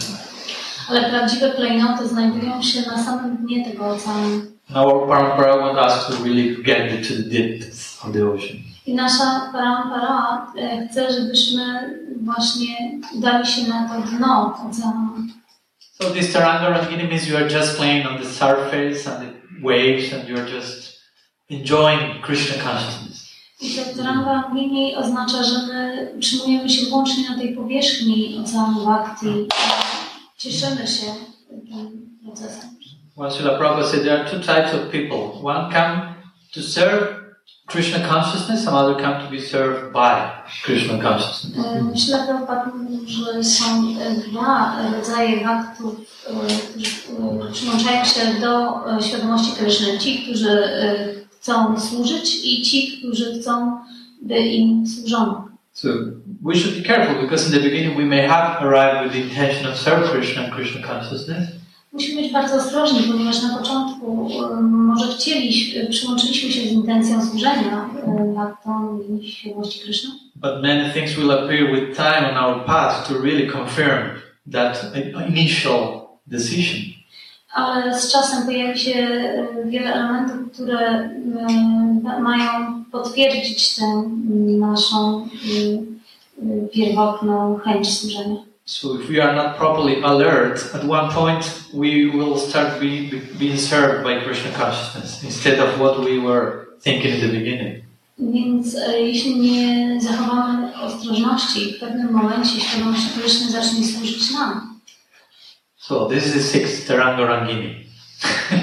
Ale 0.90 1.10
prawdziwe 1.10 1.50
klejnoty 1.50 2.08
znajdują 2.08 2.62
się 2.62 2.80
na 2.80 3.04
samym 3.04 3.36
dnie 3.36 3.64
tego 3.64 3.86
oceanu. 3.88 4.42
Our 4.74 5.08
parampara 5.08 5.56
want 5.56 5.78
us 5.78 6.06
to 6.06 6.24
really 6.24 6.56
get 6.62 6.92
into 6.92 7.14
the 7.22 7.30
depths 7.38 8.04
of 8.04 8.12
the 8.12 8.26
ocean. 8.28 8.56
I 8.86 8.94
nasza 8.94 9.50
parampara 9.52 10.46
e, 10.58 10.88
chce, 10.88 11.12
żebyśmy 11.12 11.62
właśnie 12.20 13.00
udali 13.14 13.46
się 13.46 13.62
na 13.68 13.88
to 13.88 14.16
dno 14.16 14.54
oceanu. 14.68 15.12
So 16.02 16.10
this 16.10 16.32
Taranga 16.32 16.70
Rangini 16.70 17.08
means 17.08 17.28
you 17.28 17.36
are 17.36 17.48
just 17.48 17.76
playing 17.76 18.06
on 18.06 18.18
the 18.18 18.24
surface 18.24 19.10
and 19.10 19.20
the 19.20 19.32
waves 19.62 20.12
and 20.12 20.28
you 20.28 20.36
are 20.36 20.50
just 20.56 21.00
enjoying 21.50 22.22
Krishna 22.22 22.62
consciousness. 22.62 23.26
I 23.60 23.96
to 23.96 24.02
Rangini 24.02 24.96
oznacza, 24.96 25.42
że 25.42 25.66
my 25.66 26.12
utrzymujemy 26.16 26.68
się 26.68 26.86
wyłącznie 26.86 27.30
na 27.30 27.38
tej 27.38 27.54
powierzchni 27.54 28.38
oceanu 28.44 28.84
Bhakti. 28.84 29.48
Cieszymy 30.38 30.86
się 30.86 31.06
tym 31.48 32.18
procesem. 32.24 32.70
Well, 33.16 33.30
Srila 33.30 33.58
Prabhupada 33.58 33.88
said 33.88 34.02
there 34.02 34.20
are 34.20 34.30
two 34.30 34.40
types 34.40 34.74
of 34.74 34.90
people. 34.90 35.42
One 35.42 35.72
come 35.72 36.14
to 36.54 36.62
serve 36.62 37.25
Krishna 37.66 38.06
consciousness, 38.08 38.64
some 38.64 38.74
other 38.74 38.94
come 39.02 39.24
to 39.24 39.30
be 39.30 39.40
served 39.40 39.92
by 39.92 40.30
Krishna 40.62 41.02
consciousness. 41.02 41.58
Eh, 41.58 41.82
Myślę, 41.82 42.18
Prabhupada 42.26 42.72
mówił, 42.74 43.00
że 43.06 43.44
są 43.44 43.64
dwa 44.30 44.80
eh, 44.80 44.92
rodzaje 44.92 45.44
baktów, 45.44 45.94
eh, 46.30 46.62
którzy 46.70 46.90
przyłączają 47.52 48.04
się 48.04 48.20
do 48.40 48.82
świadomości 49.00 49.56
Kryszny. 49.56 49.98
Ci, 49.98 50.22
którzy 50.22 50.62
chcą 51.30 51.80
służyć 51.80 52.44
i 52.44 52.62
ci, 52.62 52.98
którzy 52.98 53.40
chcą, 53.40 53.78
by 54.22 54.38
im 54.38 54.86
służono. 54.86 55.48
So 55.72 55.88
we 56.42 56.54
should 56.54 56.74
be 56.74 56.82
careful 56.82 57.22
because 57.22 57.46
in 57.46 57.52
the 57.52 57.60
beginning 57.60 57.96
we 57.96 58.04
may 58.04 58.26
have 58.26 58.62
arrived 58.62 59.04
with 59.04 59.12
the 59.12 59.20
intention 59.20 59.66
of 59.72 59.78
serve 59.78 60.10
Krishna 60.10 60.44
and 60.44 60.54
Krishna 60.54 60.80
consciousness, 60.86 61.48
Musimy 61.96 62.22
być 62.22 62.32
bardzo 62.32 62.54
ostrożni, 62.56 63.00
ponieważ 63.12 63.42
na 63.42 63.58
początku 63.58 64.28
e, 64.44 64.60
może 64.62 65.14
chcieli, 65.14 65.78
e, 65.78 65.86
przyłączyliśmy 65.86 66.52
się 66.52 66.60
z 66.68 66.72
intencją 66.72 67.26
służenia 67.26 67.88
e, 68.06 68.34
baktom 68.36 69.00
i 69.22 69.30
świadomości 69.32 69.80
Kryszny. 69.80 70.10
but 70.36 70.62
many 70.62 70.92
things 70.92 71.14
will 71.16 71.30
appear 71.32 71.72
with 71.72 71.96
time 71.96 72.30
on 72.30 72.36
our 72.36 72.64
path 72.64 73.08
to 73.08 73.14
really 73.14 73.46
confirm 73.46 74.02
that 74.52 74.92
initial 75.28 76.08
decision. 76.26 76.80
Ale 77.54 78.00
z 78.00 78.12
czasem 78.12 78.46
pojawi 78.46 78.78
się 78.78 78.94
e, 78.94 79.46
wiele 79.64 79.94
elementów, 79.94 80.52
które 80.52 80.78
e, 80.78 81.10
mają 82.20 82.84
potwierdzić 82.92 83.76
tę 83.76 84.02
naszą 84.58 85.22
e, 85.22 85.26
e, 86.42 86.68
pierwotną 86.68 87.58
chęć 87.64 87.98
służenia. 87.98 88.36
So 88.68 89.00
if 89.00 89.08
we 89.08 89.20
are 89.20 89.32
not 89.32 89.56
properly 89.56 90.02
alert, 90.02 90.58
at 90.74 90.82
one 90.82 91.12
point 91.12 91.44
we 91.72 92.10
will 92.10 92.36
start 92.36 92.80
be, 92.80 93.08
be, 93.08 93.20
being 93.38 93.56
served 93.56 94.02
by 94.02 94.18
Krishna 94.24 94.50
consciousness 94.50 95.22
instead 95.22 95.60
of 95.60 95.78
what 95.78 96.00
we 96.00 96.18
were 96.18 96.66
thinking 96.80 97.14
in 97.14 97.20
the 97.20 97.38
beginning. 97.38 97.82
Więc 98.18 98.76
jeśli 98.98 99.36
nie 99.40 100.00
zachowamy 100.00 100.80
ostrożności, 100.80 101.72
w 101.72 101.80
pewnym 101.80 102.12
momencie 102.12 102.60
świadomość 102.60 103.02
Kryszny 103.18 103.50
zacznie 103.50 103.84
służyć 103.84 104.30
nam. 104.30 104.80
So 105.76 106.06
this 106.06 106.26
is 106.26 106.32
the 106.32 106.42
sixth 106.42 106.88
Taranga 106.88 107.26
Rangini. 107.26 107.84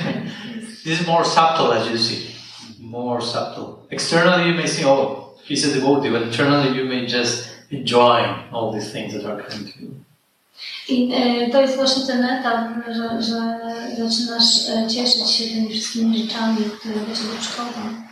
this 0.84 1.00
is 1.00 1.08
more 1.08 1.26
subtle 1.26 1.74
as 1.74 1.90
you 1.92 1.98
see. 1.98 2.36
More 2.80 3.22
subtle. 3.22 3.88
Externally 3.90 4.48
you 4.50 4.56
may 4.56 4.68
see, 4.68 4.86
oh, 4.86 5.36
he's 5.46 5.66
a 5.66 5.74
devotee, 5.74 6.10
but 6.10 6.22
internally 6.22 6.78
you 6.78 6.86
may 6.86 7.08
just 7.08 7.53
enjoy 7.74 8.36
all 8.52 8.72
these 8.72 8.92
things 8.92 9.14
that 9.14 9.26
are 9.26 9.42
coming 9.44 9.74
to 9.74 9.80
you. 9.82 9.92
I 10.88 11.14
e, 11.14 11.50
to 11.50 11.62
jest 11.62 11.76
właśnie 11.76 12.08
ten 12.08 12.26
etap, 12.26 12.68
że, 12.88 13.22
że 13.22 13.60
zaczynasz 13.98 14.46
cieszyć 14.94 15.32
się 15.32 15.44
tymi 15.44 15.70
wszystkimi 15.70 16.18
rzeczami, 16.18 16.58
które 16.80 16.96
do 16.96 17.16
Ciebie 17.16 17.40
przychodzą. 17.40 18.04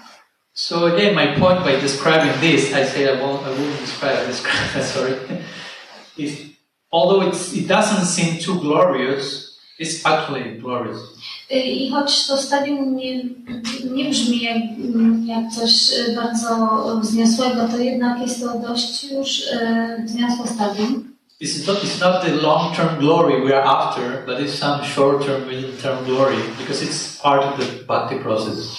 So 0.54 0.86
again, 0.86 1.16
my 1.16 1.40
point 1.40 1.64
by 1.64 1.78
describing 1.82 2.34
this, 2.42 2.72
I 2.72 2.86
say 2.86 3.06
I 3.06 3.18
won't, 3.18 3.42
I 3.42 3.54
won't 3.56 3.80
describe, 3.82 4.28
describe 4.28 4.84
sorry, 4.84 5.16
is 6.18 6.52
although 6.92 7.22
it's, 7.22 7.54
it 7.54 7.68
doesn't 7.68 8.06
seem 8.06 8.38
too 8.38 8.60
glorious, 8.60 9.51
it's 9.82 10.60
glorious. 10.62 11.00
Y, 11.52 11.60
I 11.60 11.90
choć 11.90 12.28
to 12.28 12.38
stadium 12.38 12.96
nie, 12.96 13.24
nie 13.92 14.10
brzmi 14.10 14.42
jak, 14.42 14.58
jak 15.26 15.52
coś 15.52 15.92
y, 15.92 16.16
bardzo 16.16 16.80
wzniosłego, 17.02 17.68
to 17.68 17.78
jednak 17.78 18.22
jest 18.22 18.42
to 18.42 18.60
dość 18.60 19.04
już 19.04 19.40
y, 19.40 20.04
wzniosłe 20.06 20.48
stadium. 20.48 21.12
It's 21.42 21.68
not, 21.68 21.84
it's 21.84 22.00
not 22.00 22.22
the 22.22 22.36
long-term 22.36 23.00
glory 23.00 23.42
we 23.42 23.56
are 23.58 23.66
after, 23.66 24.24
but 24.26 24.40
it's 24.40 24.60
some 24.60 24.86
short-term, 24.86 25.48
middle-term 25.48 26.06
glory 26.06 26.36
because 26.60 26.86
it's 26.86 27.22
part 27.22 27.44
of 27.44 27.60
the 27.60 27.84
bhakti 27.86 28.16
process. 28.16 28.78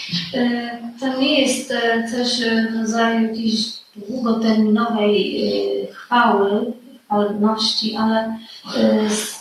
To 1.00 1.18
nie 1.18 1.40
jest 1.40 1.68
też 2.12 2.40
w 2.72 2.76
rodzaju 2.76 3.28
jakiejś 3.28 3.72
długoterminowej 3.96 5.42
chwały, 5.92 6.72
chwalebności, 7.04 7.96
ale 7.96 8.38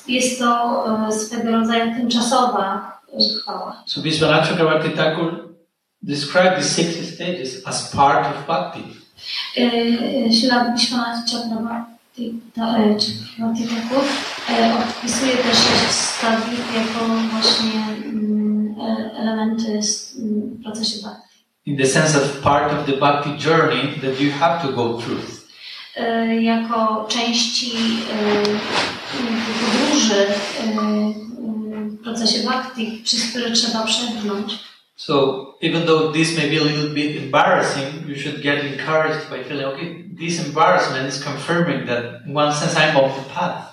jest 0.07 0.39
to 0.39 0.84
y, 1.10 1.11
swego 1.14 1.52
rodzaju 1.52 1.95
tymczasowa 1.95 2.98
y, 3.19 3.39
chwała. 3.41 3.84
So 3.85 4.02
Vishwanath 4.02 4.49
Chakravarti 4.49 4.89
Thakur 4.89 5.49
described 6.03 6.56
the 6.56 6.64
60 6.64 7.06
stages 7.15 7.68
as 7.68 7.91
part 7.95 8.27
of 8.27 8.48
bhakti. 8.48 8.84
Ślad 10.41 10.73
Vishwanath 10.80 11.31
Chakravarti 11.31 12.41
ta- 12.56 12.77
e, 12.77 12.95
Chakravarti 12.99 13.64
Thakur 13.68 14.03
opisuje 14.99 15.31
też 15.38 15.57
sześć 15.57 15.91
stadiów 15.91 16.76
jako 16.76 17.06
właśnie 17.31 17.81
mm, 18.06 18.76
e, 18.81 19.11
elementy 19.19 19.77
s- 19.77 20.15
mm, 20.19 20.41
w 20.60 20.64
procesie 20.64 21.02
bhakti. 21.03 21.31
In 21.65 21.77
the 21.77 21.85
sense 21.85 22.18
of 22.18 22.39
part 22.41 22.73
of 22.73 22.85
the 22.85 22.98
bhakti 22.98 23.30
journey 23.38 23.99
that 24.02 24.19
you 24.22 24.31
have 24.39 24.68
to 24.68 24.73
go 24.73 24.98
through. 25.02 25.40
E, 25.95 26.35
Jako 26.41 27.05
części 27.09 27.72
e, 28.11 28.43
podróży 29.61 30.26
e, 30.59 30.72
w 31.89 32.03
procesie 32.03 32.43
bhakti, 32.43 33.01
przez 33.03 33.30
które 33.30 33.51
trzeba 33.51 33.84
przebrnąć. 33.84 34.59
So 34.95 35.45
even 35.61 35.85
though 35.88 36.13
this 36.13 36.38
may 36.38 36.49
be 36.49 36.57
a 36.57 36.63
little 36.63 36.89
bit 36.93 37.23
embarrassing, 37.23 38.07
you 38.07 38.15
should 38.15 38.41
get 38.41 38.63
encouraged 38.63 39.30
by 39.30 39.43
feeling, 39.43 39.65
okay, 39.65 40.03
this 40.19 40.47
embarrassment 40.47 41.09
is 41.09 41.23
confirming 41.23 41.88
that 41.88 42.03
in 42.27 42.38
one 42.38 42.53
sense 42.53 42.76
I'm 42.76 42.93
the 42.93 43.34
path. 43.34 43.70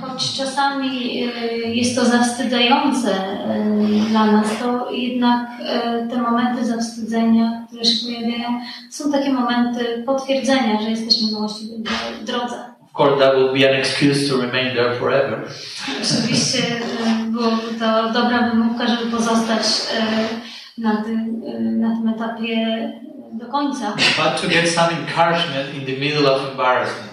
Choć 0.00 0.36
czasami 0.36 1.22
e, 1.22 1.46
jest 1.56 1.96
to 1.96 2.04
zawstydzające 2.04 3.14
e, 3.14 3.64
dla 4.10 4.26
nas, 4.26 4.46
to 4.62 4.90
jednak 4.90 5.48
e, 5.66 6.08
te 6.10 6.18
momenty 6.22 6.66
zawstydzenia, 6.66 7.64
które 7.68 7.84
się 7.84 8.06
pojawiają, 8.06 8.60
są 8.90 9.12
takie 9.12 9.32
momenty 9.32 10.02
potwierdzenia, 10.06 10.82
że 10.82 10.90
jesteśmy 10.90 11.32
na 11.32 11.38
właściwej 11.38 11.78
dro- 11.78 12.24
drodze. 12.24 12.54
Of 12.94 13.00
course, 13.00 13.18
that 13.24 13.36
will 13.36 13.52
be 13.60 13.68
an 13.70 13.76
excuse 13.80 14.28
to 14.28 14.36
remain 14.40 14.74
there 14.76 14.94
forever. 14.98 15.38
Oczywiście 16.02 16.62
byłoby 17.26 17.62
to 17.78 18.12
dobra 18.12 18.50
wymówka, 18.50 18.86
żeby 18.86 19.10
pozostać 19.10 19.62
na 20.78 20.96
tym, 21.04 21.40
na 21.80 21.96
tym 21.96 22.08
etapie 22.08 22.92
do 23.32 23.46
końca. 23.46 23.92
But 23.96 24.42
to 24.42 24.48
get 24.48 24.68
some 24.70 24.88
encouragement 24.92 25.74
in 25.74 25.86
the 25.86 26.00
middle 26.00 26.34
of 26.34 26.50
embarrassment. 26.50 27.09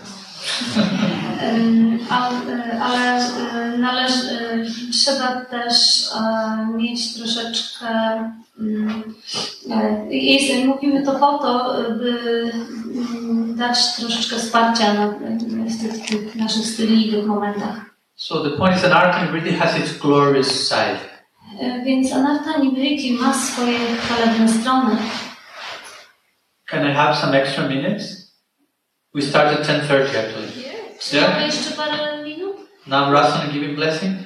Ale, 2.10 2.82
ale 2.82 3.18
e, 3.18 3.78
należy, 3.78 4.30
e, 4.32 4.92
trzeba 4.92 5.42
też 5.46 5.76
e, 6.16 6.68
mieć 6.78 7.14
troszeczkę. 7.14 7.88
mm, 8.60 9.04
Jest, 10.10 10.66
mówimy 10.66 11.06
to 11.06 11.12
po 11.12 11.38
to, 11.38 11.76
by 12.00 12.52
mm, 12.96 13.56
dać 13.56 13.96
troszeczkę 13.96 14.36
wsparcia 14.36 14.94
na, 14.94 15.08
w 15.08 15.82
tych, 15.82 16.06
tych 16.06 16.36
naszych 16.36 16.64
wstydliwych 16.64 17.26
momentach. 17.26 17.76
So 18.16 18.44
the 18.44 18.58
point 18.58 18.76
is 18.76 18.82
that 18.82 18.92
Arkan 18.92 19.28
really 19.34 19.52
has 19.58 19.78
its 19.80 19.98
glorious 19.98 20.68
side. 20.70 21.00
Więc 21.86 22.14
Anarta 22.14 22.58
Nibriti 22.58 23.14
ma 23.14 23.34
swoje 23.34 23.80
chwalebne 23.98 24.50
strony. 24.50 24.96
Can 26.70 26.88
I 26.88 26.94
have 26.94 27.16
some 27.18 27.38
extra 27.42 27.68
minutes? 27.68 28.27
We 29.18 29.24
start 29.24 29.48
at 29.48 29.66
10.30 29.66 30.16
actually. 30.16 30.48
Czy 31.00 31.18
Yeah? 31.18 31.32
parę 31.78 32.24
minut? 32.24 32.56
Rasan 32.88 33.52
give 33.52 33.64
him 33.66 33.76
blessing. 33.76 34.18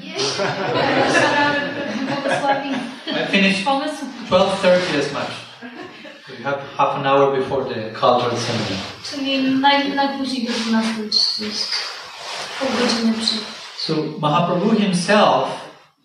Błogosławi 2.07 2.69
I 3.23 3.31
finished 3.31 3.65
pomysł. 3.65 4.05
12.30 4.29 4.99
as 4.99 5.13
much. 5.13 5.31
We 6.29 6.43
have 6.43 6.57
half 6.77 6.95
an 6.95 7.05
hour 7.05 7.37
before 7.39 7.63
the 7.63 7.91
cultural 7.91 8.37
ceremony. 8.37 8.77
Czyli 9.11 9.41
naj, 9.59 9.93
najpóźniej 9.95 10.47
do 10.47 10.53
12.30. 10.53 11.71
Pół 12.59 12.69
godziny 12.79 13.13
przed. 13.13 13.41
So 13.77 13.93
Mahaprabhu 14.19 14.69
himself 14.75 15.47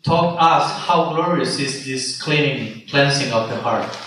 taught 0.03 0.35
us 0.35 0.73
how 0.87 1.15
glorious 1.15 1.61
is 1.61 1.85
this 1.85 2.23
cleaning, 2.23 2.91
cleansing 2.91 3.33
of 3.35 3.49
the 3.49 3.57
heart. 3.63 3.99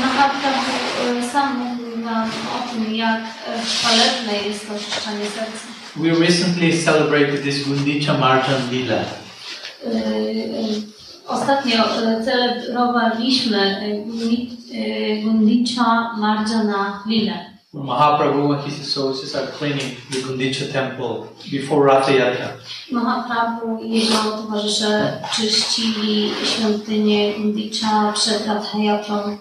Mahaprabhu 0.00 1.32
sam 1.32 1.67
nam 2.10 2.28
o 2.28 2.72
tym, 2.72 2.94
jak 2.94 3.20
e, 3.20 3.62
chwalebne 3.64 4.48
jest 4.48 4.68
to 4.68 4.74
oczyszczanie 4.74 5.24
serca. 5.26 5.66
We 5.96 6.26
recently 6.26 6.72
celebrated 6.84 7.42
this 7.42 7.68
Gundicha 7.68 8.18
Marjan 8.18 8.70
Lila. 8.70 8.94
E, 8.94 9.00
e, 9.86 10.98
Ostatnio 11.28 11.76
celebrowaliśmy 12.24 13.80
Gundi- 14.06 14.48
Gundicha 15.24 16.10
Marjana. 16.18 17.02
Where 17.06 17.84
Mahaprabhu 17.86 18.52
and 18.52 18.64
his 18.64 18.80
associates 18.88 19.34
are 19.36 19.46
cleaning 19.58 19.96
the 20.10 20.20
Gundicha 20.20 20.72
temple 20.72 21.26
before 21.52 21.86
Ratha 21.86 22.12
Yatra. 22.12 22.48
Mahaprabhu 22.90 23.78
i 23.84 23.90
jego 24.00 24.30
towarzysze 24.42 25.18
czyścili 25.36 26.30
świątynię 26.44 27.34
Gundicha 27.34 28.12
przed 28.12 28.46
Rathayatrą. 28.46 29.38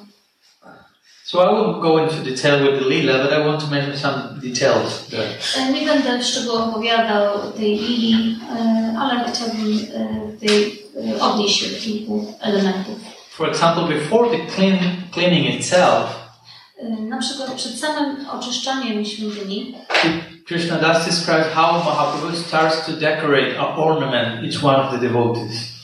So 1.28 1.42
I 1.42 1.52
won't 1.52 1.82
go 1.82 1.98
into 1.98 2.24
detail 2.24 2.64
with 2.64 2.80
the 2.80 2.88
Lila, 2.88 3.22
but 3.24 3.34
I 3.34 3.46
want 3.46 3.60
to 3.60 3.68
mention 3.68 3.98
some 3.98 4.40
details 4.40 5.08
there. 5.10 5.28
E, 5.58 5.72
Nie 5.72 5.86
będę 5.86 6.20
w 6.20 6.26
szczegółach 6.26 6.68
opowiadał 6.70 7.52
tej 7.52 7.78
lili, 7.80 8.38
e, 8.58 8.96
ale 9.00 9.26
chciałbym 9.34 9.80
e, 9.94 10.48
tej, 10.48 10.84
odnieść 11.22 11.60
się 11.60 11.70
do 11.70 11.82
kilku 11.82 12.34
elementów. 12.42 12.96
For 13.32 13.50
example, 13.50 13.84
before 13.88 14.30
the 14.30 14.56
clean, 14.56 14.78
cleaning 15.12 15.56
itself, 15.56 16.28
Na 17.00 17.18
przykład 17.18 17.52
przed 17.54 17.80
samym 17.80 18.30
oczyszczaniem 18.30 19.06
świątyni 19.06 19.76
Krishna 20.46 20.78
Das 20.78 21.06
describes 21.06 21.48
how 21.54 21.74
Mahaprabhu 21.74 22.36
starts 22.38 22.86
to 22.86 22.92
decorate 22.92 23.60
or 23.60 23.80
ornament 23.80 24.44
each 24.46 24.64
one 24.64 24.78
of 24.78 24.92
the 24.92 24.98
devotees. 24.98 25.78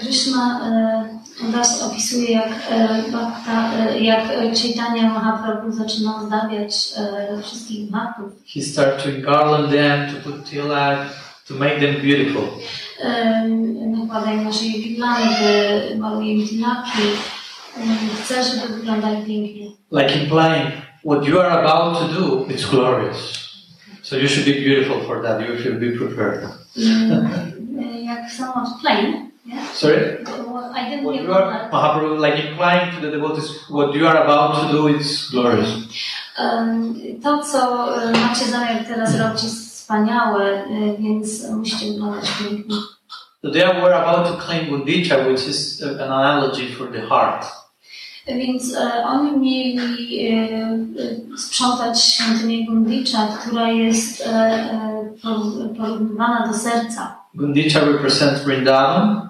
Krishna 0.00 0.60
Das 1.40 1.82
opisuje 1.82 2.32
jak 2.32 2.48
e, 2.70 3.02
Bhakta, 3.12 3.72
e, 3.78 4.00
jak 4.00 4.22
Chaitanya 4.62 5.02
Mahaprabhu 5.02 5.72
zaczyna 5.72 6.16
ozdabiać 6.22 6.92
e, 6.96 7.42
wszystkich 7.42 7.90
bhaktów. 7.90 8.32
He 8.54 8.62
starts 8.62 9.04
to 9.04 9.10
garland 9.20 9.70
them, 9.70 10.14
to 10.14 10.30
put 10.30 10.44
tilak, 10.50 10.98
to 11.48 11.54
make 11.54 11.80
them 11.80 11.94
beautiful. 11.94 12.42
Nakłada 13.86 14.32
im 14.32 14.44
nasze 14.44 14.64
girlandy, 14.64 15.96
maluje 15.98 16.32
im 16.34 16.48
tilaki. 16.48 17.02
Chce, 18.22 18.44
żeby 18.44 18.74
wyglądali 18.74 19.16
pięknie. 19.16 19.66
Like 19.92 20.14
implying, 20.14 20.72
what 21.04 21.28
you 21.28 21.40
are 21.40 21.50
about 21.50 21.98
to 21.98 22.20
do, 22.20 22.46
it's 22.48 22.70
glorious. 22.70 23.46
So 24.02 24.16
you 24.16 24.28
should 24.28 24.46
be 24.46 24.52
beautiful 24.52 25.00
for 25.06 25.22
that, 25.22 25.40
you 25.40 25.58
should 25.62 25.80
be 25.80 25.90
prepared. 25.90 26.48
Jak 28.04 28.30
somewhat 28.30 28.68
plain. 28.80 29.25
Yeah? 29.46 29.64
Sorry? 29.74 30.24
Well, 30.24 30.72
I 30.74 30.90
didn't 30.90 31.04
What 31.04 31.14
you 31.16 31.32
are. 31.34 31.68
Mahaprabhu, 31.72 32.18
like 32.20 32.36
implying 32.48 32.94
to 32.94 33.00
the 33.00 33.10
devotees, 33.10 33.48
what 33.70 33.94
you 33.94 34.06
are 34.08 34.18
about 34.24 34.60
to 34.60 34.72
do 34.72 34.88
is 34.88 35.30
glorious. 35.30 35.68
Em, 36.38 36.94
To, 37.22 37.38
co 37.38 37.58
e, 38.02 38.12
macie 38.12 38.44
zamiar 38.44 38.84
teraz 38.88 39.18
robić, 39.18 39.42
jest 39.44 39.70
wspaniałe, 39.74 40.44
e, 40.44 40.96
więc 40.98 41.50
musicie 41.50 41.86
wyglądać 41.92 42.30
pięknie. 42.38 42.76
So 43.42 43.50
there 43.52 43.68
we're 43.82 43.94
about 43.94 44.26
to 44.26 44.36
claim 44.46 44.70
Gundicha, 44.70 45.16
which 45.28 45.48
is 45.48 45.82
uh, 45.82 46.00
an 46.02 46.12
analogy 46.12 46.74
for 46.78 46.92
the 46.92 47.00
heart. 47.00 47.46
Więc 48.26 48.74
e, 48.76 49.04
oni 49.06 49.32
mieli 49.38 50.26
e, 50.28 50.32
e, 51.34 51.38
sprzątać 51.38 52.02
świątynię 52.04 52.66
Gundicza, 52.66 53.28
która 53.40 53.68
jest 53.68 54.26
e, 54.26 54.68
por- 55.22 55.76
porównywana 55.78 56.46
do 56.46 56.54
serca. 56.54 57.16
Gundicha 57.34 57.80
represents 57.80 58.44
Vrindavan, 58.44 59.25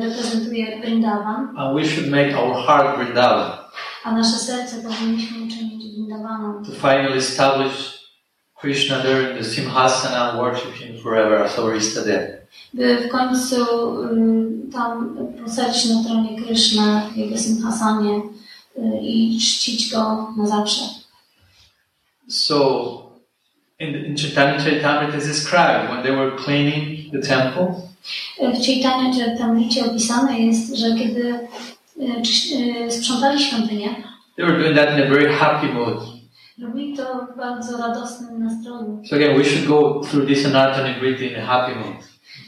reprezentuje 0.00 0.80
Vrindavan, 0.80 1.54
and 1.56 1.76
we 1.76 1.84
should 1.84 2.10
make 2.10 2.36
our 2.36 2.66
heart 2.66 2.98
Vrindavan 2.98 3.64
a 4.04 4.12
nasze 4.12 4.38
serce 4.38 4.76
powinniśmy 4.82 5.36
uczynić 5.46 5.94
Vrindawanem. 5.94 6.64
to 6.64 6.72
finally 6.72 7.18
establish 7.18 8.04
Krishna 8.60 9.02
there 9.02 9.30
in 9.30 9.38
the 9.38 9.44
Simhasana 9.44 10.30
and 10.30 10.38
worship 10.38 10.74
him 10.74 11.02
forever 11.02 11.44
as 11.44 11.58
our 11.58 11.76
Istadev. 11.76 12.44
By 12.74 12.96
w 12.96 13.08
końcu 13.08 13.56
y, 14.04 14.72
tam 14.72 15.16
posadzić 15.44 15.90
na 15.90 16.04
tronie 16.04 16.42
Kryszna 16.42 17.10
w 17.14 17.16
jego 17.16 17.38
Simhasanie 17.38 18.16
y, 18.16 18.82
i 19.02 19.38
czcić 19.40 19.90
go 19.92 20.32
na 20.36 20.46
zawsze. 20.46 20.82
So, 22.28 22.56
in, 23.78 23.94
in 23.94 24.16
Chaitanya 24.16 24.58
Charitamrita 24.58 25.18
is 25.18 25.26
described 25.26 25.90
when 25.90 26.02
they 26.02 26.12
were 26.12 26.36
cleaning 26.36 27.12
the 27.12 27.20
temple, 27.28 27.74
W 28.54 28.66
Chaitanya 28.66 29.12
Charitamrita 29.12 29.86
opisane 29.86 30.38
jest, 30.40 30.76
że 30.76 30.86
kiedy 30.94 31.48
czyś- 32.22 32.52
y, 32.86 32.90
sprzątali 32.90 33.40
świątynię, 33.44 33.88
they 34.36 34.46
were 34.46 34.58
doing 34.58 34.76
that 34.76 34.88
in 34.98 35.02
a 35.04 35.08
very 35.14 35.32
happy 35.32 35.66
mood. 35.66 36.02
robili 36.62 36.96
to 36.96 37.02
w 37.34 37.36
bardzo 37.36 37.78
radosnym 37.78 38.44
nastroju. 38.44 39.02
So 39.10 39.16
again, 39.16 39.38
we 39.38 39.44
should 39.44 39.66
go 39.68 40.00
through 40.10 40.26
this 40.28 40.46
anartha 40.46 40.88
nibriti 40.88 41.26
in 41.32 41.36
a 41.40 41.46
happy 41.46 41.74
mood. 41.74 42.04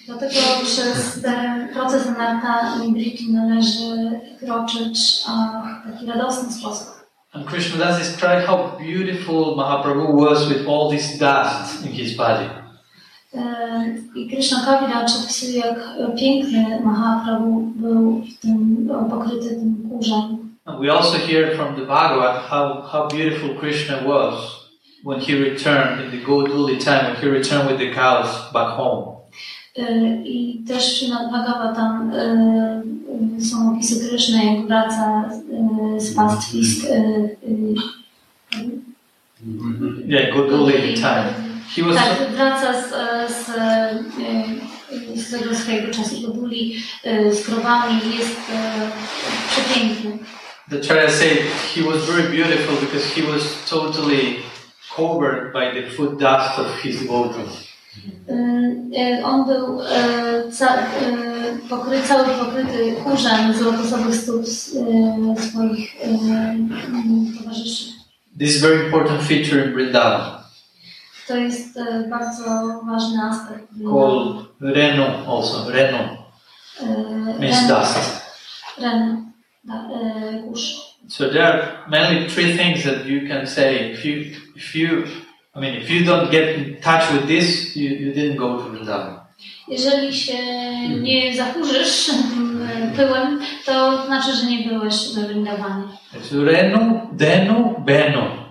Dlatego 0.07 0.35
przez 0.65 1.23
ten 1.23 1.69
proces 1.69 2.07
Anarta 2.07 2.79
Nibriti 2.85 3.33
należy 3.33 4.21
kroczyć 4.41 4.99
w 5.87 5.93
taki 5.93 6.07
radosny 6.07 6.53
sposób. 6.53 6.87
And 7.33 7.47
Krishna 7.47 7.85
Das 7.85 7.99
described 7.99 8.47
how 8.47 8.79
beautiful 8.79 9.57
Mahaprabhu 9.57 10.21
was 10.25 10.49
with 10.49 10.69
all 10.69 10.91
this 10.91 11.19
dust 11.19 11.87
in 11.87 11.93
his 11.93 12.17
body. 12.17 12.45
E, 13.37 13.99
I 14.15 14.29
Krishna 14.31 14.61
Kaviraj 14.65 15.05
opisuje, 15.05 15.57
jak 15.57 15.79
piękny 16.17 16.81
Mahaprabhu 16.85 17.73
był 17.77 18.23
w 18.23 18.41
tym, 18.41 18.89
pokryty 19.11 19.49
tym 19.49 19.91
kurzem. 19.91 20.47
And 20.65 20.81
we 20.81 20.93
also 20.93 21.19
hear 21.19 21.57
from 21.57 21.77
the 21.77 21.87
Bhagavad 21.87 22.43
how, 22.51 22.83
how 22.83 23.09
beautiful 23.09 23.55
Krishna 23.61 23.97
was 24.05 24.35
when 25.05 25.21
he 25.21 25.35
returned 25.35 26.05
in 26.05 26.11
the 26.11 26.27
Goduli 26.27 26.77
time, 26.77 27.05
when 27.05 27.17
he 27.17 27.29
returned 27.29 27.71
with 27.71 27.79
the 27.79 27.95
cows 27.95 28.53
back 28.53 28.77
home. 28.77 29.17
E, 29.77 30.23
I 30.25 30.65
też 30.69 30.85
Srimad 30.85 31.31
Bhagavatam 31.31 32.11
e, 32.15 32.83
są 33.41 33.73
opisy 33.73 34.09
Kryszny, 34.09 34.45
jak 34.45 34.67
wraca 34.67 35.31
z 35.99 36.15
pastwisk. 36.15 36.87
Yeah, 40.07 40.35
Goduli 40.35 40.95
time. 40.95 41.46
Was 41.83 41.97
Tak, 41.97 42.31
wraca 42.31 42.73
z, 42.83 42.93
e, 42.93 43.29
z, 43.29 43.49
e, 43.49 45.17
z 45.17 45.31
tego 45.31 45.55
swojego 45.55 45.95
czasu 45.95 46.23
Goduli 46.27 46.77
e, 47.05 47.33
z 47.33 47.47
krowami. 47.47 48.01
Jest 48.19 48.37
e, 48.55 48.91
przepiękny. 49.51 50.19
the 50.69 50.81
Charya 50.81 51.11
said 51.11 51.39
he 51.75 51.83
was 51.83 52.05
very 52.07 52.29
beautiful 52.29 52.75
because 52.81 53.05
he 53.15 53.23
was 53.23 53.43
totally 53.71 54.43
covered 54.97 55.53
by 55.53 55.71
the 55.71 55.91
food 55.91 56.19
dust 56.19 56.59
of 56.59 56.67
his 56.83 57.01
devotees. 57.01 57.67
E, 58.29 59.23
On 59.25 59.45
był 59.47 59.81
e, 59.83 60.53
ca, 60.53 60.67
e, 60.75 60.87
pokry, 61.69 62.03
cały 62.03 62.25
pokryty 62.25 62.95
kurzem 63.05 63.55
z 63.55 63.61
lotosowych 63.61 64.15
stóp 64.15 64.43
e, 64.43 65.43
swoich 65.43 65.97
e, 66.03 66.19
towarzyszy. 67.39 67.85
This 68.39 68.57
is 68.57 68.65
a 68.65 68.69
very 68.69 68.85
important 68.87 69.23
feature 69.23 69.67
in 69.67 69.73
Vrindavan, 69.75 70.39
To 71.27 71.37
jest 71.37 71.77
e, 71.77 72.09
bardzo 72.11 72.45
ważny 72.87 73.23
aspekt. 73.23 73.69
called 73.91 74.47
Renu 74.61 75.05
also. 75.27 75.71
Renu 75.71 75.99
e, 76.81 77.39
means 77.39 77.69
dust. 77.69 78.27
ren, 78.79 79.33
da, 79.65 79.75
e, 79.75 80.43
kurz. 80.49 80.87
So 81.09 81.29
there 81.29 81.45
are 81.45 81.69
mainly 81.89 82.29
three 82.29 82.57
things 82.57 82.85
that 82.85 83.07
you 83.07 83.29
can 83.29 83.47
say. 83.47 83.93
If 83.93 84.09
you, 84.09 84.25
if 84.57 84.79
you, 84.79 85.05
I 85.57 85.61
mean, 85.61 85.75
if 85.75 85.91
you 85.91 86.05
don't 86.05 86.31
get 86.31 86.59
in 86.59 86.77
touch 86.81 87.13
with 87.13 87.27
this, 87.27 87.77
you, 87.77 87.91
you 87.91 88.13
didn't 88.13 88.37
go 88.37 88.57
to 88.57 88.71
Vrindavan. 88.71 89.27
Jeżeli 89.69 90.15
się 90.15 90.39
nie 90.89 91.37
zakurzysz 91.37 92.11
pyłem, 92.97 93.41
to 93.65 94.07
znaczy, 94.07 94.33
że 94.33 94.47
nie 94.47 94.69
byłeś 94.69 95.15
we 95.15 95.29
Vrindawanie. 95.29 95.85
Denu, 97.13 97.75
Benu. 97.79 98.23
E, 98.23 98.46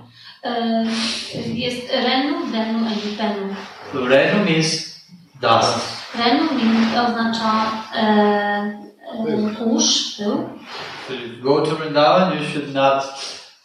Jest 1.53 1.91
Renu, 1.91 2.51
Denu 2.51 2.79
i 2.79 3.17
Benu. 3.17 3.55
So 3.93 4.05
Renu 4.07 4.45
means 4.45 4.95
dust. 5.41 5.95
Renu 6.17 6.43
min 6.53 6.99
oznacza 6.99 7.51
e, 7.95 8.01
e, 8.01 9.55
kurz, 9.57 10.17
pył. 10.17 10.49
So 11.07 11.13
you 11.13 11.43
go 11.43 11.61
to 11.61 11.75
Vrindavan, 11.75 12.33
you 12.33 12.45
should 12.49 12.73
not 12.73 13.03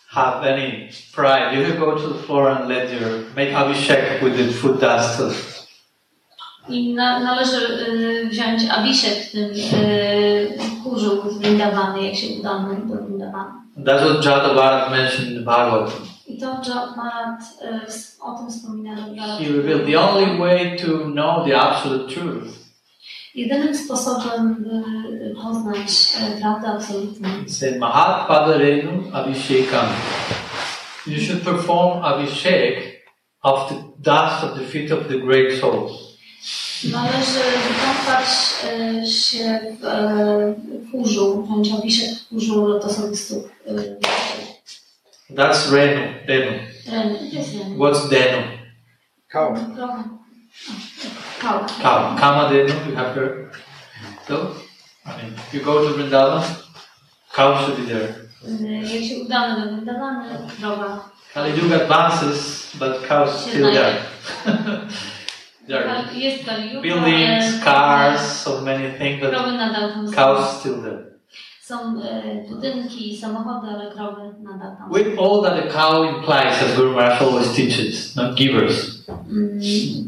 have 0.09 0.45
any 0.45 0.89
pride. 1.15 1.57
You 1.57 1.65
can 1.67 1.79
go 1.79 1.93
to 1.97 2.09
the 2.09 2.23
floor 2.23 2.51
and 2.51 2.69
let 2.69 2.93
your 2.93 3.11
make 3.37 3.53
abhishek 3.55 4.23
with 4.23 4.37
the 4.37 4.53
food 4.53 4.81
dust. 4.81 5.21
I 6.69 6.95
na, 6.95 7.21
należy 7.21 7.57
y, 7.89 8.29
wziąć 8.31 8.63
abiszek 8.71 9.15
w 9.15 9.33
tym 9.33 9.51
y, 9.51 10.59
kurzu 10.85 11.31
z 11.31 11.39
Vrindavany, 11.39 12.07
jak 12.07 12.17
się 12.17 12.27
udamy 12.41 12.77
do 12.87 13.05
Vrindavany. 13.05 13.53
That's 13.77 14.05
what 14.05 14.25
Jata 14.25 14.55
Bharat 14.55 14.91
mentioned 14.91 15.31
in 15.31 15.39
the 15.39 15.45
Bhagavatam. 15.45 16.10
I 16.31 16.39
to 16.39 16.47
Marat 16.97 17.41
y, 17.63 18.21
o 18.21 18.39
tym 18.39 18.51
wspomina 18.51 18.97
He 19.39 19.49
revealed 19.49 19.87
the 19.87 20.01
only 20.01 20.39
way 20.39 20.77
to 20.79 20.87
know 20.87 21.45
the 21.47 21.61
absolute 21.61 22.15
truth 22.15 22.61
Jedynym 23.35 23.77
sposobem, 23.77 24.57
by 24.65 25.35
poznać 25.43 25.89
e, 26.21 26.41
prawdę 26.41 26.69
absolutną, 26.69 27.29
said, 27.49 27.79
Mahat 27.79 28.29
Padarenu 28.29 29.03
Abhishekam. 29.13 29.87
You 31.07 31.21
should 31.21 31.43
perform 31.43 32.05
Abhishek 32.05 33.01
of 33.43 33.69
the 33.69 33.75
dust 33.99 34.45
of 34.45 34.59
the 34.59 34.65
feet 34.67 34.93
of 34.93 35.09
the 35.09 35.19
great 35.19 35.61
souls. 35.61 36.11
należy 36.93 37.41
wykąpać 37.69 38.27
e, 38.65 39.07
się 39.07 39.61
w 39.81 40.91
kurzu, 40.91 41.43
wziąć 41.43 41.73
abiszek 41.73 42.19
w 42.19 42.29
kurzu 42.29 42.67
lotosowych 42.67 43.19
stóp. 43.19 43.49
That's 45.37 45.71
Renu. 45.71 46.03
Renu, 46.27 46.59
jest 47.33 47.55
Renu. 47.59 47.77
What's 47.79 48.09
Denu? 48.09 48.43
Cow. 49.33 49.55
Krowa. 49.77 50.05
Kał. 51.41 51.61
Cow. 51.83 52.21
Kamadenu, 52.21 52.75
you 52.89 52.97
have 52.97 53.15
heard? 53.15 53.53
So, 54.29 54.35
I 55.07 55.09
mean, 55.23 55.35
if 55.35 55.55
you 55.55 55.61
go 55.65 55.85
to 55.85 55.95
Vrindavan, 55.95 56.43
cow 57.33 57.65
should 57.65 57.77
be 57.77 57.87
there. 57.95 58.15
Y, 58.49 58.83
Jak 58.95 59.03
się 59.09 59.19
udamy 59.25 59.61
do 59.61 59.73
Vrindavany, 59.73 60.29
krowa. 60.61 61.11
Kali 61.35 61.53
Yuga 61.63 61.77
advances, 61.77 62.71
but 62.79 63.07
cows 63.09 63.41
still 63.47 63.73
there. 63.73 63.95
there 65.69 65.85
are 65.91 66.05
Kal- 66.05 66.15
Jest 66.17 66.45
Kaliuga, 66.45 66.81
buildings, 66.83 67.45
ale 67.45 67.65
cars, 67.65 68.43
so 68.43 68.61
many 68.61 68.91
things, 68.99 69.21
but 69.21 69.31
Krowy 69.31 69.53
nadal 69.53 69.93
tam 69.93 70.09
są. 70.09 70.15
cows 70.15 70.59
still 70.61 70.83
there. 70.83 71.10
Są 71.71 72.03
e, 72.03 72.45
budynki, 72.49 73.17
samochody, 73.17 73.67
ale 73.69 73.91
krowy 73.91 74.23
nadal 74.43 74.77
tam. 74.77 74.93
With 74.95 75.19
all 75.21 75.43
that 75.43 75.65
a 75.65 75.69
cow 75.73 76.17
implies, 76.17 76.63
as 76.63 76.77
Guru 76.77 76.93
Maharaj 76.93 77.19
always 77.21 77.53
teaches, 77.57 78.17
not 78.17 78.35
givers. 78.35 79.05
Mm, 79.09 79.61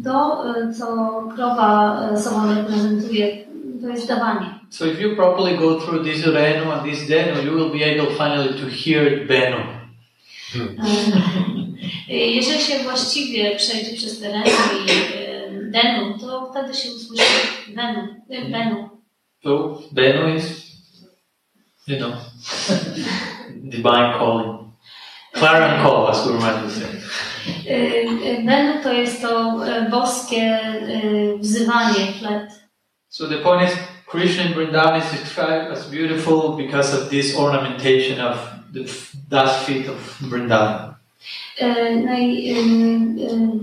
To, 0.05 0.45
e, 0.57 0.73
co 0.75 0.87
krowa 1.35 2.01
e, 2.13 2.21
sobą 2.21 2.55
reprezentuje, 2.55 3.45
to 3.83 3.89
jest 3.89 4.09
dawanie. 4.09 4.47
So 4.71 4.87
if 4.87 5.03
you 5.03 5.17
properly 5.17 5.59
go 5.59 5.81
through 5.81 6.05
this 6.05 6.27
Renu 6.27 6.73
and 6.73 6.83
this 6.85 7.09
Denu, 7.09 7.43
you 7.45 7.53
will 7.57 7.71
be 7.71 7.85
able 7.85 8.11
finally 8.17 8.49
to 8.49 8.67
hear 8.85 9.27
Benu. 9.27 9.57
Jeżeli 12.09 12.61
się 12.61 12.79
właściwie 12.85 13.57
przejdzie 13.57 13.97
przez 13.97 14.21
te 14.21 14.33
ręce 14.33 14.51
i 14.87 14.91
denu, 15.71 16.19
to 16.21 16.51
wtedy 16.51 16.75
się 16.75 16.89
usłyszy 16.91 17.47
wenu, 17.75 18.09
e, 18.31 18.51
benu. 18.51 18.89
So 19.43 19.79
Benu 19.93 20.35
is, 20.37 20.72
you 21.87 21.99
know, 21.99 22.19
divine 23.69 24.19
calling. 24.19 24.73
Clarion 25.35 25.83
call, 25.83 26.11
as 26.11 26.25
Guru 26.25 26.39
Maharaj 26.39 26.63
would 26.63 26.73
say. 26.73 27.01
E, 27.67 28.07
e, 28.07 28.43
Benu 28.45 28.83
to 28.83 28.93
jest 28.93 29.21
to 29.23 29.65
e, 29.65 29.91
boskie 29.91 30.61
wzywanie, 31.41 32.13
flet. 32.19 32.51
So 33.09 33.29
the 33.29 33.39
point 33.39 33.71
is, 33.71 33.79
Krishna 34.07 34.45
in 34.45 34.53
Vrindavan 34.53 34.99
is 34.99 35.21
described 35.21 35.73
as 35.73 35.87
beautiful 35.87 36.57
because 36.57 36.95
of 36.95 37.11
this 37.11 37.37
ornamentation 37.37 38.21
of 38.21 38.37
the 38.73 38.85
dust 39.29 39.65
feet 39.65 39.89
of 39.89 40.19
Vrindavan. 40.21 40.95
No 42.05 42.13
i 42.19 42.55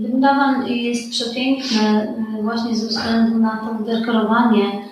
Vrindavan 0.00 0.66
jest 0.66 1.10
przepiękny 1.10 1.80
e, 2.38 2.42
właśnie 2.42 2.76
ze 2.76 2.86
względu 2.86 3.38
na 3.38 3.56
to 3.56 3.84
dekorowanie 3.84 4.90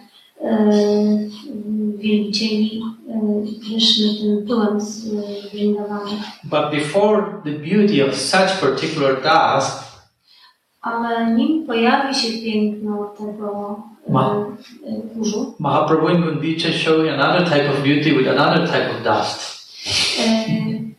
Kryszny 3.65 4.15
tym 4.21 4.47
pyłem 4.47 4.81
z 4.81 5.09
Vrindavanu. 5.53 6.11
But 6.45 6.71
before 6.71 7.23
the 7.45 7.51
beauty 7.51 8.09
of 8.09 8.15
such 8.17 8.61
particular 8.61 9.15
dust, 9.23 9.89
Ale 10.83 11.35
nim 11.35 11.67
pojawi 11.67 12.15
się 12.15 12.29
piękno 12.45 13.15
tego 13.19 13.77
e, 14.09 14.13
Ma. 14.13 14.47
kurzu, 15.15 15.55
Mahaprabhu 15.59 16.09
in 16.09 16.23
Gundicha 16.23 16.73
showing 16.73 17.09
another 17.21 17.45
type 17.49 17.71
of 17.71 17.83
beauty 17.83 18.13
with 18.13 18.29
another 18.29 18.69
type 18.69 18.91
of 18.91 19.03
dust. 19.05 19.59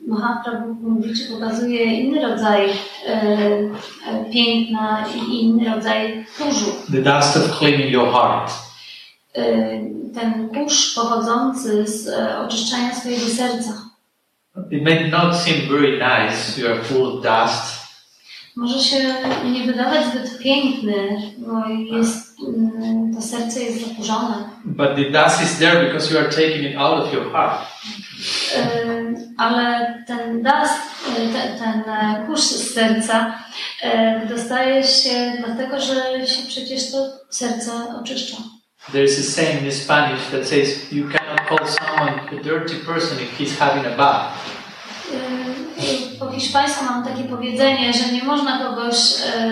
Mahaprabhu 0.07 0.75
Gumbiczy 0.75 1.23
pokazuje 1.31 1.83
inny 1.83 2.21
rodzaj 2.21 2.69
e, 3.07 4.25
piękna 4.33 5.05
i 5.15 5.41
inny 5.43 5.75
rodzaj 5.75 6.25
kurzu. 6.37 6.71
The 6.91 7.01
dust 7.01 7.37
of 7.37 7.59
cleaning 7.59 7.91
your 7.91 8.11
heart. 8.11 8.51
E, 9.35 9.81
Ten 10.15 10.49
kurz 10.49 10.95
pochodzący 10.95 11.87
z 11.87 12.07
e, 12.07 12.39
oczyszczania 12.39 12.95
swojego 12.95 13.25
serca. 13.25 13.73
It 14.71 14.83
may 14.83 15.09
not 15.11 15.35
seem 15.35 15.55
very 15.69 15.91
nice, 15.91 16.61
you 16.61 16.67
are 16.67 16.83
full 16.83 17.05
of 17.07 17.13
dust, 17.23 17.79
Może 18.55 18.79
się 18.79 19.15
nie 19.51 19.63
wydawać 19.67 20.05
zbyt 20.05 20.39
piękny, 20.39 21.21
bo 21.37 21.67
jest, 21.97 22.35
mm, 22.47 23.15
to 23.15 23.21
serce 23.21 23.59
jest 23.59 23.87
zakurzone. 23.89 24.49
but 24.65 24.87
the 24.95 25.11
dust 25.23 25.43
is 25.43 25.57
there 25.59 25.85
because 25.85 26.13
you 26.13 26.19
are 26.19 26.29
taking 26.29 26.63
it 26.71 26.77
out 26.77 27.03
of 27.05 27.13
your 27.13 27.31
heart. 27.31 27.61
E, 28.55 28.61
Ale 29.37 29.95
ten 30.07 30.43
dust, 30.43 30.79
e, 31.17 31.33
ten, 31.33 31.59
ten 31.59 31.83
kurz 32.25 32.41
z 32.41 32.73
serca 32.73 33.33
dostaje 34.29 34.83
się 34.83 35.33
dlatego, 35.45 35.81
że 35.81 36.27
się 36.27 36.47
przecież 36.47 36.91
to 36.91 36.97
serce 37.29 37.71
oczyszcza. 38.01 38.37
There 38.91 39.03
is 39.03 39.19
a 39.19 39.23
saying 39.23 39.65
in 39.65 39.71
Spanish 39.71 40.29
that 40.31 40.47
says 40.47 40.91
you 40.91 41.09
cannot 41.09 41.45
call 41.47 41.67
someone 41.67 42.27
a 42.29 42.41
dirty 42.41 42.79
person 42.79 43.19
if 43.19 43.37
he's 43.37 43.57
having 43.59 43.85
a 43.85 43.95
bath. 43.95 44.33
Po 46.19 46.31
hiszpańsku 46.31 46.85
mam 46.85 47.03
takie 47.03 47.23
powiedzenie, 47.23 47.93
że 47.93 48.13
nie 48.13 48.23
można 48.23 48.59
kogoś 48.59 48.95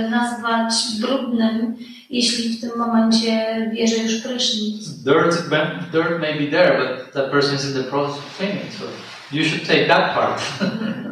nazwać 0.10 0.74
brudnym, 1.02 1.76
jeśli 2.10 2.58
w 2.58 2.62
tym 2.62 2.78
momencie 2.78 3.58
bierze 3.74 3.96
już 3.96 4.22
prysznic. 4.22 4.90
Dirt, 4.90 5.50
dirt 5.92 6.22
may 6.22 6.40
be 6.40 6.52
there, 6.52 6.78
but 6.78 7.14
that 7.14 7.32
person 7.32 7.56
is 7.56 7.66
in 7.66 7.74
the 7.74 7.90
process 7.90 8.18
of 8.18 8.38
cleaning, 8.38 8.72
so 8.80 8.86
you 9.32 9.44
should 9.44 9.68
take 9.68 9.88
that 9.88 10.14
part. 10.14 10.42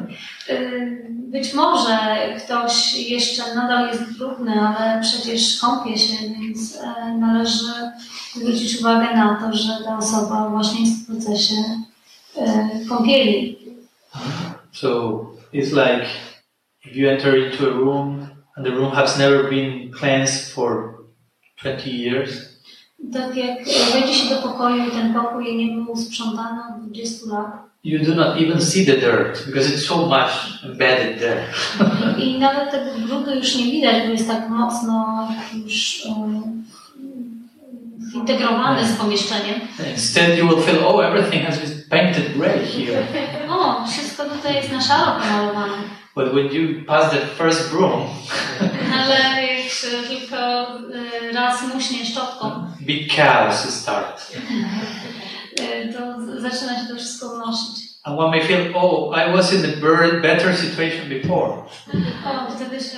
Być 1.10 1.54
może 1.54 1.98
ktoś 2.38 2.98
jeszcze 3.10 3.56
nadal 3.56 3.88
jest 3.88 4.18
brudny, 4.18 4.52
ale 4.52 5.02
przecież 5.02 5.60
kąpie 5.60 5.98
się, 5.98 6.16
więc 6.40 6.78
e, 6.82 7.16
należy 7.20 7.66
zwrócić 8.36 8.80
uwagę 8.80 9.16
na 9.16 9.36
to, 9.42 9.58
że 9.58 9.84
ta 9.86 9.98
osoba 9.98 10.50
właśnie 10.50 10.82
jest 10.82 11.04
w 11.04 11.08
procesie 11.08 11.56
e, 12.38 12.70
kąpieli. 12.90 13.58
so 14.72 15.20
it's 15.54 15.72
like 15.72 16.06
if 16.86 17.00
you 17.00 17.10
enter 17.10 17.38
into 17.38 17.64
a 17.68 17.74
room 17.74 18.28
and 18.58 18.66
the 18.66 18.72
room 18.72 18.92
has 18.92 19.18
never 19.20 19.50
been 19.50 19.92
cleansed 20.00 20.54
for 20.54 20.94
20 21.64 21.90
years, 21.90 22.32
Tak 23.14 23.36
jak 23.36 23.58
wejdzie 23.94 24.14
się 24.14 24.36
do 24.36 24.42
pokoju 24.42 24.88
i 24.88 24.92
ten 24.92 25.14
pokój 25.14 25.56
nie 25.56 25.84
był 25.84 25.96
sprzątany 25.98 26.62
od 26.76 26.90
20 26.90 27.26
lat 27.30 27.52
you 27.86 28.00
do 28.00 28.16
not 28.16 28.42
even 28.42 28.60
see 28.60 28.84
the 28.84 28.98
dirt 28.98 29.44
because 29.46 29.72
it's 29.72 29.86
so 29.86 30.08
much 30.08 30.32
embedded 30.64 31.20
there. 31.20 31.46
i 32.24 32.40
nawet 32.40 32.72
tego 32.72 33.08
brudu 33.08 33.36
już 33.36 33.56
nie 33.56 33.72
widać, 33.72 34.04
bo 34.06 34.12
jest 34.12 34.28
tak 34.28 34.50
mocno 34.50 35.28
już 35.64 36.06
e, 36.06 36.42
zintegrowany 38.12 38.88
z 38.88 38.96
pomieszczeniem. 38.96 39.60
Instead, 39.92 40.38
you 40.38 40.48
will 40.48 40.62
feel, 40.62 40.86
oh, 40.88 41.08
everything 41.08 41.46
has 41.46 41.60
been 41.60 41.84
painted 41.90 42.38
gray 42.38 42.66
here. 42.66 43.04
O, 43.50 43.88
wszystko 43.88 44.24
tutaj 44.24 44.56
jest 44.56 44.72
na 44.72 44.82
szaro 44.82 45.12
pomalowane. 45.22 45.74
But 46.16 46.34
when 46.34 46.52
you 46.54 46.86
pass 46.86 47.12
that 47.12 47.24
first 47.38 47.72
broom, 47.72 48.02
Ale 49.00 49.44
jak 49.44 49.72
się 49.72 49.88
tylko 50.08 50.68
y, 51.30 51.34
raz 51.34 51.74
muśnie 51.74 52.06
szczotką, 52.06 52.68
big 52.82 53.14
chaos 53.14 53.70
start. 53.70 54.32
To 55.94 56.02
zaczyna 56.42 56.80
się 56.80 56.88
to 56.90 56.96
wszystko 56.96 57.28
unosić. 57.28 57.86
And 58.04 58.20
one 58.20 58.30
may 58.38 58.48
feel, 58.48 58.72
oh, 58.76 59.10
I 59.18 59.34
was 59.34 59.54
in 59.54 59.66
a 59.66 60.22
better 60.22 60.56
situation 60.58 61.10
before. 61.10 61.52
O, 62.26 62.52
wtedy 62.56 62.80
się 62.84 62.98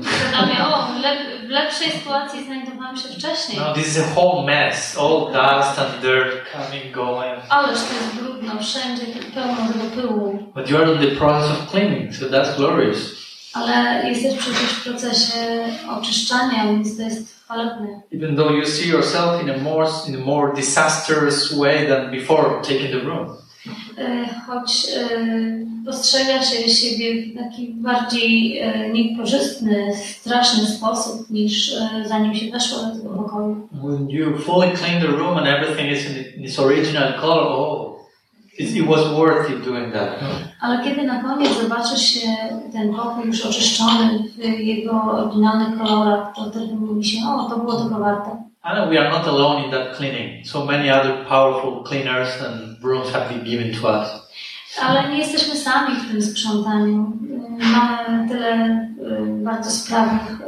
uświadamia, 0.00 0.68
o, 0.74 0.86
w, 0.86 1.00
lep- 1.02 1.46
w 1.46 1.50
lepszej 1.50 1.90
sytuacji 1.90 2.44
znajdowałam 2.44 2.96
się 2.96 3.08
wcześniej. 3.08 3.58
Now 3.60 3.74
this 3.74 3.86
is 3.88 3.98
a 3.98 4.20
whole 4.20 4.46
mess, 4.46 4.98
all 4.98 5.20
dust 5.26 5.78
and 5.78 6.00
dirt 6.02 6.32
coming, 6.52 6.94
going. 6.94 7.40
Ależ 7.48 7.78
to 7.78 7.94
jest 7.94 8.14
brudno, 8.22 8.52
wszędzie 8.62 9.02
pełno 9.34 9.56
tego 9.72 9.84
pyłu. 10.02 10.38
But 10.54 10.70
you 10.70 10.76
are 10.76 10.92
in 10.94 10.98
the 10.98 11.16
process 11.16 11.50
of 11.50 11.70
cleaning, 11.70 12.14
so 12.14 12.24
that's 12.26 12.56
glorious. 12.56 12.98
Ale 13.54 14.08
jest 14.08 14.22
też 14.22 14.34
przecież 14.38 14.70
w 14.70 14.84
procesie 14.84 15.34
oczyszczania, 15.98 16.66
więc 16.66 16.96
to 16.96 17.02
jest. 17.02 17.35
Even 18.12 18.36
though 18.36 18.50
you 18.50 18.66
see 18.66 18.88
yourself 18.88 19.42
in 19.42 19.50
a 19.50 19.58
more 19.58 19.86
in 20.08 20.14
a 20.14 20.18
more 20.18 20.52
disastrous 20.54 21.52
way 21.56 21.86
than 21.86 22.10
before 22.10 22.60
taking 22.62 22.90
the 22.90 23.00
room. 23.00 23.36
Choć 24.46 24.86
postrzega 25.86 26.42
się 26.42 26.68
siebie 26.68 27.22
w 27.22 27.38
taki 27.38 27.74
bardziej 27.74 28.62
niekorzystny, 28.92 29.96
straszny 29.96 30.66
sposób 30.66 31.30
niż 31.30 31.76
zanim 32.06 32.34
się 32.34 32.50
weszło 32.50 32.78
do 32.78 32.96
tego 32.96 33.08
pokoju. 33.14 33.68
When 33.72 34.10
you 34.10 34.38
fully 34.38 34.70
clean 34.76 35.00
the 35.00 35.06
room 35.06 35.36
and 35.36 35.46
everything 35.46 35.90
is 35.92 36.06
in 36.36 36.44
its 36.44 36.58
original 36.58 37.20
color, 37.20 37.46
oh, 37.48 37.95
it, 38.58 38.86
was 38.86 39.08
worth 39.12 39.50
it 39.50 39.64
doing 39.64 39.92
that. 39.92 40.20
Ale 40.60 40.84
kiedy 40.84 41.02
na 41.02 41.22
koniec 41.22 41.60
zobaczysz 41.62 42.02
się 42.02 42.28
ten 42.72 42.94
pokój 42.94 43.26
już 43.26 43.46
oczyszczony 43.46 44.18
w 44.38 44.60
jego 44.60 45.02
oryginalnych 45.02 45.78
kolorach, 45.78 46.34
to 46.36 46.50
wtedy 46.50 46.74
mówi 46.74 47.04
się, 47.04 47.18
o, 47.28 47.50
to 47.50 47.58
było 47.58 47.82
tego 47.82 47.98
warte. 47.98 48.46
And 48.62 48.90
we 48.90 48.98
are 48.98 49.10
not 49.10 49.28
alone 49.28 49.64
in 49.64 49.70
that 49.70 49.96
cleaning. 49.96 50.46
So 50.46 50.64
many 50.64 50.90
other 50.90 51.24
powerful 51.28 51.84
cleaners 51.84 52.42
and 52.42 52.80
brooms 52.80 53.12
have 53.12 53.28
been 53.28 53.44
given 53.44 53.80
to 53.80 53.88
us. 53.88 54.08
Ale 54.82 55.10
nie 55.10 55.18
jesteśmy 55.18 55.56
sami 55.56 55.96
w 55.96 56.10
tym 56.10 56.22
sprzątaniu. 56.22 57.12
Mamy 57.58 58.28
tyle 58.28 58.54
y, 58.56 59.44
bardzo 59.44 59.70
sprawnych 59.70 60.40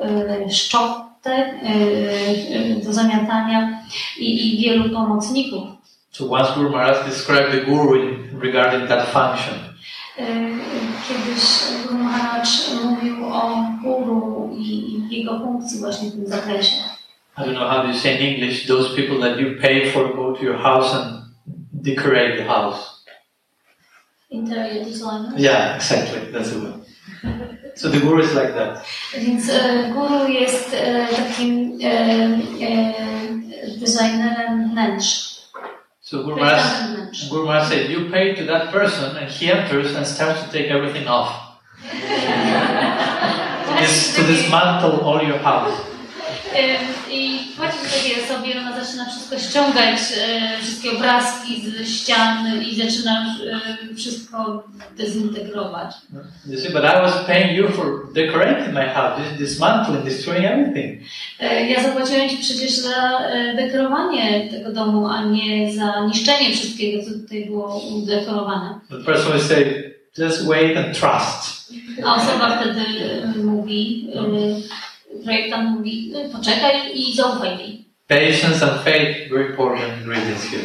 y, 0.47 0.55
szczotek 0.55 1.55
y, 1.63 2.85
do 2.85 2.93
zamiatania 2.93 3.83
i, 4.19 4.55
i 4.55 4.63
wielu 4.63 4.95
pomocników. 4.95 5.78
So 6.11 6.27
once 6.27 6.51
Guru 6.55 6.71
Maharaj 6.71 7.07
described 7.07 7.53
the 7.53 7.65
guru 7.65 7.95
in, 8.03 8.41
regarding 8.41 8.89
that 8.89 9.09
function. 9.09 9.55
Kiedyś 11.09 11.43
Guru 11.83 11.99
Maharaj 11.99 12.47
mówił 12.85 13.27
o 13.27 13.65
guru 13.83 14.51
i 14.57 15.01
jego 15.11 15.39
funkcji 15.39 15.81
właśnie 15.81 16.11
w 16.11 16.13
tym 16.13 16.27
zakresie. 16.27 16.77
I 17.39 17.41
don't 17.41 17.55
know 17.55 17.71
how 17.71 17.83
do 17.83 17.89
you 17.89 17.99
say 17.99 18.15
in 18.15 18.35
English, 18.35 18.67
those 18.67 18.97
people 18.97 19.21
that 19.21 19.39
you 19.39 19.61
pay 19.61 19.91
for 19.91 20.17
go 20.17 20.33
to 20.33 20.43
your 20.43 20.59
house 20.59 20.95
and 20.95 21.23
decorate 21.73 22.37
the 22.37 22.45
house. 22.45 22.79
Interior 24.31 24.85
designer. 24.85 25.33
Yeah, 25.37 25.77
exactly. 25.77 26.33
That's 26.33 26.51
the 26.51 26.59
one. 26.59 26.83
So 27.77 27.89
the 27.89 28.01
guru 28.01 28.23
is 28.23 28.35
like 28.35 28.55
that. 28.55 28.85
Więc 29.19 29.51
e, 29.51 29.91
guru 29.95 30.29
jest 30.29 30.75
e, 30.75 31.07
takim 31.17 31.79
e, 31.83 32.95
designerem 33.79 34.71
wnętrz. 34.71 35.38
So 36.09 36.23
Guru 36.23 36.37
Maharaj, 36.41 36.65
Projektantem. 36.65 37.29
Guru 37.29 37.45
Maharaj 37.45 37.69
said, 37.69 37.91
you 37.91 38.09
pay 38.09 38.35
to 38.35 38.45
that 38.47 38.73
person 38.73 39.15
and 39.19 39.31
he 39.31 39.53
enters 39.53 39.95
and 39.95 40.07
starts 40.07 40.43
to 40.43 40.51
take 40.51 40.71
everything 40.71 41.07
off. 41.07 41.61
to, 41.85 43.77
dis- 43.77 44.17
to 44.17 44.23
dismantle 44.25 45.01
all 45.05 45.23
your 45.23 45.37
house. 45.37 45.88
I 47.11 47.39
płacisz 47.57 47.81
takiej 47.93 48.25
osobie, 48.25 48.61
ona 48.61 48.85
zaczyna 48.85 49.05
wszystko 49.11 49.39
ściągać, 49.39 49.99
e, 50.29 50.59
wszystkie 50.63 50.91
obrazki 50.93 51.71
ze 51.71 51.85
ścian 51.85 52.63
i 52.63 52.75
zaczyna 52.83 53.37
e, 53.93 53.95
wszystko 53.95 54.65
dezintegrować. 54.99 55.95
You 56.47 56.59
see, 56.59 56.69
but 56.73 56.83
I 56.83 57.01
was 57.03 57.25
paying 57.27 57.59
you 57.59 57.69
for 57.69 58.13
decorating 58.13 58.75
my 58.75 58.89
house, 58.89 59.21
dis- 59.21 59.39
dismantling, 59.39 60.05
destroying 60.05 60.45
everything. 60.47 61.01
E, 61.41 61.67
Ja 61.71 61.83
zapłaciłem 61.83 62.29
Ci 62.29 62.37
przecież 62.37 62.71
za 62.73 63.21
dekorowanie 63.57 64.49
tego 64.51 64.73
domu, 64.73 65.07
a 65.09 65.25
nie 65.25 65.73
za 65.73 66.07
niszczenie 66.07 66.53
wszystkiego, 66.53 67.05
co 67.05 67.11
tutaj 67.19 67.47
było 67.47 67.81
udekorowane. 67.97 68.81
The 68.91 69.05
person 69.05 69.33
will 69.33 69.43
say, 69.43 69.95
just 70.19 70.47
wait 70.49 70.77
and 70.77 70.87
trust. 70.99 71.69
A 72.07 72.15
osoba 72.15 72.61
wtedy 72.61 72.81
mówi, 73.45 74.09
e, 74.15 74.21
projektant 75.25 75.71
mówi, 75.71 76.13
e, 76.17 76.29
poczekaj 76.29 76.73
i 76.95 77.17
zaufaj 77.17 77.57
mi. 77.59 77.89
Patience 78.09 78.63
and 78.63 78.83
faith, 78.85 79.29
very 79.31 79.51
important 79.51 79.85
ingredients 80.01 80.45
here. 80.51 80.63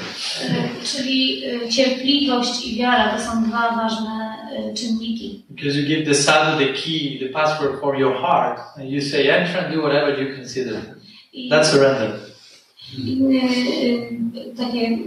E, 0.49 0.85
Czyli 0.85 1.43
e, 1.45 1.69
cierpliwość 1.69 2.67
i 2.67 2.77
wiara 2.77 3.17
to 3.17 3.23
są 3.23 3.43
dwa 3.43 3.75
ważne 3.75 4.37
e, 4.51 4.73
czynniki. 4.73 5.43
Because 5.49 5.79
you 5.79 5.87
give 5.87 6.05
the 6.05 6.15
sadhu 6.15 6.57
the 6.65 6.73
key, 6.73 7.19
the 7.19 7.29
password 7.29 7.79
for 7.81 7.99
your 7.99 8.15
heart, 8.15 8.59
and 8.77 8.89
you 8.91 9.01
say, 9.01 9.29
enter 9.29 9.65
and 9.65 9.75
do 9.75 9.81
whatever 9.81 10.21
you 10.21 10.35
consider. 10.35 10.81
That's 11.49 11.71
surrender. 11.71 12.32
Inny, 12.97 13.41
e, 13.41 14.55
takie 14.57 14.97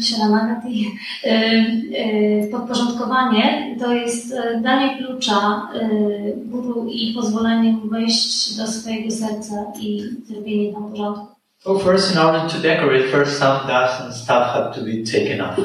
sharanagati, 0.00 0.90
e, 1.24 1.28
e, 1.28 2.46
podporządkowanie 2.50 3.76
to 3.80 3.94
jest 3.94 4.34
danie 4.62 4.98
klucza 4.98 5.68
guru 6.36 6.86
i 6.88 7.12
pozwolenie 7.14 7.72
mu 7.72 7.88
wejść 7.90 8.56
do 8.56 8.66
swojego 8.66 9.10
serca 9.10 9.64
i 9.80 10.02
zrobienie 10.28 10.72
tam 10.72 10.90
porządku. 10.90 11.26
So 11.58 11.78
first, 11.78 12.12
in 12.12 12.18
order 12.18 12.40
to 12.50 12.58
decorate, 12.58 13.02
first 13.08 13.38
some 13.38 13.60
dust 13.60 14.00
and 14.00 14.14
stuff 14.14 14.44
had 14.54 14.74
to 14.74 14.80
be 14.80 14.92
taken 15.12 15.40
off. 15.40 15.56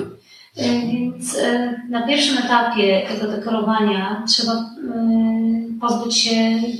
Więc 0.58 1.38
na 1.90 2.08
pierwszym 2.08 2.38
etapie 2.38 3.02
tego 3.10 3.32
dekorowania 3.32 4.24
trzeba 4.28 4.66
pozbyć 5.82 6.18
się 6.18 6.36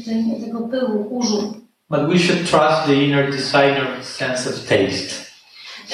te- 0.06 0.46
tego 0.46 0.60
pyłu, 0.60 1.04
kurzu. 1.04 1.65
But 1.90 2.10
we 2.10 2.18
should 2.18 2.48
trust 2.48 2.88
the 2.88 2.94
inner 2.94 3.30
designer 3.32 4.02
sense 4.02 4.50
of 4.50 4.68
taste. 4.68 5.26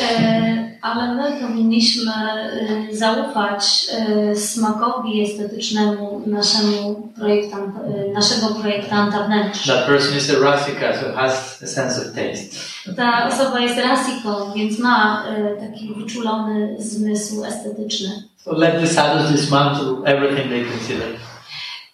E, 0.01 0.77
Ale 0.81 1.15
my 1.15 1.47
powinniśmy 1.47 2.11
e, 2.11 2.95
zaufać 2.95 3.85
e, 3.91 4.35
smakowi 4.35 5.21
estetycznemu 5.21 6.23
naszemu 6.27 7.09
projektant, 7.15 7.75
naszego 8.13 8.47
projektanta 8.47 9.23
wnętrz. 9.23 9.67
That 9.67 9.85
person 9.85 10.17
is 10.17 10.29
a 10.29 10.39
rasika, 10.39 11.01
so 11.01 11.13
has 11.13 11.63
a 11.63 11.67
sense 11.67 12.01
of 12.01 12.07
taste. 12.15 12.57
Ta 12.95 13.27
osoba 13.27 13.59
jest 13.59 13.77
rasiką, 13.77 14.53
więc 14.55 14.79
ma 14.79 15.23
taki 15.59 15.93
wyczulony 15.93 16.75
zmysł 16.79 17.45
estetyczny. 17.45 18.23
So 18.37 18.51
let 18.51 18.81
the 18.81 18.87
sadhus 18.87 19.31
dismantle 19.31 20.05
everything 20.05 20.49
they 20.49 20.65
consider. 20.65 21.30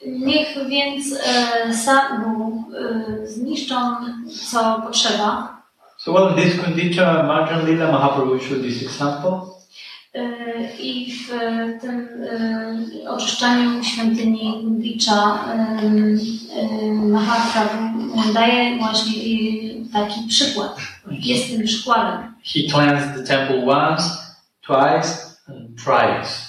Niech 0.06 0.48
więc 0.70 1.06
e, 1.14 1.74
sadhu 1.74 2.64
e, 3.24 3.28
zniszczą 3.28 3.76
co 4.50 4.82
potrzeba. 4.82 5.58
So 5.98 6.14
well, 6.14 6.36
this 6.36 6.62
Kundicha 6.62 7.24
Marjan 7.24 7.66
Lila 7.66 7.92
Mahaprabhu 7.92 8.40
showed 8.40 8.62
this 8.64 8.84
example. 8.84 9.42
E, 10.14 10.78
I 10.80 11.14
w 11.14 11.34
e, 11.34 11.80
tym 11.82 12.08
e, 13.06 13.10
oczyszczaniu 13.10 13.84
świątyni 13.84 14.62
Gundicza 14.64 15.46
Mahaprabhu 16.94 18.34
daje 18.34 18.78
właśnie 18.78 19.14
e, 19.14 19.94
taki 19.94 20.28
przykład. 20.30 20.78
Jest 21.12 21.52
tym 21.52 21.64
przykładem. 21.64 22.34
He 22.44 22.60
cleansed 22.72 23.16
the 23.16 23.24
temple 23.24 23.66
once, 23.66 24.04
twice, 24.62 25.10
and 25.48 25.84
thrice. 25.84 26.47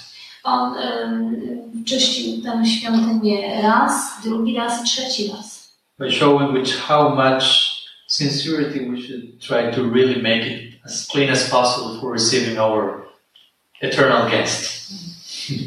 On 0.49 0.77
e, 0.77 1.83
czyścił 1.85 2.43
tę 2.43 2.65
świątynię 2.65 3.61
raz, 3.61 4.21
drugi 4.23 4.55
raz, 4.55 4.83
trzeci 4.83 5.31
raz. 5.31 5.75
By 5.99 6.11
showing 6.11 6.53
which 6.53 6.77
how 6.77 7.15
much 7.15 7.43
sincerity 8.07 8.79
we 8.79 8.97
should 8.97 9.39
try 9.39 9.71
to 9.75 9.83
really 9.83 10.21
make 10.21 10.45
it 10.45 10.73
as 10.85 11.07
clean 11.11 11.29
as 11.29 11.49
possible 11.49 11.99
for 12.01 12.11
receiving 12.11 12.57
our 12.57 13.05
eternal 13.81 14.29
guest. 14.29 14.91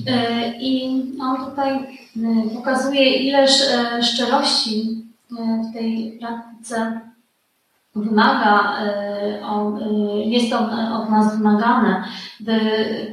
E, 0.07 0.53
I 0.61 1.03
on 1.21 1.51
tutaj 1.51 1.73
e, 1.75 2.51
pokazuje, 2.55 3.17
ileż 3.17 3.51
e, 3.61 4.03
szczerości 4.03 5.03
w 5.31 5.73
tej 5.73 6.19
praktyce 6.21 7.01
wymaga, 7.97 8.77
e, 8.81 8.87
e, 8.87 9.91
jest 10.25 10.53
on 10.53 10.93
od 10.93 11.11
nas 11.11 11.37
wymagane, 11.37 12.05
by 12.41 12.59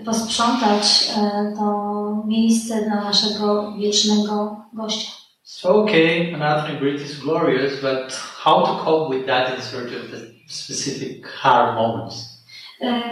posprzątać 0.05 1.11
e, 1.17 1.53
to 1.57 2.23
miejsce 2.25 2.85
dla 2.85 2.95
naszego 2.95 3.73
wiecznego 3.77 4.65
gościa. 4.73 5.11
So 5.43 5.75
okay, 5.75 6.31
another 6.35 6.79
Greek 6.79 7.01
is 7.01 7.19
glorious, 7.19 7.73
but 7.81 8.13
how 8.43 8.65
to 8.65 8.85
cope 8.85 9.15
with 9.15 9.27
that 9.27 9.55
in 9.55 9.61
search 9.61 9.91
of 9.93 10.11
the 10.11 10.17
specific 10.47 11.27
hard 11.27 11.75
moments? 11.75 12.39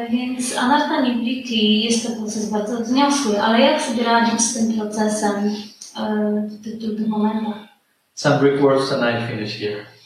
Więc 0.10 0.57
anarta 0.57 1.02
nibliti 1.02 1.84
jest 1.84 2.07
to 2.07 2.15
proces 2.15 2.49
bardzo 2.49 2.77
wzniosły, 2.77 3.41
ale 3.41 3.60
jak 3.60 3.81
sobie 3.81 4.03
radzić 4.03 4.41
z 4.41 4.53
tym 4.53 4.73
procesem 4.73 5.52
w 6.49 6.64
tych 6.64 6.80
trudnych 6.80 7.07
momentach? 7.07 7.57
Some 8.14 8.39
brief 8.39 8.61
words 8.61 8.94
and 8.94 9.03
I 9.03 9.27
finish 9.27 9.60
here. 9.60 9.96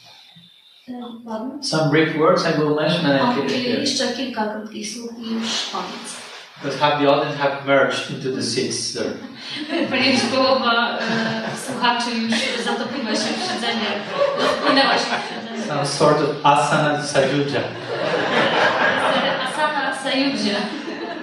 Ładnie? 1.24 1.62
Some 1.62 1.90
brief 1.90 2.16
words 2.16 2.44
I 2.46 2.58
will 2.58 2.74
mention 2.74 3.06
and 3.06 3.18
I 3.20 3.30
O, 3.30 3.34
finish 3.34 3.52
i 3.52 3.62
here. 3.64 3.80
jeszcze 3.80 4.08
kilka 4.16 4.44
krótkich 4.46 4.88
słów 4.94 5.10
i 5.18 5.34
już 5.34 5.70
koniec. 5.72 6.22
Because 6.62 6.78
have 6.80 6.98
the 7.04 7.08
audience 7.12 7.36
have 7.38 7.66
merged 7.66 8.10
into 8.10 8.30
the 8.36 8.42
seats 8.42 8.92
there. 8.94 9.10
Ponieważ 9.90 10.20
połowa 10.34 10.98
e, 10.98 11.02
słuchaczy 11.66 12.10
już 12.10 12.64
zatopiła 12.64 13.10
się 13.10 13.32
w 13.38 13.42
siedzenie, 13.52 13.90
wpłynęła 14.56 14.92
się 14.94 14.98
w 15.04 15.28
siedzenie. 15.28 15.66
Some 15.68 15.86
sort 15.86 16.18
of 16.20 16.46
asana 16.46 17.02
sajuja. 17.02 17.60
Asana 19.48 19.96
Sajudzie. 20.02 20.56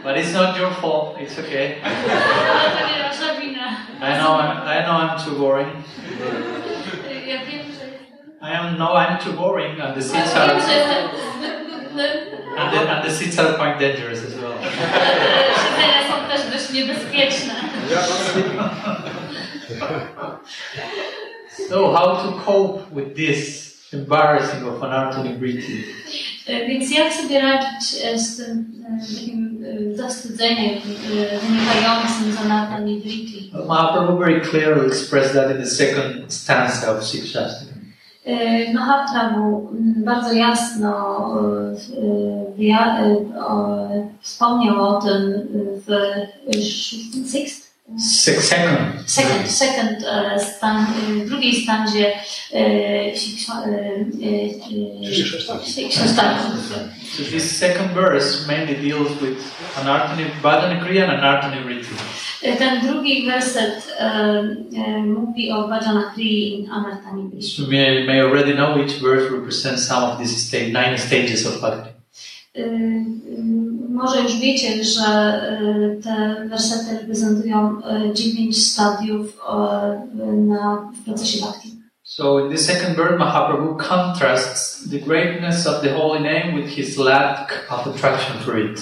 But 0.04 0.16
it's 0.18 0.34
not 0.34 0.58
your 0.58 0.72
fault, 0.82 1.18
it's 1.20 1.40
okay. 1.40 1.76
Ale 1.84 2.70
to 2.72 2.88
nie 2.98 3.04
wasza 3.04 3.42
wina. 3.42 3.68
I 4.02 4.20
know 4.20 4.40
I'm, 4.40 4.80
I 4.80 4.84
know 4.86 4.96
I'm 5.02 5.26
too 5.26 5.36
boring. 5.40 5.70
Ja 7.28 7.38
wiem, 7.46 7.66
że 7.66 7.86
jestem... 7.86 8.29
I 8.42 8.52
am 8.52 8.78
no, 8.78 8.94
I'm 8.94 9.20
too 9.20 9.34
boring, 9.34 9.82
and 9.82 9.96
the 9.96 10.02
seats 10.02 10.34
are 10.36 10.48
wiem, 10.48 10.62
że 10.62 10.74
jestem 10.74 11.10
zbyt 11.38 11.68
nudny. 11.68 12.08
and 12.58 12.74
the, 12.74 12.90
and 12.90 13.06
the 13.06 13.12
seats 13.12 13.40
are 13.40 13.54
quite 13.54 13.80
dangerous 13.80 14.20
as 14.26 14.36
well. 14.36 14.54
Siedzenia 14.64 16.08
są 16.08 16.28
też 16.30 16.52
dość 16.52 16.70
niebezpieczne. 16.74 17.54
So 21.70 21.94
how 21.94 22.16
to 22.16 22.42
cope 22.46 22.96
with 22.96 23.16
this 23.16 23.70
embarrassing 23.94 24.68
of 24.68 24.84
an 24.84 24.92
art 24.92 25.18
integrity? 25.18 25.84
Więc 26.48 26.92
jak 26.92 27.14
sobie 27.14 27.42
radzić 27.42 27.90
z 28.16 28.38
tym 28.38 28.66
takim 29.02 29.66
zawstydzeniem 29.96 30.80
wynikającym 31.42 32.34
z 32.34 32.42
anarta 32.46 32.80
nibrity? 32.80 33.58
Mahaprabhu 33.68 34.18
very 34.18 34.42
clearly 34.42 34.88
expressed 34.88 35.34
that 35.34 35.52
in 35.52 35.58
the 35.58 35.70
second 35.70 36.34
stanza 36.34 36.92
of 36.98 37.04
Six 37.06 37.36
E, 38.30 38.74
Mahaprabhu 38.74 39.70
m, 39.72 40.04
bardzo 40.06 40.34
jasno 40.34 40.92
e, 41.98 42.56
e, 43.04 44.08
wspomniał 44.22 44.88
o 44.88 45.02
tym 45.02 45.48
w 45.88 45.90
szóstym, 46.54 47.28
sixth? 47.28 47.69
Second. 47.98 49.04
Second, 49.08 49.48
second 49.48 50.04
e, 50.04 50.40
stan, 50.40 50.88
e, 50.98 51.20
w 51.20 51.26
drugiej 51.26 51.54
stanzie 51.64 52.14
e, 52.54 53.16
Sikshastaku. 55.64 56.58
So 57.16 57.24
this 57.24 57.58
second 57.58 57.94
verse 57.94 58.48
mainly 58.48 58.76
deals 58.76 59.22
with 59.22 59.38
anartani, 59.76 60.26
Bhajanagriya 60.42 61.04
and 61.04 61.12
anartanivriti. 61.14 61.90
E, 62.42 62.56
Ten 62.56 62.88
drugi 62.88 63.26
werset 63.28 63.84
mówi 65.06 65.52
o 65.52 65.68
Bhajanakri 65.68 66.24
i 66.24 66.68
Anartani 66.72 67.42
So 67.42 67.62
you 67.64 67.70
may, 67.70 68.06
may 68.06 68.22
already 68.22 68.54
know 68.54 68.78
each 68.78 69.02
verse 69.02 69.32
represents 69.32 69.88
some 69.88 70.04
of 70.04 70.18
these 70.20 70.38
state, 70.48 70.72
nine 70.72 70.98
stages 70.98 71.46
of 71.46 71.62
bhakti. 71.62 71.90
Może 74.00 74.22
już 74.22 74.36
wiecie, 74.40 74.84
że 74.84 75.08
y, 75.62 76.04
te 76.04 76.46
wersety 76.50 76.98
reprezentują 77.00 77.82
y, 78.10 78.14
dziewięć 78.14 78.68
stadiów 78.68 79.38
na, 80.48 80.92
w 81.02 81.06
procesie 81.06 81.42
bhakti. 81.46 81.70
So 82.04 82.40
in 82.40 82.52
the 82.52 82.58
second 82.58 82.96
verse, 82.98 83.18
Mahaprabhu 83.18 83.76
contrasts 83.76 84.90
the 84.90 85.00
greatness 85.00 85.68
of 85.68 85.82
the 85.82 85.94
holy 85.94 86.20
name 86.20 86.56
with 86.62 86.70
his 86.70 86.98
lack 86.98 87.66
of 87.70 87.88
attraction 87.88 88.36
for 88.46 88.60
it. 88.60 88.82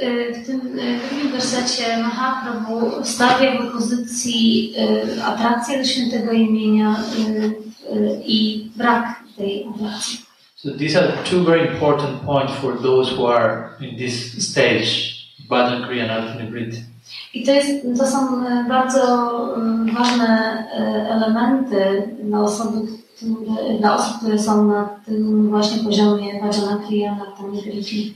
Y, 0.00 0.34
W 0.42 0.46
tym 0.46 0.60
drugim 0.60 1.32
wersecie 1.32 1.96
Mahaprabhu 2.02 3.04
stawia 3.04 3.52
w 3.62 3.68
opozycji 3.68 4.74
atrakcję 5.24 5.78
do 5.78 5.84
świętego 5.84 6.32
imienia 6.32 6.96
i 8.26 8.70
brak 8.76 9.22
tej 9.36 9.66
atrakcji. 9.74 10.31
So 10.62 10.70
these 10.70 10.94
are 10.94 11.10
two 11.24 11.42
very 11.42 11.66
important 11.66 12.22
points 12.22 12.54
for 12.60 12.78
those 12.78 13.10
who 13.10 13.26
are 13.26 13.74
in 13.80 13.96
this 13.96 14.30
stage, 14.48 15.26
Bhajan 15.50 15.88
Kriya 15.88 16.06
and. 16.06 16.74
I 17.34 17.42
to, 17.44 17.52
jest, 17.52 17.98
to 17.98 18.06
są 18.06 18.44
bardzo 18.68 19.02
ważne 19.98 20.64
elementy 21.10 22.12
dla, 22.22 22.40
osoby, 22.40 22.78
które, 23.16 23.78
dla 23.78 23.94
osób, 23.94 24.16
które 24.18 24.38
są 24.38 24.68
na 24.68 24.88
tym 25.06 25.50
właśnie 25.50 25.84
poziomie 25.84 26.40
Vajana 26.40 26.86
Kriya, 26.86 27.14
na 27.14 27.26
tym 27.26 27.52
Nirvana. 27.52 28.14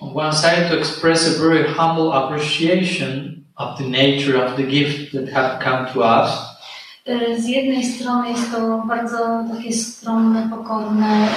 On 0.00 0.16
one 0.16 0.32
side, 0.32 0.68
to 0.70 0.78
express 0.78 1.26
a 1.26 1.42
very 1.48 1.64
humble 1.64 2.12
appreciation 2.12 3.44
of 3.56 3.78
the 3.78 3.84
nature 3.84 4.46
of 4.46 4.56
the 4.56 4.62
gift 4.62 5.12
that 5.12 5.28
have 5.32 5.58
come 5.64 5.86
to 5.92 6.00
us, 6.00 6.57
Z 7.38 7.46
jednej 7.46 7.86
strony 7.86 8.30
jest 8.30 8.52
to 8.52 8.82
bardzo 8.88 9.44
takie 9.54 9.72
skromne, 9.72 10.48
pokorne, 10.50 11.28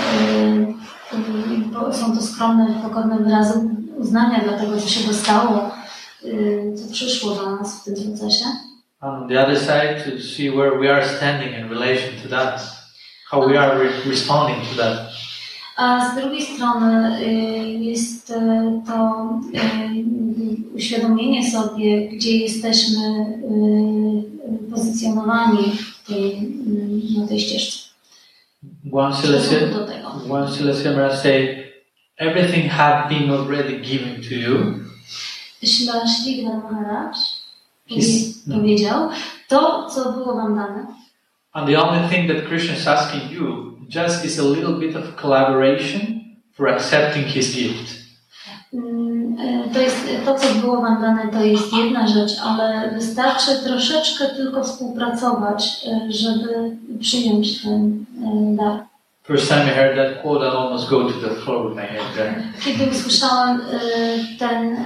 e, 1.14 1.90
e, 1.90 1.94
są 1.94 2.16
to 2.16 2.22
skromne, 2.22 2.82
pokorne 2.84 3.18
wyrazy 3.20 3.60
uznania 3.98 4.40
dla 4.40 4.54
tego, 4.54 4.82
co 4.82 4.90
się 4.90 5.08
dostało, 5.08 5.72
e, 6.26 6.30
co 6.76 6.94
przyszło 6.94 7.36
do 7.36 7.56
nas 7.56 7.82
w 7.82 7.84
tym 7.84 7.96
procesie. 7.96 8.46
on 9.02 9.28
the 9.28 9.40
other 9.44 9.58
side, 9.58 10.04
to 10.06 10.20
see 10.20 10.50
where 10.50 10.78
we 10.80 10.88
are 10.88 11.04
standing 11.18 11.54
in 11.56 11.70
relation 11.70 12.22
to 12.22 12.28
that, 12.28 12.62
how 13.32 13.48
we 13.48 13.58
are 13.58 13.76
re- 13.80 14.02
responding 14.06 14.62
to 14.70 14.76
that. 14.76 15.10
A 15.78 16.12
z 16.12 16.16
drugiej 16.22 16.42
strony 16.42 17.20
y, 17.22 17.24
jest 17.80 18.30
y, 18.30 18.34
to 18.88 19.30
y, 19.56 20.76
uświadomienie 20.76 21.52
sobie, 21.52 22.08
gdzie 22.10 22.38
jesteśmy 22.38 23.26
pozycjonowani 24.72 25.72
tej, 26.08 26.42
na 27.18 27.28
tej 27.28 27.40
ścieżce. 27.40 27.90
One 28.92 29.16
tego. 29.88 30.34
one 30.34 30.52
Celestia 30.58 30.90
Maharaj 30.90 31.18
say, 31.18 31.64
everything 32.18 32.72
have 32.72 33.10
been 33.10 33.30
already 33.32 33.80
given 33.80 34.22
to 34.30 34.36
you. 34.36 34.80
Śla 35.64 36.08
Śligna 36.08 36.58
Maharaj 36.58 37.14
powie- 37.90 38.54
powiedział, 38.56 39.10
to, 39.48 39.90
co 39.90 40.12
było 40.12 40.36
wam 40.36 40.56
dane, 40.56 40.86
And 41.54 41.68
the 41.68 41.82
only 41.82 42.10
thing 42.10 42.28
that 42.28 42.48
Krishna 42.48 42.76
is 42.76 42.88
asking 42.88 43.32
you 43.32 43.71
just 43.92 44.26
is 44.26 44.40
a 44.40 44.44
little 44.44 44.74
bit 44.80 44.96
of 44.96 45.16
collaboration 45.16 46.36
for 46.54 46.68
accepting 46.68 47.24
his 47.24 47.56
gift. 47.56 48.02
mm, 48.74 49.40
y, 49.40 49.74
to 49.74 49.82
jest 49.82 49.98
to, 50.26 50.36
co 50.40 50.48
było 50.56 50.82
wam 50.82 51.02
dane, 51.02 51.28
to 51.32 51.44
jest 51.44 51.74
jedna 51.74 52.08
rzecz, 52.08 52.32
ale 52.44 52.92
wystarczy 52.92 53.52
troszeczkę 53.64 54.26
tylko 54.26 54.64
współpracować, 54.64 55.86
y, 56.08 56.12
żeby 56.14 56.78
przyjąć 57.00 57.64
ten 57.64 58.06
y, 58.54 58.58
dar. 58.58 58.80
First 59.24 59.50
time 59.50 59.64
I 59.64 59.76
heard 59.76 59.96
that 59.96 60.22
quote, 60.22 60.46
I 60.46 60.50
almost 60.50 60.90
go 60.90 61.04
to 61.04 61.14
the 61.30 61.36
floor 61.36 61.68
with 61.70 61.76
my 61.76 61.88
head 61.88 62.06
there. 62.16 62.44
Kiedy 62.66 62.92
usłyszałam 62.92 63.62
ten, 64.40 64.86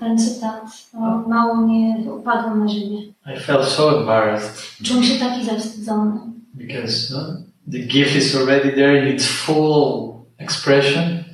ten 0.00 0.18
cytat, 0.18 0.62
mało 1.26 1.54
mnie 1.54 1.96
upadłam 2.12 2.64
na 2.64 2.68
ziemię. 2.68 2.98
I 3.36 3.40
felt 3.40 3.64
so 3.68 4.00
embarrassed 4.00 4.62
Czułem 4.82 5.04
się 5.04 5.18
taki 5.18 5.44
zawstydzony, 5.44 6.20
because 6.54 7.14
no, 7.14 7.49
the 7.68 7.78
gift 7.78 8.16
is 8.16 8.36
already 8.36 8.70
there 8.72 8.96
in 9.06 9.14
its 9.16 9.26
full 9.26 10.10
expression. 10.38 11.24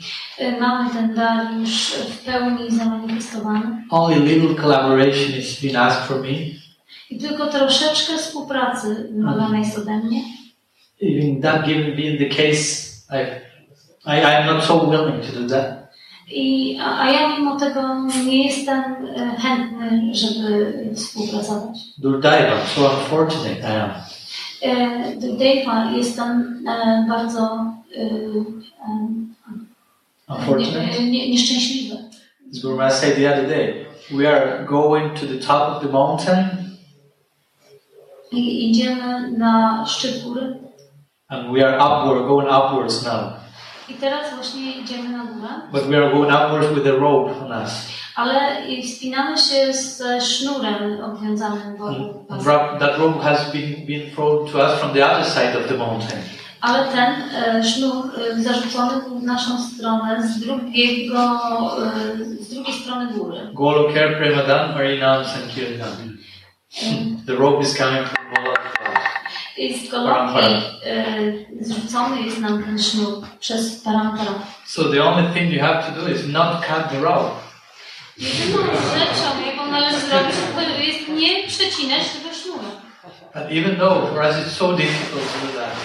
Y, 0.40 0.56
Mamy 0.60 0.90
ten 0.90 1.14
dar 1.14 1.46
już 1.60 1.92
w 2.10 2.24
pełni 2.24 2.70
zamanifestowany 2.70 3.82
Only 3.90 4.20
little 4.20 4.54
collaboration 4.62 5.38
is 5.38 5.60
being 5.60 5.76
asked 5.76 6.02
for 6.06 6.20
me. 6.20 6.28
i 7.10 7.18
tylko 7.18 7.46
troszeczkę 7.46 8.16
współpracy 8.18 9.08
wymagana 9.12 9.58
jest 9.58 9.78
ode 9.78 9.96
mnie. 9.98 10.22
Even 11.02 11.42
that 11.42 11.66
given 11.66 11.96
being 11.96 12.18
the 12.18 12.28
case, 12.36 12.86
I, 13.10 13.22
I, 14.06 14.20
I'm 14.22 14.46
not 14.46 14.64
so 14.64 14.90
willing 14.90 15.24
to 15.26 15.40
do 15.40 15.48
that. 15.48 15.86
I, 16.30 16.78
a, 16.80 16.98
a 17.00 17.10
ja 17.10 17.28
mimo 17.36 17.56
tego 17.60 17.94
nie 18.26 18.44
jestem 18.46 18.78
y, 19.06 19.40
chętny, 19.42 20.14
żeby 20.14 20.74
współpracować. 20.94 21.78
Durdaiva, 21.98 22.66
so 22.74 22.90
unfortunate 22.90 23.60
I 23.60 23.76
am. 23.80 23.90
Y, 24.66 25.36
Dave'a 25.38 25.90
jestem 25.96 26.64
y, 26.66 27.08
bardzo 27.08 27.66
y, 27.96 28.00
y, 28.00 29.26
Unfortunate. 30.28 31.02
nie, 31.02 31.10
nie, 31.10 31.30
nieszczęśliwy. 31.30 31.96
Guru 32.62 32.76
Maharaj 32.76 32.92
said 33.00 33.16
the 33.16 33.32
other 33.32 33.48
day, 33.48 33.86
we 34.10 34.26
are 34.28 34.64
going 34.64 35.20
to 35.20 35.26
the 35.26 35.38
top 35.46 35.76
of 35.76 35.82
the 35.82 35.88
mountain 35.88 36.46
I 38.32 38.70
idziemy 38.70 39.30
na 39.38 39.84
szczyt 39.86 40.22
góry 40.24 40.58
and 41.28 41.52
we 41.52 41.66
are 41.68 41.76
upward, 41.78 42.26
going 42.26 42.48
upwards 42.48 43.04
now. 43.04 43.32
i 43.88 43.94
teraz 43.94 44.34
właśnie 44.34 44.72
idziemy 44.80 45.08
na 45.08 45.24
górę, 45.24 45.48
But 45.72 45.82
we 45.82 45.96
are 45.96 46.10
going 46.12 46.30
upwards 46.32 46.74
with 46.74 46.86
a 46.86 46.92
rope 47.00 47.32
on 47.44 47.62
us. 47.64 47.88
Ale 48.16 48.66
i 48.68 48.82
wspinamy 48.82 49.38
się 49.38 49.72
ze 49.72 50.20
sznurem 50.20 51.04
obwiązanym 51.04 51.76
wokół 51.76 52.26
rope- 52.30 52.78
that 52.78 52.98
rope 52.98 53.22
has 53.24 53.52
been, 53.52 53.86
been 53.86 54.10
thrown 54.14 54.48
to 54.52 54.58
us 54.58 54.72
from 54.80 54.92
the 54.92 55.06
other 55.10 55.24
side 55.24 55.58
of 55.58 55.68
the 55.68 55.74
mountain. 55.76 56.18
Ale 56.60 56.84
ten 56.88 57.14
e, 57.34 57.64
sznur 57.64 58.04
e, 58.38 58.42
zarzucony 58.42 59.02
był 59.02 59.18
w 59.18 59.22
naszą 59.22 59.58
stronę 59.62 60.28
z 60.28 60.40
drugiego, 60.40 61.40
e, 61.86 62.24
z 62.44 62.54
drugiej 62.54 62.74
strony 62.74 63.12
góry. 63.12 63.38
Golokar 63.54 64.16
Premadan 64.18 64.74
Marinam 64.74 65.24
Sankirtan. 65.24 66.16
The 67.26 67.34
rope 67.34 67.62
is 67.62 67.76
coming 67.78 68.06
from 68.08 68.26
Golokar. 68.34 69.00
I 69.58 69.74
z 69.78 69.90
Goloki 69.90 70.44
e, 70.86 71.04
zrzucony 71.60 72.22
jest 72.22 72.40
nam 72.40 72.62
ten 72.64 72.78
sznur 72.78 73.24
przez 73.40 73.80
parampara. 73.84 74.32
So 74.66 74.84
the 74.84 75.04
only 75.04 75.32
thing 75.34 75.52
you 75.52 75.60
have 75.62 75.82
to 75.82 76.00
do 76.00 76.08
is 76.08 76.28
not 76.28 76.50
cut 76.66 76.90
the 76.90 77.00
rope. 77.00 77.45
Jedyną 78.18 78.62
rzeczą, 78.98 79.46
jaką 79.46 79.70
należy 79.70 80.00
zrobić, 80.00 80.36
to 80.54 80.60
jest 80.82 81.08
nie 81.08 81.48
przecinać 81.48 82.02
tego 82.08 82.34
sznura. 82.34 82.68
And 83.34 83.50
even 83.52 83.76
though 83.76 84.08
for 84.08 84.22
us 84.22 84.36
it's 84.36 84.56
so 84.56 84.72
difficult 84.72 85.22
to 85.32 85.46
do 85.46 85.52
that, 85.60 85.76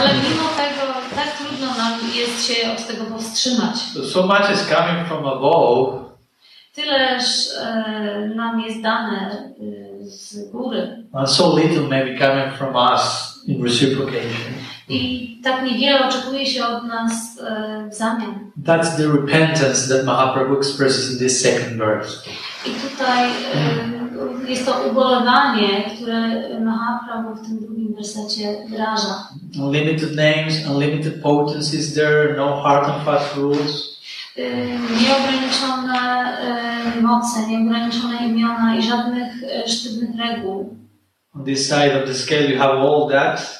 Ale 0.00 0.08
mimo 0.14 0.48
tego 0.56 0.92
tak 1.14 1.36
trudno 1.38 1.74
nam 1.74 1.92
jest 2.14 2.46
się 2.46 2.72
od 2.72 2.86
tego 2.86 3.04
powstrzymać. 3.04 3.76
so, 3.76 4.04
so 4.04 4.22
much 4.22 4.50
is 4.54 4.66
coming 4.68 5.08
from 5.08 5.26
above 5.26 6.08
Tyleż 6.74 7.24
e, 7.60 8.32
nam 8.34 8.60
jest 8.60 8.82
dane 8.82 9.30
e, 10.00 10.04
z 10.04 10.50
góry. 10.52 11.04
And 11.12 11.30
so 11.30 11.58
little 11.58 11.82
may 11.88 12.04
be 12.04 12.18
coming 12.26 12.54
from 12.58 12.76
us 12.76 13.34
in 13.46 13.64
reciprocation. 13.64 14.54
I 14.88 15.40
tak 15.44 15.62
niewiele 15.64 16.08
oczekuje 16.08 16.46
się 16.46 16.66
od 16.66 16.84
nas 16.84 17.12
e, 17.40 17.88
w 17.90 17.94
zamian. 17.94 18.50
That's 18.64 18.96
the 18.96 19.06
repentance 19.06 19.88
that 19.96 20.06
Mahaprabhu 20.06 20.56
expresses 20.58 21.12
in 21.12 21.18
this 21.18 21.40
second 21.42 21.78
verse. 21.78 22.16
I 22.66 22.70
tutaj 22.70 23.30
e, 24.46 24.50
jest 24.50 24.66
to 24.66 24.74
ubolewanie, 24.90 25.90
które 25.96 26.20
Mahaprabhu 26.60 27.34
w 27.34 27.46
tym 27.46 27.58
drugim 27.58 27.94
wersecie 27.94 28.56
wyraża. 28.70 29.28
Unlimited 29.60 30.16
names, 30.16 30.66
unlimited 30.70 31.22
potencies 31.22 31.94
there, 31.94 32.34
no 32.36 32.62
hard 32.62 32.88
and 32.88 33.04
fast 33.04 33.36
rules. 33.36 33.98
E, 34.36 34.42
Nieograniczone 34.68 35.98
moce, 37.02 37.46
nieograniczone 37.48 38.26
imiona 38.28 38.76
i 38.76 38.82
żadnych 38.82 39.32
sztywnych 39.66 40.10
reguł. 40.18 40.76
On 41.34 41.44
this 41.44 41.68
side 41.68 42.02
of 42.02 42.08
the 42.08 42.14
scale, 42.14 42.50
you 42.50 42.58
have 42.58 42.72
all 42.72 43.08
that. 43.10 43.58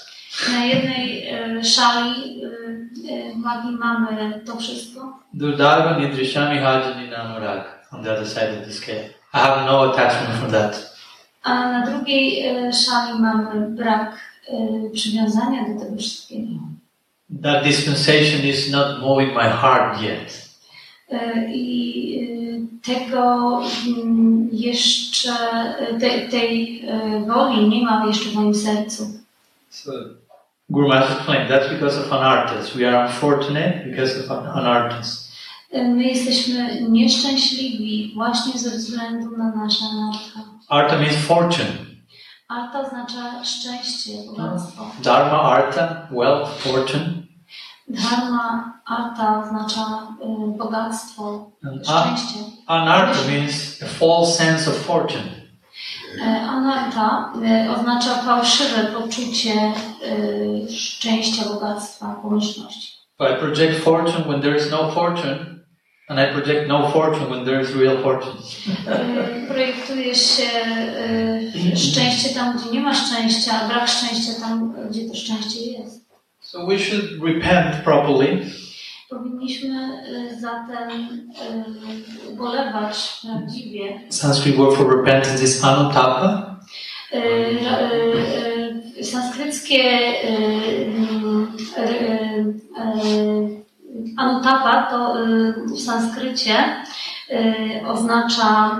Na 0.53 0.65
jednej 0.65 1.29
e, 1.29 1.65
szali 1.65 2.11
e, 2.11 2.49
e, 3.13 3.43
wagi 3.43 3.77
mamy 3.79 4.41
to 4.47 4.57
wszystko, 4.57 5.19
Durdarva 5.35 5.99
Nidrishami 5.99 6.59
Hajani 6.59 7.09
Namurag 7.09 7.65
on 7.93 8.03
the 8.03 8.13
other 8.13 8.27
side 8.27 8.59
of 8.61 8.67
the 8.67 8.73
scale. 8.73 9.05
I 9.35 9.39
have 9.39 9.67
no 9.67 9.93
attachment 9.93 10.39
from 10.41 10.51
that. 10.51 10.99
a 11.43 11.73
na 11.73 11.87
drugiej 11.87 12.45
szali 12.73 13.21
mamy 13.21 13.69
brak 13.71 14.19
przywiązania 14.93 15.65
do 15.69 15.81
tego 15.81 15.97
wszystkiego. 15.97 16.51
That 17.43 17.65
dispensation 17.65 18.45
is 18.45 18.71
not 18.71 19.01
moving 19.01 19.35
my 19.35 19.51
heart 19.51 20.03
yet. 20.03 20.49
I 21.49 22.29
tego 22.83 23.61
mm, 23.87 24.49
jeszcze, 24.53 25.31
te, 26.01 26.29
tej 26.29 26.83
e, 26.89 27.21
woli 27.27 27.69
nie 27.69 27.85
ma 27.85 28.07
jeszcze 28.07 28.31
w 28.31 28.35
moim 28.35 28.55
sercu. 28.55 29.18
So, 29.71 29.93
Guru 30.71 30.89
Maharaj 30.89 31.17
explained 31.17 31.51
that's 31.51 31.69
because 31.73 31.97
of 31.99 32.13
an 32.13 32.23
artist. 32.23 32.75
We 32.75 32.85
are 32.85 33.05
unfortunate 33.07 33.85
because 33.91 34.17
of 34.19 34.31
an, 34.31 34.67
artist. 34.67 35.29
My 35.73 36.03
jesteśmy 36.03 36.83
nieszczęśliwi 36.91 38.13
właśnie 38.15 38.61
ze 38.61 38.71
względu 38.71 39.37
na 39.37 39.55
nasze 39.57 39.85
narka. 39.85 40.51
Arta 40.69 40.99
means 40.99 41.17
fortune. 41.17 41.73
Arta 42.49 42.81
oznacza 42.81 43.45
szczęście, 43.45 44.11
bogactwo. 44.27 44.91
Dharma, 45.03 45.43
artha, 45.43 46.09
wealth, 46.11 46.51
fortune. 46.59 47.05
Dharma, 47.89 48.73
arta 48.87 49.43
oznacza 49.45 50.07
bogactwo, 50.59 51.51
szczęście. 51.83 52.39
anartha 52.67 53.29
means 53.29 53.83
a 53.83 53.87
false 53.87 54.33
sense 54.45 54.71
of 54.71 54.77
fortune. 54.77 55.38
E, 56.17 56.41
Anarta 56.41 57.33
e, 57.45 57.71
oznacza 57.71 58.15
fałszywe 58.15 58.85
poczucie 58.85 59.53
e, 59.53 59.73
szczęścia, 60.73 61.45
bogactwa, 61.45 62.21
pomyślności. 62.23 62.99
I 63.21 63.41
project 63.41 63.85
fortune 63.85 64.25
when 64.25 64.41
there 64.43 64.57
is 64.57 64.71
no 64.71 64.91
fortune, 64.91 65.37
and 66.09 66.21
I 66.21 66.33
project 66.33 66.69
no 66.69 66.91
fortune 66.91 67.27
when 67.27 67.45
there 67.45 67.61
is 67.63 67.77
real 67.77 67.99
fortune. 68.03 68.35
Projektuje 69.49 70.15
się 70.15 70.49
szczęście 71.77 72.29
tam, 72.35 72.59
gdzie 72.59 72.71
nie 72.71 72.81
ma 72.81 72.95
szczęścia, 72.95 73.53
a 73.63 73.69
brak 73.69 73.89
szczęścia 73.89 74.33
tam, 74.41 74.75
gdzie 74.91 75.09
to 75.09 75.15
szczęście 75.15 75.61
jest. 75.61 76.09
So 76.41 76.67
we 76.67 76.79
should 76.79 77.05
repent 77.23 77.85
properly 77.85 78.47
Powinniśmy 79.09 79.77
e, 79.77 80.41
zatem 80.41 80.91
e, 80.91 82.31
ubolewać 82.33 83.23
prawdziwie. 83.23 84.01
Sanskrit 84.09 84.57
word 84.57 84.77
for 84.77 84.97
repentance 84.97 85.45
is 85.45 85.65
anutapa. 85.65 86.57
E, 87.13 87.19
e, 88.99 89.05
Sanskryckie 89.05 89.83
anutapa 94.17 94.83
to 94.91 95.15
w 95.75 95.81
sanskrycie 95.81 96.55
oznacza 97.87 98.79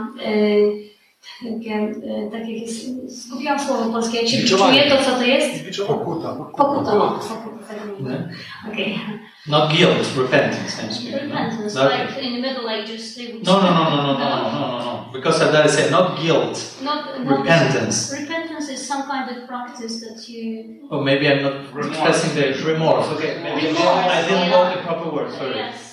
tak 2.33 2.41
jak 2.41 2.49
jest, 2.49 2.87
zgubiłam 3.27 3.61
słowo 3.61 3.93
polskie, 3.93 4.19
jak 4.19 4.29
się 4.29 4.37
Biczowanie. 4.39 4.79
czuje 4.83 4.91
to 4.99 5.05
co 5.05 5.11
to 5.11 5.23
jest? 5.23 5.79
Pokuta. 5.87 6.29
Pokuta. 6.57 6.93
o, 6.93 7.11
Pokuta, 7.11 7.65
tak 7.69 7.99
mówię. 8.01 8.29
Okej. 8.73 8.99
Not 9.47 9.73
guilt, 9.73 10.17
repentance. 10.17 10.83
I'm 10.83 10.93
speaking. 10.93 11.23
Repentance, 11.23 11.75
Not- 11.75 11.93
like 11.93 12.23
in 12.23 12.43
the 12.43 12.49
Middle 12.49 12.69
Ages 12.71 13.15
they 13.15 13.27
would 13.33 13.47
No, 13.47 13.53
no, 13.63 13.71
no, 13.75 13.85
no, 13.91 13.97
no, 13.97 14.13
no, 14.13 14.19
no, 14.19 14.53
no, 14.53 14.69
no, 14.69 14.79
no. 14.85 15.13
Because 15.13 15.45
of 15.45 15.53
that 15.53 15.67
I 15.67 15.69
said 15.69 15.91
not 15.91 16.21
guilt, 16.23 16.59
Not, 16.83 17.25
not 17.25 17.39
repentance. 17.39 18.13
Repentance 18.21 18.69
is 18.73 18.89
some 18.89 19.03
kind 19.03 19.31
of 19.31 19.47
practice 19.49 20.01
that 20.01 20.29
you 20.29 20.65
Or 20.91 21.03
maybe 21.05 21.27
I'm 21.29 21.43
not 21.43 21.55
expressing 21.87 22.35
the 22.35 22.73
remorse. 22.73 23.07
Okay, 23.17 23.41
maybe 23.43 23.61
I 23.61 23.71
didn't, 23.73 23.87
I 23.87 24.23
didn't 24.29 24.51
know 24.51 24.65
the 24.77 24.83
proper 24.83 25.11
word. 25.17 25.31
Sorry. 25.33 25.57
Yes. 25.57 25.88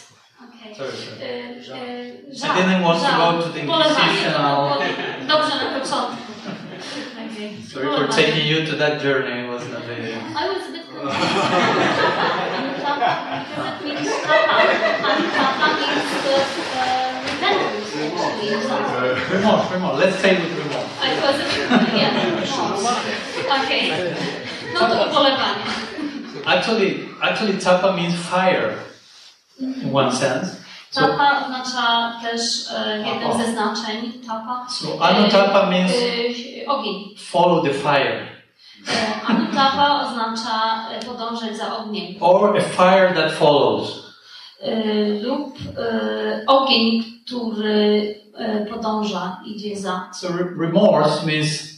Okay. 0.76 0.92
Sorry, 0.92 1.64
sorry. 1.64 2.12
I 2.32 2.36
żal, 2.36 2.56
didn't 2.56 2.84
want 2.84 3.00
to 3.00 3.08
go 3.18 3.42
to 3.42 3.50
the 3.54 3.60
Ubolewanie. 3.64 3.96
Inquisitional- 3.96 4.80
Dobrze 5.28 5.56
na 5.56 5.80
początku. 5.80 6.16
Okay. 7.32 7.50
Sorry 7.74 7.88
for 7.98 8.08
taking 8.08 8.46
you 8.48 8.66
to 8.66 8.76
that 8.78 9.02
journey. 9.02 9.46
It 9.46 9.50
was 9.50 9.64
not 9.70 9.82
a... 9.84 9.96
I 10.36 10.48
was 10.50 10.64
a 10.68 10.72
bit 10.72 10.84
confused. 10.88 11.16
Because 11.16 12.46
it 12.46 12.62
means 12.64 12.82
tapa. 12.84 13.12
And 15.06 15.32
tapa 15.36 15.68
means 15.80 16.12
the, 16.24 16.36
repentance, 17.26 17.96
actually. 17.96 18.48
in 18.54 18.62
Sanskrit. 18.62 19.30
Remorse, 19.32 19.72
remorse. 19.72 19.98
Let's 20.00 20.20
say 20.20 20.32
with 20.42 20.58
remorse. 20.58 20.92
I 21.02 21.04
was 21.24 21.36
a 21.36 21.44
bit, 21.44 21.94
yeah. 21.96 22.24
Okay. 23.64 23.84
No 24.74 24.80
to. 24.90 26.46
Actually, 26.46 26.90
actually, 27.24 27.58
tapa 27.60 27.94
means 27.96 28.16
fire 28.16 28.78
in 29.60 29.92
one 29.92 30.12
sense. 30.12 30.65
Tapa 30.96 31.46
oznacza 31.46 32.14
też 32.22 32.42
e, 32.76 32.98
jednym 32.98 33.34
ze 33.46 33.52
znaczeń 33.52 34.14
tapa. 34.28 34.66
so 34.70 34.88
anutapa 35.06 35.66
means 35.70 35.92
E, 35.92 36.68
ogień. 36.68 37.16
follow 37.18 37.64
the 37.66 37.74
fire, 37.74 38.28
E, 38.88 39.26
Anutapa 39.28 40.02
oznacza 40.08 40.86
e, 40.92 41.06
podążać 41.06 41.58
za 41.58 41.78
ogniem. 41.78 42.06
or 42.20 42.58
a 42.58 42.62
fire 42.62 43.14
that 43.16 43.32
follows. 43.32 44.06
E, 44.62 44.76
lub 45.22 45.56
e, 45.78 46.44
ogień, 46.48 47.04
który 47.26 48.16
e, 48.38 48.66
podąża, 48.66 49.42
idzie 49.46 49.78
za. 49.78 50.10
So 50.14 50.28
re- 50.28 50.50
remorse 50.62 51.26
means 51.26 51.75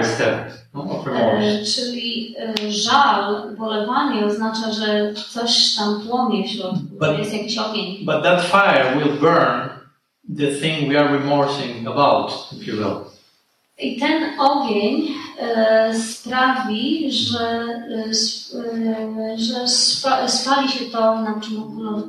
is 0.00 0.18
there 0.18 0.64
no. 0.74 1.04
E, 1.40 1.64
czyli 1.64 2.36
e, 2.38 2.72
żal, 2.72 3.52
ubolewanie 3.52 4.26
oznacza, 4.26 4.72
że 4.72 5.14
coś 5.14 5.74
tam 5.74 6.00
płonie 6.00 6.48
w 6.48 6.50
środku, 6.50 6.78
But- 7.00 7.18
jest 7.18 7.32
jakiś 7.32 7.58
ogień. 7.58 8.04
But 8.04 8.22
that 8.22 8.42
fire 8.42 8.96
will 8.96 9.12
burn 9.20 9.68
the 10.38 10.60
thing 10.60 10.88
we 10.88 11.00
are 11.00 11.18
remorsing 11.18 11.88
about, 11.88 12.48
if 12.52 12.70
you 12.70 12.76
will. 12.76 12.96
I 13.78 14.00
ten 14.00 14.40
ogień 14.40 15.08
e, 15.38 15.94
sprawi, 15.94 17.12
że, 17.12 17.38
e, 17.38 18.10
e, 19.32 19.38
że 19.38 19.68
spa, 19.68 20.28
spali 20.28 20.68
się 20.68 20.84
to, 20.84 21.20
na 21.20 21.40
czym 21.40 21.62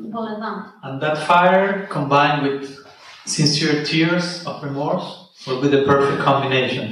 ubolewamy. 0.05 0.61
And 0.81 1.01
that 1.01 1.19
fire 1.19 1.87
combined 1.89 2.43
with 2.43 2.85
sincere 3.25 3.83
tears 3.83 4.47
of 4.47 4.63
remorse 4.63 5.24
will 5.47 5.61
be 5.61 5.69
the 5.77 5.83
perfect 5.83 6.23
combination. 6.23 6.87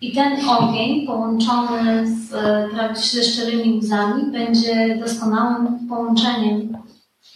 I 0.00 0.12
ten 0.12 0.48
ogień 0.48 1.06
połączony 1.06 2.06
z, 2.06 2.34
e, 2.34 2.68
prawie- 2.74 2.94
ze 2.96 3.22
szczerymi 3.24 3.78
łzami 3.78 4.22
będzie 4.32 4.96
doskonałym 5.00 5.88
połączeniem. 5.88 6.78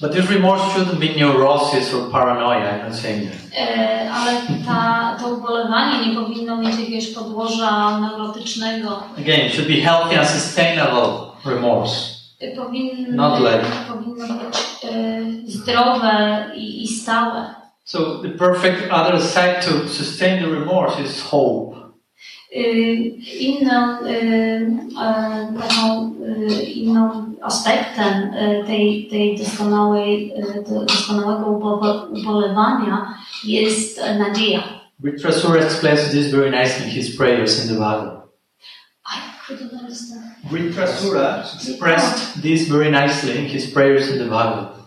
But 0.00 0.12
this 0.12 0.30
remorse 0.30 0.64
shouldn't 0.64 0.98
be 0.98 1.20
neurosis 1.20 1.94
or 1.94 2.10
paranoia, 2.10 2.60
I'm 2.78 2.84
not 2.88 2.94
saying 2.98 3.30
that. 3.30 3.38
E, 3.58 4.10
ale 4.12 4.32
ta, 4.66 5.16
to 5.20 5.28
ubolewanie 5.34 6.06
nie 6.06 6.14
powinno 6.14 6.56
mieć 6.56 6.78
jakiegoś 6.80 7.06
podłoża 7.06 8.00
neurotycznego. 8.00 9.02
Again, 9.18 9.46
it 9.46 9.52
should 9.52 9.68
be 9.68 9.74
healthy 9.80 10.18
and 10.18 10.28
sustainable 10.28 11.08
remorse. 11.46 11.96
E, 12.40 12.56
Powinno, 12.56 13.28
Not 13.30 13.40
like- 13.40 13.92
powinno 13.94 14.26
być 14.26 14.56
e, 14.84 15.20
zdrowe 15.46 16.44
i, 16.56 16.82
i 16.82 16.88
stałe. 16.88 17.54
So 17.92 18.22
the 18.22 18.30
perfect 18.30 18.90
other 18.90 19.20
side 19.20 19.60
to 19.68 19.86
sustain 19.86 20.42
the 20.42 20.48
remorse 20.48 20.98
is 20.98 21.20
hope. 21.20 21.76
Inną, 23.40 23.98
taką, 25.60 26.14
inną 26.74 27.34
aspektem 27.42 28.32
tej, 28.66 29.08
tej 29.10 29.38
doskonałej, 29.38 30.32
doskonałego 30.86 31.46
ubo- 31.46 32.06
ubolewania 32.10 33.14
jest 33.44 34.00
nadzieja. 34.18 34.62
Vitrasura 35.04 35.62
explains 35.62 36.10
this 36.10 36.30
very 36.30 36.50
nicely 36.50 36.84
in 36.84 36.90
his 36.90 37.16
prayers 37.16 37.64
in 37.64 37.68
the 37.68 37.74
Bible. 37.74 38.22
I 39.06 39.18
couldn't 39.46 39.72
understand. 39.80 40.22
Expressed 41.54 42.42
this 42.42 42.68
very 42.68 42.90
nicely 42.90 43.38
in 43.38 43.46
his 43.46 43.66
prayers 43.66 44.08
in 44.10 44.18
the 44.18 44.24
Bible. 44.30 44.81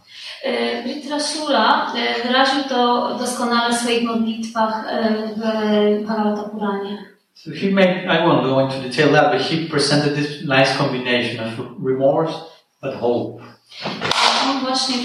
E, 0.45 0.84
Vritrasura 0.84 1.91
e, 1.95 2.27
wyraził 2.27 2.63
to 2.63 3.09
doskonale 3.19 3.73
w 3.73 3.77
swoich 3.77 4.03
modlitwach 4.03 4.85
e, 4.89 5.13
w 5.35 6.07
Bhagavata 6.07 6.49
Puranie. 6.49 6.97
So 7.34 7.51
he 7.51 7.72
made, 7.72 8.05
I 8.05 8.27
won't 8.27 8.43
go 8.43 8.59
into 8.59 8.89
detail 8.89 9.13
that, 9.13 9.31
but 9.31 9.41
he 9.41 9.67
presented 9.69 10.15
this 10.15 10.41
nice 10.41 10.77
combination 10.77 11.47
of 11.47 11.53
remorse 11.84 12.34
but 12.81 12.95
hope. 12.95 13.43
On 14.49 14.59
właśnie 14.59 14.95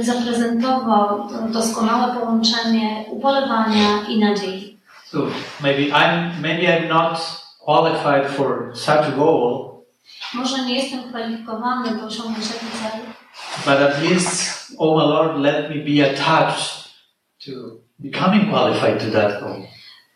zaprezentował 0.00 1.28
to 1.28 1.48
doskonałe 1.48 2.14
połączenie 2.14 3.04
ubolewania 3.10 4.02
i 4.08 4.18
nadziei. 4.18 4.78
So 5.06 5.18
maybe 5.62 5.82
I'm, 5.82 6.40
maybe 6.40 6.62
I'm 6.62 6.88
not 6.88 7.42
qualified 7.64 8.30
for 8.30 8.70
such 8.74 9.08
a 9.08 9.10
goal, 9.16 9.71
Może 10.34 10.64
nie 10.64 10.74
jestem 10.74 11.02
kwalifikowany 11.02 11.96
do 11.96 12.06
osiągnięcia 12.06 12.54
tego 12.54 12.72
celu, 12.82 13.04
but 13.64 13.90
at 13.90 14.02
least, 14.02 14.72
oh 14.78 14.96
my 14.96 15.06
Lord, 15.12 15.38
let 15.38 15.70
me 15.70 15.76
be 15.76 16.10
attached 16.12 16.88
to 17.44 17.50
becoming 17.98 18.50
qualified 18.50 19.00
to 19.00 19.10
that 19.20 19.40
goal. 19.40 19.62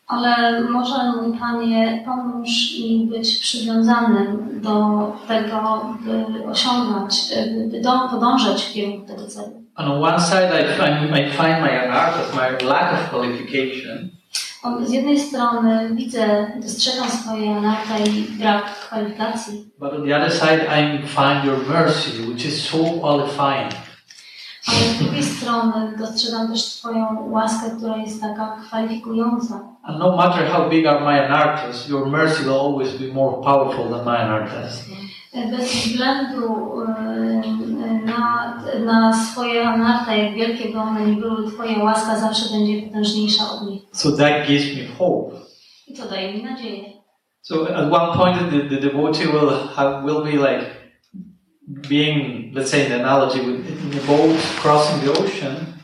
ale 0.07 0.61
może 0.61 0.95
mój 1.13 1.39
Panie 1.39 2.03
pomóż 2.05 2.49
mi 2.79 3.07
być 3.11 3.39
przywiązanym 3.39 4.61
do 4.61 5.13
tego, 5.29 5.87
by 6.01 6.45
osiągnąć, 6.51 7.15
by 7.73 7.81
do, 7.81 8.09
podążać 8.11 8.63
w 8.65 8.73
kierunku 8.73 9.07
tego 9.07 9.27
celu. 9.27 9.63
On 9.77 10.05
one 10.05 10.21
side, 10.21 10.51
I 10.61 10.65
find, 10.77 11.11
I 11.19 11.31
find 11.31 11.61
my 11.61 11.89
my 12.37 12.69
lack 12.69 12.93
of 12.95 13.11
qualification, 13.11 13.99
On, 13.99 14.16
z 14.87 14.91
jednej 14.93 15.21
strony 15.21 15.91
widzę, 15.95 16.47
dostrzegam 16.63 17.11
swoje 17.11 17.57
anarta 17.57 17.99
i 17.99 18.23
brak 18.39 18.65
kwalifikacji, 18.65 19.71
but 19.79 19.93
on 19.93 20.09
the 20.09 20.17
other 20.17 20.33
side, 20.33 20.67
I 20.67 21.07
find 21.07 21.45
your 21.45 21.59
mercy, 21.69 22.11
which 22.29 22.45
is 22.47 22.65
so 22.71 22.79
qualifying. 23.01 23.73
ale 24.69 24.77
z 24.79 24.99
drugiej 24.99 25.23
strony 25.23 25.97
dostrzegam 25.99 26.53
też 26.53 26.65
Twoją 26.79 27.31
łaskę, 27.31 27.71
która 27.79 27.97
jest 27.97 28.21
taka 28.21 28.57
kwalifikująca. 28.67 29.61
And 29.83 29.99
no 29.99 30.17
matter 30.17 30.49
how 30.49 30.69
big 30.71 30.87
are 30.87 31.01
my 31.01 31.27
anarthas, 31.27 31.89
your 31.89 32.07
mercy 32.07 32.43
will 32.45 32.61
always 32.61 32.93
be 32.97 33.15
more 33.15 33.37
powerful 33.43 33.85
than 33.91 34.05
my 34.05 34.19
anarthas. 34.19 34.85
Bez 35.51 35.71
względu 35.75 36.81
y, 36.83 37.76
na, 38.07 38.55
na 38.85 39.13
swoje 39.13 39.69
anarta, 39.69 40.15
jak 40.15 40.35
wielkie 40.35 40.69
by 40.69 40.79
one 40.79 41.07
nie 41.07 41.17
były, 41.17 41.51
Twoja 41.51 41.85
łaska 41.85 42.21
zawsze 42.21 42.59
będzie 42.59 42.87
potężniejsza 42.87 43.51
od 43.51 43.69
nich. 43.71 43.83
So 43.93 44.13
that 44.13 44.47
gives 44.47 44.77
me 44.77 44.97
hope. 44.99 45.37
I 45.89 45.95
to 45.95 46.09
daje 46.09 46.35
mi 46.35 46.43
nadzieję. 46.43 46.85
So 47.43 47.77
at 47.77 47.93
one 47.93 48.17
point, 48.19 48.51
the, 48.51 48.77
the 48.77 48.81
devotee 48.81 49.27
will 49.27 49.51
have, 49.77 50.05
will 50.05 50.25
be 50.25 50.33
like 50.33 50.67
being, 51.89 52.53
let's 52.55 52.71
say, 52.71 52.85
in 52.85 52.89
the 52.91 53.01
analogy 53.01 53.41
with 53.41 53.67
in 53.69 53.99
a 53.99 54.07
boat 54.07 54.37
crossing 54.63 55.01
the 55.05 55.13
ocean, 55.13 55.76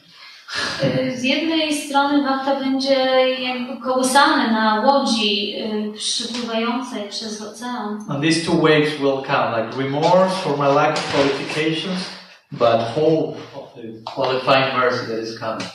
Z 1.16 1.23
jednej 1.23 1.74
strony 1.74 2.23
wapta 2.23 2.61
będzie 2.61 2.95
jakby 3.41 3.77
kołysany 3.77 4.53
na 4.53 4.81
łodzi 4.87 5.55
y, 5.57 5.93
przypływającej 5.99 7.03
przez 7.09 7.43
ocean. 7.43 8.05
and 8.09 8.23
these 8.23 8.47
two 8.47 8.57
waves 8.57 8.99
will 9.01 9.23
come, 9.27 9.57
like 9.57 9.77
remorse 9.79 10.35
for 10.37 10.59
my 10.59 10.69
lack 10.69 10.99
of 10.99 11.12
qualifications, 11.15 12.11
but 12.53 12.81
hope 12.95 13.37
of 13.57 13.74
the 13.74 13.83
qualifying 14.15 14.77
mercy 14.79 15.07
that 15.07 15.23
is 15.23 15.39
coming. 15.39 15.69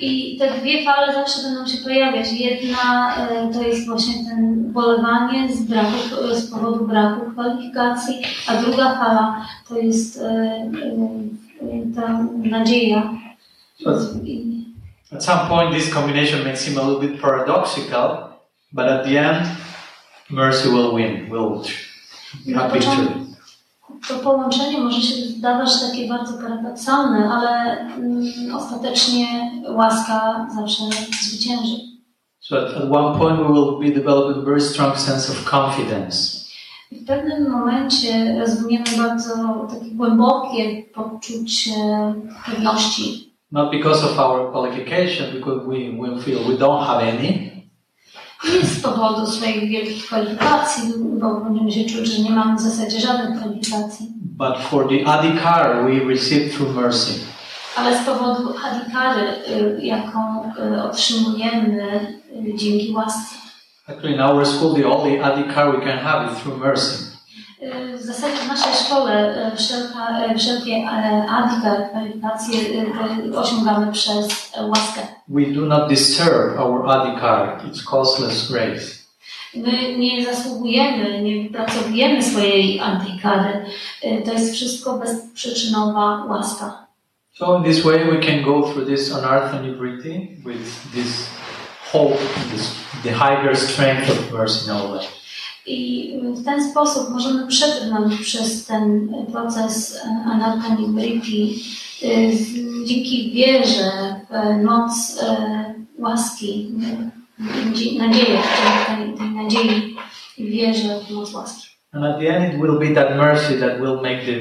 I 0.00 0.36
te 0.38 0.50
dwie 0.60 0.84
fale 0.84 1.12
zawsze 1.14 1.42
będą 1.42 1.66
się 1.66 1.78
pojawiać. 1.78 2.32
Jedna 2.32 3.14
y, 3.50 3.54
to 3.54 3.62
jest 3.62 3.86
właśnie 3.86 4.14
ten 4.24 4.72
bolewanie 4.72 5.52
z, 5.52 5.62
braku, 5.62 6.34
z 6.34 6.50
powodu 6.50 6.86
braku 6.86 7.20
kwalifikacji, 7.32 8.14
a 8.46 8.54
druga 8.54 8.94
fala 8.94 9.46
to 9.68 9.78
jest 9.78 10.16
y, 10.16 10.20
y, 11.62 11.94
ta 11.96 12.24
nadzieja. 12.58 13.27
At 13.86 15.22
some 15.22 15.48
point, 15.48 15.72
this 15.72 15.92
combination 15.92 16.44
may 16.44 16.56
seem 16.56 16.78
a 16.78 16.82
little 16.82 17.00
bit 17.00 17.20
paradoxical, 17.20 18.40
but 18.72 18.88
at 18.88 19.04
the 19.04 19.16
end, 19.16 19.46
mercy 20.30 20.68
will 20.68 20.94
win. 20.94 21.30
Will 21.30 21.64
happy 22.54 22.78
początku 22.78 23.28
to. 24.08 24.14
połączenie 24.14 24.78
może 24.80 25.00
się 25.00 25.34
wydawać 25.34 25.80
takie 25.80 26.08
bardzo 26.08 26.38
paradoksalne, 26.38 27.30
ale 27.30 27.80
mm, 27.80 28.54
ostatecznie 28.54 29.26
łaska 29.68 30.46
zawsze 30.54 30.82
zwycięży. 31.22 31.76
So 32.40 32.58
at, 32.58 32.76
at 32.76 32.92
one 32.92 33.18
point, 33.18 33.38
we 33.38 33.52
will 33.52 33.78
be 33.78 34.00
developing 34.00 34.42
a 34.42 34.46
very 34.46 34.60
strong 34.60 34.98
sense 34.98 35.32
of 35.32 35.50
confidence. 35.50 36.38
W 36.92 37.04
pewnym 37.06 37.50
momencie 37.50 38.38
rozwiniemy 38.38 38.84
bardzo 38.98 39.66
takie 39.70 39.90
głębokie 39.90 40.82
poczucie 40.94 41.72
pewności. 42.46 43.27
Not 43.52 43.70
because 43.70 44.04
of 44.04 44.18
our 44.18 44.50
qualification, 44.52 45.32
because 45.32 45.66
we 45.66 45.90
will 45.98 46.18
feel 46.22 46.38
we 46.48 46.56
don't 46.58 46.84
have 46.86 47.02
any, 47.02 47.48
Nie 48.44 48.66
z 48.66 48.80
powodu 48.82 49.26
swoich 49.26 49.68
wielkich 49.68 50.04
kwalifikacji, 50.06 50.92
bo 51.20 51.40
będziemy 51.40 51.72
się 51.72 51.84
czuć, 51.84 52.06
że 52.06 52.22
nie 52.22 52.30
mamy 52.30 52.56
w 52.56 52.60
zasadzie 52.60 53.00
żadnych 53.00 53.38
kwalifikacji, 53.40 54.06
but 54.20 54.58
for 54.58 54.88
the 54.88 55.06
adhikar 55.06 55.84
we 55.84 56.14
receive 56.14 56.54
through 56.56 56.76
mercy. 56.76 57.12
ale 57.76 58.02
z 58.02 58.06
powodu 58.06 58.54
adhikary, 58.64 59.22
jaką 59.82 60.52
y, 60.76 60.82
otrzymujemy 60.82 61.82
y, 62.32 62.54
dzięki 62.56 62.92
łasce. 62.92 63.34
Actually, 63.88 64.14
in 64.14 64.20
our 64.20 64.46
school, 64.46 64.74
the 64.74 64.86
only 64.88 65.22
adhikar 65.24 65.78
we 65.78 65.84
can 65.86 65.98
have 65.98 66.32
is 66.32 66.38
through 66.42 66.58
mercy. 66.58 67.07
W 67.98 68.02
zasadzie 68.02 68.36
w 68.36 68.48
naszej 68.48 68.72
szkole 68.84 69.34
y, 69.52 69.56
wszelka, 69.56 70.26
y, 70.34 70.38
wszelkie 70.38 70.72
y, 70.76 71.28
adhikar, 71.30 71.90
osiągamy 73.36 73.92
przez 73.92 74.52
łaskę. 74.60 75.00
We 75.28 75.46
do 75.46 75.60
not 75.60 75.88
deserve 75.88 76.58
our 76.60 76.90
adhikar. 76.90 77.60
It's 77.64 77.84
costless 77.84 78.52
grace. 78.52 78.98
My 79.54 79.98
nie 79.98 80.24
zasługujemy, 80.34 81.22
nie 81.22 81.42
wypracowujemy 81.42 82.22
swojej 82.22 82.80
antykary. 82.80 83.64
Y, 84.04 84.22
To 84.26 84.32
jest 84.32 84.54
wszystko 84.54 84.98
bezprzyczynowa 84.98 86.24
łaska. 86.24 86.86
So 87.34 87.58
in 87.58 87.64
this 87.64 87.84
way, 87.84 87.98
we 88.04 88.18
can 88.26 88.42
go 88.42 88.62
through 88.62 88.86
this 88.88 89.14
anartha 89.14 89.60
nivriti 89.62 90.28
with 90.46 90.92
this 90.94 91.28
hope, 91.92 92.18
this, 92.52 92.74
the 93.02 93.12
higher 93.12 93.56
strength 93.56 94.10
of 94.10 94.32
mercy 94.32 94.64
in 94.70 94.76
our 94.76 94.94
life. 94.94 95.17
I 95.68 96.12
w 96.36 96.44
ten 96.44 96.70
sposób 96.70 97.10
możemy 97.10 97.46
przebrnąć 97.46 98.20
przez 98.20 98.66
ten 98.66 99.08
proces 99.32 100.00
anarcha 100.26 100.74
nibriti 100.74 101.62
dzięki 102.84 103.30
wierze 103.34 103.90
w 104.30 104.64
moc 104.64 105.18
e, 105.22 105.74
łaski, 105.98 106.70
dzie- 107.72 107.98
nadzieję, 107.98 108.38
tej, 108.86 109.14
tej 109.14 109.30
nadziei 109.30 109.96
i 110.38 110.50
wierze 110.50 111.00
w 111.08 111.10
moc 111.10 111.34
łaski. 111.34 111.68
And 111.92 112.04
at 112.04 112.18
the 112.20 112.36
end, 112.36 112.54
it 112.54 112.60
will 112.60 112.78
be 112.78 112.94
that 112.94 113.16
mercy 113.16 113.58
that 113.60 113.80
will 113.80 114.00
make 114.02 114.26
the, 114.26 114.36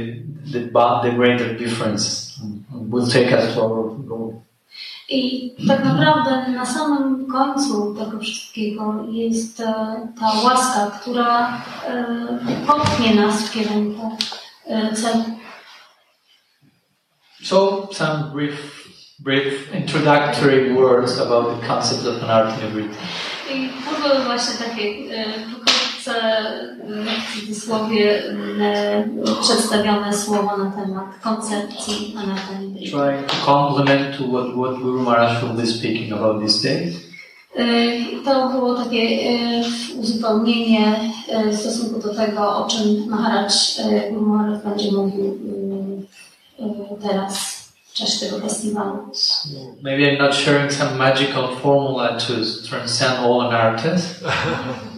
the, 0.52 0.60
the 1.04 1.12
greater 1.18 1.58
difference, 1.58 2.34
will 2.90 3.08
take 3.08 3.32
us 3.34 3.56
to 3.56 3.62
our 3.64 3.98
goal. 4.08 4.34
I 5.10 5.52
tak 5.68 5.86
naprawdę 5.86 6.48
na 6.52 6.66
samym 6.66 7.28
końcu 7.32 7.96
tego 7.96 8.20
wszystkiego 8.20 9.06
jest 9.10 9.60
e, 9.60 9.64
ta 10.20 10.26
łaska, 10.44 10.92
która 11.02 11.62
e, 11.88 12.66
popchnie 12.68 13.16
nas 13.16 13.44
w 13.44 13.52
kierunku 13.52 14.18
e, 14.66 14.94
celu. 14.94 15.24
So, 17.44 17.88
some 17.92 18.32
brief, 18.34 18.88
brief 19.20 19.74
introductory 19.74 20.74
words 20.74 21.20
about 21.20 21.62
the 21.62 21.68
concept 21.68 22.08
of 22.08 22.24
anartha 22.24 22.66
nivriti. 22.66 22.96
I 23.54 23.70
to 23.70 24.02
były 24.02 24.26
właśnie 24.26 24.66
takie 24.66 24.84
e, 26.10 26.14
pokrótce 26.14 26.14
e, 26.14 27.22
w 27.22 27.40
cudzysłowie 27.40 28.24
e, 28.62 29.04
przedstawione 29.42 30.14
słowo 30.14 30.58
na 30.58 30.72
temat 30.72 31.06
koncepcji. 31.24 32.16
Trying 32.92 33.26
to 33.28 33.36
complement 33.46 34.18
to 34.18 34.24
what, 34.24 34.48
what 34.56 34.82
Guru 34.82 35.04
Maharaj 35.04 35.42
will 35.42 35.54
be 35.54 35.68
speaking 35.68 36.14
about 36.14 36.42
these 36.42 36.70
days. 36.70 37.08
To 38.26 38.50
było 38.50 38.76
takie 38.76 39.02
e, 39.02 39.64
uzupełnienie 40.00 41.00
e, 41.30 41.50
w 41.50 41.56
stosunku 41.56 42.00
do 42.00 42.16
tego, 42.16 42.58
o 42.58 42.68
czym 42.68 43.08
Maharaj 43.10 43.46
Guru 44.12 44.26
Maharaj 44.26 44.60
będzie 44.66 44.92
mówił 44.92 45.38
teraz 47.02 47.58
w 47.90 47.94
czasie 47.94 48.26
tego 48.26 48.40
festiwalu. 48.40 48.98
Maybe 49.82 50.04
I'm 50.04 50.20
not 50.20 50.36
sharing 50.36 50.74
some 50.74 50.98
magical 50.98 51.56
formula 51.62 52.18
to 52.18 52.34
transcend 52.70 53.20
all 53.20 53.42
anarthas. 53.42 54.02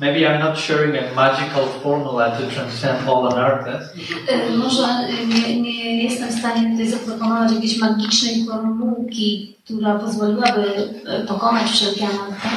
Maybe 0.00 0.26
I'm 0.26 0.40
not 0.40 0.58
sharing 0.58 0.96
a 0.96 1.14
magical 1.14 1.66
formula 1.82 2.30
to 2.30 2.46
transcend 2.54 3.08
all 3.08 3.32
anarthas. 3.32 3.82
E, 4.28 4.56
Może 4.56 4.82
nie, 5.28 5.60
nie 5.60 6.02
jestem 6.04 6.28
w 6.28 6.38
stanie 6.38 6.70
tutaj 6.70 6.88
zaproponować 6.88 7.52
jakiejś 7.52 7.78
magicznej 7.78 8.46
formułki, 8.46 9.56
która 9.64 9.94
pozwoliłaby 9.98 10.90
e, 11.06 11.20
pokonać 11.26 11.70
wszelkie 11.70 12.04
anarchy. 12.04 12.48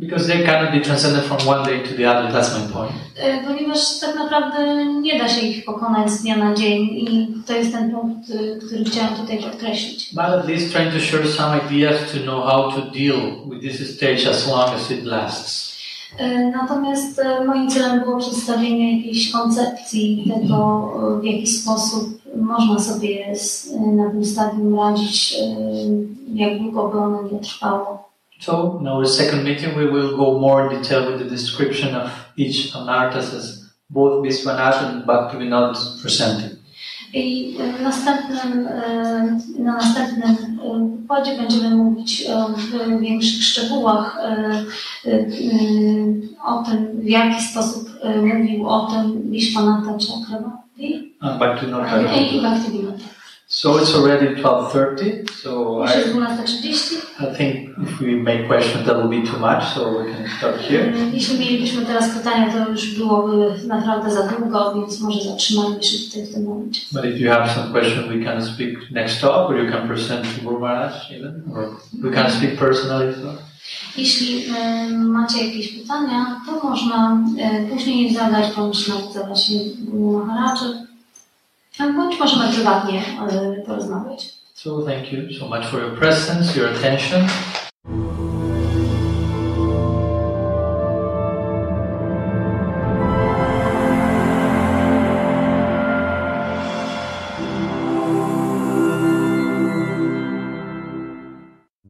Because 0.00 0.26
they 0.26 0.44
cannot 0.44 0.72
be 0.72 0.80
transcended 0.80 1.24
from 1.24 1.38
one 1.46 1.64
day 1.64 1.78
to 1.88 1.94
the 1.94 2.04
other. 2.10 2.32
That's 2.32 2.58
my 2.58 2.72
point. 2.72 2.92
E, 3.16 3.44
Ponieważ 3.46 4.00
tak 4.00 4.14
naprawdę 4.16 4.84
nie 5.00 5.18
da 5.18 5.28
się 5.28 5.40
ich 5.46 5.64
pokonać 5.64 6.10
z 6.10 6.22
dnia 6.22 6.36
na 6.36 6.54
dzień 6.54 6.82
i 6.82 7.28
to 7.46 7.52
jest 7.52 7.72
ten 7.72 7.90
punkt, 7.90 8.30
y, 8.30 8.60
który 8.66 8.84
chciałam 8.84 9.14
tutaj 9.14 9.38
podkreślić. 9.38 10.10
But 10.14 10.24
at 10.24 10.48
least 10.48 10.72
trying 10.72 10.92
to 10.92 11.00
share 11.00 11.28
some 11.28 11.60
ideas 11.70 11.96
to 12.12 12.18
know 12.22 12.44
how 12.44 12.72
to 12.72 12.80
deal 12.90 13.20
with 13.50 13.60
this 13.62 13.96
stage 13.96 14.30
as 14.30 14.48
long 14.48 14.70
as 14.74 14.90
it 14.90 15.04
lasts. 15.04 15.74
E, 16.18 16.50
Natomiast 16.50 17.18
e, 17.18 17.44
moim 17.44 17.70
celem 17.70 18.00
było 18.00 18.18
przedstawienie 18.18 18.96
jakiejś 18.96 19.32
koncepcji 19.32 20.32
tego, 20.34 20.90
e, 21.16 21.20
w 21.20 21.24
jaki 21.24 21.46
sposób 21.46 22.18
można 22.36 22.80
sobie 22.80 23.26
e, 23.26 23.86
na 23.86 24.10
tym 24.10 24.24
stadium 24.24 24.76
radzić, 24.78 25.34
e, 25.40 25.46
jak 26.34 26.58
długo 26.58 26.88
by 26.88 26.98
ono 26.98 27.22
nie 27.32 27.38
trwało. 27.38 28.13
So 28.44 28.76
in 28.78 28.86
our 28.86 29.06
second 29.06 29.42
meeting, 29.42 29.74
we 29.74 29.86
will 29.86 30.18
go 30.18 30.38
more 30.38 30.68
in 30.68 30.82
detail 30.82 31.10
with 31.10 31.18
the 31.18 31.24
description 31.24 31.94
of 31.94 32.12
each 32.36 32.74
anartas 32.74 33.32
as 33.32 33.70
both 33.88 34.22
Viswanath 34.22 34.82
and 34.82 35.04
Bhaktivinoda 35.06 35.72
is 35.72 35.98
presenting. 36.02 36.50
Uh, 36.50 37.18
uh, 37.18 37.20
uh, 37.20 37.22
I 37.24 37.56
um, 37.58 37.72
w 37.72 37.82
następnym, 37.82 38.68
na 39.58 39.72
następnym 39.72 40.60
e, 40.60 40.96
wykładzie 41.00 41.36
będziemy 41.36 41.74
mówić 41.74 42.26
w 42.56 43.00
większych 43.00 43.44
szczegółach 43.44 44.18
e, 44.20 44.28
e, 45.06 45.26
o 46.44 46.62
tym, 46.62 47.00
w 47.00 47.08
jaki 47.08 47.42
sposób 47.42 47.88
e, 48.02 48.22
mówił 48.22 48.68
o 48.68 48.86
tym 48.86 49.30
Vishwanatha 49.30 49.96
i 50.78 51.12
Bhaktivinoda. 51.38 52.98
So 53.46 53.78
it's 53.78 53.94
already 53.94 54.34
12.30, 54.42 55.30
so 55.30 55.82
I, 55.84 55.92
12.30. 55.92 57.20
I 57.20 57.34
think 57.36 57.78
if 57.78 58.00
we 58.00 58.14
make 58.16 58.46
questions, 58.46 58.86
that 58.86 58.96
will 58.96 59.08
be 59.08 59.22
too 59.22 59.38
much, 59.38 59.62
so 59.74 60.02
we 60.02 60.12
can 60.12 60.28
stop 60.38 60.56
here. 60.56 60.92
Jeśli 61.12 61.38
mielibyśmy 61.38 61.86
teraz 61.86 62.10
pytania, 62.18 62.52
to 62.52 62.70
już 62.70 62.98
byłoby 62.98 63.54
naprawdę 63.66 64.10
za 64.10 64.28
długo, 64.28 64.74
więc 64.74 65.00
może 65.00 65.24
zatrzymajmy 65.30 65.82
się 65.82 65.98
tutaj 66.06 66.26
w 66.26 66.34
tym 66.34 66.44
momencie. 66.44 66.80
But 66.92 67.04
if 67.04 67.18
you 67.18 67.30
have 67.30 67.54
some 67.54 67.72
question, 67.72 68.18
we 68.18 68.24
can 68.24 68.44
speak 68.44 68.90
next 68.90 69.20
talk, 69.20 69.50
or 69.50 69.56
you 69.58 69.72
can 69.72 69.88
present 69.88 70.24
to 70.24 70.44
Guru 70.44 70.60
Maharaj 70.60 70.92
even, 71.10 71.42
or 71.54 71.76
we 72.02 72.10
can 72.10 72.30
speak 72.30 72.58
personally 72.58 73.06
well. 73.06 73.38
Jeśli 73.96 74.44
macie 74.94 75.46
jakieś 75.46 75.68
pytania, 75.82 76.40
to 76.46 76.68
można 76.68 77.18
e, 77.38 77.66
później 77.66 78.14
zadać, 78.14 78.56
nawet 78.56 79.12
zadać 79.12 79.50
je 79.50 79.60
Guru 79.78 80.26
Maharadży, 80.26 80.86
bądź 81.78 82.18
możemy 82.18 82.52
prywatnie 82.52 83.02
e, 83.30 83.62
porozmawiać. 83.66 84.34
So 84.54 84.82
thank 84.82 85.12
you 85.12 85.32
so 85.38 85.48
much 85.48 85.66
for 85.66 85.80
your 85.80 85.98
presence, 85.98 86.60
your 86.60 86.70
attention. 86.76 87.26